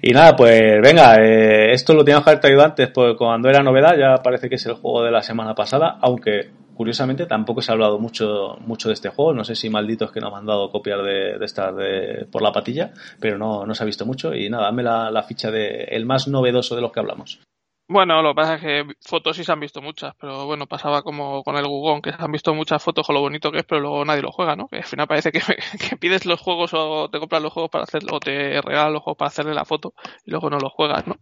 Y 0.03 0.11
nada, 0.11 0.35
pues 0.35 0.61
venga, 0.83 1.17
eh, 1.23 1.73
esto 1.73 1.95
lo 1.95 2.05
teníamos 2.05 2.25
que 2.25 2.31
haber 2.31 2.41
traído 2.41 2.65
antes, 2.65 2.89
pues 2.89 3.15
cuando 3.17 3.49
era 3.49 3.63
novedad, 3.63 3.97
ya 3.97 4.23
parece 4.23 4.49
que 4.49 4.57
es 4.57 4.67
el 4.67 4.75
juego 4.75 5.05
de 5.05 5.13
la 5.13 5.23
semana 5.23 5.55
pasada, 5.55 5.99
aunque 6.01 6.51
curiosamente 6.75 7.27
tampoco 7.27 7.63
se 7.63 7.71
ha 7.71 7.75
hablado 7.75 7.99
mucho, 7.99 8.57
mucho 8.67 8.89
de 8.89 8.95
este 8.95 9.09
juego, 9.09 9.33
no 9.35 9.45
sé 9.45 9.55
si 9.55 9.71
malditos 9.71 10.11
que 10.11 10.21
no 10.21 10.31
me 10.31 10.39
han 10.39 10.47
dado 10.47 10.71
copiar 10.71 11.03
de, 11.03 11.39
de 11.39 11.47
de, 11.73 12.27
por 12.27 12.43
la 12.43 12.53
patilla, 12.53 12.93
pero 13.21 13.39
no, 13.39 13.65
no 13.65 13.75
se 13.75 13.83
ha 13.83 13.87
visto 13.87 14.07
mucho 14.07 14.35
y 14.35 14.49
nada, 14.49 14.65
dame 14.65 14.83
la, 14.83 15.11
la 15.11 15.23
ficha 15.23 15.51
de 15.51 15.85
el 15.91 16.07
más 16.07 16.29
novedoso 16.29 16.75
de 16.75 16.83
los 16.83 16.93
que 16.93 17.01
hablamos. 17.01 17.41
Bueno, 17.91 18.21
lo 18.21 18.33
que 18.33 18.35
pasa 18.35 18.55
es 18.57 18.61
que 18.61 18.85
fotos 19.01 19.35
sí 19.35 19.45
se 19.45 19.51
han 19.51 19.61
visto 19.61 19.81
muchas, 19.81 20.15
pero 20.21 20.45
bueno, 20.45 20.67
pasaba 20.67 21.01
como 21.01 21.43
con 21.43 21.57
el 21.57 21.67
Gugón, 21.67 22.03
que 22.03 22.13
se 22.13 22.23
han 22.23 22.31
visto 22.31 22.53
muchas 22.53 22.83
fotos 22.83 23.07
con 23.07 23.15
lo 23.15 23.23
bonito 23.23 23.51
que 23.51 23.61
es, 23.61 23.65
pero 23.65 23.81
luego 23.81 24.05
nadie 24.05 24.21
lo 24.21 24.31
juega, 24.31 24.55
¿no? 24.57 24.69
Que 24.69 24.77
al 24.77 24.85
final 24.85 25.07
parece 25.07 25.33
que, 25.33 25.41
que 25.89 25.97
pides 25.97 26.27
los 26.27 26.39
juegos 26.39 26.75
o 26.75 27.09
te 27.09 27.19
compras 27.19 27.43
los 27.43 27.51
juegos 27.51 27.71
para 27.71 27.85
hacerlo, 27.85 28.17
o 28.17 28.21
te 28.21 28.61
regalan 28.61 28.93
los 28.93 29.03
juegos 29.03 29.17
para 29.17 29.29
hacerle 29.29 29.55
la 29.55 29.65
foto 29.65 29.95
y 30.27 30.31
luego 30.31 30.51
no 30.51 30.59
los 30.59 30.71
juegas, 30.71 31.07
¿no? 31.07 31.17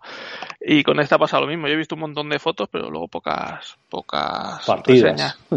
Y 0.60 0.82
con 0.82 0.98
esta 0.98 1.14
ha 1.14 1.18
pasado 1.20 1.44
lo 1.44 1.48
mismo. 1.48 1.68
Yo 1.68 1.74
he 1.74 1.76
visto 1.76 1.94
un 1.94 2.00
montón 2.00 2.28
de 2.30 2.40
fotos, 2.40 2.68
pero 2.68 2.90
luego 2.90 3.06
pocas, 3.06 3.78
pocas 3.88 4.66
partidas. 4.66 5.38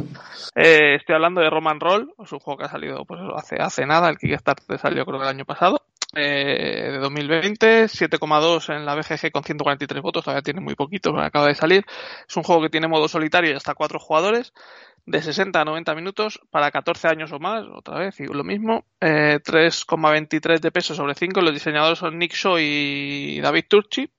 Eh, 0.55 0.95
estoy 0.95 1.15
hablando 1.15 1.41
de 1.41 1.49
Roman 1.49 1.79
Roll, 1.79 2.13
es 2.21 2.31
un 2.31 2.39
juego 2.39 2.57
que 2.57 2.65
ha 2.65 2.69
salido 2.69 3.05
pues 3.05 3.21
hace, 3.35 3.57
hace 3.61 3.85
nada, 3.85 4.09
el 4.09 4.17
Kickstarter 4.17 4.79
salió 4.79 5.05
creo 5.05 5.19
que 5.19 5.25
el 5.25 5.35
año 5.35 5.45
pasado 5.45 5.81
eh, 6.15 6.89
de 6.91 6.97
2020, 6.97 7.85
7,2 7.85 8.75
en 8.75 8.85
la 8.85 8.95
BGG 8.95 9.31
con 9.31 9.43
143 9.43 10.01
votos, 10.01 10.23
todavía 10.23 10.41
tiene 10.41 10.59
muy 10.59 10.73
poquito, 10.75 11.15
acaba 11.19 11.47
de 11.47 11.55
salir. 11.55 11.85
Es 12.27 12.35
un 12.35 12.43
juego 12.43 12.63
que 12.63 12.69
tiene 12.69 12.87
modo 12.87 13.07
solitario 13.07 13.51
y 13.51 13.55
hasta 13.55 13.75
4 13.75 13.99
jugadores, 13.99 14.53
de 15.05 15.21
60 15.21 15.61
a 15.61 15.65
90 15.65 15.95
minutos, 15.95 16.39
para 16.49 16.71
14 16.71 17.07
años 17.07 17.31
o 17.31 17.39
más, 17.39 17.65
otra 17.73 17.99
vez, 17.99 18.19
y 18.19 18.25
lo 18.25 18.43
mismo. 18.43 18.85
Eh, 18.99 19.39
3,23 19.43 20.59
de 20.59 20.71
peso 20.71 20.95
sobre 20.95 21.13
5, 21.15 21.41
los 21.41 21.53
diseñadores 21.53 21.99
son 21.99 22.17
Nick 22.17 22.33
Shaw 22.33 22.57
y 22.59 23.39
David 23.41 23.65
Turchi. 23.67 24.09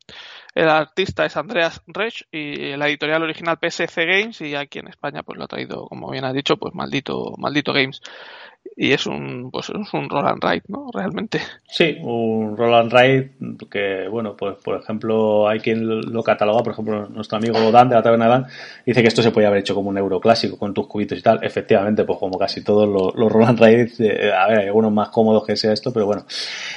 El 0.54 0.68
artista 0.68 1.24
es 1.24 1.36
Andreas 1.36 1.80
Resch 1.86 2.26
y 2.32 2.76
la 2.76 2.88
editorial 2.88 3.22
original 3.22 3.58
PSC 3.60 4.04
Games 4.04 4.40
y 4.40 4.56
aquí 4.56 4.80
en 4.80 4.88
España 4.88 5.22
pues 5.22 5.38
lo 5.38 5.44
ha 5.44 5.48
traído, 5.48 5.86
como 5.86 6.10
bien 6.10 6.24
has 6.24 6.34
dicho, 6.34 6.56
pues 6.56 6.74
maldito, 6.74 7.34
maldito 7.38 7.72
Games 7.72 8.00
y 8.76 8.92
es 8.92 9.06
un 9.06 9.50
pues 9.50 9.68
es 9.68 9.92
un 9.92 10.08
roll 10.08 10.26
and 10.26 10.42
ride, 10.42 10.62
¿no? 10.68 10.90
Realmente. 10.92 11.40
Sí, 11.68 11.96
un 12.00 12.56
roll 12.56 12.74
and 12.74 12.92
ride 12.92 13.30
que, 13.70 14.08
bueno, 14.08 14.34
pues 14.36 14.56
por 14.64 14.80
ejemplo, 14.80 15.48
hay 15.48 15.60
quien 15.60 15.86
lo 15.86 16.22
cataloga, 16.22 16.62
por 16.62 16.72
ejemplo, 16.72 17.08
nuestro 17.08 17.38
amigo 17.38 17.70
Dan 17.70 17.88
de 17.88 17.94
la 17.94 18.02
taberna 18.02 18.28
Dan 18.28 18.46
dice 18.86 19.02
que 19.02 19.08
esto 19.08 19.22
se 19.22 19.30
podía 19.30 19.48
haber 19.48 19.60
hecho 19.60 19.74
como 19.74 19.90
un 19.90 19.98
euro 19.98 20.20
clásico 20.20 20.58
con 20.58 20.72
tus 20.74 20.86
cubitos 20.86 21.18
y 21.18 21.22
tal. 21.22 21.40
Efectivamente, 21.42 22.04
pues 22.04 22.18
como 22.18 22.38
casi 22.38 22.62
todos 22.64 22.88
los, 22.88 23.14
los 23.14 23.30
roll 23.30 23.56
ride, 23.58 23.90
eh, 23.98 24.32
a 24.32 24.48
ver, 24.48 24.60
hay 24.60 24.66
algunos 24.66 24.92
más 24.92 25.10
cómodos 25.10 25.46
que 25.46 25.56
sea 25.56 25.72
esto, 25.72 25.92
pero 25.92 26.06
bueno. 26.06 26.24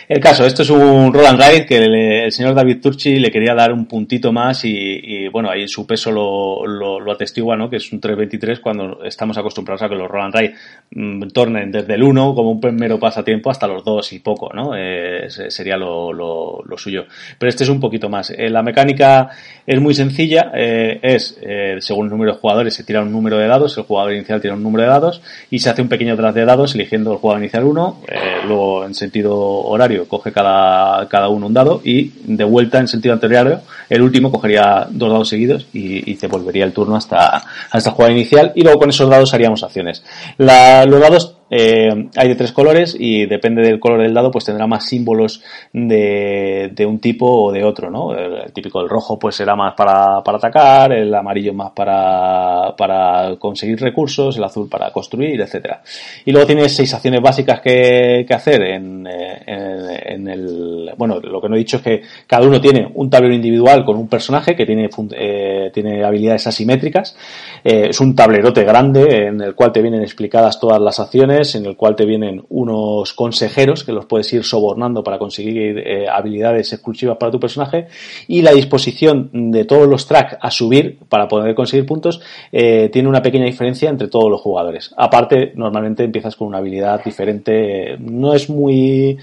El 0.08 0.20
caso, 0.20 0.46
esto 0.46 0.64
es 0.64 0.70
un 0.70 1.14
roll 1.14 1.26
and 1.26 1.40
ride 1.40 1.66
que 1.66 1.80
le, 1.80 2.26
el 2.26 2.32
señor 2.32 2.54
David 2.54 2.82
Turchi 2.82 3.18
le 3.18 3.32
quería 3.32 3.54
dar 3.56 3.72
un 3.72 3.86
puntito 3.86 4.32
más 4.32 4.66
y, 4.66 5.28
bueno, 5.30 5.50
ahí 5.50 5.68
su 5.68 5.88
peso 5.88 6.12
lo, 6.12 6.66
lo, 6.68 7.12
atestigua, 7.12 7.56
¿no? 7.56 7.70
Que 7.70 7.78
es 7.78 7.92
un 7.94 8.02
3.23 8.02 8.60
cuando 8.60 9.04
estamos 9.04 9.38
acostumbrados 9.38 9.84
a 9.84 9.90
que 9.90 9.96
los 9.96 10.10
roll 10.10 10.24
and 10.24 10.36
ride 10.36 10.56
mmm, 10.92 11.28
tornen 11.30 11.72
desde 11.74 11.96
el 11.96 12.04
1 12.04 12.36
como 12.36 12.52
un 12.52 12.76
mero 12.76 13.00
pasatiempo 13.00 13.50
hasta 13.50 13.66
los 13.66 13.84
2 13.84 14.14
y 14.14 14.20
poco, 14.20 14.52
¿no? 14.54 14.76
Eh, 14.78 15.28
sería 15.30 15.76
lo, 15.76 16.14
lo, 16.14 16.62
lo, 16.64 16.78
suyo. 16.78 17.06
Pero 17.40 17.50
este 17.50 17.64
es 17.64 17.70
un 17.70 17.80
poquito 17.80 18.10
más. 18.10 18.30
Eh, 18.30 18.48
la 18.52 18.62
mecánica 18.62 19.30
es 19.66 19.82
muy 19.82 19.96
sencilla, 19.96 20.52
eh, 20.54 21.00
es, 21.02 21.40
según 21.80 22.06
el 22.06 22.12
número 22.12 22.34
de 22.34 22.38
jugadores, 22.38 22.76
se 22.76 22.84
tira 22.84 23.02
un 23.02 23.12
número 23.12 23.38
de 23.40 23.48
dados, 23.48 23.76
el 23.78 23.86
jugador 23.86 24.14
inicial 24.14 24.40
tira 24.40 24.54
un 24.54 24.62
número 24.62 24.84
de 24.84 24.90
dados 24.90 25.22
y 25.50 25.60
se 25.60 25.72
hace 25.72 25.82
un 25.82 25.90
pequeño 25.90 26.16
tras 26.16 26.36
de 26.36 26.46
dados 26.46 26.76
eligiendo 26.76 27.12
el 27.12 27.18
jugador 27.18 27.42
inicial 27.42 27.64
1, 27.64 28.02
luego 28.48 28.86
en 28.86 28.94
sentido 28.94 29.36
horario 29.36 30.08
coge 30.08 30.32
cada, 30.32 31.08
cada 31.10 31.30
uno 31.30 31.48
un 31.48 31.54
dado 31.54 31.82
y 31.84 32.12
de 32.26 32.44
vuelta 32.44 32.80
en 32.80 32.88
sentido 32.88 33.14
anterior 33.14 33.62
el 33.90 34.02
último 34.02 34.32
cogería 34.32 34.88
dos 34.90 35.10
dados 35.10 35.30
seguidos 35.30 35.66
y, 35.74 36.12
y 36.12 36.16
te 36.16 36.28
volvería 36.28 36.66
el 36.66 36.74
turno 36.74 36.96
hasta, 36.96 37.44
hasta 37.72 37.90
el 37.90 37.96
jugador 37.96 38.16
inicial 38.16 38.52
y 38.54 38.62
luego 38.62 38.80
con 38.80 38.90
esos 38.90 39.10
dados 39.10 39.34
haríamos 39.34 39.64
acciones. 39.64 40.04
Los 40.38 41.00
dados 41.00 41.36
eh, 41.50 42.10
hay 42.16 42.28
de 42.28 42.36
tres 42.36 42.52
colores 42.52 42.96
y 42.98 43.26
depende 43.26 43.62
del 43.62 43.80
color 43.80 44.02
del 44.02 44.14
dado 44.14 44.32
pues 44.32 44.46
tendrá 44.46 44.68
más 44.68 44.86
símbolos 44.86 45.44
de, 45.72 46.86
un 46.88 47.00
tipo 47.00 47.46
o 47.46 47.52
de 47.52 47.64
otro, 47.64 47.90
¿no? 47.90 48.14
El, 48.14 48.34
el, 48.34 48.54
típico 48.54 48.80
del 48.80 48.90
rojo 48.90 49.20
pues 49.20 49.36
será 49.36 49.56
más 49.56 49.74
para, 49.76 50.22
para 50.24 50.38
atacar, 50.38 50.92
el 50.94 51.14
amarillo 51.14 51.54
más 51.54 51.72
para, 51.72 52.76
para 52.76 53.36
conseguir 53.38 53.80
recursos, 53.80 54.38
el 54.38 54.44
azul 54.44 54.68
para 54.70 54.92
construir, 54.92 55.42
etcétera. 55.42 55.82
Y 56.26 56.32
luego 56.32 56.48
tiene 56.48 56.70
seis 56.70 56.94
acciones 56.94 57.22
básicas 57.22 57.62
que, 57.62 58.26
hacer 58.34 58.64
en, 58.64 59.06
en, 59.06 60.28
el, 60.28 60.92
bueno, 60.98 61.20
lo 61.20 61.40
que 61.40 61.50
no 61.50 61.56
he 61.56 61.60
dicho 61.60 61.78
es 61.78 61.84
que 61.84 62.02
cada 62.26 62.48
uno 62.48 62.60
tiene 62.60 62.90
un 62.96 63.10
tablero 63.10 63.36
individual 63.36 63.86
con 63.86 63.96
un 63.96 64.08
personaje 64.08 64.56
que 64.56 64.66
tiene, 64.66 64.90
eh, 65.12 65.70
tiene 65.74 66.04
habilidades 66.04 66.48
asimétricas. 66.48 67.16
Eh, 67.64 67.88
es 67.90 68.00
un 68.00 68.16
tablerote 68.16 68.64
grande 68.64 69.28
en 69.28 69.42
el 69.42 69.54
cual 69.54 69.72
te 69.72 69.82
vienen 69.82 70.02
explicadas 70.02 70.60
todas 70.60 70.82
las 70.82 71.00
acciones 71.00 71.33
en 71.34 71.66
el 71.66 71.76
cual 71.76 71.96
te 71.96 72.06
vienen 72.06 72.44
unos 72.50 73.14
consejeros 73.14 73.84
que 73.84 73.92
los 73.92 74.06
puedes 74.06 74.32
ir 74.34 74.44
sobornando 74.44 75.04
para 75.04 75.18
conseguir 75.18 75.80
eh, 75.80 76.08
habilidades 76.08 76.72
exclusivas 76.74 77.18
para 77.18 77.32
tu 77.32 77.40
personaje 77.40 77.88
y 78.28 78.42
la 78.42 78.52
disposición 78.52 79.30
de 79.52 79.66
todos 79.66 79.88
los 79.88 80.06
tracks 80.06 80.38
a 80.40 80.52
subir 80.52 81.00
para 81.10 81.28
poder 81.28 81.56
conseguir 81.56 81.86
puntos 81.86 82.22
eh, 82.52 82.90
tiene 82.92 83.10
una 83.10 83.22
pequeña 83.22 83.46
diferencia 83.46 83.90
entre 83.90 84.08
todos 84.08 84.30
los 84.30 84.42
jugadores. 84.42 84.94
Aparte, 84.96 85.54
normalmente 85.56 86.04
empiezas 86.04 86.36
con 86.36 86.48
una 86.48 86.60
habilidad 86.60 87.04
diferente, 87.04 87.98
no 88.00 88.34
es 88.34 88.50
muy 88.50 89.18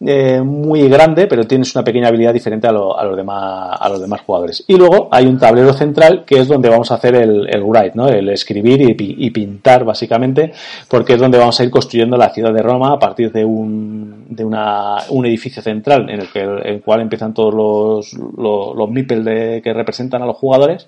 eh, 0.00 0.42
muy 0.42 0.88
grande, 0.88 1.26
pero 1.26 1.46
tienes 1.46 1.74
una 1.74 1.84
pequeña 1.84 2.08
habilidad 2.08 2.32
diferente 2.32 2.66
a, 2.66 2.72
los 2.72 3.16
demás, 3.16 3.76
a 3.80 3.88
los 3.88 4.00
demás 4.00 4.20
jugadores. 4.22 4.64
Y 4.66 4.76
luego 4.76 5.08
hay 5.10 5.26
un 5.26 5.38
tablero 5.38 5.72
central 5.72 6.24
que 6.26 6.40
es 6.40 6.48
donde 6.48 6.68
vamos 6.68 6.90
a 6.90 6.96
hacer 6.96 7.14
el, 7.14 7.62
write, 7.62 7.92
¿no? 7.94 8.08
el 8.08 8.28
escribir 8.28 8.82
y, 8.82 9.30
pintar 9.30 9.84
básicamente, 9.84 10.52
porque 10.88 11.14
es 11.14 11.20
donde 11.20 11.38
vamos 11.38 11.58
a 11.58 11.64
ir 11.64 11.70
construyendo 11.70 12.16
la 12.16 12.30
ciudad 12.30 12.52
de 12.52 12.62
Roma 12.62 12.92
a 12.92 12.98
partir 12.98 13.32
de 13.32 13.44
un, 13.44 14.26
de 14.28 14.44
una, 14.44 14.96
un 15.10 15.26
edificio 15.26 15.62
central 15.62 16.10
en 16.10 16.20
el, 16.20 16.28
que, 16.28 16.80
cual 16.84 17.00
empiezan 17.00 17.32
todos 17.32 17.54
los, 17.54 18.12
los, 18.36 18.76
los 18.76 19.24
de, 19.24 19.60
que 19.62 19.72
representan 19.72 20.22
a 20.22 20.26
los 20.26 20.36
jugadores 20.36 20.86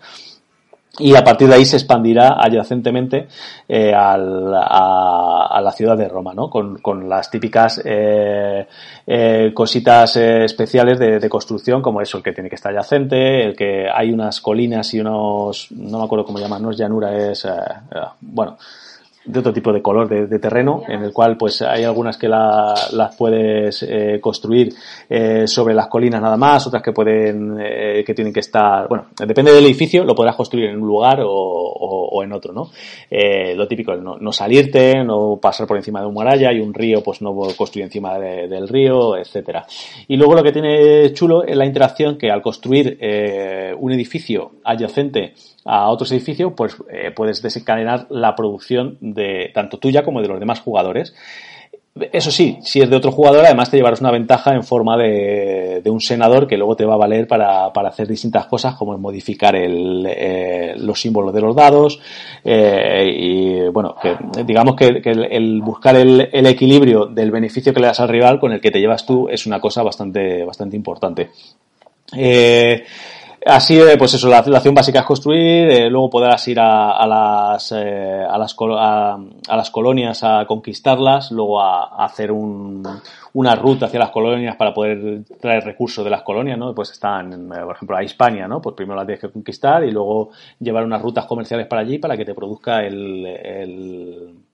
y 0.98 1.14
a 1.14 1.22
partir 1.22 1.48
de 1.48 1.54
ahí 1.54 1.64
se 1.64 1.76
expandirá 1.76 2.36
adyacentemente 2.40 3.28
eh, 3.68 3.92
al, 3.92 4.54
a, 4.54 5.48
a, 5.50 5.60
la 5.60 5.72
ciudad 5.72 5.96
de 5.96 6.08
Roma, 6.08 6.32
¿no? 6.34 6.48
Con, 6.48 6.78
con 6.78 7.08
las 7.08 7.30
típicas 7.30 7.82
eh, 7.84 8.66
eh, 9.06 9.52
cositas 9.54 10.16
eh, 10.16 10.44
especiales 10.44 10.98
de, 10.98 11.18
de, 11.18 11.28
construcción, 11.28 11.82
como 11.82 12.00
eso, 12.00 12.18
el 12.18 12.24
que 12.24 12.32
tiene 12.32 12.48
que 12.48 12.56
estar 12.56 12.72
adyacente, 12.72 13.44
el 13.44 13.56
que 13.56 13.86
hay 13.92 14.10
unas 14.10 14.40
colinas 14.40 14.92
y 14.94 15.00
unos, 15.00 15.68
no 15.70 15.98
me 15.98 16.04
acuerdo 16.04 16.24
cómo 16.24 16.38
llaman, 16.38 16.62
no 16.62 16.70
es 16.70 16.78
llanura, 16.78 17.14
es, 17.14 17.44
eh, 17.44 17.50
eh, 17.94 17.98
bueno, 18.20 18.56
de 19.26 19.40
otro 19.40 19.52
tipo 19.52 19.72
de 19.72 19.82
color 19.82 20.08
de, 20.08 20.26
de, 20.26 20.38
terreno, 20.38 20.82
en 20.88 21.02
el 21.02 21.12
cual 21.12 21.36
pues 21.36 21.60
hay 21.62 21.84
algunas 21.84 22.16
que 22.16 22.28
la, 22.28 22.74
las 22.92 23.16
puedes 23.16 23.82
eh, 23.82 24.18
construir 24.20 24.72
eh, 25.08 25.46
sobre 25.46 25.74
las 25.74 25.88
colinas 25.88 26.22
nada 26.22 26.36
más, 26.36 26.66
otras 26.66 26.82
que 26.82 26.92
pueden, 26.92 27.58
eh, 27.60 28.04
que 28.04 28.14
tienen 28.14 28.32
que 28.32 28.40
estar, 28.40 28.88
bueno, 28.88 29.06
depende 29.26 29.52
del 29.52 29.64
edificio, 29.64 30.04
lo 30.04 30.14
podrás 30.14 30.36
construir 30.36 30.70
en 30.70 30.80
un 30.80 30.86
lugar 30.86 31.20
o, 31.20 31.28
o, 31.28 32.08
o 32.08 32.22
en 32.22 32.32
otro, 32.32 32.52
¿no? 32.52 32.70
Lo 33.56 33.66
típico, 33.66 33.94
no, 33.96 34.16
no, 34.18 34.32
salirte, 34.32 35.02
no 35.04 35.38
pasar 35.40 35.66
por 35.66 35.76
encima 35.76 36.00
de 36.00 36.06
un 36.06 36.14
muralla 36.14 36.52
y 36.52 36.60
un 36.60 36.72
río, 36.72 37.02
pues 37.02 37.20
no 37.22 37.34
construir 37.56 37.84
encima 37.84 38.18
de, 38.18 38.48
del 38.48 38.68
río, 38.68 39.16
etcétera. 39.16 39.66
Y 40.06 40.16
luego 40.16 40.34
lo 40.34 40.42
que 40.42 40.52
tiene 40.52 41.12
chulo 41.12 41.42
es 41.42 41.56
la 41.56 41.66
interacción 41.66 42.16
que 42.16 42.30
al 42.30 42.42
construir 42.42 42.98
un 43.78 43.92
edificio 43.92 44.52
adyacente 44.64 45.34
a 45.66 45.88
otros 45.88 46.10
edificios, 46.12 46.52
pues 46.56 46.76
eh, 46.90 47.10
puedes 47.10 47.42
desencadenar 47.42 48.06
la 48.10 48.34
producción 48.34 48.96
de 49.00 49.50
tanto 49.52 49.78
tuya 49.78 50.04
como 50.04 50.22
de 50.22 50.28
los 50.28 50.40
demás 50.40 50.60
jugadores. 50.60 51.14
Eso 52.12 52.30
sí, 52.30 52.58
si 52.60 52.82
es 52.82 52.90
de 52.90 52.96
otro 52.96 53.10
jugador, 53.10 53.46
además 53.46 53.70
te 53.70 53.78
llevarás 53.78 54.02
una 54.02 54.10
ventaja 54.10 54.54
en 54.54 54.62
forma 54.62 54.98
de, 54.98 55.80
de 55.82 55.90
un 55.90 56.00
senador 56.00 56.46
que 56.46 56.58
luego 56.58 56.76
te 56.76 56.84
va 56.84 56.92
a 56.92 56.98
valer 56.98 57.26
para, 57.26 57.72
para 57.72 57.88
hacer 57.88 58.06
distintas 58.06 58.46
cosas, 58.46 58.74
como 58.74 58.98
modificar 58.98 59.56
el, 59.56 60.06
eh, 60.06 60.74
los 60.76 61.00
símbolos 61.00 61.32
de 61.32 61.40
los 61.40 61.56
dados. 61.56 61.98
Eh, 62.44 63.16
y 63.18 63.68
bueno, 63.68 63.94
que, 64.00 64.14
digamos 64.44 64.76
que, 64.76 65.00
que 65.00 65.10
el, 65.10 65.24
el, 65.24 65.62
buscar 65.62 65.96
el, 65.96 66.28
el, 66.30 66.44
equilibrio 66.44 67.06
del 67.06 67.30
beneficio 67.30 67.72
que 67.72 67.80
le 67.80 67.86
das 67.86 68.00
al 68.00 68.10
rival 68.10 68.38
con 68.38 68.52
el 68.52 68.60
que 68.60 68.70
te 68.70 68.78
llevas 68.78 69.06
tú 69.06 69.28
es 69.30 69.46
una 69.46 69.58
cosa 69.58 69.82
bastante, 69.82 70.44
bastante 70.44 70.76
importante. 70.76 71.30
Así, 73.48 73.78
pues 73.96 74.12
eso, 74.12 74.28
la, 74.28 74.42
la 74.44 74.56
acción 74.56 74.74
básica 74.74 74.98
es 74.98 75.04
construir, 75.04 75.70
eh, 75.70 75.88
luego 75.88 76.10
podrás 76.10 76.48
ir 76.48 76.58
a, 76.58 77.06
las, 77.06 77.70
eh, 77.70 78.24
a, 78.28 78.36
las 78.36 78.56
a, 78.58 79.18
las 79.56 79.70
colonias 79.70 80.24
a 80.24 80.44
conquistarlas, 80.46 81.30
luego 81.30 81.60
a, 81.60 82.04
hacer 82.04 82.32
un, 82.32 82.82
una 83.34 83.54
ruta 83.54 83.86
hacia 83.86 84.00
las 84.00 84.10
colonias 84.10 84.56
para 84.56 84.74
poder 84.74 85.22
traer 85.40 85.62
recursos 85.62 86.04
de 86.04 86.10
las 86.10 86.22
colonias, 86.22 86.58
¿no? 86.58 86.74
Pues 86.74 86.90
están, 86.90 87.48
por 87.48 87.76
ejemplo, 87.76 87.96
a 87.96 88.02
Hispania, 88.02 88.48
¿no? 88.48 88.60
Pues 88.60 88.74
primero 88.74 88.96
las 88.96 89.06
tienes 89.06 89.20
que 89.20 89.30
conquistar 89.30 89.84
y 89.84 89.92
luego 89.92 90.30
llevar 90.58 90.82
unas 90.82 91.00
rutas 91.00 91.26
comerciales 91.26 91.68
para 91.68 91.82
allí 91.82 91.98
para 91.98 92.16
que 92.16 92.24
te 92.24 92.34
produzca 92.34 92.84
el 92.84 94.45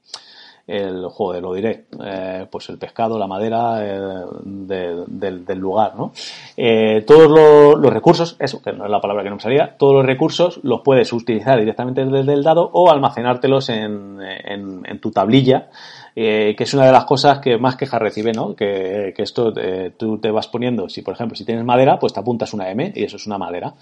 el 0.67 1.07
joder, 1.09 1.43
lo 1.43 1.55
diré, 1.55 1.87
eh, 2.05 2.47
pues 2.51 2.69
el 2.69 2.79
pescado, 2.79 3.19
la 3.19 3.27
madera 3.27 3.85
eh, 3.85 4.25
de, 4.45 5.05
de, 5.07 5.39
del 5.39 5.59
lugar, 5.59 5.95
¿no? 5.97 6.13
Eh, 6.57 7.05
todos 7.07 7.29
los, 7.29 7.79
los, 7.81 7.93
recursos, 7.93 8.37
eso, 8.39 8.63
que 8.63 8.73
no 8.73 8.85
es 8.85 8.91
la 8.91 9.01
palabra 9.01 9.23
que 9.23 9.31
no 9.31 9.37
me 9.37 9.43
salía, 9.43 9.77
todos 9.77 9.95
los 9.95 10.07
recursos 10.07 10.61
los 10.63 10.81
puedes 10.83 11.13
utilizar 11.13 11.59
directamente 11.59 12.05
desde 12.05 12.33
el 12.33 12.43
dado 12.43 12.71
o 12.73 12.91
almacenártelos 12.91 13.69
en, 13.69 14.19
en, 14.23 14.83
en 14.87 14.99
tu 15.01 15.11
tablilla, 15.11 15.69
eh, 16.15 16.55
que 16.57 16.65
es 16.65 16.75
una 16.75 16.85
de 16.85 16.93
las 16.93 17.07
cosas 17.07 17.39
que 17.39 17.57
más 17.57 17.77
quejas 17.77 18.01
recibe, 18.01 18.33
¿no? 18.33 18.55
Que, 18.55 19.15
que 19.17 19.23
esto 19.23 19.53
eh, 19.57 19.93
tú 19.97 20.19
te 20.19 20.31
vas 20.31 20.47
poniendo, 20.47 20.89
si 20.89 21.01
por 21.01 21.15
ejemplo, 21.15 21.35
si 21.35 21.45
tienes 21.47 21.65
madera, 21.65 21.99
pues 21.99 22.13
te 22.13 22.21
apuntas 22.21 22.53
una 22.53 22.71
M 22.71 22.93
y 22.95 23.05
eso 23.05 23.17
es 23.17 23.27
una 23.27 23.39
madera. 23.39 23.73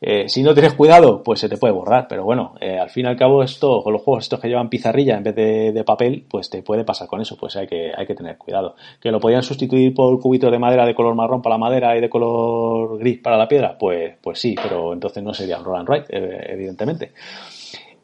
Eh, 0.00 0.28
si 0.28 0.42
no 0.42 0.52
tienes 0.54 0.74
cuidado, 0.74 1.22
pues 1.22 1.40
se 1.40 1.48
te 1.48 1.56
puede 1.56 1.72
borrar. 1.72 2.06
Pero 2.08 2.24
bueno, 2.24 2.54
eh, 2.60 2.78
al 2.78 2.90
fin 2.90 3.06
y 3.06 3.08
al 3.08 3.16
cabo, 3.16 3.42
esto, 3.42 3.82
con 3.82 3.92
los 3.92 4.02
juegos 4.02 4.24
estos 4.24 4.40
que 4.40 4.48
llevan 4.48 4.68
pizarrilla 4.68 5.16
en 5.16 5.22
vez 5.22 5.34
de, 5.34 5.72
de, 5.72 5.84
papel, 5.84 6.24
pues 6.28 6.50
te 6.50 6.62
puede 6.62 6.84
pasar 6.84 7.08
con 7.08 7.20
eso. 7.20 7.36
Pues 7.36 7.56
hay 7.56 7.66
que, 7.66 7.92
hay 7.96 8.06
que 8.06 8.14
tener 8.14 8.36
cuidado. 8.36 8.76
Que 9.00 9.10
lo 9.10 9.20
podían 9.20 9.42
sustituir 9.42 9.94
por 9.94 10.20
cubitos 10.20 10.50
de 10.50 10.58
madera 10.58 10.86
de 10.86 10.94
color 10.94 11.14
marrón 11.14 11.42
para 11.42 11.54
la 11.54 11.58
madera 11.58 11.96
y 11.96 12.00
de 12.00 12.10
color 12.10 12.98
gris 12.98 13.18
para 13.18 13.36
la 13.36 13.48
piedra, 13.48 13.76
pues, 13.78 14.14
pues 14.20 14.38
sí, 14.38 14.54
pero 14.62 14.92
entonces 14.92 15.22
no 15.22 15.32
sería 15.32 15.58
un 15.58 15.64
roll 15.64 15.78
and 15.78 15.88
write, 15.88 16.06
evidentemente. 16.52 17.12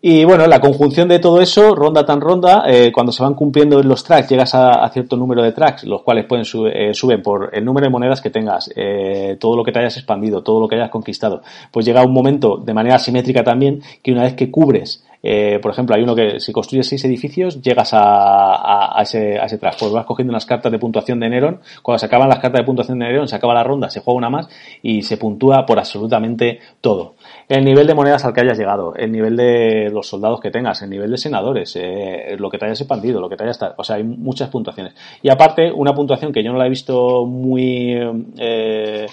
Y 0.05 0.25
bueno, 0.25 0.49
la 0.49 0.59
conjunción 0.59 1.07
de 1.07 1.21
todo 1.21 1.41
eso, 1.41 1.77
ronda 1.77 2.05
tan 2.05 2.21
ronda, 2.21 2.65
eh, 2.67 2.91
cuando 2.93 3.13
se 3.13 3.23
van 3.23 3.35
cumpliendo 3.35 3.81
los 3.85 4.03
tracks, 4.03 4.29
llegas 4.29 4.53
a, 4.53 4.89
cierto 4.89 5.17
número 5.17 5.45
de 5.45 5.53
tracks, 5.53 5.85
los 5.85 6.03
cuales 6.03 6.25
pueden 6.27 6.45
sub, 6.45 6.67
eh, 6.67 6.93
suben 6.93 7.23
por 7.23 7.51
el 7.53 7.65
número 7.65 7.87
de 7.87 7.91
monedas 7.91 8.21
que 8.21 8.31
tengas, 8.31 8.69
eh, 8.75 9.37
todo 9.39 9.57
lo 9.57 9.63
que 9.63 9.71
te 9.71 9.79
hayas 9.79 9.97
expandido, 9.97 10.43
todo 10.43 10.61
lo 10.61 10.67
que 10.67 10.75
hayas 10.75 10.91
conquistado. 10.91 11.43
Pues 11.71 11.87
llega 11.87 12.03
un 12.03 12.13
momento, 12.13 12.57
de 12.57 12.75
manera 12.75 12.99
simétrica 12.99 13.45
también, 13.45 13.81
que 14.03 14.11
una 14.11 14.25
vez 14.25 14.35
que 14.35 14.51
cubres 14.51 15.05
eh, 15.23 15.59
por 15.61 15.71
ejemplo, 15.71 15.95
hay 15.95 16.03
uno 16.03 16.15
que 16.15 16.41
si 16.41 16.53
construyes 16.53 16.89
seis 16.89 17.05
edificios, 17.05 17.63
llegas 17.63 17.95
a, 17.95 18.99
a, 18.99 19.03
ese, 19.03 19.39
a 19.39 19.45
ese 19.45 19.59
track. 19.59 19.77
Pues 19.79 19.93
vas 19.93 20.05
cogiendo 20.05 20.33
unas 20.33 20.47
cartas 20.47 20.73
de 20.73 20.79
puntuación 20.79 21.21
de 21.21 21.29
Neron. 21.29 21.61
Cuando 21.83 21.99
se 21.99 22.07
acaban 22.07 22.29
las 22.29 22.39
cartas 22.39 22.61
de 22.61 22.65
puntuación 22.65 22.99
de 22.99 23.07
Neron, 23.07 23.29
se 23.29 23.37
acaba 23.37 23.55
la 23.55 23.63
ronda, 23.63 23.89
se 23.89 24.01
juega 24.01 24.19
una 24.19 24.31
más 24.31 24.49
y 24.83 25.03
se 25.03 25.17
puntúa 25.17 25.65
por 25.65 25.79
absolutamente 25.79 26.61
todo. 26.81 27.15
El 27.49 27.65
nivel 27.65 27.87
de 27.87 27.95
monedas 27.95 28.25
al 28.25 28.33
que 28.33 28.41
hayas 28.41 28.59
llegado, 28.59 28.95
el 28.97 29.13
nivel 29.13 29.37
de 29.37 29.91
los 29.93 30.09
soldados 30.09 30.41
que 30.41 30.51
tengas, 30.51 30.83
el 30.83 30.91
nivel 30.91 31.11
de 31.11 31.19
senadores, 31.19 31.77
eh, 31.77 32.37
lo 32.39 32.51
que 32.51 32.59
te 32.59 32.67
hayas 32.67 32.81
expandido, 32.81 33.21
lo 33.21 33.29
que 33.29 33.37
te 33.37 33.45
hayas... 33.45 33.59
O 33.77 33.85
sea, 33.85 33.97
hay 33.97 34.05
muchas 34.05 34.49
puntuaciones. 34.49 34.95
Y 35.23 35.31
aparte, 35.31 35.71
una 35.71 35.95
puntuación 35.95 36.33
que 36.33 36.43
yo 36.43 36.53
no 36.53 36.59
la 36.59 36.67
he 36.67 36.71
visto 36.71 37.25
muy... 37.27 37.97
Eh, 38.39 39.07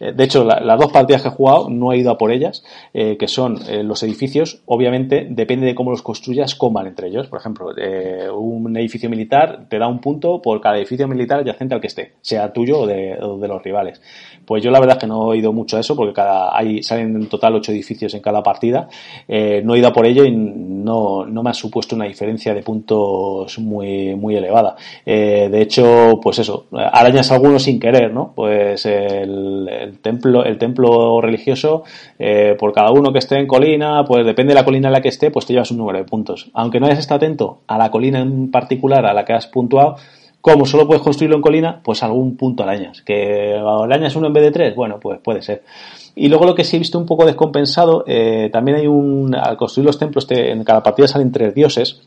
de 0.00 0.24
hecho, 0.24 0.44
la, 0.44 0.60
las 0.60 0.78
dos 0.78 0.90
partidas 0.90 1.22
que 1.22 1.28
he 1.28 1.30
jugado 1.30 1.68
no 1.68 1.92
he 1.92 1.98
ido 1.98 2.10
a 2.10 2.18
por 2.18 2.32
ellas, 2.32 2.64
eh, 2.94 3.16
que 3.18 3.28
son 3.28 3.58
eh, 3.68 3.82
los 3.82 4.02
edificios, 4.02 4.62
obviamente, 4.66 5.26
depende 5.28 5.66
de 5.66 5.74
cómo 5.74 5.90
los 5.90 6.02
construyas, 6.02 6.54
coman 6.54 6.86
entre 6.86 7.08
ellos. 7.08 7.28
Por 7.28 7.38
ejemplo, 7.38 7.72
eh, 7.76 8.28
un 8.30 8.76
edificio 8.76 9.10
militar 9.10 9.66
te 9.68 9.78
da 9.78 9.88
un 9.88 10.00
punto 10.00 10.40
por 10.40 10.60
cada 10.60 10.78
edificio 10.78 11.06
militar 11.06 11.40
adyacente 11.40 11.74
al 11.74 11.80
que 11.80 11.86
esté, 11.88 12.12
sea 12.20 12.52
tuyo 12.52 12.80
o 12.80 12.86
de, 12.86 13.18
los 13.20 13.62
rivales. 13.62 14.00
Pues 14.44 14.62
yo 14.62 14.70
la 14.70 14.80
verdad 14.80 14.96
es 14.96 15.00
que 15.00 15.06
no 15.06 15.32
he 15.32 15.38
ido 15.38 15.52
mucho 15.52 15.76
a 15.76 15.80
eso, 15.80 15.94
porque 15.94 16.12
cada, 16.12 16.56
hay, 16.56 16.82
salen 16.82 17.16
en 17.16 17.28
total 17.28 17.54
ocho 17.54 17.72
edificios 17.72 18.14
en 18.14 18.20
cada 18.20 18.42
partida. 18.42 18.88
Eh, 19.28 19.62
no 19.64 19.74
he 19.74 19.78
ido 19.78 19.88
a 19.88 19.92
por 19.92 20.06
ello 20.06 20.24
y 20.24 20.30
no, 20.30 21.26
no 21.26 21.42
me 21.42 21.50
ha 21.50 21.54
supuesto 21.54 21.94
una 21.94 22.06
diferencia 22.06 22.54
de 22.54 22.62
puntos 22.62 23.58
muy, 23.58 24.14
muy 24.14 24.36
elevada. 24.36 24.76
Eh, 25.04 25.48
de 25.50 25.62
hecho, 25.62 26.18
pues 26.22 26.38
eso, 26.38 26.66
arañas 26.72 27.30
algunos 27.32 27.62
sin 27.62 27.78
querer, 27.78 28.12
¿no? 28.12 28.32
Pues 28.34 28.86
el, 28.86 29.68
el 29.68 29.89
templo, 29.98 30.44
el 30.44 30.58
templo 30.58 31.20
religioso, 31.20 31.84
eh, 32.18 32.56
por 32.58 32.72
cada 32.72 32.92
uno 32.92 33.12
que 33.12 33.18
esté 33.18 33.38
en 33.38 33.46
colina, 33.46 34.04
pues 34.04 34.24
depende 34.24 34.52
de 34.52 34.60
la 34.60 34.64
colina 34.64 34.88
en 34.88 34.92
la 34.92 35.00
que 35.00 35.08
esté, 35.08 35.30
pues 35.30 35.46
te 35.46 35.52
llevas 35.52 35.70
un 35.70 35.78
número 35.78 35.98
de 35.98 36.04
puntos. 36.04 36.50
Aunque 36.54 36.78
no 36.78 36.86
hayas 36.86 37.00
estado 37.00 37.16
atento 37.16 37.58
a 37.66 37.78
la 37.78 37.90
colina 37.90 38.20
en 38.20 38.50
particular 38.50 39.06
a 39.06 39.12
la 39.12 39.24
que 39.24 39.32
has 39.32 39.46
puntuado, 39.46 39.96
como 40.40 40.64
solo 40.64 40.86
puedes 40.86 41.02
construirlo 41.02 41.36
en 41.36 41.42
colina, 41.42 41.80
pues 41.82 42.02
algún 42.02 42.36
punto 42.36 42.62
arañas. 42.62 43.02
Que 43.02 43.54
arañas 43.54 44.16
uno 44.16 44.28
en 44.28 44.32
vez 44.32 44.44
de 44.44 44.50
tres, 44.50 44.74
bueno, 44.74 44.98
pues 44.98 45.20
puede 45.20 45.42
ser. 45.42 45.62
Y 46.14 46.28
luego 46.28 46.46
lo 46.46 46.54
que 46.54 46.64
sí 46.64 46.76
he 46.76 46.78
visto 46.78 46.98
un 46.98 47.06
poco 47.06 47.26
descompensado, 47.26 48.04
eh, 48.06 48.48
también 48.52 48.78
hay 48.78 48.86
un, 48.86 49.34
al 49.34 49.56
construir 49.56 49.86
los 49.86 49.98
templos, 49.98 50.26
te, 50.26 50.50
en 50.50 50.64
cada 50.64 50.82
partida 50.82 51.08
salen 51.08 51.30
tres 51.30 51.54
dioses, 51.54 52.02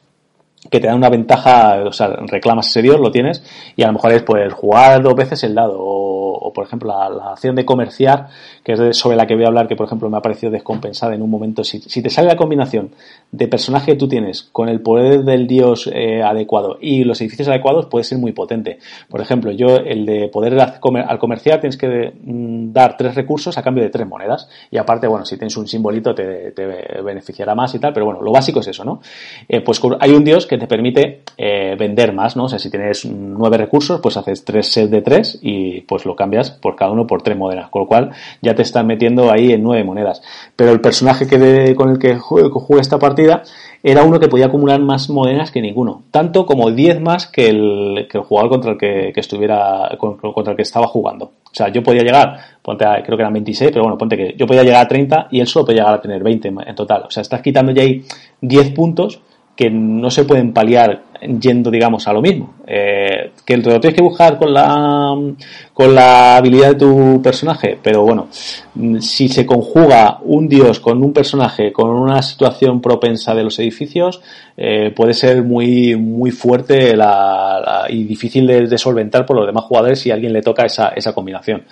que 0.70 0.80
te 0.80 0.88
dan 0.88 0.98
una 0.98 1.10
ventaja, 1.10 1.84
o 1.86 1.92
sea, 1.92 2.08
reclamas 2.28 2.68
ese 2.68 2.82
dios, 2.82 3.00
lo 3.00 3.12
tienes, 3.12 3.44
y 3.76 3.84
a 3.84 3.88
lo 3.88 3.94
mejor 3.94 4.14
es 4.14 4.24
pues 4.24 4.54
jugar 4.54 5.02
dos 5.04 5.16
veces 5.16 5.44
el 5.44 5.56
dado, 5.56 5.78
o, 5.78 6.13
o 6.34 6.54
por 6.54 6.66
ejemplo 6.66 6.90
la, 6.90 7.32
acción 7.32 7.56
de 7.56 7.66
comerciar, 7.66 8.28
que 8.64 8.74
es 8.74 8.98
sobre 8.98 9.18
la 9.18 9.26
que 9.26 9.36
voy 9.36 9.46
a 9.46 9.48
hablar, 9.48 9.68
que 9.68 9.76
por 9.76 9.86
ejemplo 9.86 10.10
me 10.10 10.18
ha 10.18 10.22
parecido 10.22 10.52
descompensada 10.52 11.16
en 11.16 11.22
un 11.22 11.30
momento. 11.30 11.64
Si, 11.64 11.80
si 11.82 12.02
te 12.02 12.10
sale 12.10 12.28
la 12.28 12.36
combinación 12.36 12.92
de 13.32 13.48
personaje 13.48 13.94
que 13.94 13.98
tú 13.98 14.08
tienes 14.08 14.44
con 14.44 14.70
el 14.70 14.82
poder 14.82 15.24
del 15.24 15.48
dios 15.48 15.90
eh, 15.92 16.22
adecuado 16.22 16.78
y 16.80 17.04
los 17.04 17.20
edificios 17.22 17.48
adecuados, 17.48 17.88
puede 17.88 18.04
ser 18.04 18.18
muy 18.18 18.32
potente. 18.32 18.80
Por 19.10 19.22
ejemplo, 19.22 19.52
yo 19.52 19.78
el 19.78 20.06
de 20.06 20.30
poder 20.30 20.60
al 20.60 21.20
comerciar 21.20 21.60
tienes 21.60 21.78
que 21.78 22.14
mm, 22.24 22.72
dar 22.72 22.98
tres 22.98 23.16
recursos 23.16 23.58
a 23.58 23.64
cambio 23.64 23.84
de 23.84 23.90
tres 23.90 24.08
monedas, 24.08 24.48
y 24.70 24.78
aparte, 24.78 25.08
bueno, 25.08 25.26
si 25.26 25.38
tienes 25.38 25.56
un 25.58 25.68
simbolito 25.68 26.14
te, 26.14 26.54
beneficiará 27.04 27.56
más 27.56 27.74
y 27.76 27.80
tal, 27.80 27.94
pero 27.94 28.06
bueno, 28.06 28.22
lo 28.22 28.32
básico 28.32 28.60
es 28.60 28.68
eso, 28.68 28.84
¿no? 28.84 29.02
Eh, 29.48 29.62
pues 29.62 29.82
hay 30.00 30.12
un 30.12 30.24
dios 30.24 30.46
que 30.46 30.58
te 30.58 30.68
permite 30.68 31.24
eh, 31.38 31.76
vender 31.78 32.14
más, 32.14 32.36
¿no? 32.36 32.46
O 32.46 32.50
sea, 32.50 32.60
si 32.60 32.70
tienes 32.70 33.06
nueve 33.06 33.58
recursos, 33.58 34.00
pues 34.02 34.18
haces 34.18 34.44
tres 34.44 34.68
sets 34.68 34.92
de 34.92 35.02
tres 35.02 35.40
y 35.42 35.82
pues 35.82 36.06
lo, 36.06 36.16
cambias 36.24 36.52
por 36.52 36.76
cada 36.76 36.92
uno 36.92 37.06
por 37.06 37.22
tres 37.22 37.38
monedas, 37.38 37.70
con 37.70 37.82
lo 37.82 37.88
cual 37.88 38.12
ya 38.42 38.56
te 38.56 38.62
están 38.62 38.88
metiendo 38.88 39.30
ahí 39.32 39.52
en 39.52 39.62
nueve 39.62 39.84
monedas. 39.84 40.22
Pero 40.56 40.72
el 40.72 40.80
personaje 40.80 41.28
que 41.28 41.38
de, 41.38 41.76
con 41.76 41.90
el 41.90 42.00
que 42.00 42.16
jugué, 42.16 42.50
jugué 42.50 42.80
esta 42.80 42.98
partida 42.98 43.44
era 43.84 44.04
uno 44.04 44.20
que 44.20 44.30
podía 44.30 44.46
acumular 44.46 44.80
más 44.80 45.10
monedas 45.10 45.52
que 45.52 45.62
ninguno, 45.62 46.04
tanto 46.10 46.46
como 46.46 46.72
10 46.72 47.02
más 47.02 47.28
que 47.28 47.50
el, 47.50 48.08
que 48.10 48.18
el 48.18 48.24
jugador 48.24 48.50
contra 48.50 48.72
el 48.72 48.78
que, 48.78 49.12
que 49.14 49.20
estuviera, 49.20 49.90
contra 50.00 50.52
el 50.52 50.56
que 50.56 50.64
estaba 50.64 50.88
jugando. 50.88 51.26
O 51.26 51.56
sea, 51.56 51.68
yo 51.68 51.84
podía 51.84 52.02
llegar, 52.02 52.38
ponte 52.62 52.86
a, 52.86 53.04
creo 53.04 53.18
que 53.18 53.24
eran 53.24 53.34
26, 53.34 53.72
pero 53.72 53.84
bueno, 53.84 53.98
ponte 53.98 54.16
que 54.16 54.36
yo 54.38 54.48
podía 54.48 54.64
llegar 54.64 54.86
a 54.86 54.88
30 54.88 55.28
y 55.32 55.42
él 55.42 55.48
solo 55.48 55.66
podía 55.66 55.82
llegar 55.82 55.96
a 55.96 56.02
tener 56.02 56.24
20 56.24 56.48
en 56.66 56.76
total. 56.76 57.04
O 57.08 57.12
sea, 57.12 57.22
estás 57.22 57.42
quitando 57.42 57.74
ya 57.74 57.84
ahí 57.84 58.04
10 58.42 58.72
puntos 58.72 59.22
que 59.56 59.70
no 59.70 60.10
se 60.10 60.24
pueden 60.24 60.54
paliar 60.54 61.04
yendo, 61.40 61.70
digamos, 61.72 62.08
a 62.08 62.14
lo 62.14 62.22
mismo. 62.22 62.56
Eh, 62.68 63.32
que 63.46 63.58
lo 63.58 63.80
tienes 63.80 63.96
que 63.96 64.02
buscar 64.04 64.38
con 64.38 64.54
la, 64.54 65.16
con 65.74 65.94
la 65.96 66.38
habilidad 66.38 66.70
de 66.70 66.76
tu 66.76 67.22
personaje, 67.22 67.78
pero 67.82 68.04
bueno, 68.04 68.28
si 69.00 69.28
se 69.30 69.46
conjuga 69.46 70.20
un 70.24 70.48
dios 70.48 70.80
con 70.80 71.04
un 71.04 71.14
personaje 71.14 71.72
con 71.74 71.90
una 71.90 72.22
situación 72.22 72.82
propensa 72.82 73.36
de 73.36 73.44
los 73.44 73.60
edificios, 73.60 74.22
eh, 74.56 74.92
puede 74.96 75.14
ser 75.14 75.44
muy, 75.44 75.96
muy 75.96 76.32
fuerte 76.32 76.96
la, 76.96 77.86
y 77.90 78.04
difícil 78.04 78.46
de, 78.48 78.68
de, 78.68 78.78
solventar 78.78 79.26
por 79.26 79.36
los 79.36 79.46
demás 79.46 79.64
jugadores 79.66 80.00
si 80.00 80.12
a 80.12 80.14
alguien 80.14 80.32
le 80.34 80.42
toca 80.42 80.66
esa, 80.66 80.90
esa 80.90 81.14
combinación. 81.14 81.64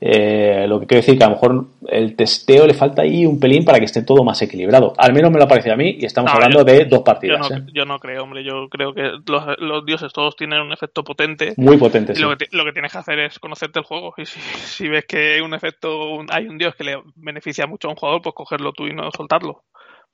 Eh, 0.00 0.66
lo 0.68 0.80
que 0.80 0.86
quiero 0.86 1.00
decir 1.00 1.16
que 1.16 1.24
a 1.24 1.28
lo 1.28 1.34
mejor 1.34 1.66
el 1.88 2.14
testeo 2.14 2.66
le 2.66 2.74
falta 2.74 3.02
ahí 3.02 3.24
un 3.24 3.38
pelín 3.40 3.64
para 3.64 3.78
que 3.78 3.86
esté 3.86 4.02
todo 4.02 4.22
más 4.24 4.40
equilibrado. 4.42 4.92
Al 4.98 5.12
menos 5.14 5.30
me 5.30 5.38
lo 5.38 5.44
ha 5.44 5.48
parecido 5.48 5.74
a 5.74 5.78
mí 5.78 5.96
y 5.98 6.04
estamos 6.04 6.30
No, 6.30 6.34
hablando 6.36 6.58
yo- 6.58 6.64
de 6.64 6.84
dos 6.84 7.00
partidas. 7.00 7.48
Yo 7.48 7.54
no, 7.56 7.62
¿eh? 7.62 7.66
yo 7.72 7.84
no 7.86 7.98
creo, 7.98 8.22
hombre. 8.24 8.44
Yo 8.44 8.68
creo 8.68 8.92
que 8.94 9.12
los, 9.26 9.44
los 9.58 9.84
dioses 9.84 10.12
todos 10.12 10.36
tienen 10.36 10.60
un 10.60 10.72
efecto 10.72 11.04
potente. 11.04 11.54
Muy 11.56 11.76
potente, 11.76 12.12
Y 12.12 12.16
sí. 12.16 12.22
lo 12.22 12.36
que, 12.36 12.46
lo 12.52 12.64
que 12.64 12.72
tienes 12.72 12.92
que 12.92 12.98
hacer 12.98 13.18
es 13.18 13.38
conocerte 13.38 13.78
el 13.80 13.84
juego. 13.84 14.14
Y 14.16 14.26
si, 14.26 14.40
si 14.40 14.88
ves 14.88 15.04
que 15.06 15.34
hay 15.34 15.40
un 15.40 15.54
efecto, 15.54 16.10
un- 16.14 16.26
hay 16.30 16.46
un 16.48 16.58
dios 16.58 16.74
que 16.74 16.84
le 16.84 17.02
beneficia 17.16 17.66
mucho 17.66 17.88
a 17.88 17.90
un 17.92 17.96
jugador, 17.96 18.22
pues 18.22 18.34
cogerlo 18.34 18.72
tú 18.72 18.86
y 18.86 18.94
no 18.94 19.10
soltarlo. 19.10 19.64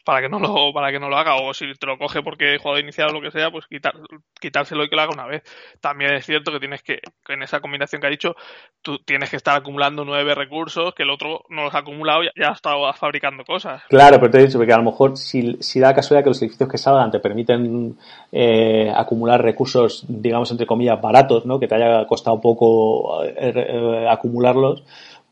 Para 0.05 0.22
que 0.22 0.28
no 0.28 0.38
lo, 0.38 0.72
para 0.72 0.90
que 0.90 0.98
no 0.98 1.09
lo 1.09 1.16
haga. 1.16 1.36
O 1.36 1.53
si 1.55 1.72
te 1.74 1.86
lo 1.86 1.98
coge 1.98 2.22
porque 2.22 2.55
el 2.55 2.59
jugador 2.59 2.82
inicial 2.82 3.11
o 3.11 3.12
lo 3.12 3.20
que 3.20 3.30
sea, 3.30 3.51
pues 3.51 3.66
quitar, 3.66 3.94
quitárselo 4.40 4.84
y 4.84 4.88
que 4.88 4.96
lo 4.96 5.03
haga 5.03 5.12
una 5.12 5.26
vez. 5.26 5.42
También 5.80 6.14
es 6.14 6.24
cierto 6.26 6.53
que 6.53 6.61
tienes 6.61 6.82
que, 6.82 7.01
que 7.24 7.34
en 7.34 7.42
esa 7.42 7.61
combinación 7.61 8.01
que 8.01 8.07
ha 8.07 8.11
dicho, 8.11 8.34
tú 8.82 8.98
tienes 8.98 9.30
que 9.30 9.36
estar 9.36 9.57
acumulando 9.57 10.05
nueve 10.05 10.34
recursos, 10.34 10.94
que 10.94 11.03
el 11.03 11.11
otro 11.11 11.44
no 11.48 11.64
los 11.64 11.74
ha 11.74 11.78
acumulado 11.78 12.24
y 12.24 12.30
ya 12.36 12.48
ha 12.48 12.53
estado 12.53 12.92
fabricando 12.94 13.44
cosas. 13.44 13.82
Claro, 13.88 14.18
pero 14.18 14.30
te 14.30 14.38
he 14.38 14.46
dicho 14.46 14.59
porque 14.59 14.72
a 14.72 14.78
lo 14.78 14.84
mejor 14.84 15.16
si, 15.16 15.57
si 15.61 15.80
da 15.80 15.94
casualidad 15.94 16.24
que 16.24 16.30
los 16.30 16.42
edificios 16.42 16.68
que 16.68 16.78
salgan 16.78 17.11
te 17.11 17.20
permiten 17.20 17.96
eh, 18.32 18.92
acumular 18.94 19.42
recursos, 19.42 20.05
digamos, 20.09 20.51
entre 20.51 20.66
comillas, 20.66 21.01
baratos, 21.01 21.44
¿no? 21.46 21.59
Que 21.61 21.68
te 21.68 21.74
haya 21.74 22.07
costado 22.07 22.40
poco 22.40 23.22
eh, 23.24 23.34
eh, 23.36 24.07
acumularlos, 24.09 24.82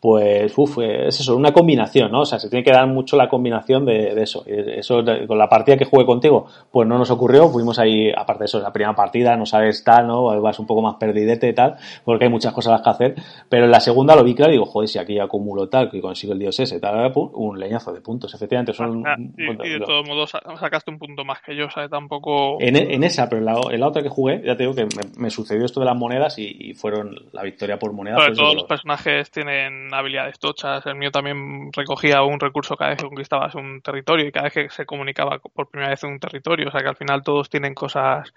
pues, 0.00 0.56
uff, 0.56 0.78
es 0.78 1.18
eso, 1.20 1.36
una 1.36 1.52
combinación, 1.52 2.12
¿no? 2.12 2.20
O 2.20 2.24
sea, 2.24 2.38
se 2.38 2.48
tiene 2.48 2.64
que 2.64 2.70
dar 2.72 2.86
mucho 2.86 3.16
la 3.16 3.28
combinación 3.28 3.84
de, 3.84 4.14
de 4.14 4.22
eso. 4.22 4.44
Eso, 4.46 5.02
con 5.26 5.38
la 5.38 5.48
partida 5.48 5.76
que 5.76 5.84
jugué 5.84 6.06
contigo, 6.06 6.46
pues 6.70 6.86
no 6.86 6.98
nos 6.98 7.10
ocurrió, 7.10 7.48
fuimos 7.48 7.78
ahí, 7.78 8.10
aparte 8.16 8.40
de 8.40 8.44
eso, 8.46 8.60
la 8.60 8.72
primera 8.72 8.94
partida, 8.94 9.36
no 9.36 9.44
sabes 9.46 9.82
tal, 9.82 10.06
¿no? 10.06 10.40
Vas 10.40 10.58
un 10.58 10.66
poco 10.66 10.82
más 10.82 10.96
perdidete 10.96 11.48
y 11.48 11.52
tal, 11.54 11.76
porque 12.04 12.24
hay 12.26 12.30
muchas 12.30 12.52
cosas 12.52 12.80
que 12.80 12.90
hacer, 12.90 13.14
pero 13.48 13.64
en 13.64 13.70
la 13.70 13.80
segunda 13.80 14.14
lo 14.14 14.22
vi 14.24 14.34
claro 14.34 14.50
y 14.52 14.54
digo, 14.54 14.66
joder, 14.66 14.88
si 14.88 14.98
aquí 14.98 15.18
acumulo 15.18 15.68
tal, 15.68 15.90
que 15.90 16.00
consigo 16.00 16.32
el 16.32 16.38
dios 16.38 16.58
ese, 16.60 16.78
tal, 16.80 17.12
un 17.34 17.58
leñazo 17.58 17.92
de 17.92 18.00
puntos, 18.00 18.32
efectivamente, 18.34 18.72
son... 18.72 19.04
Ah, 19.06 19.16
y, 19.18 19.66
y 19.66 19.70
de 19.70 19.80
todos 19.80 20.06
modos 20.06 20.30
sa- 20.30 20.42
sacaste 20.60 20.90
un 20.90 20.98
punto 20.98 21.24
más 21.24 21.40
que 21.42 21.56
yo, 21.56 21.68
¿sabes? 21.70 21.90
Tampoco... 21.90 22.56
En, 22.60 22.76
en 22.76 23.02
esa, 23.04 23.28
pero 23.28 23.40
en 23.40 23.46
la, 23.46 23.60
en 23.70 23.80
la 23.80 23.88
otra 23.88 24.02
que 24.02 24.08
jugué, 24.08 24.42
ya 24.44 24.56
te 24.56 24.62
digo 24.62 24.74
que 24.74 24.84
me, 24.84 25.02
me 25.18 25.30
sucedió 25.30 25.64
esto 25.64 25.80
de 25.80 25.86
las 25.86 25.96
monedas 25.96 26.38
y, 26.38 26.44
y 26.58 26.74
fueron 26.74 27.14
la 27.32 27.42
victoria 27.42 27.78
por 27.78 27.92
moneda. 27.92 28.16
Sobre 28.16 28.28
fue 28.28 28.36
todo 28.36 28.44
sobre 28.46 28.54
los 28.54 28.62
los- 28.62 28.68
personajes 28.68 29.30
tienen 29.30 29.87
habilidades 29.94 30.38
tochas. 30.38 30.84
El 30.86 30.96
mío 30.96 31.10
también 31.10 31.70
recogía 31.72 32.22
un 32.22 32.40
recurso 32.40 32.76
cada 32.76 32.90
vez 32.90 32.98
que 32.98 33.06
conquistabas 33.08 33.54
un 33.54 33.80
territorio 33.82 34.26
y 34.26 34.32
cada 34.32 34.44
vez 34.44 34.54
que 34.54 34.70
se 34.70 34.86
comunicaba 34.86 35.38
por 35.38 35.70
primera 35.70 35.90
vez 35.90 36.02
en 36.04 36.12
un 36.12 36.20
territorio. 36.20 36.68
O 36.68 36.70
sea 36.70 36.80
que 36.80 36.88
al 36.88 36.96
final 36.96 37.22
todos 37.22 37.50
tienen 37.50 37.74
cosas 37.74 38.32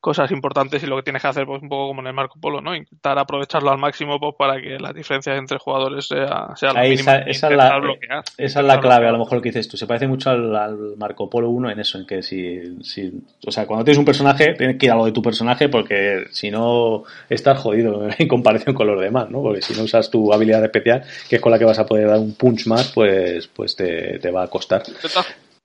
cosas 0.00 0.30
importantes 0.30 0.82
y 0.82 0.86
lo 0.86 0.96
que 0.96 1.02
tienes 1.02 1.22
que 1.22 1.28
hacer 1.28 1.44
pues 1.44 1.60
un 1.62 1.68
poco 1.68 1.88
como 1.88 2.00
en 2.00 2.06
el 2.06 2.12
Marco 2.12 2.38
Polo, 2.40 2.60
¿no? 2.60 2.74
Intentar 2.74 3.18
aprovecharlo 3.18 3.70
al 3.70 3.78
máximo 3.78 4.20
pues, 4.20 4.34
para 4.38 4.60
que 4.60 4.78
las 4.78 4.94
diferencias 4.94 5.36
entre 5.36 5.58
jugadores 5.58 6.06
sea, 6.06 6.54
sean 6.54 6.74
lo 6.74 6.80
Ahí 6.80 6.90
mínimo 6.90 7.10
esa, 7.10 7.22
e 7.22 7.30
esa 7.30 7.50
la, 7.50 7.78
bloquear. 7.78 8.22
esa 8.36 8.60
es 8.60 8.66
la 8.66 8.80
clave, 8.80 9.08
a 9.08 9.12
lo 9.12 9.18
mejor 9.18 9.38
lo 9.38 9.42
que 9.42 9.48
dices 9.48 9.68
tú. 9.68 9.76
Se 9.76 9.86
parece 9.86 10.06
mucho 10.06 10.30
al, 10.30 10.54
al 10.54 10.96
Marco 10.96 11.28
Polo 11.28 11.50
1 11.50 11.70
en 11.70 11.80
eso, 11.80 11.98
en 11.98 12.06
que 12.06 12.22
si, 12.22 12.82
si, 12.82 13.12
o 13.44 13.50
sea, 13.50 13.66
cuando 13.66 13.84
tienes 13.84 13.98
un 13.98 14.04
personaje, 14.04 14.54
tienes 14.54 14.78
que 14.78 14.86
ir 14.86 14.92
a 14.92 14.96
lo 14.96 15.04
de 15.04 15.12
tu 15.12 15.22
personaje 15.22 15.68
porque 15.68 16.26
si 16.30 16.50
no 16.50 17.02
estás 17.28 17.58
jodido 17.58 18.08
en 18.18 18.28
comparación 18.28 18.74
con 18.74 18.86
los 18.86 19.00
demás, 19.00 19.30
¿no? 19.30 19.42
Porque 19.42 19.62
si 19.62 19.74
no 19.74 19.82
usas 19.82 20.10
tu 20.10 20.32
habilidad 20.32 20.64
especial, 20.64 21.02
que 21.28 21.36
es 21.36 21.42
con 21.42 21.50
la 21.50 21.58
que 21.58 21.64
vas 21.64 21.78
a 21.78 21.86
poder 21.86 22.08
dar 22.08 22.18
un 22.18 22.34
punch 22.34 22.66
más, 22.66 22.92
pues, 22.92 23.48
pues 23.48 23.74
te, 23.74 24.18
te 24.20 24.30
va 24.30 24.44
a 24.44 24.48
costar. 24.48 24.82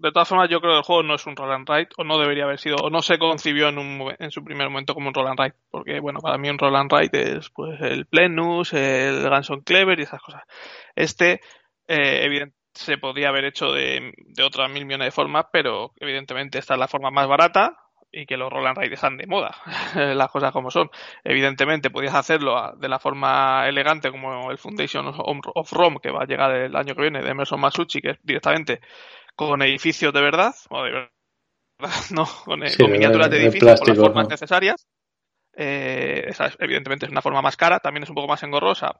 De 0.03 0.11
todas, 0.11 0.27
formas, 0.27 0.49
yo 0.49 0.59
creo 0.59 0.73
que 0.73 0.77
el 0.79 0.83
juego 0.83 1.01
no 1.01 1.15
es 1.15 1.25
un 1.27 1.37
roll 1.37 1.53
and 1.53 1.65
ride, 1.65 1.87
o 1.97 2.03
no 2.03 2.19
debería 2.19 2.43
haber 2.43 2.59
sido, 2.59 2.75
o 2.75 2.89
no 2.89 3.01
se 3.01 3.17
concibió 3.17 3.69
en, 3.69 3.77
un, 3.77 4.13
en 4.19 4.31
su 4.31 4.43
primer 4.43 4.67
momento 4.67 4.93
como 4.93 5.07
un 5.07 5.13
roll 5.13 5.27
and 5.27 5.39
ride, 5.39 5.55
porque, 5.71 6.01
bueno, 6.01 6.19
para 6.19 6.37
mí 6.37 6.49
un 6.49 6.57
roll 6.57 6.75
and 6.75 6.91
ride 6.91 7.37
es 7.37 7.49
pues 7.51 7.79
el 7.79 8.05
Plenus, 8.05 8.73
el 8.73 9.23
Ganson 9.29 9.61
Clever 9.61 9.97
y 9.97 10.03
esas 10.03 10.21
cosas. 10.21 10.43
Este, 10.93 11.39
eh, 11.87 12.51
se 12.73 12.97
podía 12.97 13.29
haber 13.29 13.45
hecho 13.45 13.71
de, 13.71 14.11
de 14.17 14.43
otras 14.43 14.69
mil 14.69 14.85
millones 14.85 15.07
de 15.07 15.11
formas, 15.11 15.45
pero 15.53 15.93
evidentemente 15.95 16.59
esta 16.59 16.73
es 16.73 16.81
la 16.81 16.89
forma 16.89 17.09
más 17.09 17.29
barata 17.29 17.77
y 18.11 18.25
que 18.25 18.35
los 18.35 18.51
roll 18.51 18.67
and 18.67 18.77
ride 18.77 18.93
están 18.93 19.15
de 19.15 19.25
moda, 19.25 19.55
las 19.95 20.29
cosas 20.29 20.51
como 20.51 20.69
son. 20.69 20.89
Evidentemente 21.23 21.89
podías 21.89 22.13
hacerlo 22.13 22.73
de 22.77 22.89
la 22.89 22.99
forma 22.99 23.67
elegante 23.69 24.11
como 24.11 24.51
el 24.51 24.57
Foundation 24.57 25.07
of 25.07 25.71
Rome 25.71 25.99
que 26.01 26.11
va 26.11 26.23
a 26.23 26.27
llegar 26.27 26.51
el 26.51 26.75
año 26.75 26.93
que 26.93 27.01
viene 27.01 27.23
de 27.23 27.29
Emerson 27.29 27.61
Masucci, 27.61 28.01
que 28.01 28.11
es 28.11 28.19
directamente 28.21 28.81
con 29.35 29.61
edificios 29.61 30.13
de 30.13 30.21
verdad, 30.21 30.53
o 30.69 30.83
de 30.83 30.91
verdad, 30.91 31.09
no, 32.11 32.27
con, 32.45 32.63
eh, 32.63 32.77
Sí, 32.77 32.77
con 32.77 32.91
miniaturas 32.91 33.29
de 33.29 33.37
de 33.37 33.37
edificios, 33.37 33.77
con 33.77 33.87
las 33.89 33.99
plástico, 33.99 33.99
formas 33.99 34.27
¿no? 34.27 34.29
necesarias. 34.29 34.87
Eh, 35.55 36.25
esa 36.29 36.47
es- 36.47 36.57
evidentemente 36.59 37.05
es 37.07 37.11
una 37.13 37.21
forma 37.23 37.41
más 37.41 37.57
cara, 37.57 37.79
también 37.79 38.03
es 38.03 38.09
un 38.09 38.15
poco 38.15 38.27
más 38.29 38.43
engorrosa, 38.43 38.99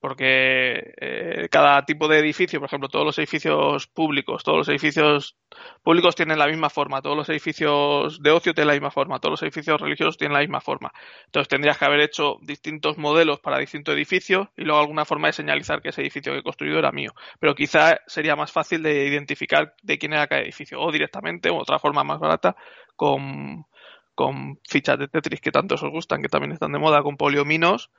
porque 0.00 0.92
eh, 1.00 1.48
cada 1.50 1.84
tipo 1.84 2.06
de 2.06 2.18
edificio, 2.18 2.60
por 2.60 2.68
ejemplo, 2.68 2.88
todos 2.88 3.04
los 3.04 3.18
edificios 3.18 3.86
públicos, 3.86 4.44
todos 4.44 4.58
los 4.58 4.68
edificios 4.68 5.36
públicos 5.82 6.14
tienen 6.14 6.38
la 6.38 6.46
misma 6.46 6.70
forma, 6.70 7.00
todos 7.00 7.16
los 7.16 7.28
edificios 7.28 8.22
de 8.22 8.30
ocio 8.30 8.52
tienen 8.52 8.68
la 8.68 8.74
misma 8.74 8.90
forma, 8.90 9.18
todos 9.18 9.32
los 9.32 9.42
edificios 9.42 9.80
religiosos 9.80 10.18
tienen 10.18 10.34
la 10.34 10.40
misma 10.40 10.60
forma. 10.60 10.92
Entonces 11.26 11.48
tendrías 11.48 11.78
que 11.78 11.84
haber 11.86 12.00
hecho 12.00 12.36
distintos 12.42 12.98
modelos 12.98 13.40
para 13.40 13.58
distintos 13.58 13.94
edificios 13.94 14.48
y 14.56 14.64
luego 14.64 14.80
alguna 14.80 15.04
forma 15.04 15.28
de 15.28 15.32
señalizar 15.32 15.80
que 15.80 15.88
ese 15.88 16.02
edificio 16.02 16.32
que 16.32 16.38
he 16.40 16.42
construido 16.42 16.78
era 16.78 16.92
mío. 16.92 17.12
Pero 17.40 17.54
quizá 17.54 17.98
sería 18.06 18.36
más 18.36 18.52
fácil 18.52 18.82
de 18.82 19.06
identificar 19.06 19.74
de 19.82 19.98
quién 19.98 20.12
era 20.12 20.26
cada 20.26 20.42
edificio, 20.42 20.80
o 20.80 20.92
directamente, 20.92 21.50
o 21.50 21.56
otra 21.56 21.78
forma 21.78 22.04
más 22.04 22.20
barata, 22.20 22.56
con, 22.96 23.66
con 24.14 24.60
fichas 24.68 24.98
de 24.98 25.08
Tetris 25.08 25.40
que 25.40 25.50
tanto 25.50 25.74
os 25.74 25.82
gustan, 25.82 26.22
que 26.22 26.28
también 26.28 26.52
están 26.52 26.72
de 26.72 26.78
moda, 26.78 27.02
con 27.02 27.16
poliominos, 27.16 27.90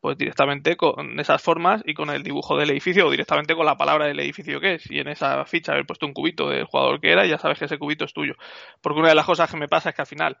pues 0.00 0.16
directamente 0.16 0.76
con 0.76 1.20
esas 1.20 1.42
formas 1.42 1.82
y 1.84 1.94
con 1.94 2.10
el 2.10 2.22
dibujo 2.22 2.56
del 2.56 2.70
edificio 2.70 3.06
o 3.06 3.10
directamente 3.10 3.54
con 3.54 3.66
la 3.66 3.76
palabra 3.76 4.06
del 4.06 4.18
edificio 4.20 4.60
que 4.60 4.74
es. 4.74 4.90
Y 4.90 4.98
en 4.98 5.08
esa 5.08 5.44
ficha 5.44 5.72
haber 5.72 5.86
puesto 5.86 6.06
un 6.06 6.14
cubito 6.14 6.48
del 6.48 6.64
jugador 6.64 7.00
que 7.00 7.12
era 7.12 7.26
y 7.26 7.30
ya 7.30 7.38
sabes 7.38 7.58
que 7.58 7.66
ese 7.66 7.78
cubito 7.78 8.04
es 8.04 8.12
tuyo. 8.12 8.34
Porque 8.80 9.00
una 9.00 9.10
de 9.10 9.14
las 9.14 9.26
cosas 9.26 9.50
que 9.50 9.58
me 9.58 9.68
pasa 9.68 9.90
es 9.90 9.94
que 9.94 10.02
al 10.02 10.06
final, 10.06 10.38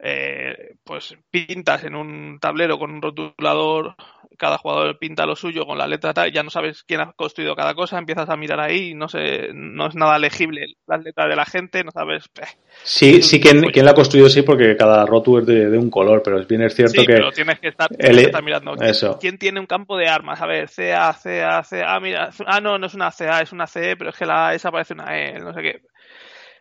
eh, 0.00 0.74
pues 0.84 1.16
pintas 1.30 1.84
en 1.84 1.94
un 1.94 2.38
tablero 2.40 2.78
con 2.78 2.90
un 2.92 3.02
rotulador, 3.02 3.96
cada 4.38 4.58
jugador 4.58 4.98
pinta 4.98 5.26
lo 5.26 5.34
suyo 5.34 5.66
con 5.66 5.78
la 5.78 5.86
letra 5.88 6.14
tal, 6.14 6.32
ya 6.32 6.42
no 6.42 6.50
sabes 6.50 6.84
quién 6.84 7.00
ha 7.00 7.12
construido 7.12 7.56
cada 7.56 7.74
cosa, 7.74 7.98
empiezas 7.98 8.28
a 8.30 8.36
mirar 8.36 8.60
ahí 8.60 8.90
y 8.90 8.94
no 8.94 9.08
sé, 9.08 9.48
no 9.54 9.86
es 9.88 9.94
nada 9.96 10.18
legible 10.18 10.66
las 10.86 11.02
letras 11.02 11.28
de 11.28 11.36
la 11.36 11.44
gente, 11.44 11.82
no 11.82 11.90
sabes. 11.90 12.24
eh, 12.40 12.46
Sí, 12.84 13.22
sí, 13.22 13.40
quien, 13.40 13.62
quien 13.70 13.84
la 13.84 13.90
ha 13.90 13.94
construido 13.94 14.28
sí, 14.28 14.42
porque 14.42 14.76
cada 14.76 15.04
rotu 15.04 15.38
es 15.38 15.46
de, 15.46 15.68
de 15.68 15.78
un 15.78 15.90
color, 15.90 16.22
pero 16.22 16.44
bien 16.46 16.62
es 16.62 16.74
cierto 16.74 17.00
Sí, 17.00 17.06
que... 17.06 17.14
pero 17.14 17.32
tienes 17.32 17.58
que 17.58 17.68
estar, 17.68 17.88
tienes 17.88 18.10
el- 18.10 18.20
que 18.20 18.26
estar 18.26 18.42
mirando. 18.44 18.74
eso. 18.76 19.18
¿Quién 19.20 19.38
tiene 19.38 19.58
un 19.60 19.66
campo 19.66 19.96
de 19.96 20.08
armas? 20.08 20.40
A 20.40 20.46
ver, 20.46 20.68
CA, 20.70 21.12
CA, 21.12 21.62
CA. 21.64 21.94
Ah, 21.96 22.00
mira, 22.00 22.30
ah, 22.46 22.60
no, 22.60 22.78
no 22.78 22.86
es 22.86 22.94
una 22.94 23.10
CA, 23.10 23.40
es 23.40 23.52
una 23.52 23.66
CE, 23.66 23.96
pero 23.96 24.10
es 24.10 24.16
que 24.16 24.26
la 24.26 24.54
esa 24.54 24.70
parece 24.70 24.94
una 24.94 25.18
E, 25.18 25.38
no 25.40 25.52
sé 25.52 25.62
qué. 25.62 25.80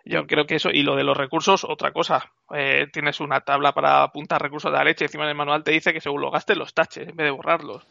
Yo 0.07 0.25
creo 0.27 0.45
que 0.45 0.55
eso, 0.55 0.69
y 0.71 0.83
lo 0.83 0.95
de 0.95 1.03
los 1.03 1.17
recursos, 1.17 1.63
otra 1.63 1.91
cosa. 1.91 2.31
Eh, 2.55 2.87
tienes 2.93 3.19
una 3.19 3.41
tabla 3.41 3.73
para 3.73 4.03
apuntar 4.03 4.41
recursos 4.41 4.71
de 4.71 4.77
la 4.77 4.83
leche, 4.83 5.05
encima 5.05 5.23
en 5.25 5.29
el 5.31 5.35
manual 5.35 5.63
te 5.63 5.71
dice 5.71 5.93
que 5.93 6.01
según 6.01 6.21
lo 6.21 6.31
gastes 6.31 6.57
los 6.57 6.73
taches 6.73 7.07
en 7.07 7.15
vez 7.15 7.25
de 7.25 7.31
borrarlos. 7.31 7.85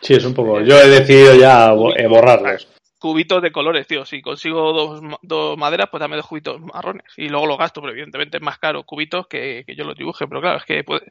Sí, 0.00 0.14
es 0.14 0.24
un 0.24 0.34
poco... 0.34 0.60
Yo 0.62 0.76
he 0.78 0.88
decidido 0.88 1.34
ya 1.34 1.72
bo- 1.72 1.94
eh, 1.94 2.06
borrarlos. 2.06 2.66
Cubitos 2.98 3.40
de 3.42 3.50
colores, 3.52 3.86
tío. 3.86 4.04
Si 4.04 4.20
consigo 4.20 4.72
dos, 4.72 5.00
dos 5.22 5.56
maderas, 5.58 5.88
pues 5.90 6.00
dame 6.00 6.16
dos 6.16 6.26
cubitos 6.26 6.60
marrones. 6.60 7.06
Y 7.16 7.28
luego 7.28 7.46
lo 7.46 7.56
gasto, 7.56 7.80
pero 7.80 7.92
evidentemente 7.92 8.36
es 8.38 8.42
más 8.42 8.58
caro 8.58 8.82
cubitos 8.84 9.26
que, 9.26 9.64
que 9.66 9.74
yo 9.74 9.84
los 9.84 9.96
dibuje. 9.96 10.26
Pero 10.26 10.40
claro, 10.40 10.58
es 10.58 10.64
que 10.64 10.84
puede- 10.84 11.06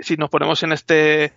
si 0.00 0.16
nos 0.16 0.28
ponemos 0.30 0.62
en 0.62 0.72
este 0.72 1.32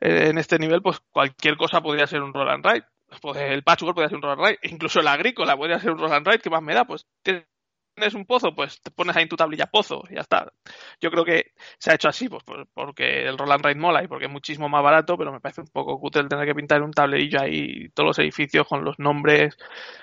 en 0.00 0.36
este 0.38 0.58
nivel, 0.58 0.82
pues 0.82 1.00
cualquier 1.10 1.56
cosa 1.56 1.80
podría 1.80 2.06
ser 2.06 2.22
un 2.22 2.34
roll 2.34 2.50
and 2.50 2.64
ride. 2.66 2.84
Pues 3.22 3.36
el 3.38 3.62
patchwork 3.62 3.94
podría 3.94 4.08
ser 4.08 4.16
un 4.16 4.22
roll 4.22 4.32
and 4.38 4.46
ride. 4.46 4.58
Incluso 4.64 5.00
el 5.00 5.08
agrícola 5.08 5.56
podría 5.56 5.78
ser 5.78 5.92
un 5.92 5.98
roll 5.98 6.12
and 6.12 6.26
ride. 6.26 6.40
¿Qué 6.40 6.50
más 6.50 6.62
me 6.62 6.74
da? 6.74 6.84
Pues 6.84 7.06
tienes 7.22 7.44
tienes 7.94 8.14
un 8.14 8.26
pozo, 8.26 8.54
pues 8.54 8.80
te 8.82 8.90
pones 8.90 9.16
ahí 9.16 9.22
en 9.22 9.28
tu 9.28 9.36
tablilla 9.36 9.66
pozo 9.66 10.02
y 10.10 10.14
ya 10.14 10.20
está. 10.20 10.52
Yo 11.00 11.10
creo 11.10 11.24
que 11.24 11.52
se 11.78 11.90
ha 11.90 11.94
hecho 11.94 12.08
así, 12.08 12.28
pues 12.28 12.42
porque 12.74 13.26
el 13.26 13.38
Roland 13.38 13.64
Raid 13.64 13.76
mola 13.76 14.02
y 14.02 14.08
porque 14.08 14.26
es 14.26 14.30
muchísimo 14.30 14.68
más 14.68 14.82
barato, 14.82 15.16
pero 15.16 15.32
me 15.32 15.40
parece 15.40 15.60
un 15.60 15.68
poco 15.68 15.98
cutre 15.98 16.24
tener 16.28 16.46
que 16.46 16.54
pintar 16.54 16.82
un 16.82 16.92
tablerillo 16.92 17.40
ahí 17.40 17.88
todos 17.90 18.08
los 18.08 18.18
edificios 18.18 18.66
con 18.66 18.84
los 18.84 18.98
nombres, 18.98 19.56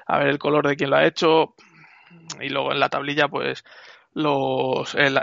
a 0.08 0.20
ver 0.20 0.28
el 0.28 0.40
color 0.40 0.68
de 0.68 0.76
quién 0.76 0.90
lo 0.90 0.98
ha 0.98 1.06
hecho 1.06 1.56
y 2.40 2.50
luego 2.50 2.72
en 2.72 2.80
la 2.80 2.90
tablilla 2.90 3.28
pues 3.28 3.64
los 4.14 4.94
en, 4.96 5.16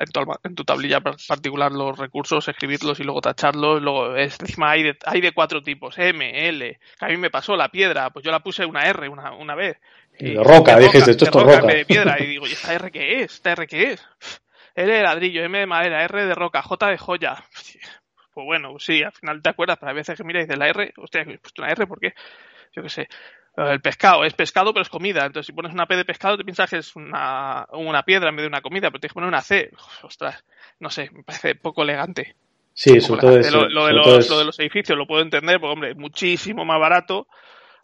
tu, 0.54 0.64
tablilla 0.64 1.00
particular 1.00 1.70
los 1.72 1.98
recursos, 1.98 2.48
escribirlos 2.48 2.98
y 3.00 3.04
luego 3.04 3.20
tacharlos. 3.20 3.82
Luego 3.82 4.16
encima 4.16 4.70
hay 4.70 4.82
de, 4.82 4.98
hay 5.04 5.20
de 5.20 5.32
cuatro 5.32 5.62
tipos, 5.62 5.98
M, 5.98 6.48
L. 6.48 6.80
A 7.00 7.08
mí 7.08 7.16
me 7.16 7.30
pasó 7.30 7.56
la 7.56 7.68
piedra, 7.68 8.10
pues 8.10 8.24
yo 8.24 8.30
la 8.30 8.40
puse 8.40 8.64
una 8.64 8.82
R 8.82 9.08
una, 9.08 9.32
una 9.32 9.54
vez. 9.54 9.78
Y 10.18 10.34
de 10.34 10.42
roca, 10.42 10.78
dijiste, 10.78 11.12
esto 11.12 11.26
es 11.26 11.32
roca. 11.32 11.66
de 11.66 11.84
piedra. 11.84 12.16
Y 12.20 12.26
digo, 12.26 12.46
¿y 12.46 12.52
esta 12.52 12.74
R 12.74 12.90
qué 12.90 13.22
es? 13.22 13.34
¿Esta 13.34 13.52
R 13.52 13.66
qué 13.66 13.92
es? 13.92 14.06
L 14.74 14.92
de 14.92 15.02
ladrillo, 15.02 15.42
M 15.44 15.58
de 15.58 15.66
madera, 15.66 16.04
R 16.04 16.26
de 16.26 16.34
roca, 16.34 16.62
J 16.62 16.86
de 16.88 16.98
joya. 16.98 17.44
Pues 18.32 18.44
bueno, 18.46 18.78
sí, 18.78 19.02
al 19.02 19.12
final 19.12 19.42
te 19.42 19.50
acuerdas, 19.50 19.78
pero 19.80 19.90
hay 19.90 19.96
veces 19.96 20.16
que 20.16 20.24
mira 20.24 20.40
y 20.40 20.42
dices 20.44 20.58
la 20.58 20.68
R, 20.68 20.92
hostia, 20.96 21.22
he 21.22 21.38
puesto 21.38 21.62
una 21.62 21.72
R, 21.72 21.86
¿por 21.86 21.98
qué? 21.98 22.14
Yo 22.74 22.82
qué 22.82 22.88
sé. 22.88 23.08
El 23.56 23.80
pescado, 23.80 24.24
es 24.24 24.34
pescado 24.34 24.72
pero 24.72 24.82
es 24.82 24.88
comida. 24.88 25.26
Entonces 25.26 25.46
si 25.46 25.52
pones 25.52 25.72
una 25.72 25.86
P 25.86 25.96
de 25.96 26.04
pescado 26.04 26.36
te 26.36 26.44
piensas 26.44 26.70
que 26.70 26.76
es 26.76 26.94
una, 26.94 27.66
una 27.72 28.04
piedra 28.04 28.30
en 28.30 28.36
vez 28.36 28.44
de 28.44 28.48
una 28.48 28.60
comida, 28.60 28.90
pero 28.90 29.00
tienes 29.00 29.12
que 29.12 29.14
poner 29.14 29.28
una 29.28 29.42
C. 29.42 29.72
Ostras, 30.02 30.44
no 30.78 30.90
sé, 30.90 31.10
me 31.12 31.24
parece 31.24 31.56
poco 31.56 31.82
elegante. 31.82 32.36
Sí, 32.72 33.00
sobre 33.00 33.20
todo 33.20 33.38
eso. 33.38 33.68
Lo, 33.68 33.86
de 33.86 33.92
los, 33.92 34.30
lo 34.30 34.38
de 34.38 34.44
los 34.44 34.58
edificios 34.60 34.96
lo 34.96 35.08
puedo 35.08 35.22
entender, 35.22 35.58
porque 35.58 35.72
hombre, 35.72 35.90
es 35.90 35.96
muchísimo 35.96 36.64
más 36.64 36.78
barato 36.78 37.26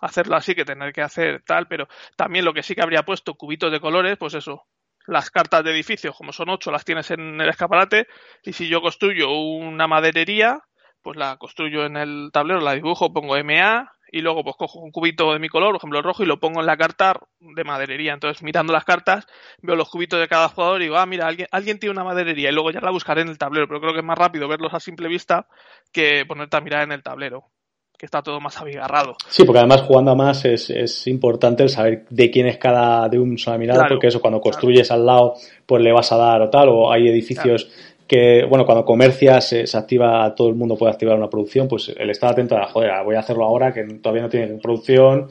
hacerlo 0.04 0.36
así 0.36 0.54
que 0.54 0.64
tener 0.64 0.92
que 0.92 1.02
hacer 1.02 1.42
tal, 1.46 1.66
pero 1.66 1.88
también 2.16 2.44
lo 2.44 2.52
que 2.52 2.62
sí 2.62 2.74
que 2.74 2.82
habría 2.82 3.04
puesto 3.04 3.34
cubitos 3.34 3.72
de 3.72 3.80
colores, 3.80 4.16
pues 4.18 4.34
eso, 4.34 4.66
las 5.06 5.30
cartas 5.30 5.64
de 5.64 5.70
edificios, 5.72 6.16
como 6.16 6.32
son 6.32 6.50
ocho, 6.50 6.70
las 6.70 6.84
tienes 6.84 7.10
en 7.10 7.40
el 7.40 7.48
escaparate, 7.48 8.06
y 8.42 8.52
si 8.52 8.68
yo 8.68 8.80
construyo 8.80 9.30
una 9.32 9.86
maderería, 9.86 10.60
pues 11.02 11.16
la 11.16 11.36
construyo 11.36 11.84
en 11.86 11.96
el 11.96 12.30
tablero, 12.32 12.60
la 12.60 12.74
dibujo, 12.74 13.12
pongo 13.12 13.36
MA, 13.36 13.90
y 14.12 14.20
luego 14.20 14.44
pues 14.44 14.56
cojo 14.56 14.78
un 14.78 14.92
cubito 14.92 15.32
de 15.32 15.38
mi 15.38 15.48
color, 15.48 15.70
por 15.70 15.76
ejemplo 15.78 15.98
el 15.98 16.04
rojo, 16.04 16.22
y 16.22 16.26
lo 16.26 16.38
pongo 16.38 16.60
en 16.60 16.66
la 16.66 16.76
carta 16.76 17.14
de 17.40 17.64
maderería. 17.64 18.12
Entonces, 18.12 18.42
mirando 18.42 18.72
las 18.72 18.84
cartas, 18.84 19.26
veo 19.60 19.74
los 19.74 19.88
cubitos 19.90 20.20
de 20.20 20.28
cada 20.28 20.48
jugador 20.48 20.80
y 20.80 20.84
digo, 20.84 20.98
ah, 20.98 21.06
mira, 21.06 21.26
alguien, 21.26 21.48
alguien 21.50 21.78
tiene 21.78 21.92
una 21.92 22.04
maderería, 22.04 22.50
y 22.50 22.52
luego 22.52 22.70
ya 22.70 22.80
la 22.80 22.90
buscaré 22.90 23.22
en 23.22 23.28
el 23.28 23.38
tablero, 23.38 23.66
pero 23.66 23.80
creo 23.80 23.92
que 23.92 24.00
es 24.00 24.04
más 24.04 24.18
rápido 24.18 24.48
verlos 24.48 24.72
a 24.74 24.80
simple 24.80 25.08
vista 25.08 25.48
que 25.92 26.24
ponerte 26.26 26.56
a 26.56 26.60
mirar 26.60 26.82
en 26.82 26.92
el 26.92 27.02
tablero 27.02 27.53
que 27.96 28.06
está 28.06 28.22
todo 28.22 28.40
más 28.40 28.60
abigarrado. 28.60 29.16
Sí, 29.28 29.44
porque 29.44 29.60
además 29.60 29.82
jugando 29.82 30.10
a 30.10 30.14
más 30.14 30.44
es, 30.44 30.70
es 30.70 31.06
importante 31.06 31.62
el 31.62 31.68
saber 31.68 32.06
de 32.10 32.30
quién 32.30 32.46
es 32.46 32.58
cada 32.58 33.08
de 33.08 33.18
un 33.18 33.38
sola 33.38 33.58
mirada, 33.58 33.86
porque 33.88 34.08
eso 34.08 34.20
cuando 34.20 34.40
construyes 34.40 34.90
al 34.90 35.06
lado, 35.06 35.34
pues 35.64 35.82
le 35.82 35.92
vas 35.92 36.10
a 36.12 36.16
dar 36.16 36.42
o 36.42 36.50
tal, 36.50 36.68
o 36.70 36.92
hay 36.92 37.08
edificios 37.08 37.70
que, 38.06 38.44
bueno, 38.48 38.66
cuando 38.66 38.84
comercias 38.84 39.48
se, 39.48 39.76
activa, 39.76 40.34
todo 40.34 40.48
el 40.48 40.54
mundo 40.54 40.76
puede 40.76 40.92
activar 40.92 41.16
una 41.16 41.30
producción, 41.30 41.68
pues 41.68 41.92
el 41.96 42.10
estar 42.10 42.32
atento 42.32 42.56
a, 42.56 42.66
joder, 42.66 42.90
voy 43.04 43.16
a 43.16 43.20
hacerlo 43.20 43.44
ahora 43.44 43.72
que 43.72 43.84
todavía 43.84 44.22
no 44.22 44.28
tiene 44.28 44.58
producción, 44.58 45.28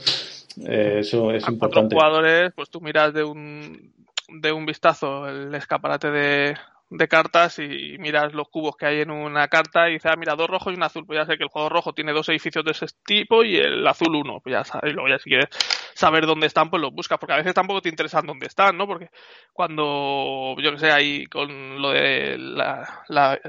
eh, 0.66 0.98
eso 1.00 1.32
es 1.32 1.48
importante. 1.48 1.96
jugadores, 1.96 2.52
pues 2.56 2.70
tú 2.70 2.82
miras 2.82 3.14
de 3.14 3.24
un, 3.24 3.92
de 4.30 4.52
un 4.52 4.66
vistazo 4.66 5.28
el 5.28 5.54
escaparate 5.54 6.10
de, 6.10 6.56
de 6.98 7.08
cartas 7.08 7.60
y 7.60 7.98
miras 8.00 8.34
los 8.34 8.50
cubos 8.50 8.76
que 8.78 8.86
hay 8.86 9.02
en 9.02 9.12
una 9.12 9.48
carta 9.48 9.90
y 9.90 9.94
dices, 9.94 10.12
ah, 10.12 10.16
mira, 10.18 10.36
dos 10.36 10.48
rojos 10.48 10.74
y 10.74 10.76
un 10.76 10.84
azul. 10.84 11.06
Pues 11.06 11.20
ya 11.20 11.26
sé 11.26 11.38
que 11.38 11.44
el 11.44 11.50
juego 11.50 11.70
rojo 11.70 11.94
tiene 11.94 12.14
dos 12.14 12.30
edificios 12.30 12.64
de 12.64 12.72
ese 12.72 12.86
tipo 13.06 13.44
y 13.44 13.58
el 13.58 13.86
azul 13.88 14.16
uno. 14.16 14.40
Pues 14.42 14.54
ya 14.54 14.64
sabes, 14.64 14.92
y 14.92 14.94
luego 14.94 15.10
ya 15.10 15.20
si 15.20 15.30
quieres 15.30 15.48
saber 15.94 16.26
dónde 16.26 16.48
están, 16.48 16.70
pues 16.70 16.82
los 16.82 16.94
buscas, 16.94 17.18
porque 17.20 17.34
a 17.34 17.38
veces 17.38 17.54
tampoco 17.54 17.82
te 17.82 17.90
interesan 17.90 18.26
dónde 18.26 18.48
están, 18.48 18.78
¿no? 18.78 18.88
Porque 18.88 19.10
cuando, 19.52 20.56
yo 20.60 20.72
que 20.72 20.80
sé, 20.80 20.92
ahí 20.92 21.26
con 21.26 21.82
lo 21.82 21.92
de 21.92 22.38
la, 22.38 23.04
la 23.08 23.40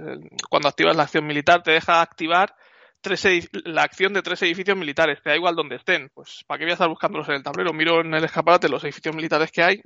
cuando 0.48 0.68
activas 0.68 0.96
la 0.96 1.04
acción 1.04 1.26
militar, 1.26 1.62
te 1.62 1.72
deja 1.72 2.00
activar 2.00 2.54
tres 3.00 3.50
la 3.64 3.82
acción 3.82 4.14
de 4.14 4.22
tres 4.22 4.42
edificios 4.42 4.76
militares, 4.76 5.20
que 5.22 5.30
da 5.30 5.36
igual 5.36 5.54
donde 5.54 5.76
estén. 5.76 6.10
Pues, 6.14 6.44
¿para 6.46 6.58
qué 6.58 6.64
voy 6.64 6.70
a 6.70 6.74
estar 6.74 6.88
buscándolos 6.88 7.28
en 7.28 7.34
el 7.36 7.42
tablero? 7.42 7.72
Miro 7.72 8.00
en 8.00 8.14
el 8.14 8.24
escaparate 8.24 8.68
los 8.68 8.82
edificios 8.84 9.14
militares 9.14 9.52
que 9.52 9.62
hay 9.62 9.82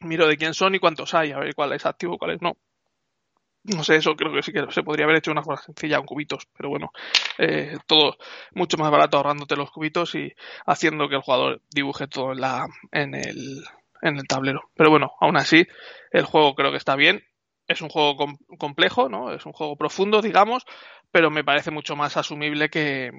miro 0.00 0.26
de 0.26 0.36
quién 0.36 0.54
son 0.54 0.74
y 0.74 0.78
cuántos 0.78 1.14
hay, 1.14 1.32
a 1.32 1.38
ver 1.38 1.54
cuál 1.54 1.72
es 1.72 1.86
activo 1.86 2.18
cuál 2.18 2.32
es 2.32 2.42
no. 2.42 2.56
No 3.64 3.84
sé, 3.84 3.96
eso 3.96 4.14
creo 4.16 4.32
que 4.32 4.42
sí 4.42 4.52
que 4.52 4.64
se 4.70 4.82
podría 4.82 5.04
haber 5.04 5.18
hecho 5.18 5.30
una 5.30 5.42
cosa 5.42 5.62
sencilla 5.62 5.98
con 5.98 6.06
cubitos, 6.06 6.48
pero 6.56 6.70
bueno, 6.70 6.90
eh, 7.36 7.76
todo 7.86 8.16
mucho 8.52 8.78
más 8.78 8.90
barato 8.90 9.18
ahorrándote 9.18 9.56
los 9.56 9.70
cubitos 9.70 10.14
y 10.14 10.32
haciendo 10.64 11.08
que 11.08 11.16
el 11.16 11.20
jugador 11.20 11.60
dibuje 11.70 12.06
todo 12.06 12.32
en, 12.32 12.40
la, 12.40 12.66
en, 12.92 13.14
el, 13.14 13.62
en 14.00 14.16
el 14.16 14.26
tablero. 14.26 14.70
Pero 14.74 14.90
bueno, 14.90 15.12
aún 15.20 15.36
así, 15.36 15.66
el 16.12 16.24
juego 16.24 16.54
creo 16.54 16.70
que 16.70 16.78
está 16.78 16.96
bien. 16.96 17.22
Es 17.66 17.82
un 17.82 17.90
juego 17.90 18.16
complejo, 18.58 19.10
¿no? 19.10 19.34
Es 19.34 19.44
un 19.44 19.52
juego 19.52 19.76
profundo, 19.76 20.22
digamos, 20.22 20.64
pero 21.10 21.30
me 21.30 21.44
parece 21.44 21.70
mucho 21.70 21.96
más 21.96 22.16
asumible 22.16 22.70
que, 22.70 23.10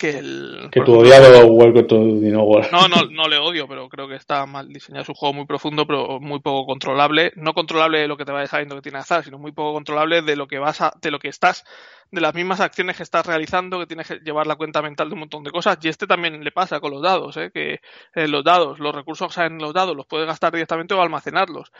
que 0.00 0.18
el... 0.18 0.68
Que 0.72 0.80
tu 0.80 0.98
odiado 0.98 1.46
Welcome 1.46 1.82
to 1.82 1.98
No, 1.98 2.88
no, 2.88 2.96
no 3.10 3.28
le 3.28 3.36
odio, 3.36 3.68
pero 3.68 3.88
creo 3.90 4.08
que 4.08 4.14
está 4.14 4.46
mal 4.46 4.68
diseñado. 4.68 5.02
Es 5.02 5.08
un 5.10 5.14
juego 5.14 5.34
muy 5.34 5.44
profundo, 5.44 5.86
pero 5.86 6.18
muy 6.20 6.40
poco 6.40 6.64
controlable. 6.64 7.32
No 7.36 7.52
controlable 7.52 7.98
de 7.98 8.08
lo 8.08 8.16
que 8.16 8.24
te 8.24 8.32
va 8.32 8.46
sabiendo 8.46 8.76
que 8.76 8.80
tiene 8.80 8.98
azar, 8.98 9.22
sino 9.22 9.38
muy 9.38 9.52
poco 9.52 9.74
controlable 9.74 10.22
de 10.22 10.36
lo 10.36 10.48
que 10.48 10.58
vas 10.58 10.80
a, 10.80 10.92
de 11.02 11.10
lo 11.10 11.18
que 11.18 11.28
estás, 11.28 11.64
de 12.10 12.22
las 12.22 12.34
mismas 12.34 12.60
acciones 12.60 12.96
que 12.96 13.02
estás 13.02 13.26
realizando, 13.26 13.78
que 13.78 13.86
tienes 13.86 14.08
que 14.08 14.20
llevar 14.20 14.46
la 14.46 14.56
cuenta 14.56 14.80
mental 14.80 15.10
de 15.10 15.14
un 15.14 15.20
montón 15.20 15.44
de 15.44 15.50
cosas. 15.50 15.76
Y 15.82 15.88
este 15.88 16.06
también 16.06 16.42
le 16.42 16.50
pasa 16.50 16.80
con 16.80 16.92
los 16.92 17.02
dados, 17.02 17.36
¿eh? 17.36 17.50
que 17.52 17.80
eh, 18.14 18.26
los 18.26 18.42
dados, 18.42 18.80
los 18.80 18.94
recursos 18.94 19.28
que 19.28 19.34
salen 19.34 19.52
en 19.52 19.62
los 19.62 19.74
dados, 19.74 19.94
los 19.94 20.06
puedes 20.06 20.26
gastar 20.26 20.52
directamente 20.52 20.94
o 20.94 21.02
almacenarlos 21.02 21.70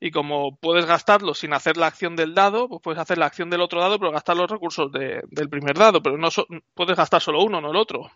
y 0.00 0.10
como 0.10 0.56
puedes 0.56 0.86
gastarlo 0.86 1.34
sin 1.34 1.52
hacer 1.52 1.76
la 1.76 1.86
acción 1.86 2.16
del 2.16 2.34
dado, 2.34 2.68
pues 2.68 2.80
puedes 2.82 3.00
hacer 3.00 3.18
la 3.18 3.26
acción 3.26 3.50
del 3.50 3.60
otro 3.60 3.80
dado, 3.80 3.98
pero 3.98 4.10
gastar 4.10 4.36
los 4.36 4.50
recursos 4.50 4.90
de, 4.90 5.22
del 5.30 5.50
primer 5.50 5.76
dado, 5.76 6.02
pero 6.02 6.16
no 6.16 6.28
puedes 6.74 6.96
gastar 6.96 7.20
solo 7.20 7.42
uno, 7.42 7.60
no 7.60 7.70
el 7.70 7.76
otro 7.76 8.10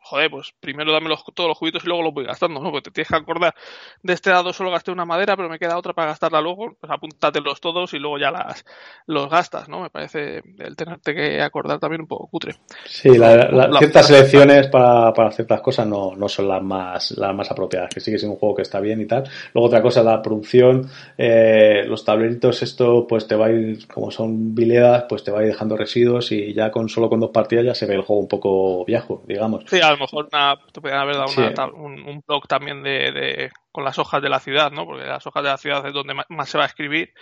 joder, 0.00 0.30
pues 0.30 0.54
primero 0.58 0.92
dame 0.92 1.08
los, 1.08 1.22
todos 1.34 1.48
los 1.48 1.58
juguitos 1.58 1.84
y 1.84 1.86
luego 1.86 2.02
los 2.02 2.14
voy 2.14 2.24
gastando, 2.24 2.60
¿no? 2.60 2.70
Porque 2.70 2.90
te 2.90 2.90
tienes 2.90 3.08
que 3.08 3.16
acordar 3.16 3.54
de 4.02 4.12
este 4.12 4.30
dado 4.30 4.52
solo 4.52 4.70
gasté 4.70 4.90
una 4.90 5.04
madera, 5.04 5.36
pero 5.36 5.48
me 5.48 5.58
queda 5.58 5.78
otra 5.78 5.92
para 5.92 6.08
gastarla 6.08 6.40
luego, 6.40 6.76
pues 6.80 6.90
apúntatelos 6.90 7.60
todos 7.60 7.92
y 7.94 7.98
luego 7.98 8.18
ya 8.18 8.30
las 8.30 8.64
los 9.06 9.28
gastas, 9.28 9.68
¿no? 9.68 9.80
Me 9.80 9.90
parece 9.90 10.42
el 10.58 10.76
tenerte 10.76 11.14
que 11.14 11.42
acordar 11.42 11.78
también 11.78 12.02
un 12.02 12.06
poco 12.08 12.26
cutre. 12.28 12.56
Sí, 12.86 13.16
la, 13.16 13.70
ciertas 13.78 14.06
selecciones 14.06 14.68
para, 14.68 15.12
para 15.12 15.30
ciertas 15.30 15.60
cosas 15.60 15.86
no, 15.86 16.16
no 16.16 16.28
son 16.28 16.48
las 16.48 16.62
más, 16.62 17.10
las 17.12 17.34
más 17.34 17.50
apropiadas, 17.50 17.90
que 17.94 18.00
sigue 18.00 18.18
siendo 18.18 18.34
un 18.34 18.40
juego 18.40 18.56
que 18.56 18.62
está 18.62 18.80
bien 18.80 19.00
y 19.00 19.06
tal. 19.06 19.24
Luego 19.54 19.68
otra 19.68 19.82
cosa, 19.82 20.02
la 20.02 20.22
producción, 20.22 20.88
eh, 21.18 21.84
los 21.86 22.04
tableritos, 22.04 22.62
esto 22.62 23.06
pues 23.06 23.26
te 23.26 23.36
va 23.36 23.46
a 23.46 23.50
ir, 23.50 23.86
como 23.86 24.10
son 24.10 24.54
biledas, 24.54 25.04
pues 25.08 25.24
te 25.24 25.30
va 25.30 25.40
a 25.40 25.42
ir 25.42 25.48
dejando 25.48 25.76
residuos 25.76 26.32
y 26.32 26.52
ya 26.54 26.70
con 26.70 26.88
solo 26.88 27.08
con 27.08 27.20
dos 27.20 27.30
partidas 27.30 27.64
ya 27.64 27.74
se 27.74 27.86
ve 27.86 27.94
el 27.94 28.02
juego 28.02 28.20
un 28.20 28.28
poco 28.28 28.84
viejo, 28.84 29.22
digamos. 29.26 29.64
Sí, 29.68 29.80
mejor 30.00 30.28
una, 30.32 30.56
te 30.72 30.80
podrían 30.80 31.00
haber 31.00 31.16
dado 31.16 31.74
un, 31.74 32.22
blog 32.26 32.46
también 32.48 32.82
de, 32.82 33.50
con 33.70 33.84
las 33.84 33.98
hojas 33.98 34.22
de 34.22 34.28
la 34.28 34.40
ciudad, 34.40 34.70
¿no? 34.70 34.84
Porque 34.84 35.04
las 35.04 35.26
hojas 35.26 35.42
de 35.42 35.50
la 35.50 35.58
ciudad 35.58 35.86
es 35.86 35.92
donde 35.92 36.14
más 36.28 36.48
se 36.48 36.58
va 36.58 36.64
a 36.64 36.68
escribir 36.68 37.12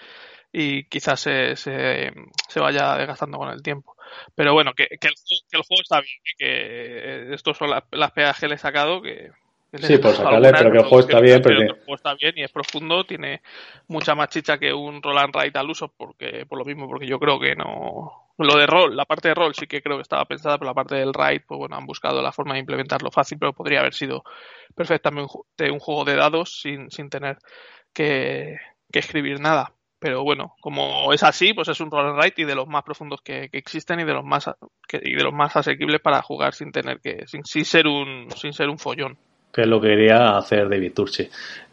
y 0.52 0.84
quizás 0.84 1.20
se, 1.20 1.56
se, 1.56 2.12
vaya 2.56 2.96
desgastando 2.96 3.38
con 3.38 3.50
el 3.50 3.62
tiempo. 3.62 3.96
Pero 4.34 4.54
bueno, 4.54 4.72
que, 4.74 4.86
que, 4.86 5.08
el, 5.08 5.14
que 5.50 5.56
el 5.56 5.62
juego 5.62 5.82
está 5.82 6.00
bien, 6.00 6.18
que 6.38 7.34
estos 7.34 7.56
son 7.56 7.70
las, 7.70 7.84
las 7.90 8.12
pegas 8.12 8.40
que 8.40 8.48
le 8.48 8.54
he 8.54 8.58
sacado, 8.58 9.02
que 9.02 9.30
Sí, 9.74 9.98
por 9.98 10.14
sacarle, 10.14 10.50
pero 10.52 10.72
que 10.72 10.78
el 10.78 10.84
juego 10.84 11.00
está 11.00 11.20
bien. 11.20 11.42
Pero 11.42 11.60
el 11.60 11.72
juego 11.72 11.94
está 11.94 12.14
bien 12.14 12.32
y 12.36 12.42
es 12.42 12.50
profundo, 12.50 13.04
tiene 13.04 13.42
mucha 13.88 14.14
más 14.14 14.30
chicha 14.30 14.58
que 14.58 14.72
un 14.72 15.02
Roland 15.02 15.34
Wright 15.34 15.54
al 15.56 15.68
uso, 15.68 15.88
porque, 15.88 16.46
por 16.48 16.58
lo 16.58 16.64
mismo, 16.64 16.88
porque 16.88 17.06
yo 17.06 17.18
creo 17.18 17.38
que 17.38 17.54
no. 17.54 18.30
Lo 18.38 18.56
de 18.56 18.66
rol, 18.66 18.96
la 18.96 19.04
parte 19.04 19.28
de 19.28 19.34
rol 19.34 19.54
sí 19.54 19.66
que 19.66 19.82
creo 19.82 19.96
que 19.96 20.02
estaba 20.02 20.24
pensada, 20.24 20.56
pero 20.56 20.70
la 20.70 20.74
parte 20.74 20.94
del 20.94 21.10
Wright, 21.10 21.42
pues 21.46 21.58
bueno, 21.58 21.76
han 21.76 21.84
buscado 21.84 22.22
la 22.22 22.32
forma 22.32 22.54
de 22.54 22.60
implementarlo 22.60 23.10
fácil, 23.10 23.36
pero 23.38 23.52
podría 23.52 23.80
haber 23.80 23.94
sido 23.94 24.22
perfectamente 24.74 25.70
un 25.70 25.80
juego 25.80 26.04
de 26.04 26.14
dados 26.14 26.60
sin, 26.62 26.90
sin 26.90 27.10
tener 27.10 27.38
que, 27.92 28.56
escribir 28.92 29.38
nada. 29.40 29.74
Pero 29.98 30.22
bueno, 30.22 30.54
como 30.60 31.12
es 31.12 31.24
así, 31.24 31.52
pues 31.52 31.68
es 31.68 31.80
un 31.80 31.90
Roland 31.90 32.16
Wright 32.16 32.38
y 32.38 32.44
de 32.44 32.54
los 32.54 32.68
más 32.68 32.84
profundos 32.84 33.20
que, 33.20 33.50
existen 33.52 34.00
y 34.00 34.04
de 34.04 34.14
los 34.14 34.24
más 34.24 34.48
y 34.92 35.14
de 35.14 35.24
los 35.24 35.34
más 35.34 35.56
asequibles 35.56 36.00
para 36.00 36.22
jugar 36.22 36.54
sin 36.54 36.70
tener 36.70 37.00
que 37.00 37.26
sin, 37.26 37.44
sin 37.44 37.64
ser 37.64 37.88
un 37.88 38.30
sin 38.30 38.52
ser 38.52 38.68
un 38.68 38.78
follón 38.78 39.18
que 39.52 39.62
es 39.62 39.66
lo 39.66 39.80
que 39.80 39.88
quería 39.88 40.36
hacer 40.36 40.68
David 40.68 40.92
Turchi. 40.94 41.28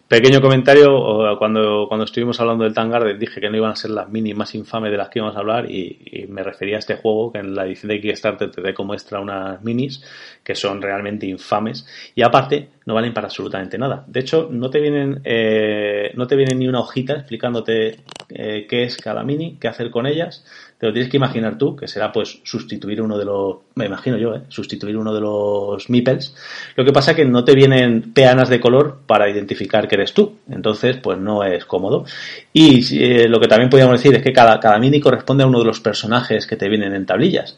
Pequeño 0.07 0.39
comentario, 0.39 1.35
cuando, 1.39 1.87
cuando 1.87 2.05
estuvimos 2.05 2.39
hablando 2.39 2.63
del 2.63 2.75
Tangarden 2.75 3.17
dije 3.17 3.41
que 3.41 3.49
no 3.49 3.57
iban 3.57 3.71
a 3.71 3.75
ser 3.75 3.89
las 3.89 4.07
mini 4.07 4.35
más 4.35 4.53
infames 4.53 4.91
de 4.91 4.97
las 4.97 5.09
que 5.09 5.17
íbamos 5.17 5.35
a 5.35 5.39
hablar 5.39 5.71
y, 5.71 6.27
me 6.29 6.43
refería 6.43 6.75
a 6.75 6.79
este 6.79 6.95
juego 6.95 7.31
que 7.31 7.39
en 7.39 7.55
la 7.55 7.65
edición 7.65 7.89
de 7.89 7.99
Kickstarter 7.99 8.51
te 8.51 8.61
dé 8.61 8.73
como 8.73 8.93
extra 8.93 9.19
unas 9.19 9.63
minis 9.63 10.03
que 10.43 10.53
son 10.53 10.81
realmente 10.81 11.25
infames 11.25 11.87
y 12.13 12.21
aparte 12.21 12.69
no 12.85 12.93
valen 12.93 13.15
para 13.15 13.27
absolutamente 13.27 13.79
nada. 13.79 14.03
De 14.05 14.19
hecho, 14.19 14.47
no 14.51 14.69
te 14.69 14.79
vienen, 14.79 15.21
eh, 15.23 16.11
no 16.13 16.27
te 16.27 16.35
viene 16.35 16.53
ni 16.53 16.67
una 16.67 16.81
hojita 16.81 17.13
explicándote 17.13 18.01
eh, 18.29 18.67
qué 18.69 18.83
es 18.83 18.97
cada 18.97 19.23
mini, 19.23 19.57
qué 19.59 19.67
hacer 19.67 19.89
con 19.89 20.05
ellas, 20.05 20.45
te 20.77 20.87
lo 20.87 20.93
tienes 20.93 21.09
que 21.09 21.17
imaginar 21.17 21.57
tú, 21.57 21.75
que 21.75 21.87
será 21.87 22.11
pues 22.11 22.41
sustituir 22.43 23.01
uno 23.01 23.17
de 23.17 23.25
los, 23.25 23.57
me 23.75 23.85
imagino 23.85 24.17
yo, 24.17 24.35
¿eh? 24.35 24.41
sustituir 24.49 24.97
uno 24.97 25.13
de 25.13 25.21
los 25.21 25.89
meeples. 25.89 26.35
Lo 26.75 26.83
que 26.83 26.91
pasa 26.91 27.15
que 27.15 27.25
no 27.25 27.43
te 27.45 27.55
vienen 27.55 28.13
peanas 28.13 28.49
de 28.49 28.59
color 28.59 28.99
para 29.07 29.29
identificar 29.29 29.87
que 29.87 29.95
eres 29.95 30.13
tú, 30.13 30.37
entonces 30.49 30.97
pues 30.97 31.17
no 31.17 31.43
es 31.43 31.65
cómodo. 31.65 32.05
Y 32.51 32.83
eh, 33.01 33.27
lo 33.29 33.39
que 33.39 33.47
también 33.47 33.69
podríamos 33.69 34.01
decir 34.01 34.15
es 34.15 34.23
que 34.23 34.33
cada, 34.33 34.59
cada 34.59 34.77
mini 34.77 34.99
corresponde 34.99 35.43
a 35.43 35.47
uno 35.47 35.59
de 35.59 35.65
los 35.65 35.79
personajes 35.79 36.45
que 36.45 36.57
te 36.57 36.67
vienen 36.67 36.93
en 36.93 37.05
tablillas 37.05 37.57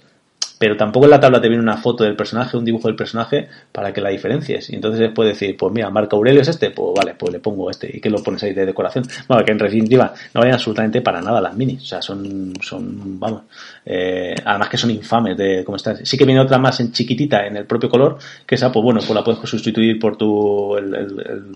pero 0.59 0.75
tampoco 0.75 1.05
en 1.05 1.11
la 1.11 1.19
tabla 1.19 1.39
te 1.39 1.49
viene 1.49 1.61
una 1.61 1.77
foto 1.77 2.03
del 2.03 2.15
personaje, 2.15 2.57
un 2.57 2.65
dibujo 2.65 2.87
del 2.87 2.95
personaje 2.95 3.47
para 3.71 3.93
que 3.93 4.01
la 4.01 4.09
diferencies. 4.09 4.69
Y 4.69 4.75
entonces 4.75 4.99
después 4.99 5.29
decir, 5.29 5.55
pues 5.55 5.71
mira, 5.71 5.89
Marco 5.89 6.15
Aurelio 6.15 6.41
es 6.41 6.47
este, 6.47 6.71
pues 6.71 6.93
vale, 6.95 7.15
pues 7.15 7.31
le 7.33 7.39
pongo 7.39 7.69
este. 7.69 7.89
¿Y 7.95 7.99
que 7.99 8.09
lo 8.09 8.23
pones 8.23 8.43
ahí 8.43 8.53
de 8.53 8.65
decoración? 8.65 9.05
Bueno, 9.27 9.45
que 9.45 9.51
en 9.51 9.57
definitiva 9.57 10.13
no 10.33 10.41
vayan 10.41 10.55
absolutamente 10.55 11.01
para 11.01 11.21
nada 11.21 11.39
las 11.39 11.55
minis. 11.55 11.83
O 11.83 11.85
sea, 11.85 12.01
son, 12.01 12.53
son 12.61 13.19
vamos, 13.19 13.43
eh, 13.85 14.33
además 14.43 14.69
que 14.69 14.77
son 14.77 14.91
infames 14.91 15.37
de 15.37 15.63
cómo 15.63 15.77
estás. 15.77 15.99
Sí 16.03 16.17
que 16.17 16.25
viene 16.25 16.41
otra 16.41 16.57
más 16.57 16.79
en 16.79 16.91
chiquitita 16.91 17.45
en 17.45 17.57
el 17.57 17.65
propio 17.65 17.89
color, 17.89 18.17
que 18.45 18.55
esa, 18.55 18.71
pues 18.71 18.83
bueno, 18.83 18.99
pues 18.99 19.11
la 19.11 19.23
puedes 19.23 19.39
sustituir 19.47 19.99
por 19.99 20.17
tu, 20.17 20.75
el, 20.77 21.55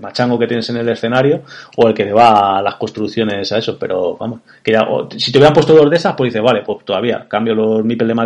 machango 0.00 0.38
que 0.38 0.46
tienes 0.46 0.68
en 0.70 0.76
el 0.76 0.88
escenario 0.88 1.42
o 1.76 1.88
el 1.88 1.94
que 1.94 2.04
le 2.04 2.12
va 2.12 2.58
a 2.58 2.62
las 2.62 2.74
construcciones 2.76 3.50
a 3.52 3.58
eso, 3.58 3.78
pero 3.78 4.16
vamos, 4.16 4.40
que 4.62 4.78
si 5.16 5.32
te 5.32 5.38
hubieran 5.38 5.54
puesto 5.54 5.74
dos 5.74 5.90
de 5.90 5.96
esas, 5.96 6.14
pues 6.14 6.32
dices, 6.32 6.42
vale, 6.42 6.62
pues 6.62 6.84
todavía 6.84 7.26
cambio 7.28 7.54
los 7.54 7.84
mipel 7.84 8.08
de 8.08 8.14
madera 8.14 8.25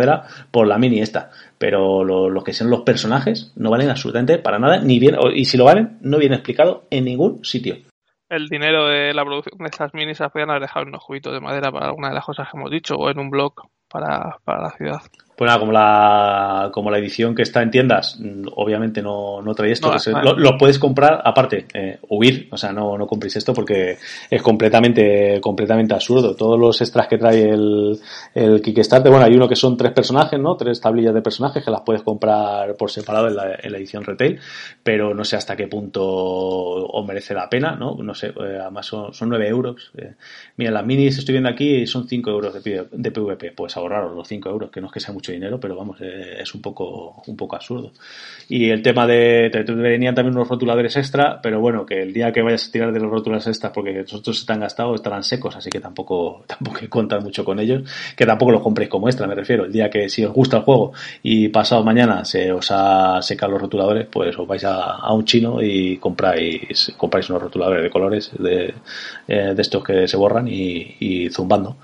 por 0.51 0.67
la 0.67 0.77
mini 0.77 1.01
esta. 1.01 1.31
Pero 1.57 2.03
lo, 2.03 2.43
que 2.43 2.53
son 2.53 2.69
los 2.69 2.81
personajes 2.81 3.53
no 3.55 3.69
valen 3.69 3.89
absolutamente 3.89 4.37
para 4.37 4.59
nada, 4.59 4.79
ni 4.79 4.99
bien, 4.99 5.15
y 5.33 5.45
si 5.45 5.57
lo 5.57 5.65
valen, 5.65 5.97
no 6.01 6.17
viene 6.17 6.35
explicado 6.35 6.85
en 6.89 7.05
ningún 7.05 7.43
sitio. 7.43 7.77
El 8.29 8.47
dinero 8.47 8.87
de 8.87 9.13
la 9.13 9.25
producción 9.25 9.57
de 9.59 9.65
estas 9.65 9.93
minis 9.93 10.17
se 10.17 10.29
podían 10.29 10.49
haber 10.49 10.61
dejado 10.61 10.83
en 10.83 10.89
unos 10.89 11.03
juguitos 11.03 11.33
de 11.33 11.41
madera 11.41 11.71
para 11.71 11.87
alguna 11.87 12.09
de 12.09 12.15
las 12.15 12.25
cosas 12.25 12.47
que 12.49 12.57
hemos 12.57 12.71
dicho, 12.71 12.95
o 12.95 13.09
en 13.09 13.19
un 13.19 13.29
blog 13.29 13.53
para, 13.89 14.37
para 14.45 14.61
la 14.63 14.69
ciudad. 14.71 15.01
Pues 15.41 15.49
nada, 15.49 15.59
como 15.59 15.71
la, 15.71 16.69
como 16.71 16.91
la 16.91 16.99
edición 16.99 17.33
que 17.33 17.41
está 17.41 17.63
en 17.63 17.71
tiendas, 17.71 18.15
mm, 18.19 18.49
obviamente 18.57 19.01
no, 19.01 19.41
no 19.41 19.55
trae 19.55 19.71
esto. 19.71 19.91
No, 19.91 19.97
se, 19.97 20.11
lo, 20.11 20.37
lo, 20.37 20.55
puedes 20.55 20.77
comprar, 20.77 21.19
aparte, 21.25 21.65
eh, 21.73 21.97
huir, 22.09 22.47
o 22.51 22.57
sea, 22.57 22.71
no, 22.71 22.95
no 22.95 23.07
compréis 23.07 23.37
esto 23.37 23.51
porque 23.51 23.97
es 24.29 24.41
completamente, 24.43 25.41
completamente 25.41 25.95
absurdo. 25.95 26.35
Todos 26.35 26.59
los 26.59 26.79
extras 26.79 27.07
que 27.07 27.17
trae 27.17 27.49
el, 27.49 27.99
el 28.35 28.61
Kickstarter, 28.61 29.09
bueno, 29.09 29.25
hay 29.25 29.33
uno 29.33 29.49
que 29.49 29.55
son 29.55 29.75
tres 29.75 29.93
personajes, 29.93 30.39
¿no? 30.39 30.55
Tres 30.55 30.79
tablillas 30.79 31.15
de 31.15 31.23
personajes 31.23 31.65
que 31.65 31.71
las 31.71 31.81
puedes 31.81 32.03
comprar 32.03 32.75
por 32.75 32.91
separado 32.91 33.27
en 33.27 33.35
la, 33.35 33.55
en 33.63 33.71
la 33.71 33.79
edición 33.79 34.03
retail, 34.03 34.39
pero 34.83 35.15
no 35.15 35.23
sé 35.23 35.37
hasta 35.37 35.55
qué 35.55 35.65
punto 35.65 36.03
os 36.05 37.03
merece 37.03 37.33
la 37.33 37.49
pena, 37.49 37.75
¿no? 37.75 37.95
No 37.95 38.13
sé, 38.13 38.27
eh, 38.27 38.59
además 38.61 38.85
son, 38.85 39.11
son 39.11 39.29
9 39.29 39.47
euros. 39.47 39.91
Eh, 39.97 40.13
mira, 40.57 40.69
las 40.69 40.85
minis 40.85 41.17
estoy 41.17 41.33
viendo 41.33 41.49
aquí 41.49 41.87
son 41.87 42.07
5 42.07 42.29
euros 42.29 42.63
de, 42.63 42.85
de 42.91 43.11
PvP, 43.11 43.53
pues 43.53 43.75
ahorraros 43.75 44.15
los 44.15 44.27
5 44.27 44.47
euros, 44.47 44.69
que 44.69 44.79
no 44.79 44.85
es 44.85 44.93
que 44.93 44.99
sea 44.99 45.11
mucho 45.15 45.30
dinero, 45.31 45.59
pero 45.59 45.75
vamos, 45.75 45.99
eh, 46.01 46.37
es 46.39 46.53
un 46.53 46.61
poco, 46.61 47.21
un 47.27 47.35
poco 47.35 47.55
absurdo. 47.55 47.91
Y 48.49 48.69
el 48.69 48.81
tema 48.81 49.07
de, 49.07 49.49
te, 49.51 49.63
venían 49.63 50.15
también 50.15 50.35
unos 50.35 50.49
rotuladores 50.49 50.95
extra, 50.97 51.41
pero 51.41 51.59
bueno, 51.59 51.85
que 51.85 52.01
el 52.01 52.13
día 52.13 52.31
que 52.31 52.41
vayas 52.41 52.67
a 52.67 52.71
tirar 52.71 52.91
de 52.91 52.99
los 52.99 53.09
rotuladores 53.09 53.47
extra 53.47 53.71
porque 53.71 53.93
los 53.93 54.13
otros 54.13 54.39
están 54.39 54.59
gastados 54.59 54.95
estarán 54.95 55.23
secos, 55.23 55.55
así 55.55 55.69
que 55.69 55.79
tampoco, 55.79 56.43
tampoco 56.47 56.79
contar 56.89 57.21
mucho 57.21 57.45
con 57.45 57.59
ellos, 57.59 57.83
que 58.15 58.25
tampoco 58.25 58.51
los 58.51 58.61
compréis 58.61 58.89
como 58.89 59.07
extra, 59.07 59.27
me 59.27 59.35
refiero. 59.35 59.65
El 59.65 59.71
día 59.71 59.89
que 59.89 60.09
si 60.09 60.23
os 60.25 60.33
gusta 60.33 60.57
el 60.57 60.63
juego 60.63 60.93
y 61.23 61.49
pasado 61.49 61.83
mañana 61.83 62.25
se 62.25 62.51
os 62.51 62.69
ha 62.71 63.21
secado 63.21 63.53
los 63.53 63.61
rotuladores, 63.61 64.07
pues 64.11 64.37
os 64.37 64.47
vais 64.47 64.63
a, 64.63 64.97
a 64.97 65.13
un 65.13 65.25
chino 65.25 65.61
y 65.61 65.97
compráis, 65.97 66.93
compráis 66.97 67.29
unos 67.29 67.43
rotuladores 67.43 67.83
de 67.83 67.89
colores 67.89 68.31
de, 68.37 68.73
eh, 69.27 69.53
de 69.55 69.61
estos 69.61 69.83
que 69.83 70.07
se 70.07 70.17
borran 70.17 70.47
y, 70.47 70.95
y 70.99 71.29
zumbando. 71.29 71.77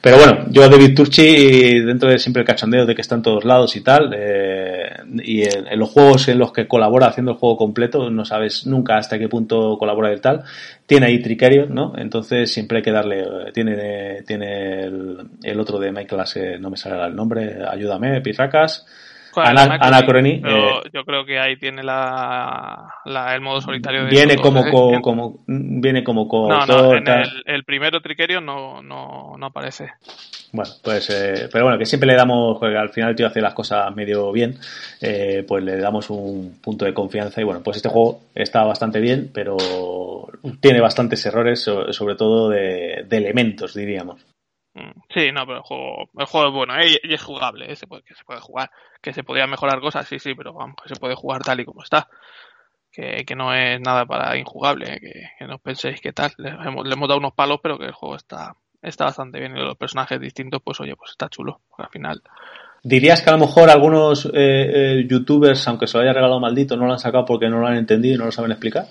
Pero 0.00 0.16
bueno, 0.18 0.46
yo 0.50 0.68
David 0.68 0.94
Turchi, 0.94 1.80
dentro 1.80 2.08
de 2.08 2.18
siempre 2.18 2.42
el 2.42 2.46
cachondeo 2.46 2.75
de 2.84 2.94
que 2.94 3.00
está 3.00 3.14
en 3.14 3.22
todos 3.22 3.44
lados 3.44 3.76
y 3.76 3.80
tal, 3.80 4.12
eh, 4.14 4.90
y 5.22 5.42
en, 5.42 5.78
los 5.78 5.90
juegos 5.90 6.28
en 6.28 6.38
los 6.38 6.52
que 6.52 6.66
colabora 6.66 7.06
haciendo 7.06 7.32
el 7.32 7.38
juego 7.38 7.56
completo, 7.56 8.10
no 8.10 8.24
sabes 8.24 8.66
nunca 8.66 8.96
hasta 8.96 9.18
qué 9.18 9.28
punto 9.28 9.78
colabora 9.78 10.12
y 10.12 10.20
tal, 10.20 10.42
tiene 10.84 11.06
ahí 11.06 11.22
Tricerion, 11.22 11.74
¿no? 11.74 11.94
Entonces 11.96 12.52
siempre 12.52 12.78
hay 12.78 12.82
que 12.82 12.92
darle, 12.92 13.24
tiene, 13.54 14.22
tiene 14.22 14.84
el, 14.84 15.60
otro 15.60 15.78
de 15.78 15.92
Michael, 15.92 16.22
eh, 16.34 16.58
no 16.60 16.70
me 16.70 16.76
sale 16.76 17.02
el 17.06 17.14
nombre, 17.14 17.58
ayúdame, 17.66 18.20
Pirracas, 18.20 18.84
Ana, 19.36 19.78
eh, 19.80 20.80
yo 20.92 21.04
creo 21.04 21.24
que 21.24 21.38
ahí 21.38 21.56
tiene 21.56 21.82
la, 21.82 22.86
la 23.04 23.34
el 23.34 23.40
modo 23.40 23.60
solitario 23.60 24.04
de 24.04 24.10
viene 24.10 24.36
como, 24.36 24.64
co, 24.70 25.00
como 25.00 25.44
viene 25.46 26.02
como 26.02 26.26
co 26.26 26.48
no, 26.48 26.66
no, 26.66 26.94
en 26.94 27.06
el, 27.06 27.42
el, 27.44 27.64
primero 27.64 28.00
Triquerio 28.00 28.40
no, 28.40 28.82
no, 28.82 29.34
no 29.38 29.46
aparece. 29.46 29.92
Bueno 30.52 30.72
pues 30.82 31.10
eh, 31.10 31.48
pero 31.52 31.64
bueno 31.64 31.78
que 31.78 31.86
siempre 31.86 32.06
le 32.06 32.14
damos 32.14 32.62
al 32.62 32.90
final 32.90 33.10
el 33.10 33.16
tío 33.16 33.26
hace 33.26 33.40
las 33.40 33.54
cosas 33.54 33.94
medio 33.94 34.32
bien 34.32 34.58
eh, 35.00 35.44
pues 35.46 35.62
le 35.62 35.76
damos 35.76 36.08
un 36.10 36.58
punto 36.62 36.84
de 36.84 36.94
confianza 36.94 37.40
y 37.40 37.44
bueno 37.44 37.62
pues 37.62 37.76
este 37.76 37.88
juego 37.88 38.20
está 38.34 38.64
bastante 38.64 39.00
bien 39.00 39.30
pero 39.32 39.56
tiene 40.60 40.80
bastantes 40.80 41.24
errores 41.26 41.60
sobre 41.60 42.14
todo 42.14 42.48
de, 42.50 43.04
de 43.08 43.16
elementos 43.16 43.74
diríamos 43.74 44.24
Sí, 45.14 45.32
no, 45.32 45.46
pero 45.46 45.58
el 45.58 45.62
juego, 45.62 46.10
el 46.18 46.26
juego 46.26 46.48
es 46.48 46.52
bueno 46.52 46.74
¿eh? 46.78 47.00
y 47.02 47.14
es 47.14 47.22
jugable, 47.22 47.70
¿eh? 47.70 47.76
se 47.76 47.86
puede, 47.86 48.02
que 48.02 48.14
se 48.14 48.24
puede 48.24 48.40
jugar. 48.40 48.70
Que 49.00 49.12
se 49.12 49.24
podría 49.24 49.46
mejorar 49.46 49.80
cosas, 49.80 50.06
sí, 50.06 50.18
sí, 50.18 50.34
pero 50.34 50.52
vamos, 50.52 50.76
que 50.82 50.88
se 50.88 51.00
puede 51.00 51.14
jugar 51.14 51.42
tal 51.42 51.60
y 51.60 51.64
como 51.64 51.82
está. 51.82 52.08
Que, 52.92 53.24
que 53.26 53.34
no 53.34 53.54
es 53.54 53.80
nada 53.80 54.06
para 54.06 54.36
injugable, 54.36 54.94
¿eh? 54.94 55.00
que, 55.00 55.12
que, 55.38 55.46
no 55.46 55.58
penséis 55.58 56.00
que 56.00 56.12
tal. 56.12 56.32
Le 56.38 56.50
hemos, 56.50 56.86
le 56.86 56.94
hemos, 56.94 57.08
dado 57.08 57.18
unos 57.20 57.34
palos, 57.34 57.60
pero 57.62 57.78
que 57.78 57.86
el 57.86 57.92
juego 57.92 58.16
está, 58.16 58.56
está 58.82 59.04
bastante 59.04 59.38
bien 59.38 59.56
y 59.56 59.60
los 59.60 59.76
personajes 59.76 60.20
distintos, 60.20 60.60
pues 60.62 60.80
oye, 60.80 60.96
pues 60.96 61.12
está 61.12 61.28
chulo, 61.28 61.60
porque 61.68 61.84
al 61.84 61.90
final. 61.90 62.22
¿Dirías 62.82 63.22
que 63.22 63.30
a 63.30 63.32
lo 63.32 63.38
mejor 63.38 63.70
algunos 63.70 64.30
youtubers, 65.08 65.66
aunque 65.68 65.86
se 65.86 65.96
lo 65.96 66.04
haya 66.04 66.12
regalado 66.12 66.38
maldito, 66.40 66.76
no 66.76 66.86
lo 66.86 66.92
han 66.92 66.98
sacado 66.98 67.24
porque 67.24 67.48
no 67.48 67.58
lo 67.58 67.66
han 67.66 67.76
entendido 67.76 68.14
y 68.14 68.18
no 68.18 68.26
lo 68.26 68.32
saben 68.32 68.52
explicar? 68.52 68.86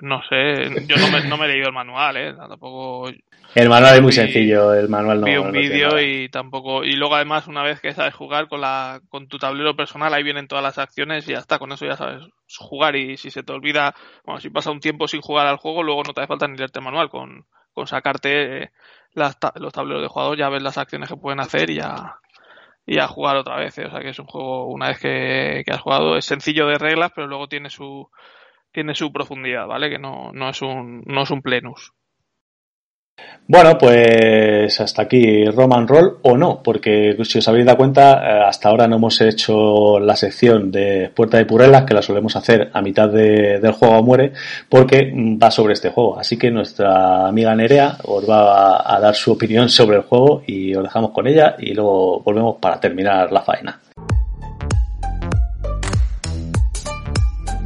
No 0.00 0.22
sé, 0.28 0.86
yo 0.86 0.96
no 0.96 1.10
me, 1.10 1.24
no 1.28 1.36
me 1.36 1.46
he 1.46 1.48
leído 1.48 1.68
el 1.68 1.74
manual, 1.74 2.16
¿eh? 2.16 2.34
Tampoco... 2.34 3.10
El 3.54 3.68
manual 3.68 3.94
es 3.96 4.02
muy 4.02 4.12
sencillo, 4.12 4.74
el 4.74 4.88
manual 4.88 5.20
no. 5.20 5.26
Vi 5.26 5.36
un 5.36 5.50
vídeo 5.50 5.98
y 6.00 6.28
tampoco. 6.28 6.84
Y 6.84 6.92
luego, 6.92 7.16
además, 7.16 7.48
una 7.48 7.62
vez 7.62 7.80
que 7.80 7.94
sabes 7.94 8.14
jugar 8.14 8.46
con, 8.46 8.60
la, 8.60 9.00
con 9.08 9.26
tu 9.26 9.38
tablero 9.38 9.74
personal, 9.74 10.12
ahí 10.12 10.22
vienen 10.22 10.48
todas 10.48 10.62
las 10.62 10.78
acciones 10.78 11.26
y 11.26 11.32
ya 11.32 11.38
está. 11.38 11.58
Con 11.58 11.72
eso 11.72 11.86
ya 11.86 11.96
sabes 11.96 12.22
jugar. 12.58 12.94
Y 12.94 13.16
si 13.16 13.30
se 13.30 13.42
te 13.42 13.52
olvida, 13.52 13.94
bueno, 14.24 14.40
si 14.40 14.50
pasa 14.50 14.70
un 14.70 14.80
tiempo 14.80 15.08
sin 15.08 15.22
jugar 15.22 15.46
al 15.46 15.56
juego, 15.56 15.82
luego 15.82 16.02
no 16.06 16.12
te 16.12 16.20
hace 16.20 16.28
falta 16.28 16.46
ni 16.46 16.58
leerte 16.58 16.78
el 16.78 16.84
manual. 16.84 17.08
Con, 17.08 17.46
con 17.72 17.86
sacarte 17.86 18.70
las, 19.14 19.38
los 19.54 19.72
tableros 19.72 20.02
de 20.02 20.08
jugador, 20.08 20.36
ya 20.36 20.50
ves 20.50 20.62
las 20.62 20.78
acciones 20.78 21.08
que 21.08 21.16
pueden 21.16 21.40
hacer 21.40 21.70
y 21.70 21.76
ya, 21.76 22.16
y 22.86 22.98
a 22.98 23.08
jugar 23.08 23.36
otra 23.36 23.56
vez. 23.56 23.78
¿eh? 23.78 23.86
O 23.86 23.90
sea 23.90 24.00
que 24.00 24.10
es 24.10 24.18
un 24.18 24.26
juego, 24.26 24.66
una 24.66 24.88
vez 24.88 25.00
que, 25.00 25.62
que 25.64 25.72
has 25.72 25.80
jugado, 25.80 26.16
es 26.16 26.24
sencillo 26.26 26.66
de 26.66 26.78
reglas, 26.78 27.12
pero 27.14 27.26
luego 27.26 27.48
tiene 27.48 27.70
su 27.70 28.08
tiene 28.78 28.94
su 28.94 29.10
profundidad, 29.10 29.66
¿vale? 29.66 29.90
Que 29.90 29.98
no, 29.98 30.30
no 30.32 30.50
es 30.50 30.62
un 30.62 31.02
no 31.04 31.24
es 31.24 31.30
un 31.32 31.42
plenus. 31.42 31.92
Bueno, 33.48 33.76
pues 33.76 34.80
hasta 34.80 35.02
aquí 35.02 35.46
Roman 35.46 35.88
Roll 35.88 36.18
o 36.22 36.36
no, 36.36 36.62
porque 36.62 37.16
si 37.24 37.38
os 37.38 37.48
habéis 37.48 37.66
dado 37.66 37.78
cuenta, 37.78 38.46
hasta 38.46 38.68
ahora 38.68 38.86
no 38.86 38.94
hemos 38.94 39.20
hecho 39.20 39.98
la 39.98 40.14
sección 40.14 40.70
de 40.70 41.10
Puerta 41.12 41.38
de 41.38 41.46
Purrelas, 41.46 41.82
que 41.82 41.94
la 41.94 42.02
solemos 42.02 42.36
hacer 42.36 42.70
a 42.72 42.80
mitad 42.80 43.08
de, 43.08 43.58
del 43.58 43.72
juego 43.72 44.00
muere, 44.04 44.32
porque 44.68 45.12
va 45.12 45.50
sobre 45.50 45.72
este 45.72 45.90
juego. 45.90 46.16
Así 46.16 46.38
que 46.38 46.52
nuestra 46.52 47.26
amiga 47.26 47.52
Nerea 47.56 47.98
os 48.04 48.30
va 48.30 48.76
a, 48.76 48.96
a 48.96 49.00
dar 49.00 49.16
su 49.16 49.32
opinión 49.32 49.68
sobre 49.68 49.96
el 49.96 50.02
juego 50.04 50.44
y 50.46 50.72
os 50.76 50.84
dejamos 50.84 51.10
con 51.10 51.26
ella 51.26 51.56
y 51.58 51.74
luego 51.74 52.20
volvemos 52.20 52.58
para 52.60 52.78
terminar 52.78 53.32
la 53.32 53.42
faena. 53.42 53.80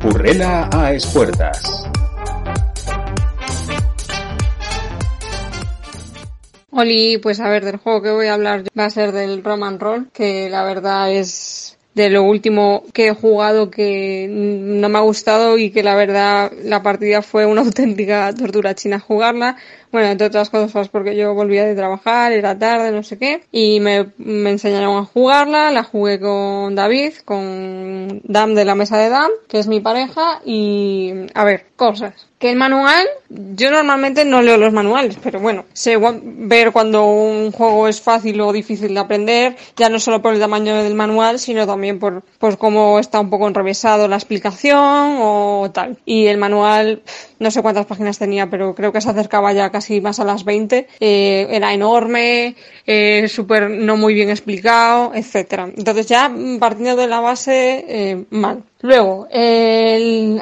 Purrela 0.02 0.68
a 0.72 0.92
espuertas. 0.92 1.86
Oli, 6.72 7.18
pues 7.18 7.38
a 7.38 7.48
ver, 7.48 7.64
del 7.64 7.76
juego 7.76 8.02
que 8.02 8.10
voy 8.10 8.26
a 8.26 8.34
hablar 8.34 8.64
va 8.76 8.86
a 8.86 8.90
ser 8.90 9.12
del 9.12 9.44
Roman 9.44 9.78
Roll, 9.78 10.10
que 10.12 10.50
la 10.50 10.64
verdad 10.64 11.12
es 11.12 11.78
de 11.94 12.10
lo 12.10 12.24
último 12.24 12.82
que 12.92 13.08
he 13.08 13.14
jugado 13.14 13.70
que 13.70 14.26
no 14.28 14.88
me 14.88 14.98
ha 14.98 15.02
gustado 15.02 15.58
y 15.58 15.70
que 15.70 15.82
la 15.82 15.94
verdad 15.94 16.50
la 16.64 16.82
partida 16.82 17.22
fue 17.22 17.46
una 17.46 17.60
auténtica 17.62 18.34
tortura 18.34 18.74
china 18.74 18.98
jugarla. 18.98 19.56
Bueno, 19.92 20.08
entre 20.08 20.28
otras 20.28 20.48
cosas 20.48 20.88
porque 20.88 21.14
yo 21.14 21.34
volvía 21.34 21.66
de 21.66 21.74
trabajar, 21.74 22.32
era 22.32 22.58
tarde, 22.58 22.90
no 22.90 23.02
sé 23.02 23.18
qué, 23.18 23.42
y 23.52 23.78
me, 23.80 24.06
me 24.16 24.50
enseñaron 24.50 24.96
a 24.96 25.04
jugarla, 25.04 25.70
la 25.70 25.84
jugué 25.84 26.18
con 26.18 26.74
David, 26.74 27.12
con 27.26 28.22
Dam 28.24 28.54
de 28.54 28.64
la 28.64 28.74
mesa 28.74 28.96
de 28.96 29.10
Dam, 29.10 29.30
que 29.48 29.58
es 29.58 29.68
mi 29.68 29.80
pareja, 29.80 30.40
y 30.46 31.12
a 31.34 31.44
ver, 31.44 31.66
cosas. 31.82 32.14
Que 32.38 32.50
el 32.50 32.56
manual, 32.56 33.06
yo 33.28 33.70
normalmente 33.70 34.24
no 34.24 34.40
leo 34.40 34.56
los 34.56 34.72
manuales, 34.72 35.16
pero 35.22 35.38
bueno, 35.40 35.64
sé 35.72 35.96
ver 36.22 36.72
cuando 36.72 37.04
un 37.06 37.52
juego 37.52 37.86
es 37.86 38.00
fácil 38.00 38.40
o 38.40 38.52
difícil 38.52 38.94
de 38.94 39.00
aprender, 39.00 39.56
ya 39.76 39.88
no 39.88 40.00
solo 40.00 40.22
por 40.22 40.34
el 40.34 40.40
tamaño 40.40 40.82
del 40.82 40.94
manual, 40.94 41.38
sino 41.38 41.66
también 41.66 41.98
por 42.00 42.22
pues 42.38 42.56
cómo 42.56 42.98
está 42.98 43.20
un 43.20 43.30
poco 43.30 43.46
enrevesado 43.46 44.08
la 44.08 44.16
explicación 44.16 45.18
o 45.20 45.70
tal. 45.72 45.98
Y 46.04 46.26
el 46.26 46.38
manual, 46.38 47.02
no 47.38 47.50
sé 47.50 47.62
cuántas 47.62 47.86
páginas 47.86 48.18
tenía, 48.18 48.50
pero 48.50 48.74
creo 48.74 48.92
que 48.92 49.00
se 49.00 49.10
acercaba 49.10 49.52
ya 49.52 49.70
casi 49.70 49.81
casi 49.82 50.00
más 50.00 50.20
a 50.20 50.24
las 50.24 50.44
20, 50.44 50.86
eh, 51.00 51.46
era 51.50 51.74
enorme, 51.74 52.54
eh, 52.86 53.26
súper 53.28 53.68
no 53.68 53.96
muy 53.96 54.14
bien 54.14 54.30
explicado, 54.30 55.12
etcétera. 55.12 55.70
Entonces 55.76 56.06
ya 56.06 56.28
mm, 56.28 56.58
partiendo 56.60 56.94
de 56.94 57.08
la 57.08 57.18
base, 57.18 57.84
eh, 57.88 58.24
mal. 58.30 58.62
Luego, 58.80 59.26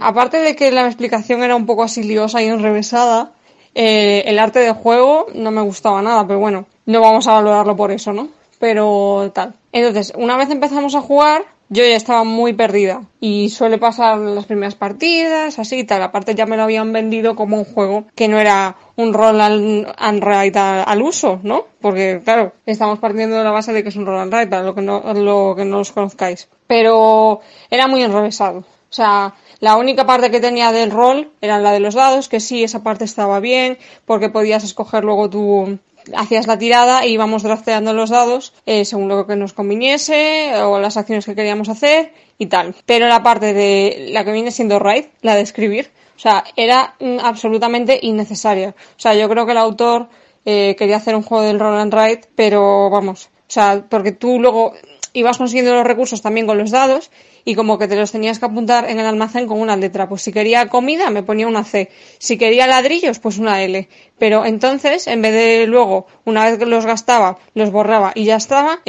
aparte 0.00 0.38
de 0.38 0.54
que 0.56 0.70
la 0.70 0.86
explicación 0.86 1.42
era 1.42 1.56
un 1.56 1.66
poco 1.66 1.82
así 1.82 2.02
liosa 2.02 2.42
y 2.42 2.46
enrevesada, 2.46 3.32
eh, 3.74 4.24
el 4.26 4.38
arte 4.38 4.58
de 4.58 4.72
juego 4.72 5.26
no 5.34 5.50
me 5.50 5.62
gustaba 5.62 6.02
nada, 6.02 6.26
pero 6.26 6.38
bueno, 6.38 6.66
no 6.86 7.00
vamos 7.00 7.26
a 7.26 7.34
valorarlo 7.34 7.76
por 7.76 7.90
eso, 7.92 8.12
¿no? 8.12 8.28
Pero 8.58 9.30
tal. 9.34 9.54
Entonces, 9.72 10.12
una 10.16 10.36
vez 10.36 10.50
empezamos 10.50 10.94
a 10.94 11.00
jugar, 11.00 11.44
yo 11.70 11.84
ya 11.84 11.96
estaba 11.96 12.24
muy 12.24 12.52
perdida. 12.52 13.04
Y 13.20 13.48
suele 13.48 13.78
pasar 13.78 14.18
en 14.18 14.34
las 14.34 14.44
primeras 14.44 14.74
partidas, 14.74 15.58
así 15.58 15.78
y 15.78 15.84
tal. 15.84 16.02
Aparte 16.02 16.34
ya 16.34 16.44
me 16.44 16.56
lo 16.56 16.64
habían 16.64 16.92
vendido 16.92 17.36
como 17.36 17.56
un 17.56 17.64
juego 17.64 18.04
que 18.14 18.28
no 18.28 18.38
era 18.38 18.76
un 18.96 19.14
roll 19.14 19.40
and, 19.40 19.86
and 19.96 20.22
write 20.22 20.58
al, 20.58 20.84
al 20.86 21.02
uso, 21.02 21.38
¿no? 21.44 21.64
Porque, 21.80 22.20
claro, 22.24 22.52
estamos 22.66 22.98
partiendo 22.98 23.36
de 23.36 23.44
la 23.44 23.52
base 23.52 23.72
de 23.72 23.82
que 23.82 23.88
es 23.88 23.96
un 23.96 24.04
roll 24.04 24.20
and 24.20 24.34
write, 24.34 24.48
para 24.48 24.64
lo 24.64 24.74
que 24.74 24.82
no, 24.82 25.00
lo 25.14 25.54
que 25.56 25.64
no 25.64 25.78
los 25.78 25.92
conozcáis. 25.92 26.48
Pero 26.66 27.40
era 27.70 27.86
muy 27.86 28.02
enrevesado. 28.02 28.58
O 28.58 28.92
sea, 28.92 29.34
la 29.60 29.76
única 29.76 30.04
parte 30.04 30.32
que 30.32 30.40
tenía 30.40 30.72
del 30.72 30.90
rol 30.90 31.30
era 31.40 31.60
la 31.60 31.70
de 31.70 31.78
los 31.78 31.94
dados, 31.94 32.28
que 32.28 32.40
sí, 32.40 32.64
esa 32.64 32.82
parte 32.82 33.04
estaba 33.04 33.38
bien, 33.38 33.78
porque 34.04 34.28
podías 34.28 34.64
escoger 34.64 35.04
luego 35.04 35.30
tu, 35.30 35.78
hacías 36.16 36.46
la 36.46 36.58
tirada 36.58 37.02
e 37.02 37.08
íbamos 37.08 37.42
drafteando 37.42 37.92
los 37.92 38.10
dados 38.10 38.52
eh, 38.66 38.84
según 38.84 39.08
lo 39.08 39.26
que 39.26 39.36
nos 39.36 39.52
conviniese 39.52 40.52
o 40.62 40.78
las 40.78 40.96
acciones 40.96 41.24
que 41.24 41.34
queríamos 41.34 41.68
hacer 41.68 42.12
y 42.38 42.46
tal. 42.46 42.74
Pero 42.86 43.08
la 43.08 43.22
parte 43.22 43.52
de 43.54 44.08
la 44.12 44.24
que 44.24 44.32
viene 44.32 44.50
siendo 44.50 44.78
raid, 44.78 45.06
la 45.22 45.34
de 45.34 45.42
escribir, 45.42 45.90
o 46.16 46.18
sea, 46.18 46.44
era 46.56 46.94
mm, 47.00 47.18
absolutamente 47.22 47.98
innecesaria. 48.02 48.70
O 48.70 49.00
sea, 49.00 49.14
yo 49.14 49.28
creo 49.28 49.46
que 49.46 49.52
el 49.52 49.58
autor 49.58 50.08
eh, 50.44 50.74
quería 50.78 50.96
hacer 50.96 51.14
un 51.14 51.22
juego 51.22 51.44
del 51.44 51.58
roll 51.58 51.78
and 51.78 51.94
write, 51.94 52.28
pero 52.34 52.90
vamos, 52.90 53.26
o 53.26 53.52
sea, 53.52 53.84
porque 53.88 54.12
tú 54.12 54.38
luego 54.38 54.74
ibas 55.12 55.38
consiguiendo 55.38 55.74
los 55.74 55.86
recursos 55.86 56.22
también 56.22 56.46
con 56.46 56.58
los 56.58 56.70
dados 56.70 57.10
y 57.44 57.54
como 57.54 57.78
que 57.78 57.88
te 57.88 57.96
los 57.96 58.12
tenías 58.12 58.38
que 58.38 58.46
apuntar 58.46 58.88
en 58.88 58.98
el 58.98 59.06
almacén 59.06 59.46
con 59.46 59.60
una 59.60 59.76
letra. 59.76 60.08
Pues 60.08 60.22
si 60.22 60.32
quería 60.32 60.68
comida 60.68 61.10
me 61.10 61.22
ponía 61.22 61.46
una 61.46 61.64
C, 61.64 61.90
si 62.18 62.36
quería 62.38 62.66
ladrillos 62.66 63.18
pues 63.18 63.38
una 63.38 63.62
L. 63.62 63.88
Pero 64.18 64.44
entonces, 64.44 65.06
en 65.06 65.22
vez 65.22 65.32
de 65.32 65.66
luego, 65.66 66.06
una 66.26 66.44
vez 66.44 66.58
que 66.58 66.66
los 66.66 66.84
gastaba, 66.84 67.38
los 67.54 67.70
borraba 67.70 68.12
y 68.14 68.24
ya 68.24 68.36
estaba, 68.36 68.80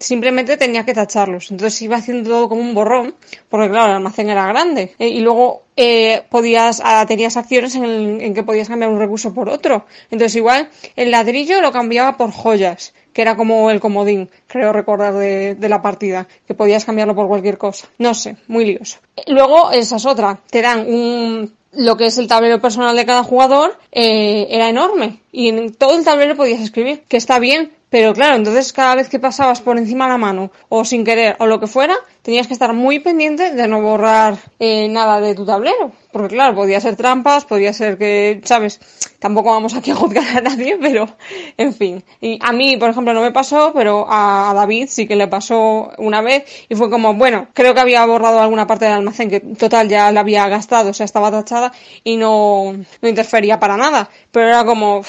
simplemente 0.00 0.56
tenía 0.56 0.84
que 0.84 0.94
tacharlos. 0.94 1.50
Entonces 1.50 1.80
iba 1.82 1.96
haciendo 1.96 2.28
todo 2.30 2.48
como 2.48 2.60
un 2.60 2.74
borrón, 2.74 3.14
porque 3.48 3.70
claro, 3.70 3.86
el 3.90 3.96
almacén 3.96 4.28
era 4.28 4.46
grande. 4.46 4.94
Eh, 4.98 5.08
y 5.08 5.20
luego 5.20 5.62
eh, 5.76 6.22
podías, 6.30 6.80
ah, 6.84 7.04
tenías 7.06 7.36
acciones 7.36 7.74
en, 7.74 7.84
el- 7.84 8.20
en 8.20 8.34
que 8.34 8.42
podías 8.42 8.68
cambiar 8.68 8.90
un 8.90 8.98
recurso 8.98 9.32
por 9.34 9.48
otro. 9.48 9.86
Entonces 10.10 10.36
igual 10.36 10.68
el 10.96 11.10
ladrillo 11.10 11.60
lo 11.60 11.72
cambiaba 11.72 12.16
por 12.16 12.30
joyas 12.30 12.94
que 13.14 13.22
era 13.22 13.36
como 13.36 13.70
el 13.70 13.80
comodín, 13.80 14.28
creo 14.46 14.74
recordar 14.74 15.14
de, 15.14 15.54
de 15.54 15.68
la 15.70 15.80
partida, 15.80 16.28
que 16.46 16.52
podías 16.54 16.84
cambiarlo 16.84 17.14
por 17.14 17.28
cualquier 17.28 17.56
cosa. 17.56 17.88
No 17.96 18.12
sé, 18.12 18.36
muy 18.48 18.66
lioso. 18.66 18.98
Luego, 19.28 19.70
esa 19.70 19.96
es 19.96 20.04
otra, 20.04 20.38
te 20.50 20.60
dan 20.60 20.80
un, 20.80 21.54
lo 21.76 21.96
que 21.96 22.06
es 22.06 22.18
el 22.18 22.26
tablero 22.26 22.60
personal 22.60 22.96
de 22.96 23.06
cada 23.06 23.22
jugador, 23.22 23.78
eh, 23.92 24.48
era 24.50 24.68
enorme. 24.68 25.20
Y 25.32 25.48
en 25.48 25.72
todo 25.74 25.96
el 25.96 26.04
tablero 26.04 26.36
podías 26.36 26.60
escribir, 26.60 27.02
que 27.08 27.16
está 27.16 27.38
bien, 27.38 27.72
pero 27.94 28.12
claro, 28.12 28.34
entonces 28.34 28.72
cada 28.72 28.96
vez 28.96 29.08
que 29.08 29.20
pasabas 29.20 29.60
por 29.60 29.78
encima 29.78 30.06
de 30.06 30.10
la 30.10 30.18
mano, 30.18 30.50
o 30.68 30.84
sin 30.84 31.04
querer, 31.04 31.36
o 31.38 31.46
lo 31.46 31.60
que 31.60 31.68
fuera, 31.68 31.94
tenías 32.22 32.48
que 32.48 32.52
estar 32.52 32.72
muy 32.72 32.98
pendiente 32.98 33.52
de 33.52 33.68
no 33.68 33.80
borrar 33.80 34.36
eh, 34.58 34.88
nada 34.88 35.20
de 35.20 35.36
tu 35.36 35.46
tablero. 35.46 35.92
Porque 36.10 36.34
claro, 36.34 36.56
podía 36.56 36.80
ser 36.80 36.96
trampas, 36.96 37.44
podía 37.44 37.72
ser 37.72 37.96
que, 37.96 38.40
¿sabes? 38.42 38.80
Tampoco 39.20 39.50
vamos 39.50 39.74
aquí 39.74 39.92
a 39.92 39.94
juzgar 39.94 40.38
a 40.38 40.40
nadie, 40.40 40.76
pero, 40.80 41.06
en 41.56 41.72
fin. 41.72 42.02
Y 42.20 42.36
a 42.42 42.50
mí, 42.50 42.76
por 42.78 42.90
ejemplo, 42.90 43.14
no 43.14 43.22
me 43.22 43.30
pasó, 43.30 43.70
pero 43.72 44.06
a, 44.10 44.52
David 44.56 44.88
sí 44.88 45.06
que 45.06 45.14
le 45.14 45.28
pasó 45.28 45.92
una 45.98 46.20
vez, 46.20 46.66
y 46.68 46.74
fue 46.74 46.90
como, 46.90 47.14
bueno, 47.14 47.46
creo 47.52 47.74
que 47.74 47.80
había 47.80 48.04
borrado 48.06 48.40
alguna 48.40 48.66
parte 48.66 48.86
del 48.86 48.94
almacén, 48.94 49.30
que 49.30 49.38
total 49.38 49.88
ya 49.88 50.10
la 50.10 50.18
había 50.18 50.48
gastado, 50.48 50.90
o 50.90 50.94
sea, 50.94 51.04
estaba 51.04 51.30
tachada, 51.30 51.72
y 52.02 52.16
no, 52.16 52.72
no 52.72 53.08
interfería 53.08 53.60
para 53.60 53.76
nada. 53.76 54.10
Pero 54.32 54.48
era 54.48 54.64
como, 54.64 55.04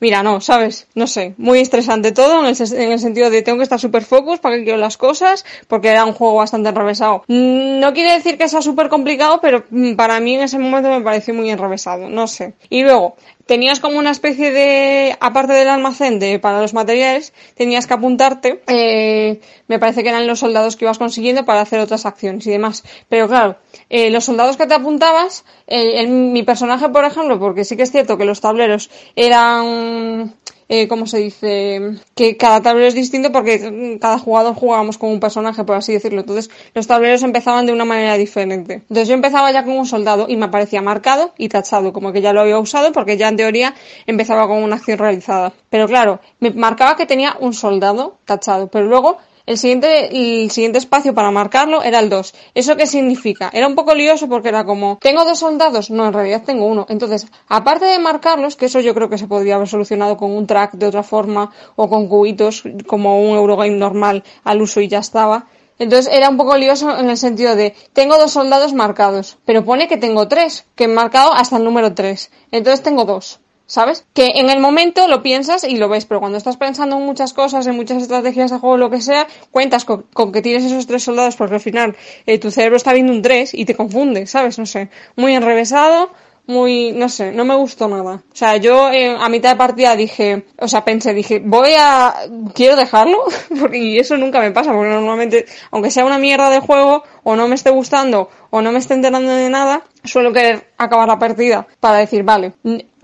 Mira, 0.00 0.22
no, 0.22 0.40
¿sabes? 0.40 0.86
No 0.94 1.06
sé, 1.06 1.34
muy 1.38 1.58
estresante 1.58 2.12
todo 2.12 2.40
en 2.40 2.46
el, 2.46 2.72
en 2.80 2.92
el 2.92 2.98
sentido 3.00 3.30
de 3.30 3.42
tengo 3.42 3.58
que 3.58 3.64
estar 3.64 3.80
súper 3.80 4.04
focus 4.04 4.38
para 4.38 4.56
que 4.56 4.64
quiero 4.64 4.78
las 4.78 4.96
cosas, 4.96 5.44
porque 5.66 5.88
era 5.88 6.04
un 6.04 6.12
juego 6.12 6.36
bastante 6.36 6.68
enrevesado. 6.68 7.24
Mm, 7.26 7.80
No 7.80 7.92
quiere 7.92 8.12
decir 8.12 8.38
que 8.38 8.48
sea 8.48 8.62
súper 8.62 8.88
complicado, 8.88 9.40
pero 9.40 9.64
mm, 9.70 9.94
para 9.94 10.20
mí 10.20 10.34
en 10.36 10.42
ese 10.42 10.58
momento 10.58 10.88
me 10.90 11.00
pareció 11.00 11.34
muy 11.34 11.50
enrevesado, 11.50 12.08
no 12.08 12.26
sé. 12.28 12.54
Y 12.70 12.82
luego, 12.82 13.16
tenías 13.48 13.80
como 13.80 13.98
una 13.98 14.10
especie 14.10 14.52
de, 14.52 15.16
aparte 15.20 15.54
del 15.54 15.68
almacén 15.68 16.18
de, 16.18 16.38
para 16.38 16.60
los 16.60 16.74
materiales, 16.74 17.32
tenías 17.54 17.86
que 17.86 17.94
apuntarte, 17.94 18.62
eh, 18.66 19.40
me 19.68 19.78
parece 19.78 20.02
que 20.02 20.10
eran 20.10 20.26
los 20.26 20.40
soldados 20.40 20.76
que 20.76 20.84
ibas 20.84 20.98
consiguiendo 20.98 21.46
para 21.46 21.62
hacer 21.62 21.80
otras 21.80 22.04
acciones 22.04 22.46
y 22.46 22.50
demás. 22.50 22.84
Pero 23.08 23.26
claro, 23.26 23.56
eh, 23.88 24.10
los 24.10 24.26
soldados 24.26 24.58
que 24.58 24.66
te 24.66 24.74
apuntabas, 24.74 25.46
eh, 25.66 26.02
en 26.02 26.34
mi 26.34 26.42
personaje, 26.42 26.90
por 26.90 27.06
ejemplo, 27.06 27.40
porque 27.40 27.64
sí 27.64 27.74
que 27.74 27.84
es 27.84 27.90
cierto 27.90 28.18
que 28.18 28.26
los 28.26 28.42
tableros 28.42 28.90
eran, 29.16 30.34
eh, 30.68 30.86
¿cómo 30.86 31.06
se 31.06 31.18
dice? 31.18 31.96
Que 32.14 32.36
cada 32.36 32.60
tablero 32.60 32.88
es 32.88 32.94
distinto 32.94 33.32
porque 33.32 33.98
cada 34.00 34.18
jugador 34.18 34.54
jugábamos 34.54 34.98
con 34.98 35.10
un 35.10 35.20
personaje, 35.20 35.64
por 35.64 35.76
así 35.76 35.92
decirlo. 35.92 36.20
Entonces, 36.20 36.50
los 36.74 36.86
tableros 36.86 37.22
empezaban 37.22 37.66
de 37.66 37.72
una 37.72 37.86
manera 37.86 38.14
diferente. 38.14 38.74
Entonces, 38.74 39.08
yo 39.08 39.14
empezaba 39.14 39.50
ya 39.50 39.64
con 39.64 39.78
un 39.78 39.86
soldado 39.86 40.26
y 40.28 40.36
me 40.36 40.46
aparecía 40.46 40.82
marcado 40.82 41.32
y 41.38 41.48
tachado, 41.48 41.92
como 41.92 42.12
que 42.12 42.20
ya 42.20 42.32
lo 42.32 42.40
había 42.40 42.58
usado 42.58 42.92
porque 42.92 43.16
ya 43.16 43.28
en 43.28 43.36
teoría 43.36 43.74
empezaba 44.06 44.46
con 44.46 44.62
una 44.62 44.76
acción 44.76 44.98
realizada. 44.98 45.52
Pero 45.70 45.86
claro, 45.86 46.20
me 46.40 46.50
marcaba 46.50 46.96
que 46.96 47.06
tenía 47.06 47.36
un 47.40 47.54
soldado 47.54 48.18
tachado, 48.26 48.68
pero 48.68 48.86
luego 48.86 49.18
el 49.48 49.56
siguiente, 49.56 50.42
el 50.42 50.50
siguiente 50.50 50.76
espacio 50.76 51.14
para 51.14 51.30
marcarlo 51.30 51.82
era 51.82 52.00
el 52.00 52.10
2. 52.10 52.34
¿Eso 52.54 52.76
qué 52.76 52.86
significa? 52.86 53.48
Era 53.50 53.66
un 53.66 53.74
poco 53.74 53.94
lioso 53.94 54.28
porque 54.28 54.50
era 54.50 54.66
como, 54.66 54.98
¿tengo 55.00 55.24
dos 55.24 55.38
soldados? 55.38 55.88
No, 55.90 56.06
en 56.06 56.12
realidad 56.12 56.42
tengo 56.44 56.66
uno. 56.66 56.84
Entonces, 56.90 57.26
aparte 57.48 57.86
de 57.86 57.98
marcarlos, 57.98 58.56
que 58.56 58.66
eso 58.66 58.80
yo 58.80 58.94
creo 58.94 59.08
que 59.08 59.16
se 59.16 59.26
podría 59.26 59.54
haber 59.54 59.66
solucionado 59.66 60.18
con 60.18 60.32
un 60.32 60.46
track 60.46 60.72
de 60.72 60.84
otra 60.84 61.02
forma 61.02 61.50
o 61.76 61.88
con 61.88 62.08
cubitos, 62.08 62.62
como 62.86 63.22
un 63.22 63.38
Eurogame 63.38 63.70
normal 63.70 64.22
al 64.44 64.60
uso 64.60 64.82
y 64.82 64.88
ya 64.88 64.98
estaba. 64.98 65.46
Entonces 65.78 66.12
era 66.12 66.28
un 66.28 66.36
poco 66.36 66.58
lioso 66.58 66.98
en 66.98 67.08
el 67.08 67.16
sentido 67.16 67.56
de, 67.56 67.74
tengo 67.94 68.18
dos 68.18 68.32
soldados 68.32 68.74
marcados, 68.74 69.38
pero 69.46 69.64
pone 69.64 69.88
que 69.88 69.96
tengo 69.96 70.28
tres, 70.28 70.66
que 70.74 70.84
he 70.84 70.88
marcado 70.88 71.32
hasta 71.32 71.56
el 71.56 71.64
número 71.64 71.94
3. 71.94 72.30
Entonces 72.52 72.82
tengo 72.82 73.06
dos. 73.06 73.40
¿Sabes? 73.68 74.06
Que 74.14 74.32
en 74.36 74.48
el 74.48 74.60
momento 74.60 75.08
lo 75.08 75.22
piensas 75.22 75.62
y 75.62 75.76
lo 75.76 75.90
ves, 75.90 76.06
pero 76.06 76.20
cuando 76.20 76.38
estás 76.38 76.56
pensando 76.56 76.96
en 76.96 77.04
muchas 77.04 77.34
cosas, 77.34 77.66
en 77.66 77.76
muchas 77.76 78.02
estrategias 78.02 78.50
de 78.50 78.58
juego, 78.58 78.78
lo 78.78 78.88
que 78.88 79.02
sea, 79.02 79.26
cuentas 79.50 79.84
con, 79.84 80.06
que 80.32 80.40
tienes 80.40 80.64
esos 80.64 80.86
tres 80.86 81.04
soldados 81.04 81.36
porque 81.36 81.56
al 81.56 81.60
final 81.60 81.94
eh, 82.24 82.38
tu 82.38 82.50
cerebro 82.50 82.78
está 82.78 82.94
viendo 82.94 83.12
un 83.12 83.20
3 83.20 83.52
y 83.52 83.66
te 83.66 83.76
confunde, 83.76 84.26
¿sabes? 84.26 84.58
No 84.58 84.64
sé. 84.64 84.88
Muy 85.16 85.34
enrevesado, 85.34 86.08
muy, 86.46 86.92
no 86.92 87.10
sé, 87.10 87.30
no 87.30 87.44
me 87.44 87.54
gustó 87.56 87.88
nada. 87.88 88.22
O 88.32 88.34
sea, 88.36 88.56
yo 88.56 88.90
eh, 88.90 89.14
a 89.14 89.28
mitad 89.28 89.50
de 89.50 89.56
partida 89.56 89.94
dije, 89.96 90.46
o 90.58 90.66
sea, 90.66 90.82
pensé, 90.82 91.12
dije, 91.12 91.42
voy 91.44 91.72
a, 91.78 92.14
quiero 92.54 92.74
dejarlo, 92.74 93.18
porque 93.60 93.76
y 93.76 93.98
eso 93.98 94.16
nunca 94.16 94.40
me 94.40 94.50
pasa, 94.50 94.72
porque 94.72 94.88
normalmente, 94.88 95.44
aunque 95.70 95.90
sea 95.90 96.06
una 96.06 96.18
mierda 96.18 96.48
de 96.48 96.60
juego, 96.60 97.04
o 97.22 97.36
no 97.36 97.48
me 97.48 97.54
esté 97.54 97.68
gustando, 97.68 98.30
o 98.48 98.62
no 98.62 98.72
me 98.72 98.78
esté 98.78 98.94
enterando 98.94 99.30
de 99.30 99.50
nada, 99.50 99.82
suelo 100.04 100.32
querer 100.32 100.72
acabar 100.78 101.06
la 101.06 101.18
partida 101.18 101.66
para 101.80 101.98
decir, 101.98 102.22
vale, 102.22 102.54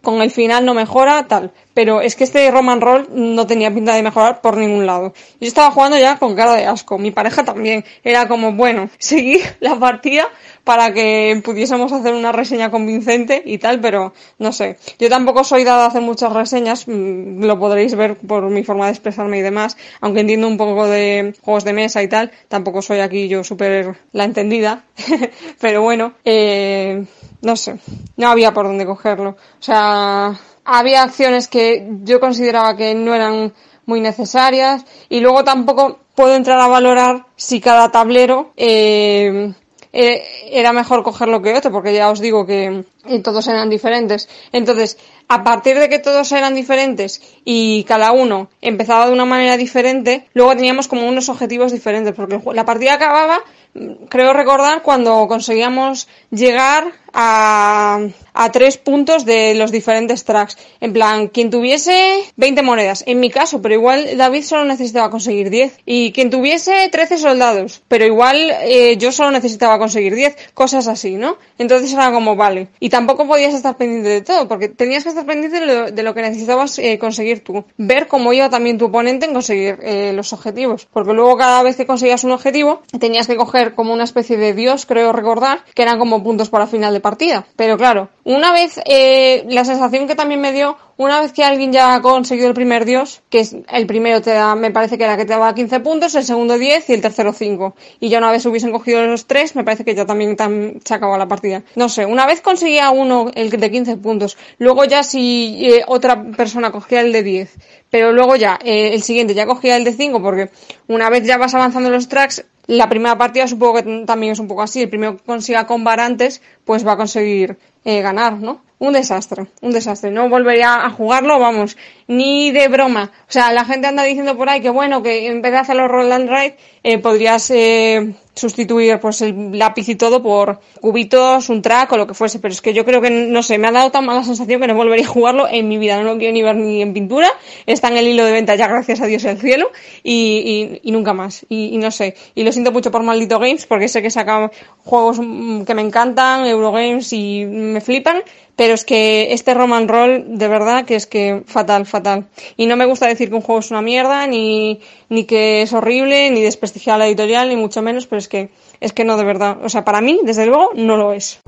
con 0.05 0.23
el 0.23 0.31
final 0.31 0.65
no 0.65 0.75
mejora, 0.75 1.27
tal. 1.27 1.53
Pero 1.75 2.01
es 2.01 2.17
que 2.17 2.25
este 2.25 2.51
Roman 2.51 2.81
Roll 2.81 3.09
no 3.13 3.47
tenía 3.47 3.75
pinta 3.75 3.95
de 3.95 4.03
mejorar 4.03 4.41
por 4.41 4.57
ningún 4.57 4.87
lado. 4.87 5.13
Yo 5.41 5.49
estaba 5.49 5.71
jugando 5.71 5.99
ya 5.99 6.19
con 6.19 6.35
cara 6.35 6.55
de 6.55 6.67
asco. 6.67 6.99
Mi 6.99 7.11
pareja 7.11 7.45
también. 7.45 7.85
Era 8.03 8.29
como, 8.29 8.53
bueno, 8.53 8.89
seguir 8.99 9.43
la 9.61 9.79
partida 9.79 10.29
para 10.65 10.93
que 10.95 11.41
pudiésemos 11.45 11.93
hacer 11.93 12.15
una 12.15 12.33
reseña 12.33 12.71
convincente 12.71 13.43
y 13.45 13.59
tal, 13.59 13.81
pero 13.81 14.15
no 14.39 14.53
sé. 14.53 14.79
Yo 14.99 15.09
tampoco 15.11 15.45
soy 15.45 15.63
dada 15.63 15.85
a 15.85 15.89
hacer 15.89 16.01
muchas 16.01 16.33
reseñas, 16.33 16.89
mm, 16.89 17.45
lo 17.45 17.59
podréis 17.59 17.95
ver 17.95 18.17
por 18.17 18.49
mi 18.49 18.65
forma 18.65 18.87
de 18.87 18.93
expresarme 18.93 19.39
y 19.39 19.43
demás, 19.43 19.77
aunque 20.01 20.21
entiendo 20.21 20.49
un 20.49 20.57
poco 20.57 20.87
de 20.87 21.35
juegos 21.43 21.65
de 21.65 21.75
mesa 21.75 22.03
y 22.03 22.09
tal, 22.09 22.33
tampoco 22.49 22.81
soy 22.81 23.01
aquí 23.01 23.29
yo 23.29 23.45
súper 23.45 23.97
la 24.13 24.25
entendida, 24.25 24.85
pero 25.61 25.83
bueno, 25.83 26.15
eh, 26.25 27.05
no 27.43 27.57
sé, 27.57 27.77
no 28.17 28.29
había 28.29 28.55
por 28.55 28.67
dónde 28.67 28.87
cogerlo. 28.87 29.31
O 29.31 29.63
sea, 29.63 30.35
había 30.65 31.03
acciones 31.03 31.49
que 31.49 31.87
yo 32.03 32.21
consideraba 32.21 32.77
que 32.77 32.95
no 32.95 33.15
eran 33.15 33.53
muy 33.87 34.01
necesarias 34.01 34.85
y 35.09 35.21
luego 35.21 35.45
tampoco 35.45 35.99
puedo 36.15 36.35
entrar 36.35 36.61
a 36.61 36.69
valorar 36.69 37.27
si 37.37 37.61
cada 37.61 37.91
tablero 37.91 38.53
eh, 38.57 39.53
eh, 39.97 40.25
era 40.51 40.73
mejor 40.73 41.05
cogerlo 41.05 41.41
que 41.41 41.55
otro, 41.55 41.71
porque 41.71 41.95
ya 41.95 42.11
os 42.11 42.19
digo 42.19 42.45
que 42.45 42.85
eh, 43.07 43.21
todos 43.21 43.47
eran 43.47 43.71
diferentes. 43.71 44.29
Entonces, 44.51 44.99
a 45.29 45.45
partir 45.45 45.79
de 45.79 45.89
que 45.89 46.01
todos 46.01 46.33
eran 46.33 46.57
diferentes 46.57 47.23
y 47.45 47.85
cada 47.85 48.11
uno 48.11 48.49
empezaba 48.61 49.07
de 49.07 49.13
una 49.13 49.25
manera 49.25 49.57
diferente, 49.57 50.27
luego 50.35 50.57
teníamos 50.57 50.89
como 50.89 51.09
unos 51.09 51.29
objetivos 51.29 51.71
diferentes, 51.71 52.13
porque 52.13 52.41
la 52.53 52.65
partida 52.65 52.95
acababa, 52.95 53.45
mm, 53.75 54.07
creo 54.09 54.33
recordar, 54.33 54.83
cuando 54.83 55.29
conseguíamos 55.29 56.09
llegar 56.31 56.91
a, 57.13 58.01
a 58.35 58.53
tres 58.53 58.77
puntos 58.77 59.25
de 59.25 59.55
los 59.55 59.71
diferentes 59.71 60.25
tracks. 60.25 60.59
En 60.81 60.93
plan, 60.93 61.29
quien 61.29 61.51
tuviese 61.51 62.25
20 62.37 62.63
monedas, 62.63 63.05
en 63.07 63.21
mi 63.21 63.31
caso, 63.31 63.63
pero 63.63 63.75
igual 63.75 64.17
David 64.17 64.43
solo 64.43 64.65
necesitaba 64.65 65.11
conseguir 65.11 65.51
10. 65.51 65.81
Y 65.87 66.13
quien 66.13 66.31
tuviese 66.31 66.89
13 66.91 67.19
soldados, 67.19 67.83
pero 67.89 68.05
igual 68.05 68.53
eh, 68.63 68.97
yo 68.99 69.13
solo 69.13 69.31
necesitaba 69.31 69.79
conseguir 69.79 70.15
10. 70.15 70.37
Cosas 70.53 70.89
así, 70.89 71.15
¿no? 71.15 71.39
Entonces 71.59 71.93
era 71.93 72.13
como, 72.13 72.37
vale. 72.37 72.69
Y 72.81 72.91
tampoco 72.91 73.27
podías 73.27 73.55
estar 73.55 73.77
pendiente 73.77 74.09
de 74.09 74.21
todo, 74.21 74.49
porque 74.49 74.69
tenías 74.69 75.05
que 75.05 75.11
estar 75.11 75.25
pendiente 75.25 75.61
de 75.93 76.03
lo, 76.03 76.15
que 76.15 76.23
necesitabas 76.23 76.79
eh, 76.79 76.99
conseguir 76.99 77.45
tú. 77.45 77.65
Ver 77.79 78.09
cómo 78.09 78.33
iba 78.33 78.51
también 78.51 78.79
tu 78.79 78.87
oponente 78.87 79.27
en 79.27 79.33
conseguir 79.33 79.79
eh, 79.83 80.13
los 80.13 80.33
objetivos. 80.33 80.87
Porque 80.93 81.13
luego 81.13 81.37
cada 81.37 81.63
vez 81.63 81.77
que 81.77 81.87
conseguías 81.87 82.25
un 82.25 82.33
objetivo, 82.33 82.83
tenías 82.99 83.27
que 83.27 83.37
coger 83.37 83.75
como 83.75 83.93
una 83.93 84.05
especie 84.05 84.37
de 84.37 84.55
dios, 84.55 84.87
creo 84.87 85.13
recordar, 85.13 85.65
que 85.75 85.83
eran 85.83 85.99
como 85.99 86.23
puntos 86.23 86.51
para 86.51 86.67
final 86.67 86.93
de 86.93 87.01
partida. 87.01 87.47
Pero 87.57 87.77
claro, 87.77 88.09
una 88.25 88.53
vez, 88.53 88.81
eh, 88.87 89.45
la 89.49 89.65
sensación 89.65 90.07
que 90.07 90.15
también 90.15 90.41
me 90.41 90.53
dio, 90.53 90.77
una 90.97 91.21
vez 91.21 91.33
que 91.33 91.45
alguien 91.45 91.73
ya 91.73 91.95
ha 91.95 92.03
conseguido 92.03 92.49
el 92.49 92.55
primer 92.55 92.85
dios, 92.85 93.23
que 93.31 93.41
es 93.41 93.57
el 93.69 93.87
primero 93.87 94.23
te 94.23 94.31
da, 94.31 94.55
me 94.55 94.71
parece 94.71 94.97
que 94.97 95.05
era 95.05 95.17
que 95.17 95.25
te 95.25 95.33
daba 95.33 95.55
15 95.55 95.81
puntos, 95.81 96.15
el 96.15 96.25
segundo 96.25 96.59
10 96.59 96.91
y 96.91 96.93
el 96.93 97.01
tercero 97.01 97.33
5. 97.33 97.75
Y 98.01 98.09
ya 98.09 98.19
una 98.19 98.31
vez 98.31 98.47
hubiesen 98.47 98.71
cogido 98.71 99.05
los 99.07 99.27
tres, 99.27 99.57
me 99.57 99.65
parece 99.65 99.85
que 99.85 99.95
ya 99.95 100.07
también 100.07 100.37
se 100.85 100.95
acababa 100.95 101.19
la 101.19 101.29
partida. 101.29 101.63
No 101.75 101.89
sé, 101.89 102.07
una 102.07 102.27
vez 102.27 102.41
conseguía 102.41 102.91
uno 102.91 103.31
el 103.35 103.51
de 103.51 103.71
15 103.71 103.97
puntos, 103.97 104.37
luego 104.59 104.85
ya 104.85 105.03
si 105.03 105.59
eh, 105.67 105.85
otra 105.87 106.23
persona 106.23 106.71
cogía 106.71 107.01
el 107.01 107.13
de 107.13 107.23
10, 107.23 107.55
pero 107.91 108.13
luego 108.13 108.37
ya 108.37 108.59
eh, 108.63 108.95
el 108.95 109.03
siguiente 109.03 109.35
ya 109.35 109.47
cogía 109.47 109.77
el 109.77 109.85
de 109.85 109.93
5, 109.93 110.23
porque 110.23 110.51
una 110.87 111.11
vez 111.11 111.25
ya 111.25 111.39
vas 111.39 111.55
avanzando 111.55 111.91
los 111.91 112.09
tracks, 112.09 112.45
la 112.67 112.89
primera 112.89 113.19
partida 113.19 113.47
supongo 113.47 113.75
que 113.75 114.05
también 114.07 114.33
es 114.33 114.39
un 114.39 114.49
poco 114.49 114.63
así. 114.63 114.83
El 114.83 114.89
primero 114.89 115.17
que 115.17 115.25
consiga 115.25 115.67
combar 115.67 116.01
antes, 116.01 116.41
pues 116.65 116.87
va 116.87 116.93
a 116.93 116.97
conseguir 116.97 117.59
eh, 117.85 118.01
ganar, 118.01 118.39
¿no? 118.39 118.63
Un 118.85 118.93
desastre, 118.93 119.47
un 119.63 119.73
desastre. 119.73 120.11
No 120.11 120.29
volvería 120.29 120.85
a 120.85 120.91
jugarlo, 120.91 121.39
vamos, 121.39 121.75
ni 122.07 122.51
de 122.51 122.69
broma. 122.69 123.11
O 123.27 123.33
sea, 123.33 123.51
la 123.51 123.65
gente 123.65 123.87
anda 123.87 124.03
diciendo 124.03 124.37
por 124.37 124.51
ahí 124.51 124.61
que 124.61 124.69
bueno, 124.69 125.03
que 125.03 125.27
en 125.27 125.41
vez 125.41 125.53
de 125.53 125.59
hacer 125.59 125.77
los 125.77 125.91
roll 125.91 126.13
and 126.13 126.29
ride, 126.29 126.57
eh, 126.83 126.99
podrías 126.99 127.51
eh, 127.51 128.13
sustituir 128.35 128.99
pues 129.01 129.23
el 129.23 129.59
lápiz 129.59 129.89
y 129.89 129.95
todo 129.95 130.23
por 130.23 130.61
cubitos, 130.83 131.49
un 131.49 131.63
track 131.63 131.93
o 131.93 131.97
lo 131.97 132.07
que 132.07 132.13
fuese. 132.13 132.41
Pero 132.41 132.53
es 132.53 132.61
que 132.61 132.75
yo 132.75 132.85
creo 132.85 133.01
que, 133.01 133.09
no 133.09 133.43
sé, 133.43 133.57
me 133.57 133.69
ha 133.69 133.73
dado 133.73 133.91
tan 133.91 134.05
mala 134.05 134.23
sensación 134.23 134.61
que 134.61 134.67
no 134.67 134.75
volvería 134.75 135.07
a 135.07 135.09
jugarlo 135.09 135.49
en 135.49 135.67
mi 135.67 135.79
vida. 135.79 135.97
No 135.97 136.13
lo 136.13 136.19
quiero 136.19 136.35
ni 136.35 136.43
ver 136.43 136.57
ni 136.57 136.83
en 136.83 136.93
pintura. 136.93 137.31
Está 137.65 137.89
en 137.89 137.97
el 137.97 138.09
hilo 138.09 138.27
de 138.27 138.33
venta 138.33 138.55
ya, 138.55 138.69
gracias 138.69 139.01
a 139.01 139.07
Dios 139.07 139.25
el 139.25 139.39
cielo. 139.39 139.71
Y, 140.03 140.81
y, 140.83 140.91
y 140.91 140.93
nunca 140.93 141.15
más. 141.15 141.47
Y, 141.49 141.75
y, 141.75 141.79
no 141.79 141.91
sé. 141.91 142.17
Y 142.35 142.45
lo 142.45 142.53
siento 142.53 142.71
mucho 142.71 142.91
por 142.91 143.03
Maldito 143.03 143.39
Games 143.39 143.65
porque 143.65 143.89
sé 143.89 144.03
que 144.03 144.11
saca 144.11 144.51
juegos 144.85 145.21
mm, 145.23 145.63
que 145.63 145.75
me 145.75 145.81
encantan, 145.81 146.45
Eurogames 146.45 147.15
y 147.15 147.47
me 147.47 147.81
flipan 147.81 148.23
pero 148.57 148.75
es 148.75 148.85
que 148.85 149.33
este 149.33 149.53
Roman 149.55 149.89
Roll, 149.89 150.39
de 150.39 150.49
verdad, 150.49 150.85
que 150.85 150.95
es 150.95 151.07
que 151.07 151.43
fatal, 151.47 151.87
fatal. 151.87 152.27
Y 152.57 152.67
no 152.67 152.77
me 152.77 152.87
gusta 152.87 153.07
decir 153.07 153.29
que 153.29 153.35
un 153.35 153.41
juego 153.41 153.61
es 153.61 153.71
una 153.71 153.83
mierda, 153.83 154.27
ni, 154.27 154.81
ni 155.09 155.25
que 155.25 155.63
es 155.63 155.73
horrible, 155.73 156.31
ni 156.31 156.41
desprestigiar 156.41 156.99
la 156.99 157.07
editorial, 157.07 157.49
ni 157.49 157.57
mucho 157.57 157.83
menos, 157.83 158.07
pero 158.07 158.19
es 158.19 158.29
que, 158.29 158.51
es 158.81 158.93
que 158.93 159.05
no, 159.05 159.17
de 159.17 159.25
verdad. 159.25 159.59
O 159.63 159.69
sea, 159.69 159.85
para 159.85 160.01
mí, 160.01 160.21
desde 160.23 160.47
luego, 160.47 160.71
no 160.75 160.97
lo 160.97 161.13
es. 161.13 161.41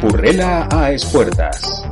Currela 0.00 0.68
a 0.70 0.92
espuertas. 0.92 1.84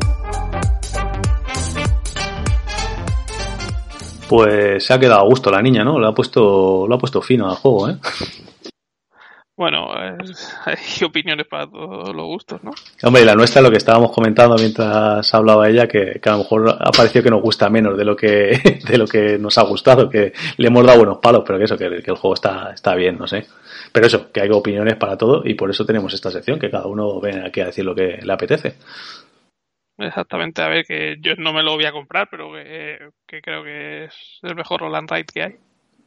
Pues 4.29 4.85
se 4.85 4.93
ha 4.93 4.99
quedado 4.99 5.21
a 5.21 5.29
gusto 5.29 5.53
la 5.53 5.63
niña, 5.63 5.85
¿no? 5.85 6.01
Lo 6.01 6.09
ha 6.09 6.15
puesto, 6.15 6.87
lo 6.89 6.95
ha 6.97 6.99
puesto 6.99 7.23
fino 7.23 7.49
al 7.49 7.57
juego, 7.57 7.91
¿eh? 7.91 7.97
Bueno, 9.57 9.89
hay 10.67 11.05
opiniones 11.05 11.47
para 11.47 11.67
todos 11.67 12.15
los 12.15 12.27
gustos, 12.27 12.63
¿no? 12.63 12.73
Hombre, 13.03 13.25
la 13.25 13.35
nuestra, 13.35 13.63
lo 13.63 13.71
que 13.71 13.79
estábamos 13.79 14.13
comentando 14.13 14.55
mientras 14.57 15.33
hablaba 15.35 15.69
ella, 15.69 15.89
que, 15.89 16.21
que, 16.21 16.29
a 16.29 16.33
lo 16.33 16.39
mejor 16.39 16.77
ha 16.79 16.91
parecido 16.91 17.25
que 17.25 17.31
nos 17.31 17.41
gusta 17.41 17.71
menos 17.71 17.97
de 17.97 18.05
lo 18.05 18.15
que 18.15 18.81
de 18.87 18.99
lo 18.99 19.07
que 19.07 19.39
nos 19.39 19.57
ha 19.57 19.63
gustado, 19.63 20.11
que 20.11 20.35
le 20.59 20.67
hemos 20.69 20.87
dado 20.87 20.99
buenos 20.99 21.19
palos, 21.19 21.43
pero 21.47 21.59
que 21.59 21.65
eso, 21.65 21.79
que, 21.79 21.89
que 22.03 22.11
el 22.11 22.17
juego 22.17 22.35
está, 22.35 22.73
está 22.75 22.95
bien, 22.95 23.17
no 23.19 23.27
sé. 23.27 23.47
Pero 23.93 24.07
eso, 24.07 24.31
que 24.31 24.43
hay 24.43 24.51
opiniones 24.51 24.97
para 24.97 25.17
todo 25.17 25.43
y 25.45 25.55
por 25.55 25.71
eso 25.71 25.87
tenemos 25.87 26.13
esta 26.13 26.31
sección, 26.31 26.59
que 26.59 26.71
cada 26.71 26.87
uno 26.87 27.19
viene 27.21 27.47
aquí 27.47 27.61
a 27.61 27.67
decir 27.67 27.85
lo 27.85 27.95
que 27.95 28.19
le 28.23 28.33
apetece. 28.33 28.75
Exactamente, 29.99 30.61
a 30.61 30.69
ver, 30.69 30.85
que 30.85 31.17
yo 31.21 31.35
no 31.39 31.55
me 31.55 31.63
lo 31.63 31.77
voy 31.77 31.87
a 31.87 31.93
comprar, 31.93 32.29
pero 32.31 32.53
que, 32.53 32.99
que 33.27 33.41
creo 33.41 33.65
que 33.65 34.05
es 34.05 34.39
el 34.43 34.55
mejor 34.55 34.83
Roland 34.83 35.11
Ride 35.11 35.25
que 35.25 35.43
hay. 35.43 35.57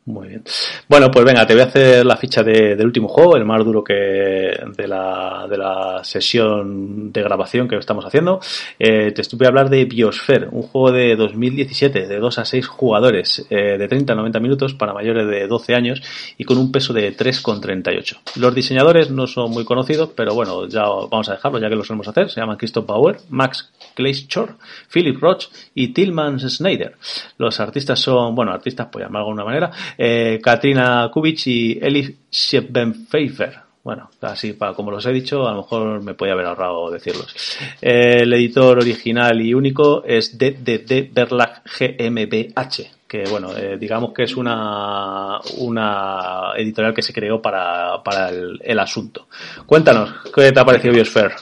Muy 0.09 0.27
bien. 0.27 0.43
Bueno, 0.87 1.11
pues 1.11 1.23
venga, 1.23 1.45
te 1.45 1.53
voy 1.53 1.61
a 1.61 1.65
hacer 1.65 2.03
la 2.03 2.17
ficha 2.17 2.41
de, 2.41 2.75
del 2.75 2.87
último 2.87 3.07
juego, 3.07 3.37
el 3.37 3.45
más 3.45 3.63
duro 3.63 3.83
que 3.83 3.93
de 3.93 4.87
la, 4.87 5.45
de 5.47 5.55
la 5.55 6.03
sesión 6.03 7.11
de 7.11 7.21
grabación 7.21 7.67
que 7.67 7.75
estamos 7.75 8.03
haciendo. 8.03 8.39
Eh, 8.79 9.11
te 9.11 9.21
voy 9.35 9.45
a 9.45 9.49
hablar 9.49 9.69
de 9.69 9.85
Biosphere, 9.85 10.47
un 10.49 10.63
juego 10.63 10.91
de 10.91 11.15
2017, 11.15 12.07
de 12.07 12.17
2 12.17 12.39
a 12.39 12.45
6 12.45 12.65
jugadores, 12.65 13.45
eh, 13.51 13.77
de 13.77 13.87
30 13.87 14.13
a 14.13 14.15
90 14.15 14.39
minutos 14.39 14.73
para 14.73 14.95
mayores 14.95 15.27
de 15.27 15.45
12 15.45 15.75
años 15.75 16.01
y 16.39 16.43
con 16.43 16.57
un 16.57 16.71
peso 16.71 16.91
de 16.91 17.15
3,38. 17.15 18.17
Los 18.37 18.55
diseñadores 18.55 19.11
no 19.11 19.27
son 19.27 19.51
muy 19.51 19.63
conocidos, 19.63 20.09
pero 20.15 20.33
bueno, 20.33 20.67
ya 20.67 20.85
vamos 20.85 21.29
a 21.29 21.33
dejarlo 21.33 21.59
ya 21.59 21.69
que 21.69 21.75
lo 21.75 21.83
solemos 21.83 22.07
hacer. 22.07 22.31
Se 22.31 22.41
llaman 22.41 22.57
Christoph 22.57 22.87
Bauer, 22.87 23.17
Max 23.29 23.71
Kleischor, 23.93 24.55
Philip 24.91 25.21
Roach 25.21 25.49
y 25.75 25.89
Tillman 25.89 26.39
Snyder. 26.39 26.95
Los 27.37 27.59
artistas 27.59 27.99
son, 27.99 28.33
bueno, 28.33 28.51
artistas, 28.51 28.87
pues 28.91 29.05
llamarlo 29.05 29.27
de 29.27 29.29
alguna 29.29 29.45
manera, 29.45 29.71
eh, 30.01 30.39
Katrina 30.41 31.09
Kubich 31.11 31.47
y 31.47 31.77
Elif 31.81 32.15
Schiebenpfeifer. 32.31 33.59
Bueno, 33.83 34.09
así 34.21 34.53
para 34.53 34.73
como 34.73 34.91
los 34.91 35.05
he 35.05 35.11
dicho, 35.11 35.45
a 35.45 35.51
lo 35.51 35.57
mejor 35.57 36.01
me 36.01 36.13
podía 36.13 36.33
haber 36.33 36.45
ahorrado 36.45 36.89
decirlos. 36.89 37.57
Eh, 37.81 38.19
el 38.21 38.31
editor 38.31 38.77
original 38.77 39.41
y 39.41 39.53
único 39.53 40.03
es 40.05 40.37
DDD 40.37 41.11
Verlag 41.11 41.63
GmbH, 41.65 43.07
que 43.07 43.23
bueno, 43.29 43.55
eh, 43.57 43.77
digamos 43.77 44.13
que 44.13 44.23
es 44.23 44.37
una, 44.37 45.39
una 45.57 46.53
editorial 46.55 46.93
que 46.93 47.01
se 47.01 47.11
creó 47.11 47.41
para, 47.41 48.01
para 48.01 48.29
el, 48.29 48.79
asunto. 48.79 49.27
Cuéntanos, 49.65 50.13
¿qué 50.33 50.51
te 50.53 50.59
ha 50.61 50.65
parecido 50.65 50.93
Biosphere? 50.93 51.35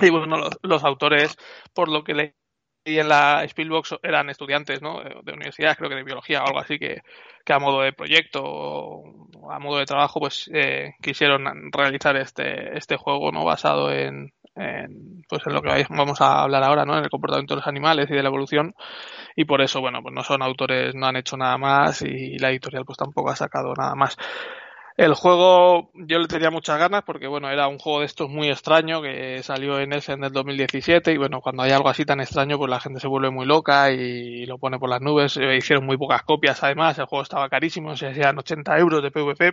Y 0.00 0.08
bueno, 0.08 0.38
los, 0.38 0.58
los 0.62 0.84
autores, 0.84 1.36
por 1.74 1.88
lo 1.88 2.02
que 2.02 2.14
le 2.14 2.34
y 2.84 2.98
en 2.98 3.08
la 3.08 3.44
Spielbox 3.44 3.96
eran 4.02 4.30
estudiantes 4.30 4.82
¿no? 4.82 5.00
de 5.00 5.32
universidad, 5.32 5.76
creo 5.76 5.88
que 5.88 5.96
de 5.96 6.04
biología 6.04 6.42
o 6.42 6.46
algo 6.46 6.58
así, 6.58 6.78
que, 6.78 7.02
que 7.44 7.52
a 7.52 7.58
modo 7.58 7.80
de 7.80 7.92
proyecto 7.92 8.42
o 8.44 9.50
a 9.50 9.58
modo 9.58 9.78
de 9.78 9.86
trabajo 9.86 10.20
pues 10.20 10.50
eh, 10.52 10.94
quisieron 11.00 11.44
realizar 11.72 12.16
este, 12.16 12.76
este 12.76 12.96
juego 12.96 13.32
no 13.32 13.44
basado 13.44 13.90
en, 13.90 14.32
en, 14.54 15.24
pues 15.28 15.42
en 15.46 15.54
lo 15.54 15.62
que 15.62 15.86
vamos 15.88 16.20
a 16.20 16.42
hablar 16.42 16.62
ahora, 16.62 16.84
¿no? 16.84 16.96
En 16.96 17.04
el 17.04 17.10
comportamiento 17.10 17.54
de 17.54 17.60
los 17.60 17.66
animales 17.66 18.10
y 18.10 18.14
de 18.14 18.22
la 18.22 18.28
evolución. 18.28 18.74
Y 19.36 19.46
por 19.46 19.62
eso, 19.62 19.80
bueno, 19.80 20.00
pues 20.02 20.14
no 20.14 20.22
son 20.22 20.42
autores, 20.42 20.94
no 20.94 21.06
han 21.06 21.16
hecho 21.16 21.36
nada 21.36 21.58
más 21.58 22.02
y 22.02 22.38
la 22.38 22.50
editorial 22.50 22.84
pues 22.84 22.98
tampoco 22.98 23.30
ha 23.30 23.36
sacado 23.36 23.74
nada 23.76 23.94
más. 23.94 24.16
El 24.96 25.14
juego 25.14 25.90
yo 25.94 26.18
le 26.20 26.28
tenía 26.28 26.50
muchas 26.50 26.78
ganas 26.78 27.02
porque 27.02 27.26
bueno, 27.26 27.50
era 27.50 27.66
un 27.66 27.78
juego 27.78 28.00
de 28.00 28.06
estos 28.06 28.30
muy 28.30 28.48
extraño 28.48 29.02
que 29.02 29.42
salió 29.42 29.80
en 29.80 29.92
ese 29.92 30.12
en 30.12 30.22
el 30.22 30.30
2017 30.32 31.12
y 31.12 31.16
bueno, 31.16 31.40
cuando 31.40 31.64
hay 31.64 31.72
algo 31.72 31.88
así 31.88 32.04
tan 32.04 32.20
extraño 32.20 32.58
pues 32.58 32.70
la 32.70 32.78
gente 32.80 33.00
se 33.00 33.08
vuelve 33.08 33.30
muy 33.30 33.44
loca 33.44 33.90
y 33.90 34.46
lo 34.46 34.58
pone 34.58 34.78
por 34.78 34.88
las 34.88 35.00
nubes. 35.00 35.36
Hicieron 35.36 35.84
muy 35.84 35.96
pocas 35.96 36.22
copias 36.22 36.62
además, 36.62 36.96
el 36.98 37.06
juego 37.06 37.24
estaba 37.24 37.48
carísimo, 37.48 37.96
se 37.96 38.06
hacían 38.08 38.38
80 38.38 38.78
euros 38.78 39.02
de 39.02 39.10
PvP 39.10 39.50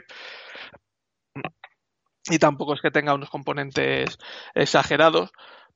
y 2.30 2.38
tampoco 2.38 2.74
es 2.76 2.82
que 2.82 2.92
tenga 2.92 3.16
unos 3.16 3.30
componentes 3.30 4.18
exagerados 4.54 5.32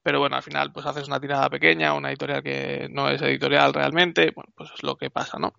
pero 0.06 0.20
bueno, 0.20 0.36
al 0.36 0.44
final 0.44 0.72
pues 0.72 0.86
haces 0.86 1.08
una 1.08 1.20
tirada 1.20 1.50
pequeña, 1.50 1.96
una 1.96 2.10
editorial 2.10 2.44
que 2.44 2.88
no 2.92 3.10
es 3.10 3.20
editorial 3.24 3.74
realmente, 3.74 4.32
bueno, 4.36 4.52
pues 4.56 4.70
es 4.76 4.84
lo 4.84 4.96
que 4.98 5.10
pasa, 5.10 5.40
¿no? 5.40 5.54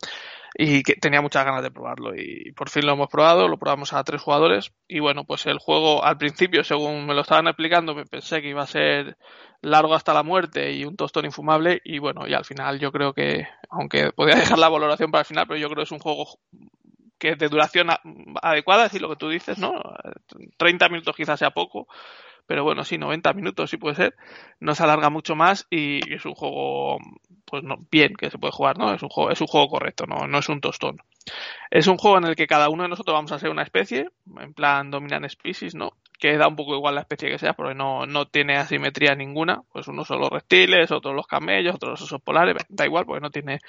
Y 0.59 0.83
que 0.83 0.95
tenía 0.95 1.21
muchas 1.21 1.45
ganas 1.45 1.63
de 1.63 1.71
probarlo. 1.71 2.15
Y 2.15 2.53
por 2.53 2.71
fin 2.71 2.87
lo 2.87 2.93
hemos 2.93 3.09
probado, 3.09 3.47
lo 3.47 3.59
probamos 3.59 3.93
a 3.93 4.03
tres 4.05 4.23
jugadores. 4.23 4.73
Y 4.89 5.01
bueno, 5.01 5.25
pues 5.25 5.45
el 5.47 5.59
juego 5.59 6.03
al 6.03 6.17
principio, 6.17 6.65
según 6.65 7.07
me 7.07 7.15
lo 7.15 7.21
estaban 7.21 7.47
explicando, 7.47 7.95
me 7.95 8.07
pensé 8.07 8.41
que 8.41 8.49
iba 8.49 8.63
a 8.63 8.67
ser 8.67 9.19
largo 9.61 9.95
hasta 9.95 10.15
la 10.15 10.23
muerte 10.23 10.73
y 10.73 10.85
un 10.85 10.97
tostón 10.97 11.27
infumable. 11.27 11.83
Y 11.85 11.99
bueno, 11.99 12.27
y 12.27 12.33
al 12.33 12.47
final 12.47 12.79
yo 12.79 12.91
creo 12.91 13.13
que, 13.13 13.47
aunque 13.69 14.13
podría 14.13 14.37
dejar 14.37 14.59
la 14.59 14.71
valoración 14.71 15.11
para 15.11 15.21
el 15.21 15.27
final, 15.27 15.47
pero 15.47 15.61
yo 15.61 15.69
creo 15.69 15.79
que 15.79 15.83
es 15.83 15.93
un 15.93 15.99
juego 15.99 16.39
que 17.19 17.31
es 17.31 17.39
de 17.39 17.49
duración 17.49 17.89
adecuada, 18.43 18.87
es 18.87 19.01
lo 19.01 19.09
que 19.09 19.17
tú 19.17 19.29
dices, 19.29 19.59
¿no? 19.59 19.73
30 20.57 20.89
minutos 20.89 21.17
quizás 21.17 21.39
sea 21.39 21.51
poco, 21.51 21.89
pero 22.47 22.63
bueno, 22.63 22.85
sí, 22.85 22.99
90 22.99 23.33
minutos 23.33 23.71
sí 23.71 23.77
puede 23.77 23.97
ser, 23.97 24.15
no 24.61 24.75
se 24.75 24.83
alarga 24.83 25.11
mucho 25.11 25.35
más 25.35 25.67
y 25.71 26.13
es 26.13 26.25
un 26.25 26.35
juego, 26.35 26.99
pues 27.47 27.63
no, 27.63 27.77
bien 27.91 28.15
que 28.15 28.31
se 28.31 28.39
puede 28.39 28.53
jugar, 28.53 28.77
¿no? 28.79 28.93
Es 28.93 29.03
un 29.03 29.09
juego, 29.09 29.31
es 29.31 29.41
un 29.41 29.47
juego 29.47 29.69
correcto, 29.69 30.05
no, 30.07 30.27
no 30.27 30.39
es 30.39 30.49
un 30.49 30.61
tostón. 30.61 30.99
Es 31.71 31.87
un 31.87 31.97
juego 31.97 32.19
en 32.19 32.25
el 32.25 32.37
que 32.37 32.47
cada 32.47 32.69
uno 32.69 32.83
de 32.83 32.89
nosotros 32.89 33.15
vamos 33.15 33.33
a 33.33 33.39
ser 33.39 33.51
una 33.51 33.63
especie, 33.63 34.09
en 34.39 34.55
plan 34.55 34.91
dominant 34.91 35.29
species, 35.29 35.75
¿no? 35.75 35.93
Que 36.19 36.37
da 36.37 36.49
un 36.49 36.57
poco 36.57 36.75
igual 36.75 36.95
la 36.95 37.03
especie 37.03 37.31
que 37.31 37.39
sea, 37.39 37.55
porque 37.55 37.75
no, 37.75 38.07
no 38.07 38.27
tiene 38.27 38.57
asimetría 38.57 39.15
ninguna, 39.15 39.63
pues 39.73 39.89
unos 39.89 40.07
son 40.07 40.21
los 40.21 40.31
reptiles, 40.31 40.91
otros 40.91 41.15
los 41.15 41.27
camellos, 41.27 41.75
otros 41.77 41.93
los 41.93 42.03
osos 42.03 42.23
polares, 42.23 42.57
da 42.69 42.85
igual, 42.85 43.07
porque 43.07 43.21
no 43.21 43.31
tiene 43.31 43.61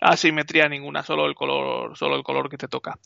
asimetría 0.00 0.68
ninguna, 0.68 1.02
solo 1.02 1.26
el 1.26 1.34
color, 1.34 1.96
solo 1.96 2.16
el 2.16 2.22
color 2.22 2.48
que 2.48 2.56
te 2.58 2.68
toca. 2.68 2.98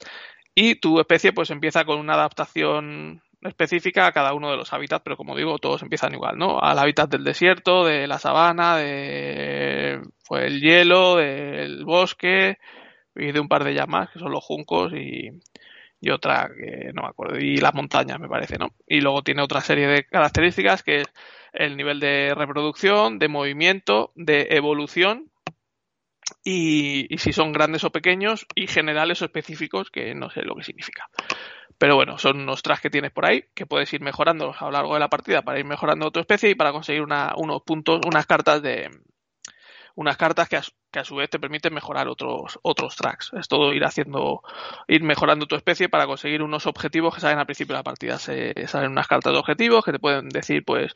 Y 0.54 0.76
tu 0.76 1.00
especie 1.00 1.32
pues 1.32 1.50
empieza 1.50 1.84
con 1.84 1.98
una 1.98 2.14
adaptación 2.14 3.22
específica 3.44 4.06
a 4.06 4.12
cada 4.12 4.34
uno 4.34 4.50
de 4.50 4.56
los 4.56 4.72
hábitats, 4.72 5.02
pero 5.04 5.16
como 5.16 5.36
digo, 5.36 5.58
todos 5.58 5.82
empiezan 5.82 6.14
igual, 6.14 6.38
¿no? 6.38 6.60
Al 6.60 6.78
hábitat 6.78 7.10
del 7.10 7.24
desierto, 7.24 7.84
de 7.84 8.06
la 8.06 8.18
sabana, 8.18 8.76
de 8.76 10.00
pues, 10.26 10.44
el 10.44 10.60
hielo, 10.60 11.16
del 11.16 11.84
bosque 11.84 12.58
y 13.14 13.32
de 13.32 13.40
un 13.40 13.48
par 13.48 13.64
de 13.64 13.74
llamas, 13.74 14.10
que 14.10 14.18
son 14.18 14.32
los 14.32 14.44
juncos 14.44 14.92
y, 14.94 15.30
y 16.00 16.10
otra 16.10 16.50
que 16.56 16.92
no 16.94 17.02
me 17.02 17.08
acuerdo, 17.08 17.38
y 17.38 17.58
las 17.58 17.74
montañas 17.74 18.18
me 18.18 18.28
parece, 18.28 18.58
¿no? 18.58 18.70
Y 18.86 19.00
luego 19.00 19.22
tiene 19.22 19.42
otra 19.42 19.60
serie 19.60 19.86
de 19.86 20.04
características 20.04 20.82
que 20.82 21.02
es 21.02 21.06
el 21.52 21.76
nivel 21.76 22.00
de 22.00 22.34
reproducción, 22.34 23.18
de 23.18 23.28
movimiento, 23.28 24.12
de 24.16 24.48
evolución 24.50 25.30
y, 26.44 27.12
y, 27.12 27.18
si 27.18 27.32
son 27.32 27.52
grandes 27.52 27.84
o 27.84 27.90
pequeños 27.90 28.46
y 28.54 28.66
generales 28.66 29.22
o 29.22 29.24
específicos 29.24 29.90
que 29.90 30.14
no 30.14 30.30
sé 30.30 30.42
lo 30.42 30.54
que 30.54 30.62
significa. 30.62 31.08
Pero 31.78 31.96
bueno, 31.96 32.18
son 32.18 32.40
unos 32.40 32.62
tracks 32.62 32.82
que 32.82 32.90
tienes 32.90 33.12
por 33.12 33.26
ahí 33.26 33.44
que 33.54 33.66
puedes 33.66 33.92
ir 33.92 34.00
mejorando 34.00 34.54
a 34.56 34.64
lo 34.66 34.70
largo 34.70 34.94
de 34.94 35.00
la 35.00 35.08
partida 35.08 35.42
para 35.42 35.58
ir 35.58 35.64
mejorando 35.64 36.10
tu 36.10 36.20
especie 36.20 36.50
y 36.50 36.54
para 36.54 36.72
conseguir 36.72 37.02
una, 37.02 37.32
unos 37.36 37.62
puntos, 37.62 38.00
unas 38.06 38.26
cartas 38.26 38.62
de 38.62 38.90
unas 39.96 40.16
cartas 40.16 40.48
que 40.48 40.56
a, 40.56 40.62
que 40.90 40.98
a, 40.98 41.04
su 41.04 41.16
vez 41.16 41.30
te 41.30 41.38
permiten 41.38 41.72
mejorar 41.72 42.08
otros 42.08 42.58
otros 42.62 42.96
tracks. 42.96 43.32
Es 43.38 43.48
todo 43.48 43.72
ir 43.72 43.84
haciendo, 43.84 44.42
ir 44.88 45.02
mejorando 45.02 45.46
tu 45.46 45.56
especie 45.56 45.88
para 45.88 46.06
conseguir 46.06 46.42
unos 46.42 46.66
objetivos 46.66 47.14
que 47.14 47.20
salen 47.20 47.38
al 47.38 47.46
principio 47.46 47.74
de 47.74 47.80
la 47.80 47.84
partida. 47.84 48.18
Se 48.18 48.66
salen 48.66 48.90
unas 48.90 49.08
cartas 49.08 49.32
de 49.32 49.38
objetivos 49.38 49.84
que 49.84 49.92
te 49.92 49.98
pueden 49.98 50.28
decir, 50.28 50.64
pues, 50.64 50.92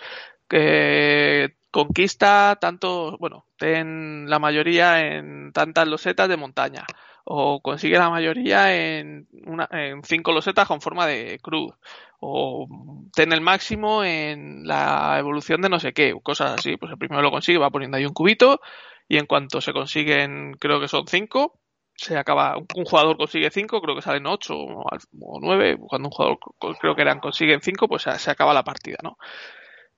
que 0.48 1.56
conquista 1.70 2.56
tanto, 2.60 3.16
bueno, 3.18 3.44
ten 3.56 4.28
la 4.28 4.38
mayoría 4.38 5.00
en 5.06 5.52
tantas 5.52 5.86
losetas 5.86 6.28
de 6.28 6.36
montaña 6.36 6.84
o 7.24 7.60
consigue 7.60 7.98
la 7.98 8.08
mayoría 8.08 8.74
en, 8.74 9.28
una, 9.44 9.68
en 9.70 10.02
cinco 10.02 10.32
losetas 10.32 10.66
con 10.66 10.80
forma 10.80 11.06
de 11.06 11.38
cruz 11.42 11.74
o 12.20 12.66
ten 13.14 13.32
el 13.32 13.42
máximo 13.42 14.02
en 14.02 14.66
la 14.66 15.16
evolución 15.18 15.60
de 15.60 15.68
no 15.68 15.78
sé 15.78 15.92
qué, 15.92 16.14
cosas 16.22 16.58
así. 16.58 16.76
Pues 16.76 16.90
el 16.90 16.98
primero 16.98 17.22
lo 17.22 17.30
consigue, 17.30 17.58
va 17.58 17.70
poniendo 17.70 17.96
ahí 17.96 18.06
un 18.06 18.14
cubito 18.14 18.60
y 19.08 19.18
en 19.18 19.26
cuanto 19.26 19.60
se 19.60 19.72
consiguen, 19.72 20.54
creo 20.54 20.80
que 20.80 20.88
son 20.88 21.06
cinco, 21.06 21.58
se 21.94 22.16
acaba, 22.16 22.56
un 22.56 22.84
jugador 22.84 23.16
consigue 23.16 23.50
cinco, 23.50 23.80
creo 23.80 23.96
que 23.96 24.02
salen 24.02 24.26
ocho 24.26 24.54
o 24.54 25.40
nueve, 25.40 25.76
cuando 25.78 26.08
un 26.08 26.12
jugador 26.12 26.38
creo 26.80 26.94
que 26.94 27.02
eran 27.02 27.18
consiguen 27.18 27.60
cinco, 27.60 27.88
pues 27.88 28.04
se 28.04 28.30
acaba 28.30 28.54
la 28.54 28.64
partida, 28.64 28.98
¿no? 29.02 29.18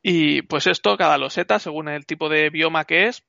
Y 0.03 0.43
pues 0.43 0.67
esto, 0.67 0.97
cada 0.97 1.19
loseta, 1.19 1.59
según 1.59 1.89
el 1.89 2.07
tipo 2.07 2.29
de 2.29 2.51
bioma 2.51 2.85
que 2.85 3.07
es, 3.07 3.25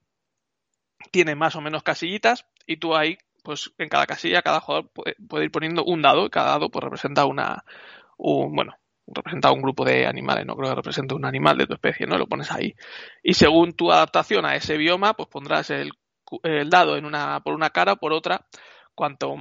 tiene 1.11 1.35
más 1.35 1.55
o 1.55 1.61
menos 1.61 1.83
casillitas 1.83 2.45
y 2.65 2.77
tú 2.77 2.95
ahí, 2.95 3.17
pues 3.43 3.71
en 3.77 3.89
cada 3.89 4.05
casilla, 4.05 4.41
cada 4.41 4.61
jugador 4.61 4.89
puede, 4.93 5.15
puede 5.27 5.45
ir 5.45 5.51
poniendo 5.51 5.83
un 5.83 6.01
dado 6.01 6.25
y 6.25 6.29
cada 6.29 6.51
dado 6.51 6.69
pues 6.69 6.83
representa 6.83 7.25
una, 7.25 7.65
un, 8.17 8.55
bueno, 8.55 8.75
representa 9.07 9.51
un 9.51 9.61
grupo 9.61 9.83
de 9.83 10.05
animales, 10.05 10.45
no 10.45 10.55
creo 10.55 10.69
que 10.69 10.75
represente 10.75 11.15
un 11.15 11.25
animal 11.25 11.57
de 11.57 11.67
tu 11.67 11.73
especie, 11.73 12.05
¿no? 12.07 12.17
Lo 12.17 12.27
pones 12.27 12.51
ahí. 12.51 12.75
Y 13.23 13.33
según 13.33 13.73
tu 13.73 13.91
adaptación 13.91 14.45
a 14.45 14.55
ese 14.55 14.77
bioma, 14.77 15.15
pues 15.15 15.29
pondrás 15.29 15.69
el, 15.71 15.91
el 16.43 16.69
dado 16.69 16.97
en 16.97 17.05
una, 17.05 17.41
por 17.41 17.53
una 17.53 17.71
cara 17.71 17.93
o 17.93 17.97
por 17.97 18.13
otra, 18.13 18.45
cuanto 18.95 19.35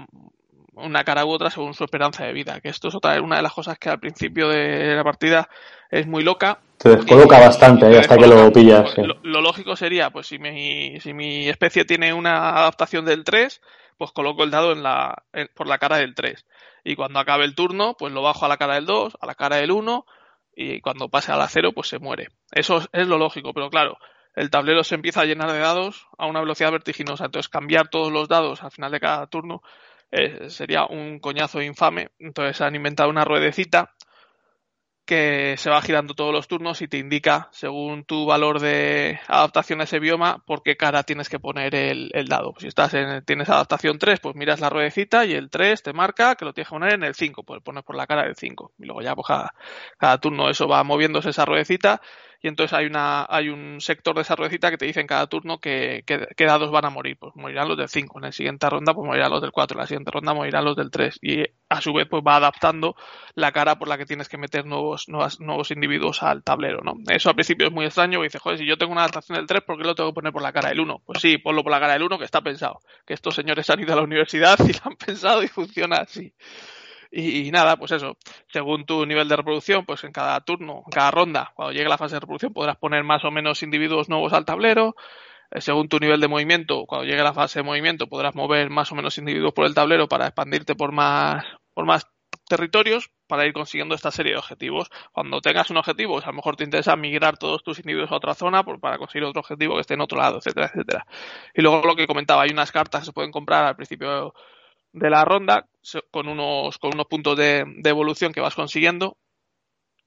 una 0.82 1.04
cara 1.04 1.24
u 1.24 1.30
otra 1.30 1.50
según 1.50 1.74
su 1.74 1.84
esperanza 1.84 2.24
de 2.24 2.32
vida. 2.32 2.60
Que 2.60 2.68
esto 2.68 2.88
es 2.88 2.94
otra 2.94 3.20
una 3.20 3.36
de 3.36 3.42
las 3.42 3.52
cosas 3.52 3.78
que 3.78 3.88
al 3.88 4.00
principio 4.00 4.48
de 4.48 4.94
la 4.94 5.04
partida 5.04 5.48
es 5.90 6.06
muy 6.06 6.22
loca. 6.22 6.60
Te 6.78 6.96
descoloca 6.96 7.38
y, 7.38 7.40
bastante 7.40 7.90
te 7.90 7.98
hasta 7.98 8.16
descoloca. 8.16 8.36
que 8.36 8.44
lo 8.44 8.52
pillas. 8.52 8.90
Sí. 8.94 9.02
Lo, 9.02 9.18
lo, 9.22 9.40
lógico 9.40 9.76
sería, 9.76 10.10
pues 10.10 10.26
si 10.28 10.38
mi, 10.38 10.98
si 11.00 11.12
mi 11.12 11.48
especie 11.48 11.84
tiene 11.84 12.12
una 12.14 12.50
adaptación 12.50 13.04
del 13.04 13.24
3, 13.24 13.60
pues 13.98 14.12
coloco 14.12 14.44
el 14.44 14.50
dado 14.50 14.72
en 14.72 14.82
la, 14.82 15.24
en, 15.32 15.48
por 15.54 15.66
la 15.66 15.78
cara 15.78 15.98
del 15.98 16.14
3. 16.14 16.46
Y 16.84 16.96
cuando 16.96 17.18
acabe 17.18 17.44
el 17.44 17.54
turno, 17.54 17.94
pues 17.98 18.12
lo 18.12 18.22
bajo 18.22 18.46
a 18.46 18.48
la 18.48 18.56
cara 18.56 18.74
del 18.74 18.86
2, 18.86 19.18
a 19.20 19.26
la 19.26 19.34
cara 19.34 19.56
del 19.56 19.72
1, 19.72 20.06
y 20.56 20.80
cuando 20.80 21.08
pase 21.08 21.32
a 21.32 21.36
la 21.36 21.48
0, 21.48 21.72
pues 21.74 21.88
se 21.88 21.98
muere. 21.98 22.28
Eso 22.52 22.78
es, 22.78 22.88
es 22.92 23.06
lo 23.06 23.18
lógico, 23.18 23.52
pero 23.52 23.68
claro, 23.68 23.98
el 24.34 24.50
tablero 24.50 24.84
se 24.84 24.94
empieza 24.94 25.22
a 25.22 25.24
llenar 25.24 25.52
de 25.52 25.58
dados 25.58 26.06
a 26.16 26.26
una 26.26 26.40
velocidad 26.40 26.70
vertiginosa. 26.70 27.26
Entonces, 27.26 27.48
cambiar 27.48 27.88
todos 27.88 28.12
los 28.12 28.28
dados 28.28 28.62
al 28.62 28.70
final 28.70 28.92
de 28.92 29.00
cada 29.00 29.26
turno 29.26 29.62
eh, 30.10 30.50
sería 30.50 30.86
un 30.86 31.20
coñazo 31.20 31.62
infame. 31.62 32.10
Entonces, 32.18 32.60
han 32.60 32.74
inventado 32.74 33.10
una 33.10 33.24
ruedecita 33.24 33.94
que 35.10 35.56
se 35.58 35.70
va 35.70 35.82
girando 35.82 36.14
todos 36.14 36.32
los 36.32 36.46
turnos 36.46 36.82
y 36.82 36.86
te 36.86 36.96
indica, 36.96 37.48
según 37.50 38.04
tu 38.04 38.26
valor 38.26 38.60
de 38.60 39.18
adaptación 39.26 39.80
a 39.80 39.84
ese 39.84 39.98
bioma, 39.98 40.44
por 40.46 40.62
qué 40.62 40.76
cara 40.76 41.02
tienes 41.02 41.28
que 41.28 41.40
poner 41.40 41.74
el, 41.74 42.10
el 42.14 42.28
dado. 42.28 42.54
Si 42.58 42.68
estás 42.68 42.94
en, 42.94 43.24
tienes 43.24 43.48
adaptación 43.48 43.98
3, 43.98 44.20
pues 44.20 44.36
miras 44.36 44.60
la 44.60 44.70
ruedecita 44.70 45.24
y 45.26 45.32
el 45.32 45.50
3 45.50 45.82
te 45.82 45.92
marca 45.92 46.36
que 46.36 46.44
lo 46.44 46.52
tienes 46.52 46.68
que 46.68 46.76
poner 46.76 46.94
en 46.94 47.02
el 47.02 47.16
5, 47.16 47.42
pues 47.42 47.60
pones 47.60 47.82
por 47.82 47.96
la 47.96 48.06
cara 48.06 48.22
del 48.22 48.36
5. 48.36 48.74
Y 48.78 48.84
luego 48.84 49.02
ya, 49.02 49.16
pues 49.16 49.26
cada, 49.26 49.52
cada 49.98 50.18
turno 50.18 50.48
eso 50.48 50.68
va 50.68 50.84
moviéndose 50.84 51.30
esa 51.30 51.44
ruedecita 51.44 52.00
y 52.42 52.48
entonces 52.48 52.76
hay 52.76 52.86
una 52.86 53.26
hay 53.28 53.48
un 53.48 53.80
sector 53.80 54.14
de 54.14 54.22
esa 54.22 54.36
ruedecita 54.36 54.70
que 54.70 54.78
te 54.78 54.86
dice 54.86 55.00
en 55.00 55.06
cada 55.06 55.26
turno 55.26 55.58
que, 55.58 56.02
que, 56.06 56.26
que 56.36 56.44
dados 56.44 56.70
van 56.70 56.84
a 56.84 56.90
morir. 56.90 57.16
Pues 57.18 57.34
morirán 57.36 57.68
los 57.68 57.76
del 57.76 57.88
5, 57.88 58.18
en 58.18 58.22
la 58.22 58.32
siguiente 58.32 58.68
ronda 58.68 58.94
pues 58.94 59.06
morirán 59.06 59.30
los 59.30 59.42
del 59.42 59.52
4, 59.52 59.76
en 59.76 59.80
la 59.80 59.86
siguiente 59.86 60.10
ronda 60.10 60.34
morirán 60.34 60.64
los 60.64 60.76
del 60.76 60.90
3 60.90 61.18
y 61.22 61.44
a 61.68 61.80
su 61.80 61.92
vez 61.92 62.06
pues 62.08 62.22
va 62.26 62.36
adaptando 62.36 62.96
la 63.34 63.52
cara 63.52 63.78
por 63.78 63.88
la 63.88 63.96
que 63.98 64.06
tienes 64.06 64.28
que 64.28 64.38
meter 64.38 64.66
nuevos 64.66 65.08
nuevos, 65.08 65.40
nuevos 65.40 65.70
individuos 65.70 66.22
al 66.22 66.42
tablero, 66.42 66.80
¿no? 66.82 66.94
Eso 67.08 67.28
al 67.28 67.34
principio 67.34 67.68
es 67.68 67.72
muy 67.72 67.84
extraño, 67.84 68.20
y 68.20 68.24
dices, 68.24 68.40
joder, 68.40 68.58
si 68.58 68.66
yo 68.66 68.76
tengo 68.76 68.92
una 68.92 69.02
adaptación 69.02 69.36
del 69.36 69.46
3, 69.46 69.62
¿por 69.62 69.78
qué 69.78 69.84
lo 69.84 69.94
tengo 69.94 70.10
que 70.10 70.14
poner 70.14 70.32
por 70.32 70.42
la 70.42 70.52
cara 70.52 70.70
del 70.70 70.80
1? 70.80 71.02
Pues 71.04 71.20
sí, 71.20 71.38
ponlo 71.38 71.62
por 71.62 71.72
la 71.72 71.80
cara 71.80 71.94
del 71.94 72.02
1 72.02 72.18
que 72.18 72.24
está 72.24 72.40
pensado, 72.40 72.80
que 73.06 73.14
estos 73.14 73.34
señores 73.34 73.68
han 73.70 73.80
ido 73.80 73.92
a 73.92 73.96
la 73.96 74.02
universidad 74.02 74.58
y 74.60 74.72
lo 74.72 74.80
han 74.84 74.96
pensado 74.96 75.42
y 75.42 75.48
funciona 75.48 75.96
así. 75.98 76.32
Y, 77.12 77.50
nada, 77.50 77.76
pues 77.76 77.90
eso, 77.90 78.16
según 78.52 78.86
tu 78.86 79.04
nivel 79.04 79.28
de 79.28 79.36
reproducción, 79.36 79.84
pues 79.84 80.04
en 80.04 80.12
cada 80.12 80.40
turno, 80.42 80.84
en 80.86 80.92
cada 80.92 81.10
ronda, 81.10 81.52
cuando 81.54 81.72
llegue 81.72 81.88
la 81.88 81.98
fase 81.98 82.14
de 82.14 82.20
reproducción, 82.20 82.52
podrás 82.52 82.76
poner 82.76 83.02
más 83.02 83.24
o 83.24 83.32
menos 83.32 83.62
individuos 83.64 84.08
nuevos 84.08 84.32
al 84.32 84.44
tablero. 84.44 84.94
Eh, 85.50 85.60
según 85.60 85.88
tu 85.88 85.98
nivel 85.98 86.20
de 86.20 86.28
movimiento, 86.28 86.86
cuando 86.86 87.04
llegue 87.06 87.22
la 87.22 87.34
fase 87.34 87.60
de 87.60 87.62
movimiento, 87.64 88.06
podrás 88.06 88.36
mover 88.36 88.70
más 88.70 88.92
o 88.92 88.94
menos 88.94 89.18
individuos 89.18 89.52
por 89.52 89.66
el 89.66 89.74
tablero 89.74 90.08
para 90.08 90.26
expandirte 90.26 90.76
por 90.76 90.92
más, 90.92 91.44
por 91.74 91.84
más 91.84 92.06
territorios 92.48 93.10
para 93.26 93.46
ir 93.46 93.52
consiguiendo 93.52 93.94
esta 93.94 94.12
serie 94.12 94.32
de 94.32 94.38
objetivos. 94.38 94.88
Cuando 95.12 95.40
tengas 95.40 95.70
un 95.70 95.78
objetivo, 95.78 96.14
pues 96.14 96.26
a 96.26 96.30
lo 96.30 96.34
mejor 96.34 96.56
te 96.56 96.64
interesa 96.64 96.94
migrar 96.96 97.38
todos 97.38 97.64
tus 97.64 97.78
individuos 97.80 98.12
a 98.12 98.16
otra 98.16 98.34
zona 98.34 98.62
por, 98.64 98.78
para 98.78 98.98
conseguir 98.98 99.24
otro 99.24 99.40
objetivo 99.40 99.74
que 99.74 99.80
esté 99.80 99.94
en 99.94 100.02
otro 100.02 100.18
lado, 100.18 100.38
etcétera, 100.38 100.66
etcétera. 100.66 101.06
Y 101.54 101.62
luego 101.62 101.82
lo 101.84 101.96
que 101.96 102.06
comentaba, 102.06 102.42
hay 102.42 102.50
unas 102.50 102.70
cartas 102.70 103.00
que 103.00 103.06
se 103.06 103.12
pueden 103.12 103.32
comprar 103.32 103.64
al 103.64 103.76
principio 103.76 104.34
de 104.92 105.10
la 105.10 105.24
ronda 105.24 105.66
con 106.10 106.28
unos, 106.28 106.78
con 106.78 106.92
unos 106.94 107.06
puntos 107.06 107.36
de, 107.36 107.64
de 107.66 107.90
evolución 107.90 108.32
que 108.32 108.40
vas 108.40 108.54
consiguiendo 108.54 109.16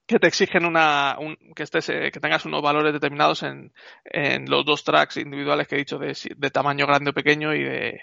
que 0.06 0.20
te 0.20 0.28
exigen 0.28 0.66
una 0.66 1.18
un, 1.20 1.38
que 1.56 1.64
estés 1.64 1.88
que 1.88 2.20
tengas 2.20 2.46
unos 2.46 2.62
valores 2.62 2.94
determinados 2.94 3.44
en, 3.44 3.74
en 4.04 4.50
los 4.50 4.66
dos 4.66 4.84
tracks 4.84 5.18
individuales 5.18 5.68
que 5.68 5.76
he 5.76 5.80
dicho 5.80 5.98
de, 5.98 6.16
de 6.36 6.52
tamaño 6.52 6.86
grande 6.86 7.12
o 7.12 7.14
pequeño 7.14 7.54
y 7.54 7.64
de 7.64 8.02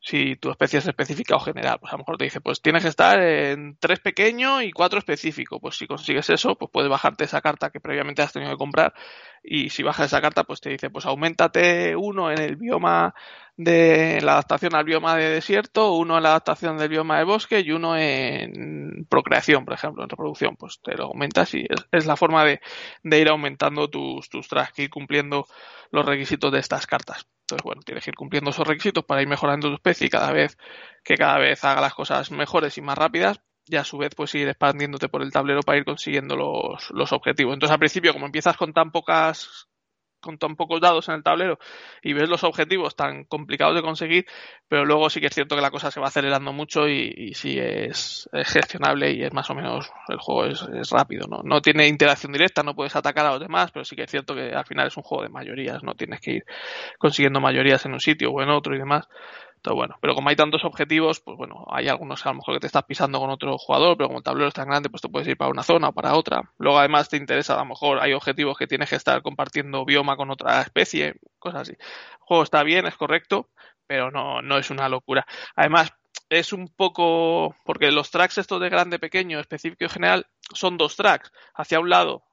si 0.00 0.36
tu 0.36 0.50
especie 0.50 0.78
es 0.78 0.86
específica 0.86 1.36
o 1.36 1.40
general. 1.40 1.78
Pues 1.78 1.92
a 1.92 1.96
lo 1.96 1.98
mejor 1.98 2.16
te 2.16 2.24
dice, 2.24 2.40
pues 2.40 2.62
tienes 2.62 2.82
que 2.82 2.88
estar 2.88 3.20
en 3.20 3.76
tres 3.78 4.00
pequeño 4.00 4.62
y 4.62 4.72
cuatro 4.72 4.98
específico. 4.98 5.60
Pues 5.60 5.76
si 5.76 5.86
consigues 5.86 6.30
eso, 6.30 6.56
pues 6.56 6.70
puedes 6.72 6.90
bajarte 6.90 7.24
esa 7.24 7.42
carta 7.42 7.70
que 7.70 7.80
previamente 7.80 8.22
has 8.22 8.32
tenido 8.32 8.50
que 8.52 8.56
comprar. 8.56 8.94
Y 9.42 9.70
si 9.70 9.82
bajas 9.82 10.06
esa 10.06 10.20
carta, 10.20 10.44
pues 10.44 10.60
te 10.60 10.70
dice, 10.70 10.90
pues 10.90 11.04
aumentate 11.06 11.94
uno 11.96 12.30
en 12.30 12.40
el 12.40 12.56
bioma 12.56 13.14
de 13.56 14.20
la 14.22 14.32
adaptación 14.32 14.74
al 14.74 14.84
bioma 14.84 15.16
de 15.16 15.28
desierto, 15.28 15.92
uno 15.92 16.16
en 16.16 16.22
la 16.22 16.30
adaptación 16.30 16.78
del 16.78 16.88
bioma 16.88 17.18
de 17.18 17.24
bosque 17.24 17.60
y 17.60 17.70
uno 17.72 17.94
en 17.96 19.06
procreación, 19.08 19.66
por 19.66 19.74
ejemplo, 19.74 20.02
en 20.02 20.08
reproducción. 20.08 20.56
Pues 20.56 20.80
te 20.82 20.96
lo 20.96 21.06
aumentas 21.06 21.52
y 21.54 21.66
es, 21.92 22.06
la 22.06 22.16
forma 22.16 22.44
de, 22.44 22.60
de, 23.02 23.20
ir 23.20 23.28
aumentando 23.28 23.88
tus, 23.90 24.30
tus 24.30 24.48
tracks, 24.48 24.78
ir 24.78 24.88
cumpliendo 24.88 25.46
los 25.90 26.06
requisitos 26.06 26.50
de 26.52 26.58
estas 26.58 26.86
cartas. 26.86 27.26
Entonces, 27.50 27.64
bueno, 27.64 27.82
tienes 27.82 28.04
que 28.04 28.10
ir 28.10 28.16
cumpliendo 28.16 28.50
esos 28.50 28.66
requisitos 28.66 29.04
para 29.04 29.22
ir 29.22 29.28
mejorando 29.28 29.68
tu 29.68 29.74
especie 29.74 30.06
y 30.06 30.10
cada 30.10 30.32
vez 30.32 30.56
que 31.02 31.14
cada 31.14 31.38
vez 31.38 31.64
haga 31.64 31.80
las 31.80 31.94
cosas 31.94 32.30
mejores 32.30 32.78
y 32.78 32.82
más 32.82 32.96
rápidas 32.96 33.40
y 33.66 33.76
a 33.76 33.84
su 33.84 33.98
vez 33.98 34.14
pues 34.14 34.34
ir 34.34 34.48
expandiéndote 34.48 35.08
por 35.08 35.22
el 35.22 35.32
tablero 35.32 35.60
para 35.62 35.78
ir 35.78 35.84
consiguiendo 35.84 36.36
los, 36.36 36.90
los 36.90 37.12
objetivos. 37.12 37.54
Entonces 37.54 37.72
al 37.72 37.78
principio 37.78 38.12
como 38.12 38.26
empiezas 38.26 38.56
con 38.56 38.72
tan 38.72 38.90
pocas 38.90 39.68
con 40.20 40.38
tan 40.38 40.56
pocos 40.56 40.80
dados 40.80 41.08
en 41.08 41.16
el 41.16 41.22
tablero 41.22 41.58
y 42.02 42.12
ves 42.12 42.28
los 42.28 42.44
objetivos 42.44 42.96
tan 42.96 43.24
complicados 43.24 43.74
de 43.74 43.82
conseguir, 43.82 44.26
pero 44.68 44.84
luego 44.84 45.10
sí 45.10 45.20
que 45.20 45.26
es 45.26 45.34
cierto 45.34 45.56
que 45.56 45.62
la 45.62 45.70
cosa 45.70 45.90
se 45.90 46.00
va 46.00 46.08
acelerando 46.08 46.52
mucho 46.52 46.88
y, 46.88 47.12
y 47.16 47.34
sí 47.34 47.58
es, 47.58 48.28
es, 48.32 48.48
gestionable 48.48 49.12
y 49.12 49.22
es 49.22 49.32
más 49.32 49.50
o 49.50 49.54
menos, 49.54 49.90
el 50.08 50.18
juego 50.18 50.46
es, 50.46 50.62
es, 50.74 50.90
rápido, 50.90 51.26
¿no? 51.28 51.42
No 51.42 51.60
tiene 51.60 51.86
interacción 51.86 52.32
directa, 52.32 52.62
no 52.62 52.74
puedes 52.74 52.94
atacar 52.96 53.26
a 53.26 53.32
los 53.32 53.40
demás, 53.40 53.70
pero 53.72 53.84
sí 53.84 53.96
que 53.96 54.04
es 54.04 54.10
cierto 54.10 54.34
que 54.34 54.52
al 54.52 54.66
final 54.66 54.86
es 54.88 54.96
un 54.96 55.02
juego 55.02 55.22
de 55.22 55.30
mayorías, 55.30 55.82
no 55.82 55.94
tienes 55.94 56.20
que 56.20 56.30
ir 56.32 56.44
consiguiendo 56.98 57.40
mayorías 57.40 57.84
en 57.86 57.92
un 57.92 58.00
sitio 58.00 58.30
o 58.30 58.42
en 58.42 58.50
otro 58.50 58.74
y 58.74 58.78
demás. 58.78 59.08
Entonces, 59.60 59.76
bueno, 59.76 59.98
pero 60.00 60.14
como 60.14 60.30
hay 60.30 60.36
tantos 60.36 60.64
objetivos, 60.64 61.20
pues 61.20 61.36
bueno, 61.36 61.66
hay 61.70 61.88
algunos 61.88 62.22
que 62.22 62.28
a 62.30 62.32
lo 62.32 62.38
mejor 62.38 62.54
que 62.54 62.60
te 62.60 62.66
estás 62.66 62.84
pisando 62.84 63.20
con 63.20 63.28
otro 63.28 63.58
jugador, 63.58 63.94
pero 63.98 64.08
como 64.08 64.20
el 64.20 64.24
tablero 64.24 64.48
es 64.48 64.54
tan 64.54 64.66
grande, 64.66 64.88
pues 64.88 65.02
te 65.02 65.10
puedes 65.10 65.28
ir 65.28 65.36
para 65.36 65.50
una 65.50 65.62
zona 65.62 65.90
o 65.90 65.92
para 65.92 66.14
otra. 66.14 66.50
Luego 66.56 66.78
además 66.78 67.10
te 67.10 67.18
interesa, 67.18 67.56
a 67.56 67.58
lo 67.58 67.66
mejor 67.66 68.00
hay 68.00 68.14
objetivos 68.14 68.56
que 68.56 68.66
tienes 68.66 68.88
que 68.88 68.96
estar 68.96 69.20
compartiendo 69.20 69.84
bioma 69.84 70.16
con 70.16 70.30
otra 70.30 70.62
especie, 70.62 71.16
cosas 71.38 71.62
así. 71.62 71.72
El 71.72 72.18
juego 72.20 72.42
está 72.42 72.62
bien, 72.62 72.86
es 72.86 72.96
correcto, 72.96 73.50
pero 73.86 74.10
no, 74.10 74.40
no 74.40 74.56
es 74.56 74.70
una 74.70 74.88
locura. 74.88 75.26
Además, 75.54 75.92
es 76.30 76.54
un 76.54 76.68
poco. 76.68 77.54
Porque 77.64 77.90
los 77.90 78.10
tracks 78.10 78.38
estos 78.38 78.60
de 78.62 78.70
grande, 78.70 78.98
pequeño, 78.98 79.40
específico 79.40 79.84
y 79.84 79.88
general 79.90 80.26
son 80.54 80.78
dos 80.78 80.96
tracks. 80.96 81.32
Hacia 81.54 81.80
un 81.80 81.90
lado 81.90 82.24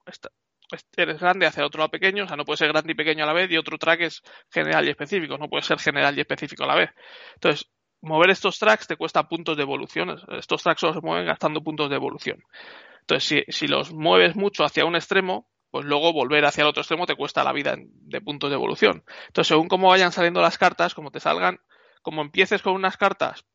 eres 0.96 1.20
grande, 1.20 1.46
hacia 1.46 1.66
otro 1.66 1.80
lado 1.80 1.92
pequeño. 1.92 2.26
O 2.26 2.28
sea, 2.28 2.38
no 2.38 2.46
puede 2.46 2.58
ser 2.58 2.70
grande 2.70 2.92
y 2.92 2.96
pequeño 2.96 3.24
a 3.24 3.28
la 3.28 3.34
vez. 3.34 3.50
Y 3.52 3.58
otro 3.58 3.78
track 3.78 4.02
es 4.02 4.22
general 4.52 4.86
y 4.88 4.92
específico. 4.92 5.38
No 5.38 5.48
puede 5.48 5.64
ser 5.64 5.80
general 5.80 6.18
y 6.18 6.22
específico 6.22 6.64
a 6.64 6.68
la 6.68 6.76
vez. 6.76 6.90
Entonces, 7.36 7.70
mover 8.02 8.30
estos 8.30 8.60
tracks 8.60 8.88
te 8.88 8.98
cuesta 8.98 9.28
puntos 9.28 9.58
de 9.58 9.64
evolución. 9.64 10.18
Estos 10.38 10.64
tracks 10.64 10.82
solo 10.82 10.94
se 10.94 11.02
mueven 11.02 11.26
gastando 11.26 11.62
puntos 11.62 11.90
de 11.90 11.96
evolución. 11.96 12.44
Entonces, 13.02 13.46
si, 13.48 13.52
si 13.52 13.68
los 13.68 13.94
mueves 13.94 14.36
mucho 14.36 14.64
hacia 14.64 14.86
un 14.86 14.96
extremo, 14.96 15.50
pues 15.72 15.86
luego 15.86 16.14
volver 16.14 16.46
hacia 16.46 16.62
el 16.62 16.68
otro 16.68 16.82
extremo 16.82 17.06
te 17.06 17.16
cuesta 17.16 17.44
la 17.44 17.54
vida 17.54 17.76
de 17.78 18.22
puntos 18.22 18.50
de 18.50 18.56
evolución. 18.56 19.04
Entonces, 19.28 19.48
según 19.48 19.68
cómo 19.68 19.90
vayan 19.90 20.12
saliendo 20.12 20.42
las 20.42 20.58
cartas, 20.58 20.94
como 20.94 21.12
te 21.12 21.20
salgan, 21.20 21.60
como 22.02 22.22
empieces 22.22 22.62
con 22.62 22.74
unas 22.74 22.98
cartas 22.98 23.46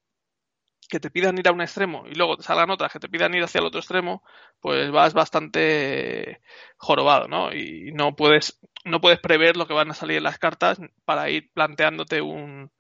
que 0.93 1.01
te 1.01 1.11
pidan 1.11 1.39
ir 1.39 1.49
a 1.49 1.53
un 1.53 1.63
extremo 1.63 2.05
y 2.07 2.15
luego 2.15 2.37
te 2.37 2.43
salgan 2.43 2.69
otras 2.69 2.93
que 2.93 3.01
te 3.01 3.09
pidan 3.09 3.35
ir 3.35 3.43
hacia 3.43 3.61
el 3.61 3.65
otro 3.65 3.81
extremo, 3.81 4.23
pues 4.61 4.91
vas 4.91 5.15
bastante 5.15 6.43
jorobado, 6.77 7.29
¿no? 7.29 7.51
Y 7.55 7.93
no 7.95 8.15
puedes, 8.15 8.61
no 8.85 9.01
puedes 9.01 9.19
prever 9.19 9.57
lo 9.57 9.67
que 9.67 9.73
van 9.73 9.91
a 9.91 9.95
salir 9.95 10.19
en 10.19 10.25
las 10.25 10.39
cartas 10.39 10.81
para 11.07 11.31
ir 11.31 11.51
planteándote 11.55 12.21
un, 12.21 12.71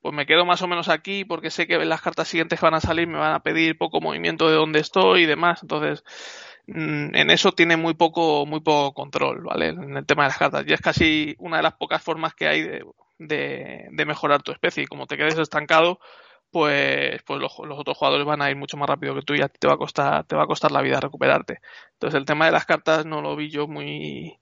pues 0.00 0.14
me 0.14 0.24
quedo 0.24 0.46
más 0.46 0.62
o 0.62 0.66
menos 0.66 0.88
aquí 0.88 1.26
porque 1.26 1.50
sé 1.50 1.66
que 1.66 1.76
las 1.84 2.00
cartas 2.00 2.28
siguientes 2.28 2.58
que 2.58 2.64
van 2.64 2.72
a 2.72 2.80
salir 2.80 3.06
me 3.06 3.18
van 3.18 3.34
a 3.34 3.42
pedir 3.42 3.76
poco 3.76 4.00
movimiento 4.00 4.48
de 4.48 4.56
donde 4.56 4.80
estoy 4.80 5.24
y 5.24 5.26
demás. 5.26 5.62
Entonces, 5.62 6.02
mm, 6.68 7.14
en 7.14 7.30
eso 7.30 7.52
tiene 7.52 7.76
muy 7.76 7.92
poco, 7.92 8.46
muy 8.46 8.60
poco 8.60 8.94
control, 8.94 9.42
¿vale? 9.42 9.68
En 9.68 9.94
el 9.94 10.06
tema 10.06 10.22
de 10.22 10.28
las 10.30 10.38
cartas. 10.38 10.64
Y 10.66 10.72
es 10.72 10.80
casi 10.80 11.34
una 11.38 11.58
de 11.58 11.64
las 11.64 11.74
pocas 11.74 12.02
formas 12.02 12.34
que 12.34 12.48
hay 12.48 12.62
de, 12.62 12.84
de, 13.18 13.88
de 13.90 14.06
mejorar 14.06 14.42
tu 14.42 14.52
especie. 14.52 14.84
Y 14.84 14.86
como 14.86 15.06
te 15.06 15.18
quedes 15.18 15.36
estancado, 15.38 16.00
pues, 16.50 17.22
pues 17.24 17.40
los, 17.40 17.52
otros 17.58 17.96
jugadores 17.96 18.26
van 18.26 18.42
a 18.42 18.50
ir 18.50 18.56
mucho 18.56 18.76
más 18.76 18.88
rápido 18.88 19.14
que 19.14 19.22
tú 19.22 19.34
y 19.34 19.42
a 19.42 19.48
ti 19.48 19.58
te 19.58 19.68
va 19.68 19.74
a 19.74 19.78
costar, 19.78 20.24
te 20.26 20.36
va 20.36 20.44
a 20.44 20.46
costar 20.46 20.72
la 20.72 20.82
vida 20.82 21.00
recuperarte. 21.00 21.60
Entonces 21.94 22.18
el 22.18 22.26
tema 22.26 22.46
de 22.46 22.52
las 22.52 22.66
cartas 22.66 23.06
no 23.06 23.20
lo 23.22 23.36
vi 23.36 23.50
yo 23.50 23.66
muy, 23.68 24.38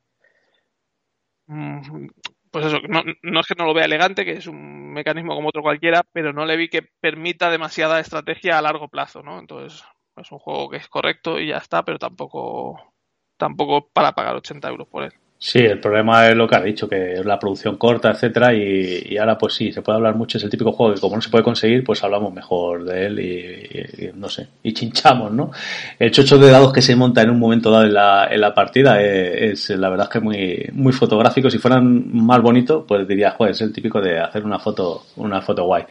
mm, 1.46 2.08
pues 2.50 2.66
eso, 2.66 2.78
no, 2.88 3.02
no 3.22 3.40
es 3.40 3.46
que 3.46 3.54
no 3.56 3.66
lo 3.66 3.74
vea 3.74 3.84
elegante, 3.84 4.24
que 4.24 4.32
es 4.32 4.46
un 4.46 4.92
mecanismo 4.92 5.34
como 5.34 5.48
otro 5.48 5.62
cualquiera, 5.62 6.02
pero 6.12 6.32
no 6.32 6.46
le 6.46 6.56
vi 6.56 6.68
que 6.68 6.82
permita 7.00 7.50
demasiada 7.50 8.00
estrategia 8.00 8.58
a 8.58 8.62
largo 8.62 8.88
plazo, 8.88 9.22
¿no? 9.22 9.38
Entonces, 9.38 9.84
es 10.16 10.32
un 10.32 10.38
juego 10.38 10.70
que 10.70 10.78
es 10.78 10.88
correcto 10.88 11.38
y 11.38 11.48
ya 11.48 11.58
está, 11.58 11.84
pero 11.84 11.98
tampoco, 11.98 12.94
tampoco 13.36 13.88
para 13.90 14.12
pagar 14.12 14.36
80 14.36 14.68
euros 14.68 14.88
por 14.88 15.04
él. 15.04 15.12
Sí, 15.48 15.60
el 15.60 15.78
problema 15.78 16.28
es 16.28 16.34
lo 16.34 16.48
que 16.48 16.56
ha 16.56 16.60
dicho, 16.60 16.88
que 16.88 17.20
es 17.20 17.24
la 17.24 17.38
producción 17.38 17.76
corta, 17.76 18.10
etcétera, 18.10 18.52
y, 18.52 19.06
y 19.10 19.16
ahora 19.16 19.38
pues 19.38 19.54
sí, 19.54 19.70
se 19.70 19.80
puede 19.80 19.94
hablar 19.94 20.16
mucho, 20.16 20.38
es 20.38 20.44
el 20.44 20.50
típico 20.50 20.72
juego 20.72 20.92
que 20.92 21.00
como 21.00 21.14
no 21.14 21.22
se 21.22 21.30
puede 21.30 21.44
conseguir, 21.44 21.84
pues 21.84 22.02
hablamos 22.02 22.34
mejor 22.34 22.82
de 22.82 23.06
él 23.06 23.20
y, 23.20 24.10
no 24.14 24.28
sé, 24.28 24.48
y 24.64 24.72
chinchamos, 24.72 25.30
¿no? 25.30 25.52
El 26.00 26.10
chocho 26.10 26.36
de 26.36 26.50
dados 26.50 26.72
que 26.72 26.82
se 26.82 26.96
monta 26.96 27.22
en 27.22 27.30
un 27.30 27.38
momento 27.38 27.70
dado 27.70 27.84
en 27.84 27.94
la, 28.40 28.52
partida 28.56 29.00
es, 29.00 29.70
la 29.70 29.88
verdad 29.88 30.08
es 30.08 30.12
que 30.14 30.20
muy, 30.20 30.68
muy 30.72 30.92
fotográfico, 30.92 31.48
si 31.48 31.58
fueran 31.58 32.12
más 32.12 32.42
bonitos, 32.42 32.84
pues 32.84 33.06
diría, 33.06 33.30
joder, 33.30 33.52
es 33.52 33.60
el 33.60 33.72
típico 33.72 34.00
de 34.00 34.18
hacer 34.18 34.44
una 34.44 34.58
foto, 34.58 35.04
una 35.14 35.40
foto 35.42 35.62
guay. 35.62 35.84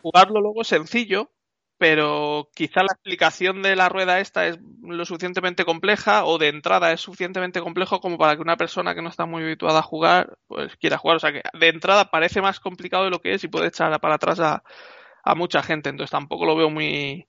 Jugarlo 0.00 0.40
luego 0.40 0.64
sencillo, 0.64 1.28
pero 1.78 2.50
quizá 2.54 2.80
la 2.82 2.92
explicación 2.92 3.62
de 3.62 3.76
la 3.76 3.88
rueda 3.88 4.20
esta 4.20 4.46
es 4.46 4.58
lo 4.82 5.04
suficientemente 5.04 5.64
compleja 5.64 6.24
o 6.24 6.38
de 6.38 6.48
entrada 6.48 6.92
es 6.92 7.00
suficientemente 7.00 7.60
complejo 7.60 8.00
como 8.00 8.18
para 8.18 8.36
que 8.36 8.42
una 8.42 8.56
persona 8.56 8.94
que 8.94 9.02
no 9.02 9.08
está 9.08 9.26
muy 9.26 9.42
habituada 9.42 9.80
a 9.80 9.82
jugar 9.82 10.38
pues 10.46 10.76
quiera 10.76 10.98
jugar. 10.98 11.16
O 11.16 11.20
sea 11.20 11.32
que 11.32 11.42
de 11.52 11.68
entrada 11.68 12.10
parece 12.10 12.40
más 12.42 12.60
complicado 12.60 13.04
de 13.04 13.10
lo 13.10 13.20
que 13.20 13.34
es 13.34 13.44
y 13.44 13.48
puede 13.48 13.68
echar 13.68 13.98
para 14.00 14.16
atrás 14.16 14.40
a, 14.40 14.62
a 15.24 15.34
mucha 15.34 15.62
gente. 15.62 15.90
Entonces 15.90 16.10
tampoco 16.12 16.46
lo 16.46 16.56
veo 16.56 16.70
muy, 16.70 17.26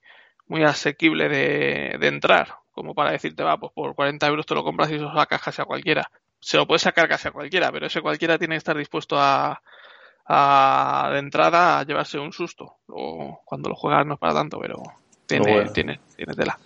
muy 0.48 0.64
asequible 0.64 1.30
de, 1.30 1.98
de 2.00 2.08
entrar 2.08 2.56
como 2.76 2.94
para 2.94 3.12
decirte, 3.12 3.42
va, 3.42 3.58
pues 3.58 3.72
por 3.74 3.96
40 3.96 4.28
euros 4.28 4.46
te 4.46 4.54
lo 4.54 4.64
compras 4.64 4.90
y 4.92 4.96
se 4.96 5.00
lo 5.00 5.14
sacas 5.14 5.42
casi 5.42 5.62
a 5.62 5.66
cualquiera. 5.66 6.12
Se 6.42 6.58
lo 6.58 6.68
puede 6.68 6.80
sacar 6.80 7.08
casi 7.08 7.30
a 7.30 7.32
cualquiera, 7.32 7.72
pero 7.72 7.88
ese 7.88 8.02
cualquiera 8.02 8.38
tiene 8.38 8.56
que 8.56 8.60
estar 8.60 8.78
dispuesto 8.78 9.18
a, 9.18 9.62
a, 10.27 11.10
de 11.14 11.19
entrada 11.19 11.80
a 11.80 11.84
llevarse 11.85 12.18
un 12.19 12.31
susto. 12.34 12.76
Luego, 12.88 13.41
cuando 13.45 13.69
lo 13.69 13.76
juegas 13.76 14.06
no 14.06 14.14
es 14.15 14.19
para 14.19 14.34
tanto, 14.34 14.60
pero 14.60 14.81
tiene, 15.26 15.52
Bueno. 15.53 15.72
tiene, 15.72 15.99
tiene 16.15 16.34
tela. 16.34 16.57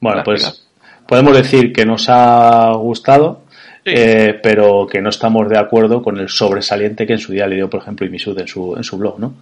Bueno, 0.00 0.22
pues 0.24 0.42
explicar. 0.44 1.06
podemos 1.06 1.36
decir 1.36 1.72
que 1.72 1.84
nos 1.84 2.08
ha 2.08 2.72
gustado, 2.76 3.42
Sí. 3.84 3.94
eh, 3.96 4.38
pero 4.42 4.86
que 4.86 5.00
no 5.00 5.08
estamos 5.08 5.48
de 5.48 5.58
acuerdo 5.58 6.02
con 6.02 6.18
el 6.18 6.28
sobresaliente 6.28 7.06
que 7.06 7.14
en 7.14 7.18
su 7.18 7.32
día 7.32 7.46
le 7.46 7.56
dio, 7.56 7.70
por 7.70 7.80
ejemplo, 7.80 8.04
Imisud 8.06 8.38
en 8.38 8.46
su, 8.48 8.76
en 8.76 8.84
su 8.84 8.98
blog, 8.98 9.18
¿no? 9.18 9.32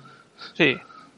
Sí, 0.54 0.76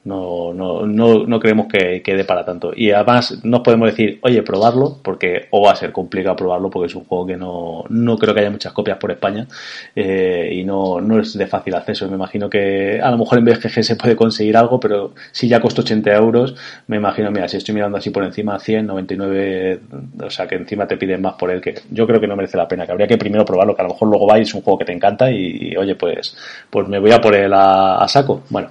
No, 0.08 0.54
no, 0.54 0.86
no, 0.86 1.26
no 1.26 1.38
creemos 1.38 1.66
que 1.66 2.00
quede 2.02 2.24
para 2.24 2.42
tanto. 2.42 2.72
Y 2.74 2.90
además 2.92 3.40
nos 3.44 3.60
podemos 3.60 3.90
decir, 3.90 4.18
oye, 4.22 4.42
probarlo, 4.42 4.96
porque 5.02 5.48
o 5.50 5.60
va 5.60 5.72
a 5.72 5.76
ser 5.76 5.92
complicado 5.92 6.34
probarlo, 6.34 6.70
porque 6.70 6.86
es 6.86 6.94
un 6.94 7.04
juego 7.04 7.26
que 7.26 7.36
no, 7.36 7.84
no 7.90 8.16
creo 8.16 8.32
que 8.32 8.40
haya 8.40 8.50
muchas 8.50 8.72
copias 8.72 8.96
por 8.96 9.10
España 9.10 9.46
eh, 9.94 10.50
y 10.54 10.64
no, 10.64 10.98
no 11.02 11.20
es 11.20 11.36
de 11.36 11.46
fácil 11.46 11.74
acceso. 11.74 12.08
Me 12.08 12.14
imagino 12.14 12.48
que 12.48 13.00
a 13.02 13.10
lo 13.10 13.18
mejor 13.18 13.38
en 13.38 13.44
BGG 13.44 13.84
se 13.84 13.96
puede 13.96 14.16
conseguir 14.16 14.56
algo, 14.56 14.80
pero 14.80 15.12
si 15.30 15.46
ya 15.46 15.60
costó 15.60 15.82
80 15.82 16.10
euros, 16.14 16.54
me 16.86 16.96
imagino, 16.96 17.30
mira, 17.30 17.46
si 17.46 17.58
estoy 17.58 17.74
mirando 17.74 17.98
así 17.98 18.08
por 18.08 18.24
encima, 18.24 18.58
100, 18.58 18.86
99, 18.86 19.80
o 20.24 20.30
sea 20.30 20.46
que 20.46 20.54
encima 20.54 20.86
te 20.86 20.96
piden 20.96 21.20
más 21.20 21.34
por 21.34 21.50
él, 21.50 21.60
que 21.60 21.74
yo 21.90 22.06
creo 22.06 22.18
que 22.18 22.26
no 22.26 22.34
merece 22.34 22.56
la 22.56 22.66
pena, 22.66 22.86
que 22.86 22.92
habría 22.92 23.06
que 23.06 23.18
primero 23.18 23.44
probarlo, 23.44 23.74
que 23.76 23.82
a 23.82 23.84
lo 23.84 23.90
mejor 23.90 24.08
luego 24.08 24.26
vais, 24.26 24.48
es 24.48 24.54
un 24.54 24.62
juego 24.62 24.78
que 24.78 24.86
te 24.86 24.92
encanta 24.92 25.30
y, 25.30 25.72
y, 25.72 25.76
oye, 25.76 25.96
pues, 25.96 26.34
pues 26.70 26.88
me 26.88 26.98
voy 26.98 27.12
a 27.12 27.20
por 27.20 27.34
él 27.34 27.52
a, 27.52 27.98
a 27.98 28.08
saco. 28.08 28.42
Bueno, 28.48 28.70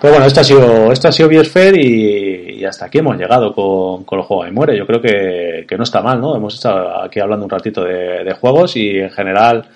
pero 0.00 0.12
bueno, 0.12 0.26
esto 0.26 0.40
ha 0.40 0.44
sido, 0.44 0.75
esto 0.92 1.08
ha 1.08 1.12
sido 1.12 1.28
Biosphere 1.28 1.80
y, 1.80 2.60
y 2.60 2.64
hasta 2.64 2.86
aquí 2.86 2.98
hemos 2.98 3.16
llegado 3.16 3.52
con, 3.54 4.04
con 4.04 4.18
los 4.18 4.26
juegos 4.26 4.46
de 4.46 4.52
muere. 4.52 4.76
Yo 4.76 4.86
creo 4.86 5.00
que, 5.00 5.64
que 5.68 5.76
no 5.76 5.84
está 5.84 6.02
mal, 6.02 6.20
¿no? 6.20 6.36
Hemos 6.36 6.54
estado 6.54 7.02
aquí 7.02 7.20
hablando 7.20 7.44
un 7.44 7.50
ratito 7.50 7.84
de, 7.84 8.24
de 8.24 8.34
juegos 8.34 8.76
y 8.76 8.98
en 8.98 9.10
general 9.10 9.68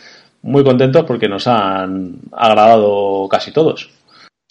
muy 0.42 0.64
contentos 0.64 1.04
porque 1.04 1.28
nos 1.28 1.46
han 1.46 2.20
agradado 2.32 3.28
casi 3.28 3.52
todos. 3.52 3.90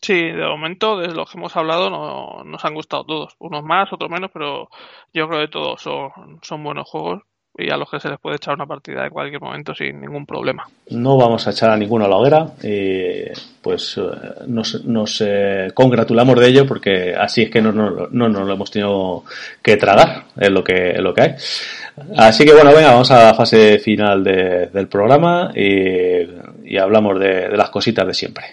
sí, 0.02 0.14
de 0.14 0.46
momento, 0.48 0.98
desde 0.98 1.16
los 1.16 1.30
que 1.30 1.38
hemos 1.38 1.56
hablado, 1.58 1.90
no, 1.90 2.44
nos 2.46 2.64
han 2.66 2.74
gustado 2.74 3.04
todos. 3.06 3.36
Unos 3.40 3.64
más, 3.64 3.92
otros 3.92 4.10
menos, 4.10 4.30
pero 4.34 4.70
yo 5.14 5.28
creo 5.28 5.42
que 5.42 5.48
todos 5.52 5.82
son, 5.82 6.40
son 6.42 6.64
buenos 6.64 6.88
juegos 6.88 7.24
y 7.60 7.70
a 7.70 7.78
los 7.78 7.90
que 7.90 8.00
se 8.00 8.10
les 8.10 8.20
puede 8.20 8.38
echar 8.38 8.56
una 8.56 8.66
partida 8.66 9.06
en 9.06 9.12
cualquier 9.12 9.42
momento 9.42 9.74
sin 9.76 10.00
ningún 10.02 10.26
problema. 10.26 10.68
No 10.92 11.18
vamos 11.18 11.46
a 11.48 11.52
echar 11.52 11.70
a 11.72 11.78
ninguno 11.78 12.06
a 12.06 12.08
la 12.08 12.16
hoguera 12.18 12.48
y 12.64 13.24
pues 13.62 13.98
eh, 13.98 14.02
nos, 14.48 14.84
nos 14.86 15.22
eh, 15.26 15.68
congratulamos 15.74 16.40
de 16.40 16.48
ello 16.48 16.66
porque 16.66 17.14
así 17.16 17.44
es 17.44 17.50
que 17.52 17.62
no, 17.62 17.72
no, 17.72 18.08
no 18.12 18.30
nos 18.30 18.48
lo 18.48 18.54
hemos 18.54 18.72
tenido 18.72 19.24
que 19.62 19.78
tragar, 19.78 20.24
es 20.38 20.50
lo 20.50 20.64
que, 20.64 20.94
lo 21.00 21.14
que 21.14 21.22
hay. 21.22 21.36
Así 22.18 22.46
que 22.46 22.54
bueno, 22.54 22.72
venga, 22.74 22.92
vamos 22.92 23.12
a 23.12 23.26
la 23.26 23.34
fase 23.34 23.78
final 23.80 24.24
de- 24.24 24.68
del 24.68 24.88
programa 24.88 25.52
y, 25.54 26.22
y 26.64 26.78
hablamos 26.78 27.20
de, 27.20 27.50
de 27.50 27.58
las 27.58 27.70
cositas 27.70 28.08
de 28.08 28.14
siempre. 28.14 28.46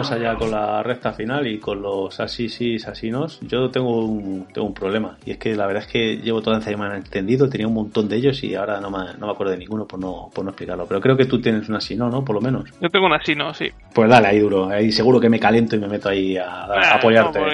Vamos 0.00 0.12
allá 0.12 0.34
con 0.36 0.50
la 0.50 0.82
recta 0.82 1.12
final 1.12 1.46
y 1.46 1.58
con 1.58 1.82
los 1.82 2.18
asisis, 2.20 2.86
asinos. 2.88 3.38
Yo 3.42 3.70
tengo 3.70 4.04
un, 4.04 4.46
tengo 4.52 4.66
un 4.66 4.74
problema 4.74 5.18
y 5.26 5.32
es 5.32 5.38
que 5.38 5.54
la 5.54 5.66
verdad 5.66 5.82
es 5.84 5.88
que 5.92 6.16
llevo 6.16 6.40
toda 6.40 6.58
la 6.58 6.62
semana 6.64 6.96
entendido, 6.96 7.48
tenía 7.48 7.66
un 7.66 7.74
montón 7.74 8.08
de 8.08 8.16
ellos 8.16 8.42
y 8.42 8.54
ahora 8.54 8.80
no 8.80 8.90
me, 8.90 9.12
no 9.18 9.26
me 9.26 9.32
acuerdo 9.32 9.52
de 9.52 9.58
ninguno 9.58 9.86
por 9.86 10.00
no, 10.00 10.30
por 10.34 10.44
no 10.44 10.50
explicarlo. 10.50 10.86
Pero 10.86 11.00
creo 11.00 11.16
que 11.16 11.26
tú 11.26 11.40
tienes 11.40 11.68
un 11.68 11.76
asino, 11.76 12.08
¿no? 12.08 12.24
Por 12.24 12.34
lo 12.36 12.40
menos. 12.40 12.70
Yo 12.80 12.88
tengo 12.88 13.06
un 13.06 13.12
asino, 13.12 13.52
sí. 13.54 13.66
Pues 13.94 14.08
dale, 14.08 14.28
ahí 14.28 14.38
duro. 14.38 14.68
Ahí 14.70 14.90
seguro 14.92 15.20
que 15.20 15.28
me 15.28 15.38
caliento 15.38 15.76
y 15.76 15.80
me 15.80 15.88
meto 15.88 16.08
ahí 16.08 16.36
a, 16.36 16.44
a 16.64 16.80
Ah, 16.80 16.94
apoyarte. 16.96 17.38
no, 17.40 17.46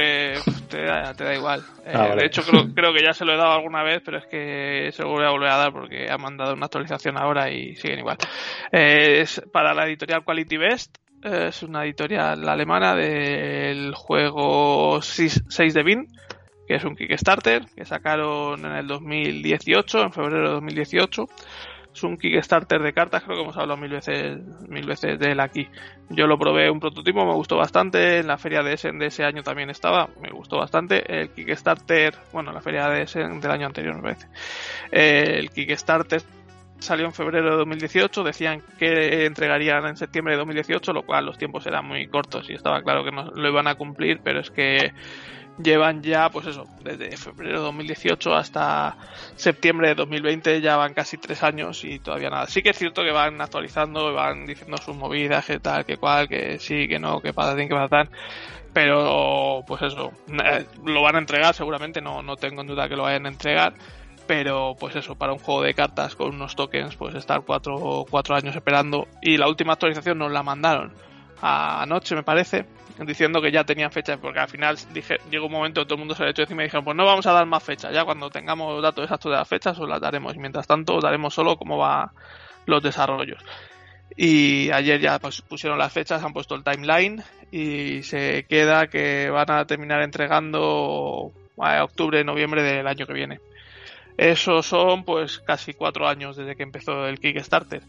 te, 0.69 0.83
da, 0.85 1.15
te 1.15 1.25
da 1.25 1.35
igual. 1.35 1.61
Eh, 1.87 1.93
Ah, 1.95 2.09
vale. 2.09 2.23
De 2.23 2.27
hecho, 2.27 2.43
creo, 2.43 2.65
creo 2.75 2.93
que 2.93 3.01
ya 3.01 3.13
se 3.13 3.25
lo 3.25 3.33
he 3.33 3.37
dado 3.37 3.53
alguna 3.53 3.85
vez, 3.85 4.03
pero 4.05 4.19
es 4.19 4.27
que 4.27 4.91
se 4.93 5.03
lo 5.05 5.11
voy 5.11 5.25
a 5.25 5.31
volver 5.31 5.51
a 5.51 5.57
dar 5.57 5.73
porque 5.73 6.11
ha 6.11 6.19
mandado 6.19 6.53
una 6.55 6.67
actualización 6.67 7.17
ahora 7.17 7.49
y 7.53 7.77
siguen 7.77 8.01
igual. 8.01 8.17
Eh, 8.73 9.21
es 9.21 9.41
para 9.53 9.73
la 9.73 9.87
editorial 9.87 10.25
Quality 10.25 10.57
Best. 10.57 10.97
Eh, 11.27 11.49
Es 11.49 11.63
una 11.63 11.85
editorial 11.85 12.49
alemana 12.49 12.95
del 12.95 13.95
juego 13.95 15.01
6 15.03 15.75
de 15.75 15.83
Bin, 15.83 16.07
que 16.67 16.77
es 16.77 16.85
un 16.85 16.97
Kickstarter 16.97 17.67
que 17.75 17.85
sacaron 17.85 18.65
en 18.65 18.73
el 18.73 18.87
2018, 18.87 20.03
en 20.03 20.13
febrero 20.13 20.49
de 20.49 20.55
2018. 20.55 21.27
Es 21.95 22.03
un 22.03 22.19
Kickstarter 22.19 22.83
de 22.83 22.93
cartas, 22.93 23.23
creo 23.23 23.37
que 23.37 23.43
hemos 23.43 23.57
hablado 23.57 23.81
mil 23.81 23.91
veces, 23.91 24.39
mil 24.69 24.87
veces 24.87 25.19
de 25.19 25.33
él 25.33 25.41
aquí. 25.41 25.67
Yo 26.11 26.27
lo 26.27 26.39
probé 26.39 26.71
un 26.71 26.79
prototipo, 26.79 27.25
me 27.25 27.33
gustó 27.33 27.57
bastante. 27.57 28.19
En 28.19 28.27
la 28.27 28.37
feria 28.37 28.63
de 28.63 28.75
Essen 28.75 28.99
de 28.99 29.07
ese 29.07 29.25
año 29.25 29.43
también 29.43 29.71
estaba, 29.71 30.11
me 30.21 30.31
gustó 30.31 30.59
bastante. 30.59 31.03
El 31.21 31.31
Kickstarter, 31.31 32.15
bueno, 32.33 32.53
la 32.53 32.61
feria 32.61 32.89
de 32.89 33.03
Essen 33.03 33.41
del 33.41 33.51
año 33.51 33.67
anterior 33.67 33.95
me 33.97 34.03
parece. 34.03 34.29
El 34.91 35.51
Kickstarter 35.51 36.23
salió 36.79 37.07
en 37.07 37.13
febrero 37.13 37.51
de 37.51 37.57
2018, 37.57 38.23
decían 38.23 38.63
que 38.79 39.27
entregarían 39.27 39.87
en 39.87 39.97
septiembre 39.97 40.35
de 40.35 40.39
2018, 40.39 40.93
lo 40.93 41.05
cual 41.05 41.27
los 41.27 41.39
tiempos 41.39 41.67
eran 41.67 41.87
muy 41.87 42.07
cortos 42.07 42.49
y 42.51 42.55
estaba 42.55 42.83
claro 42.83 43.05
que 43.05 43.13
no 43.13 43.31
lo 43.31 43.49
iban 43.49 43.67
a 43.67 43.75
cumplir, 43.75 44.21
pero 44.23 44.41
es 44.41 44.51
que 44.51 44.93
llevan 45.63 46.03
ya, 46.03 46.29
pues 46.31 46.47
eso, 46.47 46.65
desde 46.83 47.17
febrero 47.17 47.59
de 47.59 47.65
2018 47.65 48.35
hasta 48.35 48.97
septiembre 49.37 49.89
de 49.89 49.95
2020 49.95 50.61
ya 50.61 50.77
van 50.77 50.95
casi 50.95 51.17
tres 51.17 51.43
años 51.43 51.85
y 51.85 51.99
todavía 51.99 52.31
nada. 52.31 52.47
Sí 52.47 52.63
que 52.63 52.71
es 52.71 52.79
cierto 52.79 53.03
que 53.03 53.13
van 53.13 53.41
actualizando, 53.41 54.13
van 54.13 54.47
diciendo 54.47 54.77
sus 54.79 54.97
movidas, 54.97 55.47
que 55.47 55.59
tal, 55.59 55.85
que 55.85 55.97
cual, 55.97 56.29
que 56.29 56.59
sí, 56.59 56.87
que 56.89 56.99
no, 56.99 57.21
que 57.21 57.33
patatín, 57.33 57.69
que 57.69 57.75
patatán. 57.75 58.11
Pero, 58.73 59.65
pues 59.67 59.81
eso, 59.81 60.13
eh, 60.29 60.67
lo 60.85 61.01
van 61.01 61.17
a 61.17 61.21
entregar 61.21 61.55
seguramente, 61.55 62.03
no, 62.03 62.23
no 62.23 62.37
tengo 62.37 62.61
en 62.61 62.67
duda 62.67 62.89
que 62.89 62.97
lo 62.97 63.05
vayan 63.05 63.25
a 63.25 63.31
entregar. 63.31 63.73
Pero, 64.27 64.75
pues 64.79 64.97
eso, 64.97 65.15
para 65.15 65.33
un 65.33 65.39
juego 65.39 65.63
de 65.63 65.75
cartas 65.75 66.17
con 66.17 66.35
unos 66.35 66.57
tokens, 66.57 66.97
pues 66.97 67.15
estar 67.15 67.43
cuatro, 67.43 68.05
cuatro 68.11 68.35
años 68.35 68.57
esperando. 68.57 69.07
Y 69.23 69.37
la 69.37 69.49
última 69.49 69.75
actualización 69.75 70.19
nos 70.19 70.33
la 70.33 70.43
mandaron 70.43 70.93
anoche, 71.41 72.15
me 72.15 72.23
parece 72.23 72.67
diciendo 73.05 73.43
que 73.43 73.53
ya 73.53 73.65
tenían 73.65 73.91
fecha, 73.91 74.17
porque 74.17 74.41
al 74.41 74.49
final 74.49 74.79
dije, 74.95 75.19
llegó 75.31 75.47
un 75.47 75.53
momento 75.53 75.85
todo 75.85 75.97
el 75.97 75.99
mundo 75.99 76.15
se 76.15 76.25
le 76.25 76.31
echó 76.31 76.43
encima 76.43 76.63
y 76.63 76.67
dijeron, 76.67 76.85
pues 76.85 76.97
no 76.97 77.05
vamos 77.05 77.27
a 77.27 77.33
dar 77.33 77.45
más 77.45 77.63
fechas, 77.63 77.93
ya 77.93 78.05
cuando 78.05 78.31
tengamos 78.31 78.83
datos 78.83 79.05
exactos 79.05 79.31
de 79.31 79.37
las 79.37 79.49
fechas 79.49 79.79
os 79.79 79.89
las 79.89 80.01
daremos, 80.01 80.35
y 80.35 80.39
mientras 80.39 80.67
tanto 80.67 80.97
os 80.97 81.03
daremos 81.03 81.35
solo 81.35 81.57
cómo 81.57 81.77
van 81.77 82.09
los 82.65 82.83
desarrollos. 82.83 83.43
Y 84.17 84.71
ayer 84.71 84.99
ya 84.99 85.19
pues, 85.19 85.43
pusieron 85.43 85.79
las 85.79 85.93
fechas, 85.93 86.23
han 86.25 86.33
puesto 86.33 86.55
el 86.55 86.65
timeline 86.65 87.23
y 87.51 88.03
se 88.03 88.47
queda 88.49 88.87
que 88.87 89.29
van 89.29 89.51
a 89.51 89.67
terminar 89.67 90.01
entregando 90.01 91.33
a 91.59 91.85
octubre, 91.85 92.25
noviembre 92.25 92.63
del 92.63 92.87
año 92.87 93.07
que 93.07 93.13
viene. 93.13 93.41
Esos 94.17 94.67
son 94.67 95.05
pues 95.05 95.39
casi 95.41 95.75
cuatro 95.75 96.09
años 96.09 96.37
desde 96.37 96.57
que 96.57 96.63
empezó 96.63 97.07
el 97.07 97.21
Kickstarter. 97.21 97.83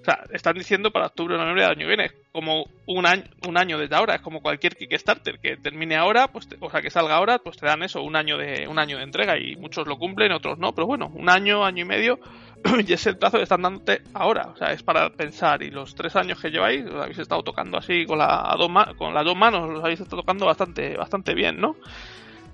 O 0.00 0.04
sea, 0.04 0.22
están 0.32 0.54
diciendo 0.54 0.90
para 0.90 1.06
octubre 1.06 1.34
o 1.34 1.38
noviembre 1.38 1.62
del 1.62 1.70
año 1.70 1.80
que 1.80 1.86
viene, 1.86 2.10
como 2.30 2.66
un 2.84 3.06
año, 3.06 3.24
un 3.48 3.56
año 3.56 3.78
desde 3.78 3.96
ahora, 3.96 4.16
es 4.16 4.20
como 4.20 4.42
cualquier 4.42 4.76
Kickstarter 4.76 5.38
que 5.38 5.56
termine 5.56 5.96
ahora, 5.96 6.28
pues 6.28 6.46
o 6.60 6.70
sea, 6.70 6.82
que 6.82 6.90
salga 6.90 7.14
ahora, 7.16 7.38
pues 7.38 7.56
te 7.56 7.64
dan 7.64 7.82
eso, 7.82 8.02
un 8.02 8.14
año 8.14 8.36
de 8.36 8.68
un 8.68 8.78
año 8.78 8.98
de 8.98 9.02
entrega. 9.02 9.38
Y 9.38 9.56
muchos 9.56 9.86
lo 9.86 9.96
cumplen, 9.96 10.32
otros 10.32 10.58
no, 10.58 10.74
pero 10.74 10.86
bueno, 10.86 11.10
un 11.14 11.30
año, 11.30 11.64
año 11.64 11.84
y 11.84 11.88
medio 11.88 12.20
y 12.86 12.92
es 12.92 13.06
el 13.06 13.16
plazo 13.16 13.38
que 13.38 13.44
están 13.44 13.62
dándote 13.62 14.02
ahora, 14.12 14.48
o 14.52 14.56
sea, 14.56 14.72
es 14.72 14.82
para 14.82 15.10
pensar. 15.10 15.62
Y 15.62 15.70
los 15.70 15.94
tres 15.94 16.16
años 16.16 16.40
que 16.40 16.50
lleváis, 16.50 16.84
los 16.84 17.02
habéis 17.02 17.18
estado 17.18 17.42
tocando 17.42 17.78
así 17.78 18.04
con, 18.06 18.18
la, 18.18 18.56
con 18.98 19.14
las 19.14 19.24
dos 19.24 19.36
manos, 19.36 19.70
los 19.70 19.82
habéis 19.82 20.00
estado 20.00 20.20
tocando 20.20 20.46
bastante, 20.46 20.96
bastante 20.96 21.34
bien, 21.34 21.60
¿no? 21.60 21.76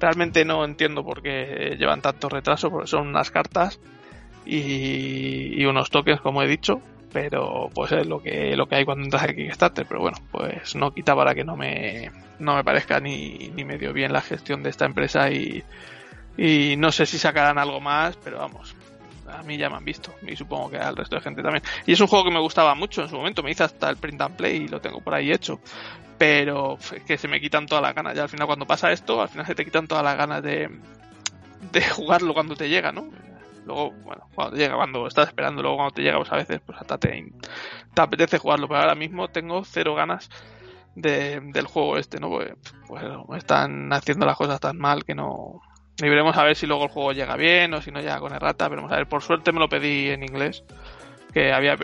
Realmente 0.00 0.44
no 0.44 0.64
entiendo 0.64 1.04
por 1.04 1.22
qué 1.22 1.76
llevan 1.78 2.00
tanto 2.00 2.28
retraso, 2.28 2.70
porque 2.70 2.88
son 2.88 3.08
unas 3.08 3.30
cartas 3.30 3.78
y, 4.46 5.64
unos 5.66 5.90
toques, 5.90 6.20
como 6.20 6.42
he 6.42 6.48
dicho, 6.48 6.80
pero 7.12 7.68
pues 7.74 7.92
es 7.92 8.06
lo 8.06 8.22
que 8.22 8.56
lo 8.56 8.66
que 8.66 8.76
hay 8.76 8.84
cuando 8.84 9.04
entras 9.04 9.24
a 9.24 9.34
Kickstarter 9.34 9.84
pero 9.84 10.00
bueno 10.00 10.18
pues 10.30 10.76
no 10.76 10.92
quita 10.94 11.16
para 11.16 11.34
que 11.34 11.42
no 11.42 11.56
me 11.56 12.12
no 12.38 12.54
me 12.54 12.62
parezca 12.62 13.00
ni, 13.00 13.50
ni 13.52 13.64
medio 13.64 13.92
bien 13.92 14.12
la 14.12 14.20
gestión 14.20 14.62
de 14.62 14.70
esta 14.70 14.86
empresa 14.86 15.28
y, 15.28 15.64
y 16.38 16.76
no 16.78 16.92
sé 16.92 17.06
si 17.06 17.18
sacarán 17.18 17.58
algo 17.58 17.80
más 17.80 18.16
pero 18.22 18.38
vamos 18.38 18.76
a 19.38 19.42
mí 19.42 19.56
ya 19.56 19.68
me 19.70 19.76
han 19.76 19.84
visto 19.84 20.14
y 20.26 20.36
supongo 20.36 20.70
que 20.70 20.78
al 20.78 20.96
resto 20.96 21.16
de 21.16 21.22
gente 21.22 21.42
también. 21.42 21.62
Y 21.86 21.92
es 21.92 22.00
un 22.00 22.06
juego 22.06 22.24
que 22.24 22.30
me 22.30 22.40
gustaba 22.40 22.74
mucho 22.74 23.02
en 23.02 23.08
su 23.08 23.16
momento 23.16 23.42
me 23.42 23.50
hice 23.50 23.64
hasta 23.64 23.88
el 23.90 23.96
print 23.96 24.20
and 24.20 24.36
play 24.36 24.56
y 24.56 24.68
lo 24.68 24.80
tengo 24.80 25.00
por 25.00 25.14
ahí 25.14 25.32
hecho. 25.32 25.60
Pero 26.18 26.78
que 27.06 27.16
se 27.16 27.28
me 27.28 27.40
quitan 27.40 27.66
todas 27.66 27.82
las 27.82 27.94
ganas. 27.94 28.14
Ya 28.14 28.22
al 28.22 28.28
final 28.28 28.46
cuando 28.46 28.66
pasa 28.66 28.92
esto 28.92 29.22
al 29.22 29.28
final 29.28 29.46
se 29.46 29.54
te 29.54 29.64
quitan 29.64 29.86
todas 29.86 30.04
las 30.04 30.16
ganas 30.16 30.42
de 30.42 30.70
de 31.72 31.82
jugarlo 31.90 32.32
cuando 32.32 32.56
te 32.56 32.68
llega 32.68 32.90
no 32.90 33.10
Luego, 33.66 33.92
bueno, 34.02 34.26
cuando 34.34 34.56
llega, 34.56 34.74
cuando 34.74 35.06
estás 35.06 35.28
esperando, 35.28 35.62
luego 35.62 35.76
cuando 35.76 35.94
te 35.94 36.02
llega, 36.02 36.16
pues 36.16 36.32
a 36.32 36.36
veces 36.36 36.60
pues 36.64 36.78
hasta 36.78 36.98
te, 36.98 37.32
apetece 37.96 38.38
jugarlo, 38.38 38.68
pero 38.68 38.80
ahora 38.80 38.94
mismo 38.94 39.28
tengo 39.28 39.64
cero 39.64 39.94
ganas 39.94 40.30
de, 40.94 41.40
del 41.40 41.66
juego 41.66 41.98
este, 41.98 42.18
¿no? 42.20 42.30
Pues, 42.30 42.52
pues 42.88 43.04
están 43.38 43.92
haciendo 43.92 44.26
las 44.26 44.36
cosas 44.36 44.60
tan 44.60 44.78
mal 44.78 45.04
que 45.04 45.14
no... 45.14 45.60
Y 46.00 46.08
veremos 46.08 46.36
a 46.36 46.44
ver 46.44 46.56
si 46.56 46.66
luego 46.66 46.84
el 46.84 46.90
juego 46.90 47.12
llega 47.12 47.36
bien 47.36 47.74
o 47.74 47.82
si 47.82 47.90
no 47.90 48.00
llega 48.00 48.18
con 48.18 48.32
errata, 48.32 48.68
veremos 48.68 48.90
a 48.92 48.96
ver. 48.96 49.06
Por 49.06 49.22
suerte 49.22 49.52
me 49.52 49.60
lo 49.60 49.68
pedí 49.68 50.08
en 50.08 50.22
inglés, 50.22 50.64
que 51.32 51.52
había 51.52 51.76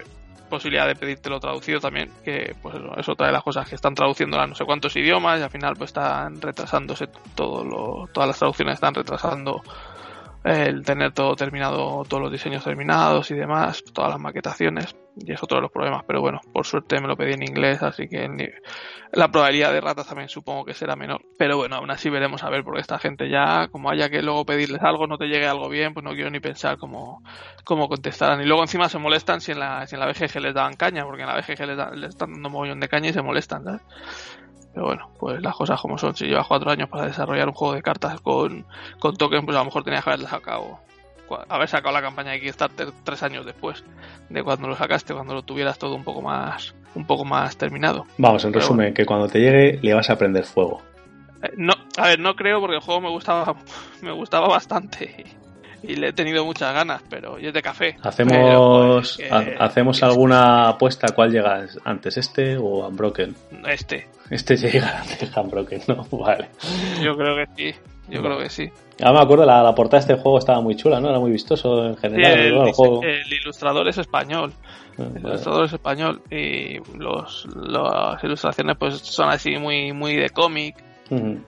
posibilidad 0.48 0.86
de 0.86 0.94
pedírtelo 0.94 1.40
traducido 1.40 1.80
también, 1.80 2.10
que 2.24 2.54
pues 2.62 2.76
eso, 2.76 2.96
es 2.96 3.08
otra 3.08 3.26
de 3.26 3.32
las 3.32 3.42
cosas 3.42 3.68
que 3.68 3.74
están 3.74 3.94
traduciendo 3.94 4.38
a 4.38 4.46
no 4.46 4.54
sé 4.54 4.64
cuántos 4.64 4.96
idiomas 4.96 5.40
y 5.40 5.42
al 5.42 5.50
final 5.50 5.74
pues 5.76 5.90
están 5.90 6.40
retrasándose 6.40 7.08
todo 7.34 7.64
lo, 7.64 8.06
todas 8.12 8.28
las 8.28 8.38
traducciones 8.38 8.74
están 8.74 8.94
retrasando 8.94 9.62
el 10.44 10.84
tener 10.84 11.12
todo 11.12 11.34
terminado, 11.34 12.04
todos 12.04 12.22
los 12.22 12.32
diseños 12.32 12.62
terminados 12.62 13.30
y 13.32 13.34
demás, 13.34 13.82
todas 13.92 14.12
las 14.12 14.20
maquetaciones, 14.20 14.94
y 15.16 15.32
es 15.32 15.42
otro 15.42 15.56
de 15.56 15.62
los 15.62 15.72
problemas, 15.72 16.04
pero 16.06 16.20
bueno, 16.20 16.40
por 16.52 16.66
suerte 16.66 17.00
me 17.00 17.08
lo 17.08 17.16
pedí 17.16 17.32
en 17.32 17.42
inglés, 17.42 17.82
así 17.82 18.06
que 18.06 18.28
la 19.12 19.28
probabilidad 19.30 19.72
de 19.72 19.80
ratas 19.80 20.06
también 20.06 20.28
supongo 20.28 20.64
que 20.64 20.74
será 20.74 20.94
menor. 20.94 21.22
Pero 21.38 21.56
bueno, 21.56 21.76
aún 21.76 21.90
así 21.90 22.10
veremos 22.10 22.42
a 22.44 22.50
ver, 22.50 22.64
porque 22.64 22.80
esta 22.80 22.98
gente 22.98 23.30
ya, 23.30 23.68
como 23.68 23.90
haya 23.90 24.10
que 24.10 24.20
luego 24.20 24.44
pedirles 24.44 24.82
algo, 24.82 25.06
no 25.06 25.16
te 25.16 25.26
llegue 25.26 25.46
algo 25.46 25.68
bien, 25.68 25.94
pues 25.94 26.04
no 26.04 26.12
quiero 26.12 26.30
ni 26.30 26.40
pensar 26.40 26.76
cómo, 26.76 27.22
cómo 27.64 27.88
contestarán. 27.88 28.42
Y 28.42 28.44
luego 28.44 28.62
encima 28.62 28.88
se 28.88 28.98
molestan 28.98 29.40
si 29.40 29.52
en 29.52 29.60
la, 29.60 29.86
si 29.86 29.94
en 29.94 30.00
la 30.00 30.06
BGG 30.06 30.40
les 30.40 30.54
daban 30.54 30.74
caña, 30.74 31.04
porque 31.04 31.22
en 31.22 31.28
la 31.28 31.36
BGG 31.36 31.66
les, 31.66 31.98
les 31.98 32.10
están 32.10 32.32
dando 32.32 32.48
un 32.48 32.52
mogollón 32.52 32.80
de 32.80 32.88
caña 32.88 33.08
y 33.08 33.12
se 33.14 33.22
molestan, 33.22 33.64
¿sabes? 33.64 33.80
Pero 34.74 34.86
bueno, 34.86 35.08
pues 35.18 35.40
las 35.40 35.56
cosas 35.56 35.80
como 35.80 35.96
son. 35.96 36.14
Si 36.14 36.26
llevas 36.26 36.46
cuatro 36.46 36.70
años 36.70 36.90
para 36.90 37.06
desarrollar 37.06 37.48
un 37.48 37.54
juego 37.54 37.74
de 37.74 37.80
cartas 37.80 38.20
con, 38.20 38.66
con 38.98 39.16
tokens, 39.16 39.46
pues 39.46 39.56
a 39.56 39.60
lo 39.60 39.64
mejor 39.64 39.84
tenías 39.84 40.04
que 40.04 40.10
haberle 40.10 40.28
sacado 40.28 40.80
haber 41.48 41.68
sacado 41.68 41.94
la 41.94 42.02
campaña 42.02 42.32
de 42.32 42.40
Kickstarter 42.40 42.88
tres 43.04 43.22
años 43.22 43.44
después 43.44 43.84
de 44.28 44.42
cuando 44.42 44.68
lo 44.68 44.76
sacaste, 44.76 45.14
cuando 45.14 45.34
lo 45.34 45.42
tuvieras 45.42 45.78
todo 45.78 45.94
un 45.94 46.04
poco 46.04 46.22
más 46.22 46.74
un 46.94 47.06
poco 47.06 47.24
más 47.24 47.56
terminado. 47.56 48.06
Vamos, 48.16 48.44
en 48.44 48.52
resumen, 48.54 48.94
que 48.94 49.04
cuando 49.04 49.28
te 49.28 49.38
llegue 49.38 49.78
le 49.82 49.94
vas 49.94 50.08
a 50.08 50.16
prender 50.16 50.44
fuego. 50.44 50.82
Eh, 51.42 51.52
no, 51.56 51.74
a 51.98 52.08
ver, 52.08 52.18
no 52.18 52.34
creo 52.34 52.60
porque 52.60 52.76
el 52.76 52.82
juego 52.82 53.02
me 53.02 53.10
gustaba 53.10 53.54
me 54.02 54.12
gustaba 54.12 54.48
bastante 54.48 55.24
y 55.82 55.96
le 55.96 56.08
he 56.08 56.12
tenido 56.12 56.44
muchas 56.44 56.72
ganas, 56.74 57.02
pero 57.08 57.38
yo 57.38 57.48
es 57.48 57.54
de 57.54 57.62
café. 57.62 57.96
Hacemos 58.02 59.18
hacemos 59.58 60.02
alguna 60.02 60.68
apuesta 60.68 61.08
cuál 61.14 61.30
llega 61.30 61.66
antes, 61.84 62.16
este 62.16 62.56
o 62.56 62.86
Unbroken. 62.86 63.34
Este. 63.66 64.08
Este 64.30 64.56
llega 64.56 65.00
antes 65.00 65.32
de 65.32 65.40
Unbroken, 65.40 65.82
no, 65.88 66.06
vale. 66.12 66.48
Yo 67.02 67.16
creo 67.16 67.36
que 67.36 67.46
sí. 67.56 67.78
Yo 68.08 68.22
creo 68.22 68.38
que 68.38 68.50
sí. 68.50 68.70
Ah, 69.02 69.12
me 69.12 69.20
acuerdo, 69.20 69.44
la, 69.44 69.74
portada 69.74 70.02
de 70.02 70.12
este 70.12 70.22
juego 70.22 70.38
estaba 70.38 70.60
muy 70.60 70.76
chula, 70.76 71.00
¿no? 71.00 71.10
Era 71.10 71.18
muy 71.18 71.30
vistoso 71.30 71.86
en 71.86 71.96
general. 71.96 72.38
el, 72.38 73.32
ilustrador 73.32 73.88
es 73.88 73.98
español. 73.98 74.52
Ah, 74.98 75.04
el 75.14 75.26
ilustrador 75.26 75.66
es 75.66 75.72
español. 75.72 76.22
Y 76.30 76.78
los, 76.96 77.46
las 77.54 78.22
ilustraciones 78.24 78.76
pues 78.78 78.98
son 78.98 79.28
así 79.28 79.56
muy, 79.58 79.92
muy 79.92 80.16
de 80.16 80.30
cómic. 80.30 80.76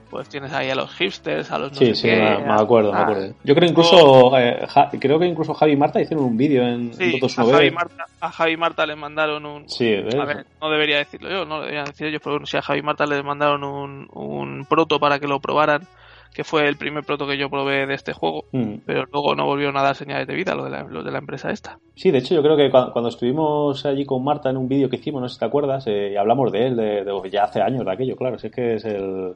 Pues 0.09 0.29
tienes 0.29 0.53
ahí 0.53 0.69
a 0.69 0.75
los 0.75 0.89
hipsters, 0.95 1.51
a 1.51 1.59
los 1.59 1.73
no 1.73 1.77
Sí, 1.77 1.93
sí, 1.93 2.07
me, 2.07 2.53
acuerdo, 2.53 2.93
me 2.93 2.99
acuerdo. 2.99 3.33
Yo 3.43 3.53
creo 3.55 3.69
incluso, 3.69 4.37
eh, 4.37 4.65
creo 4.97 5.19
que 5.19 5.25
incluso 5.25 5.53
Javi 5.53 5.73
y 5.73 5.75
Marta 5.75 5.99
hicieron 5.99 6.25
un 6.25 6.37
vídeo 6.37 6.63
en, 6.63 6.93
sí, 6.93 7.19
a 7.21 7.43
Javi, 7.43 7.69
Marta, 7.69 8.05
a 8.21 8.31
Javi 8.31 8.53
y 8.53 8.57
Marta 8.57 8.85
le 8.85 8.95
mandaron 8.95 9.45
un... 9.45 9.69
Sí, 9.69 9.93
a 9.95 10.25
ver, 10.25 10.45
no 10.61 10.69
debería 10.69 10.99
decirlo 10.99 11.29
yo, 11.29 11.45
no 11.45 11.59
deberían 11.59 11.85
decir 11.85 12.07
ellos, 12.07 12.21
pero 12.23 12.35
bueno, 12.35 12.45
si 12.45 12.55
a 12.55 12.61
Javi 12.61 12.79
y 12.79 12.83
Marta 12.83 13.05
le 13.05 13.21
mandaron 13.21 13.65
un, 13.65 14.07
un 14.13 14.65
proto 14.65 14.97
para 14.97 15.19
que 15.19 15.27
lo 15.27 15.41
probaran 15.41 15.85
que 16.33 16.43
fue 16.43 16.67
el 16.67 16.77
primer 16.77 17.03
proto 17.03 17.27
que 17.27 17.37
yo 17.37 17.49
probé 17.49 17.85
de 17.85 17.93
este 17.93 18.13
juego, 18.13 18.45
mm. 18.51 18.75
pero 18.85 19.05
luego 19.11 19.35
no 19.35 19.45
volvieron 19.45 19.77
a 19.77 19.81
dar 19.81 19.95
señales 19.95 20.27
de 20.27 20.35
vida 20.35 20.55
los 20.55 20.65
de 20.65 20.71
la, 20.71 20.83
de 20.83 21.11
la 21.11 21.17
empresa 21.17 21.51
esta. 21.51 21.79
Sí, 21.95 22.11
de 22.11 22.19
hecho 22.19 22.35
yo 22.35 22.41
creo 22.41 22.55
que 22.55 22.69
cuando, 22.69 23.09
estuvimos 23.09 23.85
allí 23.85 24.05
con 24.05 24.23
Marta 24.23 24.49
en 24.49 24.57
un 24.57 24.67
vídeo 24.67 24.89
que 24.89 24.97
hicimos, 24.97 25.21
no 25.21 25.27
sé 25.27 25.33
si 25.33 25.39
te 25.39 25.45
acuerdas, 25.45 25.85
eh, 25.87 26.11
y 26.13 26.15
hablamos 26.15 26.51
de 26.51 26.67
él, 26.67 26.75
de, 26.75 27.29
ya 27.31 27.43
hace 27.43 27.61
años 27.61 27.83
de 27.83 27.91
aquello, 27.91 28.15
claro, 28.15 28.37
si 28.37 28.47
es 28.47 28.53
que 28.53 28.75
es 28.75 28.85
el, 28.85 29.33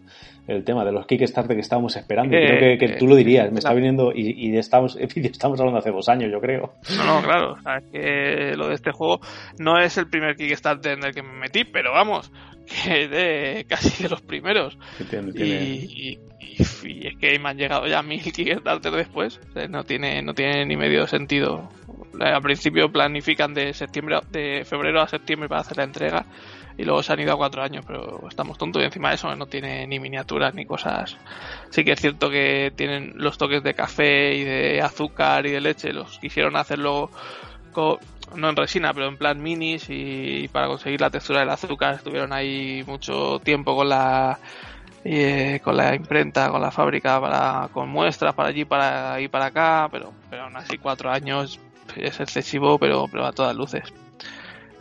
el 0.47 0.63
tema 0.63 0.85
de 0.85 0.91
los 0.91 1.05
Kickstarter 1.05 1.55
que 1.55 1.61
estábamos 1.61 1.95
esperando. 1.95 2.31
creo 2.31 2.77
que, 2.77 2.95
tú 2.99 3.07
lo 3.07 3.15
dirías, 3.15 3.51
me 3.51 3.59
está 3.59 3.73
viniendo 3.73 4.11
y, 4.13 4.51
de 4.51 4.59
estamos, 4.59 4.95
estamos 4.97 5.59
hablando 5.59 5.79
hace 5.79 5.91
dos 5.91 6.07
años, 6.09 6.31
yo 6.31 6.39
creo. 6.39 6.73
No, 6.97 7.05
no, 7.05 7.21
claro, 7.21 7.53
o 7.53 7.61
sea, 7.61 7.81
que 7.91 8.53
lo 8.55 8.67
de 8.67 8.75
este 8.75 8.91
juego 8.91 9.19
no 9.57 9.79
es 9.79 9.97
el 9.97 10.07
primer 10.07 10.35
Kickstarter 10.35 10.97
en 10.97 11.05
el 11.05 11.13
que 11.13 11.23
me 11.23 11.33
metí, 11.33 11.63
pero 11.63 11.91
vamos, 11.91 12.31
que 12.85 13.07
de 13.07 13.65
casi 13.67 14.03
de 14.03 14.09
los 14.09 14.21
primeros. 14.21 14.77
Y, 15.35 16.19
es 16.57 17.15
que 17.19 17.39
me 17.39 17.49
han 17.49 17.57
llegado 17.57 17.87
ya 17.87 18.01
mil 18.03 18.21
Kickstarter 18.21 18.91
después. 18.91 19.39
no 19.69 19.83
tiene, 19.83 20.21
no 20.21 20.33
tiene 20.33 20.65
ni 20.65 20.75
medio 20.77 21.07
sentido. 21.07 21.69
Al 22.19 22.41
principio 22.41 22.91
planifican 22.91 23.53
de 23.53 23.73
septiembre, 23.73 24.19
de 24.31 24.63
febrero 24.65 25.01
a 25.01 25.07
septiembre 25.07 25.49
para 25.49 25.61
hacer 25.61 25.77
la 25.77 25.83
entrega 25.83 26.25
y 26.77 26.83
luego 26.83 27.03
se 27.03 27.13
han 27.13 27.19
ido 27.19 27.33
a 27.33 27.37
cuatro 27.37 27.61
años, 27.61 27.83
pero 27.87 28.27
estamos 28.27 28.57
tontos 28.57 28.81
y 28.81 28.85
encima 28.85 29.09
de 29.09 29.15
eso 29.15 29.35
no 29.35 29.45
tiene 29.45 29.85
ni 29.87 29.99
miniaturas 29.99 30.53
ni 30.55 30.65
cosas. 30.65 31.15
Sí 31.69 31.83
que 31.83 31.91
es 31.91 31.99
cierto 32.01 32.29
que 32.29 32.71
tienen 32.75 33.13
los 33.15 33.37
toques 33.37 33.61
de 33.63 33.73
café 33.75 34.33
y 34.35 34.43
de 34.43 34.81
azúcar 34.81 35.45
y 35.45 35.51
de 35.51 35.61
leche, 35.61 35.93
los 35.93 36.17
quisieron 36.19 36.55
hacerlo 36.55 37.11
co- 37.71 37.99
no 38.35 38.49
en 38.49 38.55
resina, 38.55 38.91
pero 38.93 39.07
en 39.07 39.17
plan 39.17 39.39
minis 39.41 39.85
y 39.89 40.47
para 40.51 40.67
conseguir 40.67 41.01
la 41.01 41.11
textura 41.11 41.41
del 41.41 41.49
azúcar 41.51 41.95
estuvieron 41.95 42.33
ahí 42.33 42.83
mucho 42.87 43.39
tiempo 43.43 43.75
con 43.75 43.89
la 43.89 44.39
eh, 45.03 45.59
con 45.63 45.77
la 45.77 45.95
imprenta, 45.95 46.49
con 46.49 46.61
la 46.61 46.71
fábrica, 46.71 47.19
para 47.19 47.69
con 47.71 47.89
muestras 47.89 48.33
para 48.33 48.49
allí, 48.49 48.65
para 48.65 49.19
y 49.21 49.27
para 49.27 49.45
acá, 49.45 49.89
pero 49.91 50.13
pero 50.29 50.43
aún 50.43 50.55
así 50.55 50.77
cuatro 50.77 51.11
años 51.11 51.59
es 51.95 52.19
excesivo, 52.19 52.77
pero 52.79 53.07
pero 53.07 53.25
a 53.25 53.31
todas 53.31 53.55
luces. 53.55 53.93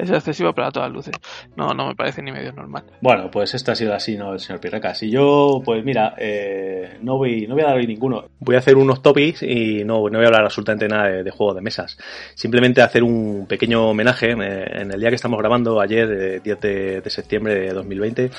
Es 0.02 0.10
excesivo, 0.10 0.52
pero 0.52 0.66
a 0.66 0.70
todas 0.72 0.90
luces. 0.90 1.14
No, 1.56 1.72
no 1.74 1.86
me 1.86 1.94
parece 1.94 2.22
ni 2.22 2.32
medio 2.32 2.52
normal. 2.52 2.82
Bueno, 3.00 3.30
pues 3.30 3.54
esto 3.54 3.70
ha 3.70 3.74
sido 3.76 3.94
así, 3.94 4.16
¿no? 4.16 4.32
El 4.32 4.40
señor 4.40 4.60
Pirracas. 4.60 5.00
Y 5.04 5.10
yo, 5.10 5.62
pues 5.64 5.84
mira, 5.84 6.14
eh, 6.18 6.98
no, 7.02 7.16
voy, 7.18 7.46
no 7.46 7.54
voy 7.54 7.62
a 7.62 7.66
dar 7.68 7.76
hoy 7.76 7.86
ninguno. 7.86 8.24
Voy 8.40 8.56
a 8.56 8.58
hacer 8.58 8.76
unos 8.76 9.00
topics 9.00 9.44
y 9.44 9.84
no, 9.84 10.08
no 10.08 10.18
voy 10.18 10.24
a 10.24 10.26
hablar 10.26 10.44
absolutamente 10.44 10.88
nada 10.88 11.06
de, 11.08 11.22
de 11.22 11.30
juegos 11.30 11.54
de 11.54 11.62
mesas. 11.62 11.96
Simplemente 12.34 12.82
hacer 12.82 13.04
un 13.04 13.46
pequeño 13.48 13.90
homenaje. 13.90 14.32
eh, 14.32 14.80
En 14.80 14.90
el 14.92 14.98
día 14.98 15.08
que 15.10 15.14
estamos 15.14 15.38
grabando, 15.38 15.80
ayer, 15.80 16.10
eh, 16.10 16.40
10 16.42 16.60
de, 16.60 17.00
de 17.00 17.10
septiembre 17.10 17.54
de 17.54 17.68
2020, 17.72 18.30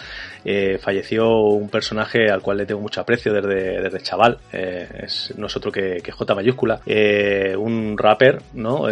eh, 0.44 0.78
falleció 0.82 1.30
un 1.46 1.70
personaje 1.70 2.30
al 2.30 2.42
cual 2.42 2.58
le 2.58 2.66
tengo 2.66 2.82
mucho 2.82 3.00
aprecio 3.00 3.32
desde, 3.32 3.82
desde 3.82 4.02
chaval. 4.02 4.40
Eh, 4.52 4.86
es 5.04 5.34
no 5.38 5.48
es 5.48 5.56
otro 5.56 5.72
que, 5.72 6.02
que 6.04 6.12
J 6.12 6.36
mayúscula. 6.36 6.82
Un 7.58 7.98
rapper, 7.98 8.42
¿no? 8.54 8.84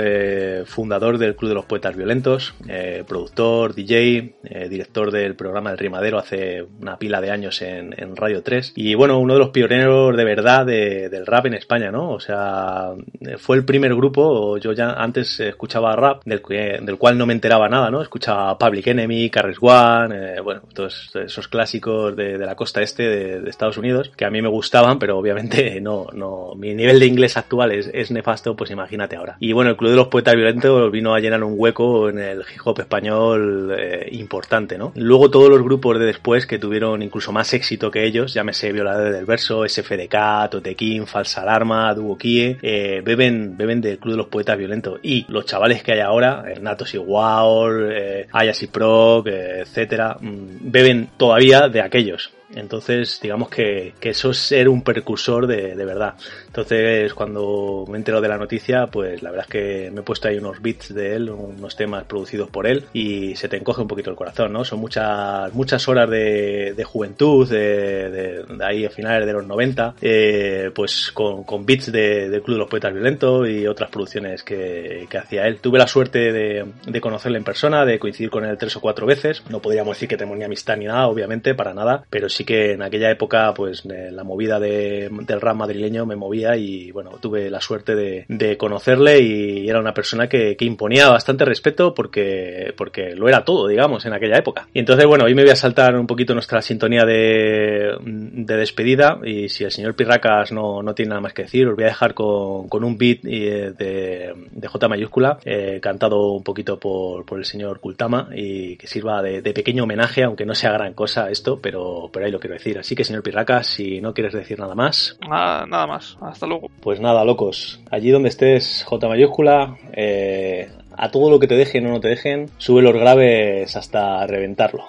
Fundador 0.65 1.17
del 1.17 1.35
Club 1.35 1.49
de 1.49 1.55
los 1.55 1.65
Poetas 1.65 1.95
Violentos, 1.95 2.53
eh, 2.67 3.03
productor, 3.07 3.73
DJ, 3.73 4.35
eh, 4.43 4.69
director 4.69 5.11
del 5.11 5.35
programa 5.35 5.71
El 5.71 5.77
Rimadero 5.77 6.17
hace 6.17 6.63
una 6.81 6.97
pila 6.97 7.21
de 7.21 7.31
años 7.31 7.61
en, 7.61 7.91
Radio 8.15 8.43
3. 8.43 8.73
Y 8.75 8.93
bueno, 8.95 9.19
uno 9.19 9.33
de 9.33 9.39
los 9.39 9.49
pioneros 9.49 10.15
de 10.15 10.23
verdad 10.23 10.65
de- 10.65 11.09
del 11.09 11.25
rap 11.25 11.45
en 11.45 11.53
España, 11.53 11.91
¿no? 11.91 12.11
O 12.11 12.19
sea, 12.19 12.89
fue 13.37 13.57
el 13.57 13.65
primer 13.65 13.95
grupo, 13.95 14.57
yo 14.57 14.73
ya 14.73 14.91
antes 14.93 15.39
escuchaba 15.39 15.95
rap, 15.95 16.23
del, 16.25 16.41
del 16.81 16.97
cual 16.97 17.17
no 17.17 17.25
me 17.25 17.33
enteraba 17.33 17.69
nada, 17.69 17.89
¿no? 17.89 18.01
Escuchaba 18.01 18.57
Public 18.57 18.87
Enemy, 18.87 19.29
Carres 19.29 19.57
One, 19.61 20.35
eh, 20.35 20.39
bueno, 20.41 20.61
todos 20.73 21.11
esos 21.15 21.47
clásicos 21.47 22.15
de, 22.15 22.37
la 22.37 22.55
costa 22.55 22.81
este 22.81 23.03
de, 23.03 23.49
Estados 23.49 23.77
Unidos, 23.77 24.11
que 24.15 24.25
a 24.25 24.29
mí 24.29 24.41
me 24.41 24.47
gustaban, 24.49 24.99
pero 24.99 25.17
obviamente 25.17 25.79
no, 25.81 26.07
no, 26.13 26.53
mi 26.55 26.73
nivel 26.73 26.99
de 26.99 27.05
inglés 27.05 27.37
actual 27.37 27.71
es, 27.71 27.89
es 27.93 28.11
nefasto, 28.11 28.55
pues 28.55 28.71
imagínate 28.71 29.15
ahora. 29.15 29.37
Y 29.39 29.53
bueno, 29.53 29.71
el 29.71 29.77
Club 29.77 29.91
de 29.91 29.97
los 29.97 30.07
Poetas 30.07 30.35
Violentos 30.35 30.91
vino 30.91 31.13
a 31.13 31.19
llenar 31.19 31.43
un 31.43 31.55
hueco 31.57 32.09
en 32.09 32.19
el 32.19 32.40
hip 32.53 32.61
hop 32.65 32.79
español 32.79 33.75
eh, 33.77 34.07
importante, 34.11 34.77
¿no? 34.77 34.91
Luego 34.95 35.29
todos 35.29 35.49
los 35.49 35.61
grupos 35.61 35.99
de 35.99 36.05
después 36.05 36.45
que 36.45 36.59
tuvieron 36.59 37.01
incluso 37.01 37.31
más 37.31 37.53
éxito 37.53 37.89
que 37.91 38.05
ellos, 38.05 38.33
llámese 38.33 38.71
Violadores 38.71 39.13
del 39.13 39.25
Verso, 39.25 39.67
SFDK, 39.67 40.49
Totequín, 40.49 41.07
Falsa 41.07 41.41
Alarma, 41.41 41.93
Duo 41.93 42.17
Kie, 42.17 42.57
eh, 42.61 43.01
beben, 43.03 43.57
beben 43.57 43.81
del 43.81 43.97
Club 43.97 44.13
de 44.13 44.17
los 44.17 44.27
Poetas 44.27 44.57
Violentos. 44.57 44.99
Y 45.03 45.25
los 45.29 45.45
chavales 45.45 45.83
que 45.83 45.93
hay 45.93 45.99
ahora, 45.99 46.43
Hernatos 46.47 46.91
Wow, 46.97 47.69
eh, 47.89 48.27
Ayas 48.31 48.61
y 48.63 48.67
Proc, 48.67 49.27
eh, 49.27 49.61
etcétera, 49.61 50.17
mm, 50.19 50.71
beben 50.71 51.09
todavía 51.17 51.69
de 51.69 51.81
aquellos. 51.81 52.31
Entonces, 52.53 53.19
digamos 53.21 53.49
que, 53.49 53.93
que 53.99 54.09
eso 54.09 54.31
es 54.31 54.37
ser 54.37 54.67
un 54.67 54.83
precursor 54.83 55.47
de, 55.47 55.75
de 55.75 55.85
verdad. 55.85 56.15
Entonces, 56.51 57.13
cuando 57.13 57.85
me 57.89 57.97
entero 57.97 58.19
de 58.19 58.27
la 58.27 58.37
noticia, 58.37 58.87
pues 58.87 59.23
la 59.23 59.31
verdad 59.31 59.45
es 59.47 59.51
que 59.51 59.91
me 59.91 60.01
he 60.01 60.03
puesto 60.03 60.27
ahí 60.27 60.37
unos 60.37 60.61
beats 60.61 60.93
de 60.93 61.15
él, 61.15 61.29
unos 61.29 61.77
temas 61.77 62.03
producidos 62.03 62.49
por 62.49 62.67
él, 62.67 62.83
y 62.91 63.35
se 63.37 63.47
te 63.47 63.55
encoge 63.55 63.81
un 63.81 63.87
poquito 63.87 64.09
el 64.09 64.17
corazón, 64.17 64.51
¿no? 64.51 64.65
Son 64.65 64.79
muchas, 64.79 65.53
muchas 65.53 65.87
horas 65.87 66.09
de, 66.09 66.73
de 66.75 66.83
juventud, 66.83 67.49
de, 67.49 68.09
de- 68.09 68.43
de 68.43 68.65
ahí 68.65 68.85
a 68.85 68.89
finales 68.89 69.25
de 69.25 69.31
los 69.33 69.45
90, 69.47 69.95
eh, 70.01 70.71
pues 70.75 71.11
con, 71.13 71.43
con 71.45 71.65
beats 71.65 71.89
de, 71.91 72.29
del 72.29 72.41
Club 72.41 72.55
de 72.55 72.59
los 72.59 72.69
Poetas 72.69 72.93
Violentos 72.93 73.47
y 73.47 73.65
otras 73.65 73.89
producciones 73.89 74.43
que, 74.43 75.07
que 75.09 75.17
hacía 75.17 75.47
él. 75.47 75.59
Tuve 75.61 75.79
la 75.79 75.87
suerte 75.87 76.33
de, 76.33 76.65
conocerle 76.99 77.37
en 77.37 77.43
persona, 77.45 77.85
de 77.85 77.97
coincidir 77.97 78.29
con 78.29 78.43
él 78.43 78.57
tres 78.57 78.75
o 78.75 78.81
cuatro 78.81 79.05
veces. 79.07 79.41
No 79.49 79.61
podríamos 79.61 79.95
decir 79.95 80.09
que 80.09 80.17
tenemos 80.17 80.37
ni 80.37 80.43
amistad 80.43 80.75
ni 80.75 80.85
nada, 80.85 81.07
obviamente, 81.07 81.55
para 81.55 81.73
nada, 81.73 82.03
pero 82.09 82.27
sí 82.27 82.43
que 82.43 82.73
en 82.73 82.81
aquella 82.81 83.09
época, 83.09 83.53
pues 83.53 83.83
eh, 83.85 84.09
la 84.11 84.23
movida 84.25 84.59
de, 84.59 85.09
del 85.11 85.39
rap 85.41 85.55
madrileño 85.55 86.05
me 86.05 86.15
movía 86.17 86.40
y 86.55 86.91
bueno, 86.91 87.11
tuve 87.19 87.49
la 87.49 87.61
suerte 87.61 87.95
de, 87.95 88.25
de 88.27 88.57
conocerle 88.57 89.19
y 89.19 89.69
era 89.69 89.79
una 89.79 89.93
persona 89.93 90.27
que, 90.27 90.55
que 90.55 90.65
imponía 90.65 91.09
bastante 91.09 91.45
respeto 91.45 91.93
porque, 91.93 92.73
porque 92.75 93.15
lo 93.15 93.27
era 93.27 93.43
todo, 93.43 93.67
digamos, 93.67 94.05
en 94.05 94.13
aquella 94.13 94.37
época. 94.37 94.67
Y 94.73 94.79
entonces, 94.79 95.05
bueno, 95.05 95.25
hoy 95.25 95.35
me 95.35 95.43
voy 95.43 95.51
a 95.51 95.55
saltar 95.55 95.95
un 95.95 96.07
poquito 96.07 96.33
nuestra 96.33 96.61
sintonía 96.61 97.05
de, 97.05 97.95
de 98.01 98.57
despedida 98.57 99.19
y 99.23 99.49
si 99.49 99.63
el 99.63 99.71
señor 99.71 99.95
Pirracas 99.95 100.51
no, 100.51 100.81
no 100.81 100.93
tiene 100.93 101.09
nada 101.09 101.21
más 101.21 101.33
que 101.33 101.43
decir, 101.43 101.67
os 101.67 101.75
voy 101.75 101.85
a 101.85 101.87
dejar 101.87 102.13
con, 102.13 102.67
con 102.67 102.83
un 102.83 102.97
beat 102.97 103.19
eh, 103.25 103.73
de, 103.77 104.33
de 104.51 104.67
J 104.67 104.87
mayúscula, 104.87 105.37
eh, 105.45 105.79
cantado 105.81 106.31
un 106.31 106.43
poquito 106.43 106.79
por, 106.79 107.25
por 107.25 107.39
el 107.39 107.45
señor 107.45 107.79
Kultama 107.79 108.29
y 108.35 108.77
que 108.77 108.87
sirva 108.87 109.21
de, 109.21 109.41
pequeño 109.51 109.83
homenaje, 109.83 110.23
aunque 110.23 110.45
no 110.45 110.55
sea 110.55 110.71
gran 110.71 110.93
cosa 110.93 111.29
esto, 111.29 111.59
pero, 111.61 112.09
pero 112.11 112.25
ahí 112.25 112.31
lo 112.31 112.39
quiero 112.39 112.53
decir. 112.53 112.79
Así 112.79 112.95
que, 112.95 113.03
señor 113.03 113.21
Pirracas, 113.21 113.67
si 113.67 113.99
no 113.99 114.13
quieres 114.13 114.33
decir 114.33 114.57
nada 114.59 114.75
más, 114.75 115.17
Nada, 115.27 115.65
nada 115.65 115.87
más. 115.87 116.17
Hasta 116.31 116.47
luego. 116.47 116.69
pues 116.79 116.99
nada, 116.99 117.25
locos. 117.25 117.81
Allí 117.91 118.09
donde 118.09 118.29
estés, 118.29 118.83
J 118.87 119.07
mayúscula, 119.09 119.77
eh, 119.91 120.69
a 120.95 121.11
todo 121.11 121.29
lo 121.29 121.39
que 121.39 121.47
te 121.47 121.55
dejen 121.55 121.85
o 121.87 121.89
no 121.89 121.99
te 121.99 122.07
dejen, 122.07 122.49
sube 122.57 122.81
los 122.81 122.93
graves 122.93 123.75
hasta 123.75 124.25
reventarlo. 124.27 124.85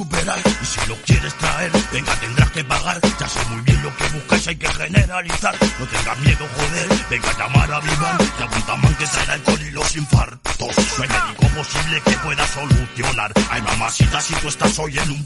Y 0.00 0.64
si 0.64 0.88
lo 0.88 0.94
quieres 1.02 1.34
traer, 1.34 1.72
venga 1.92 2.14
tendrás 2.20 2.50
que 2.52 2.62
pagar. 2.62 3.00
Ya 3.18 3.28
sé 3.28 3.44
muy 3.50 3.60
bien 3.62 3.82
lo 3.82 3.96
que 3.96 4.08
buscáis, 4.10 4.46
hay 4.46 4.54
que 4.54 4.68
generalizar. 4.68 5.56
No 5.80 5.86
tengas 5.86 6.18
miedo 6.20 6.46
joder, 6.54 6.88
venga 7.10 7.30
a 7.30 7.38
llamar 7.38 7.72
a 7.72 7.80
Vivan 7.80 8.18
Te 8.18 8.44
apuntaman 8.44 8.94
que 8.94 9.06
será 9.08 9.32
alcohol 9.32 9.60
y 9.60 9.70
los 9.72 9.96
infartos. 9.96 10.76
No 10.98 11.02
hay 11.02 11.08
médico 11.08 11.48
posible 11.48 12.00
que 12.04 12.12
pueda 12.18 12.46
solucionar. 12.46 13.32
Ay 13.50 13.62
mamacita 13.62 14.20
si 14.20 14.34
tú 14.34 14.46
estás 14.46 14.78
hoy 14.78 14.96
en 14.98 15.10
un 15.10 15.24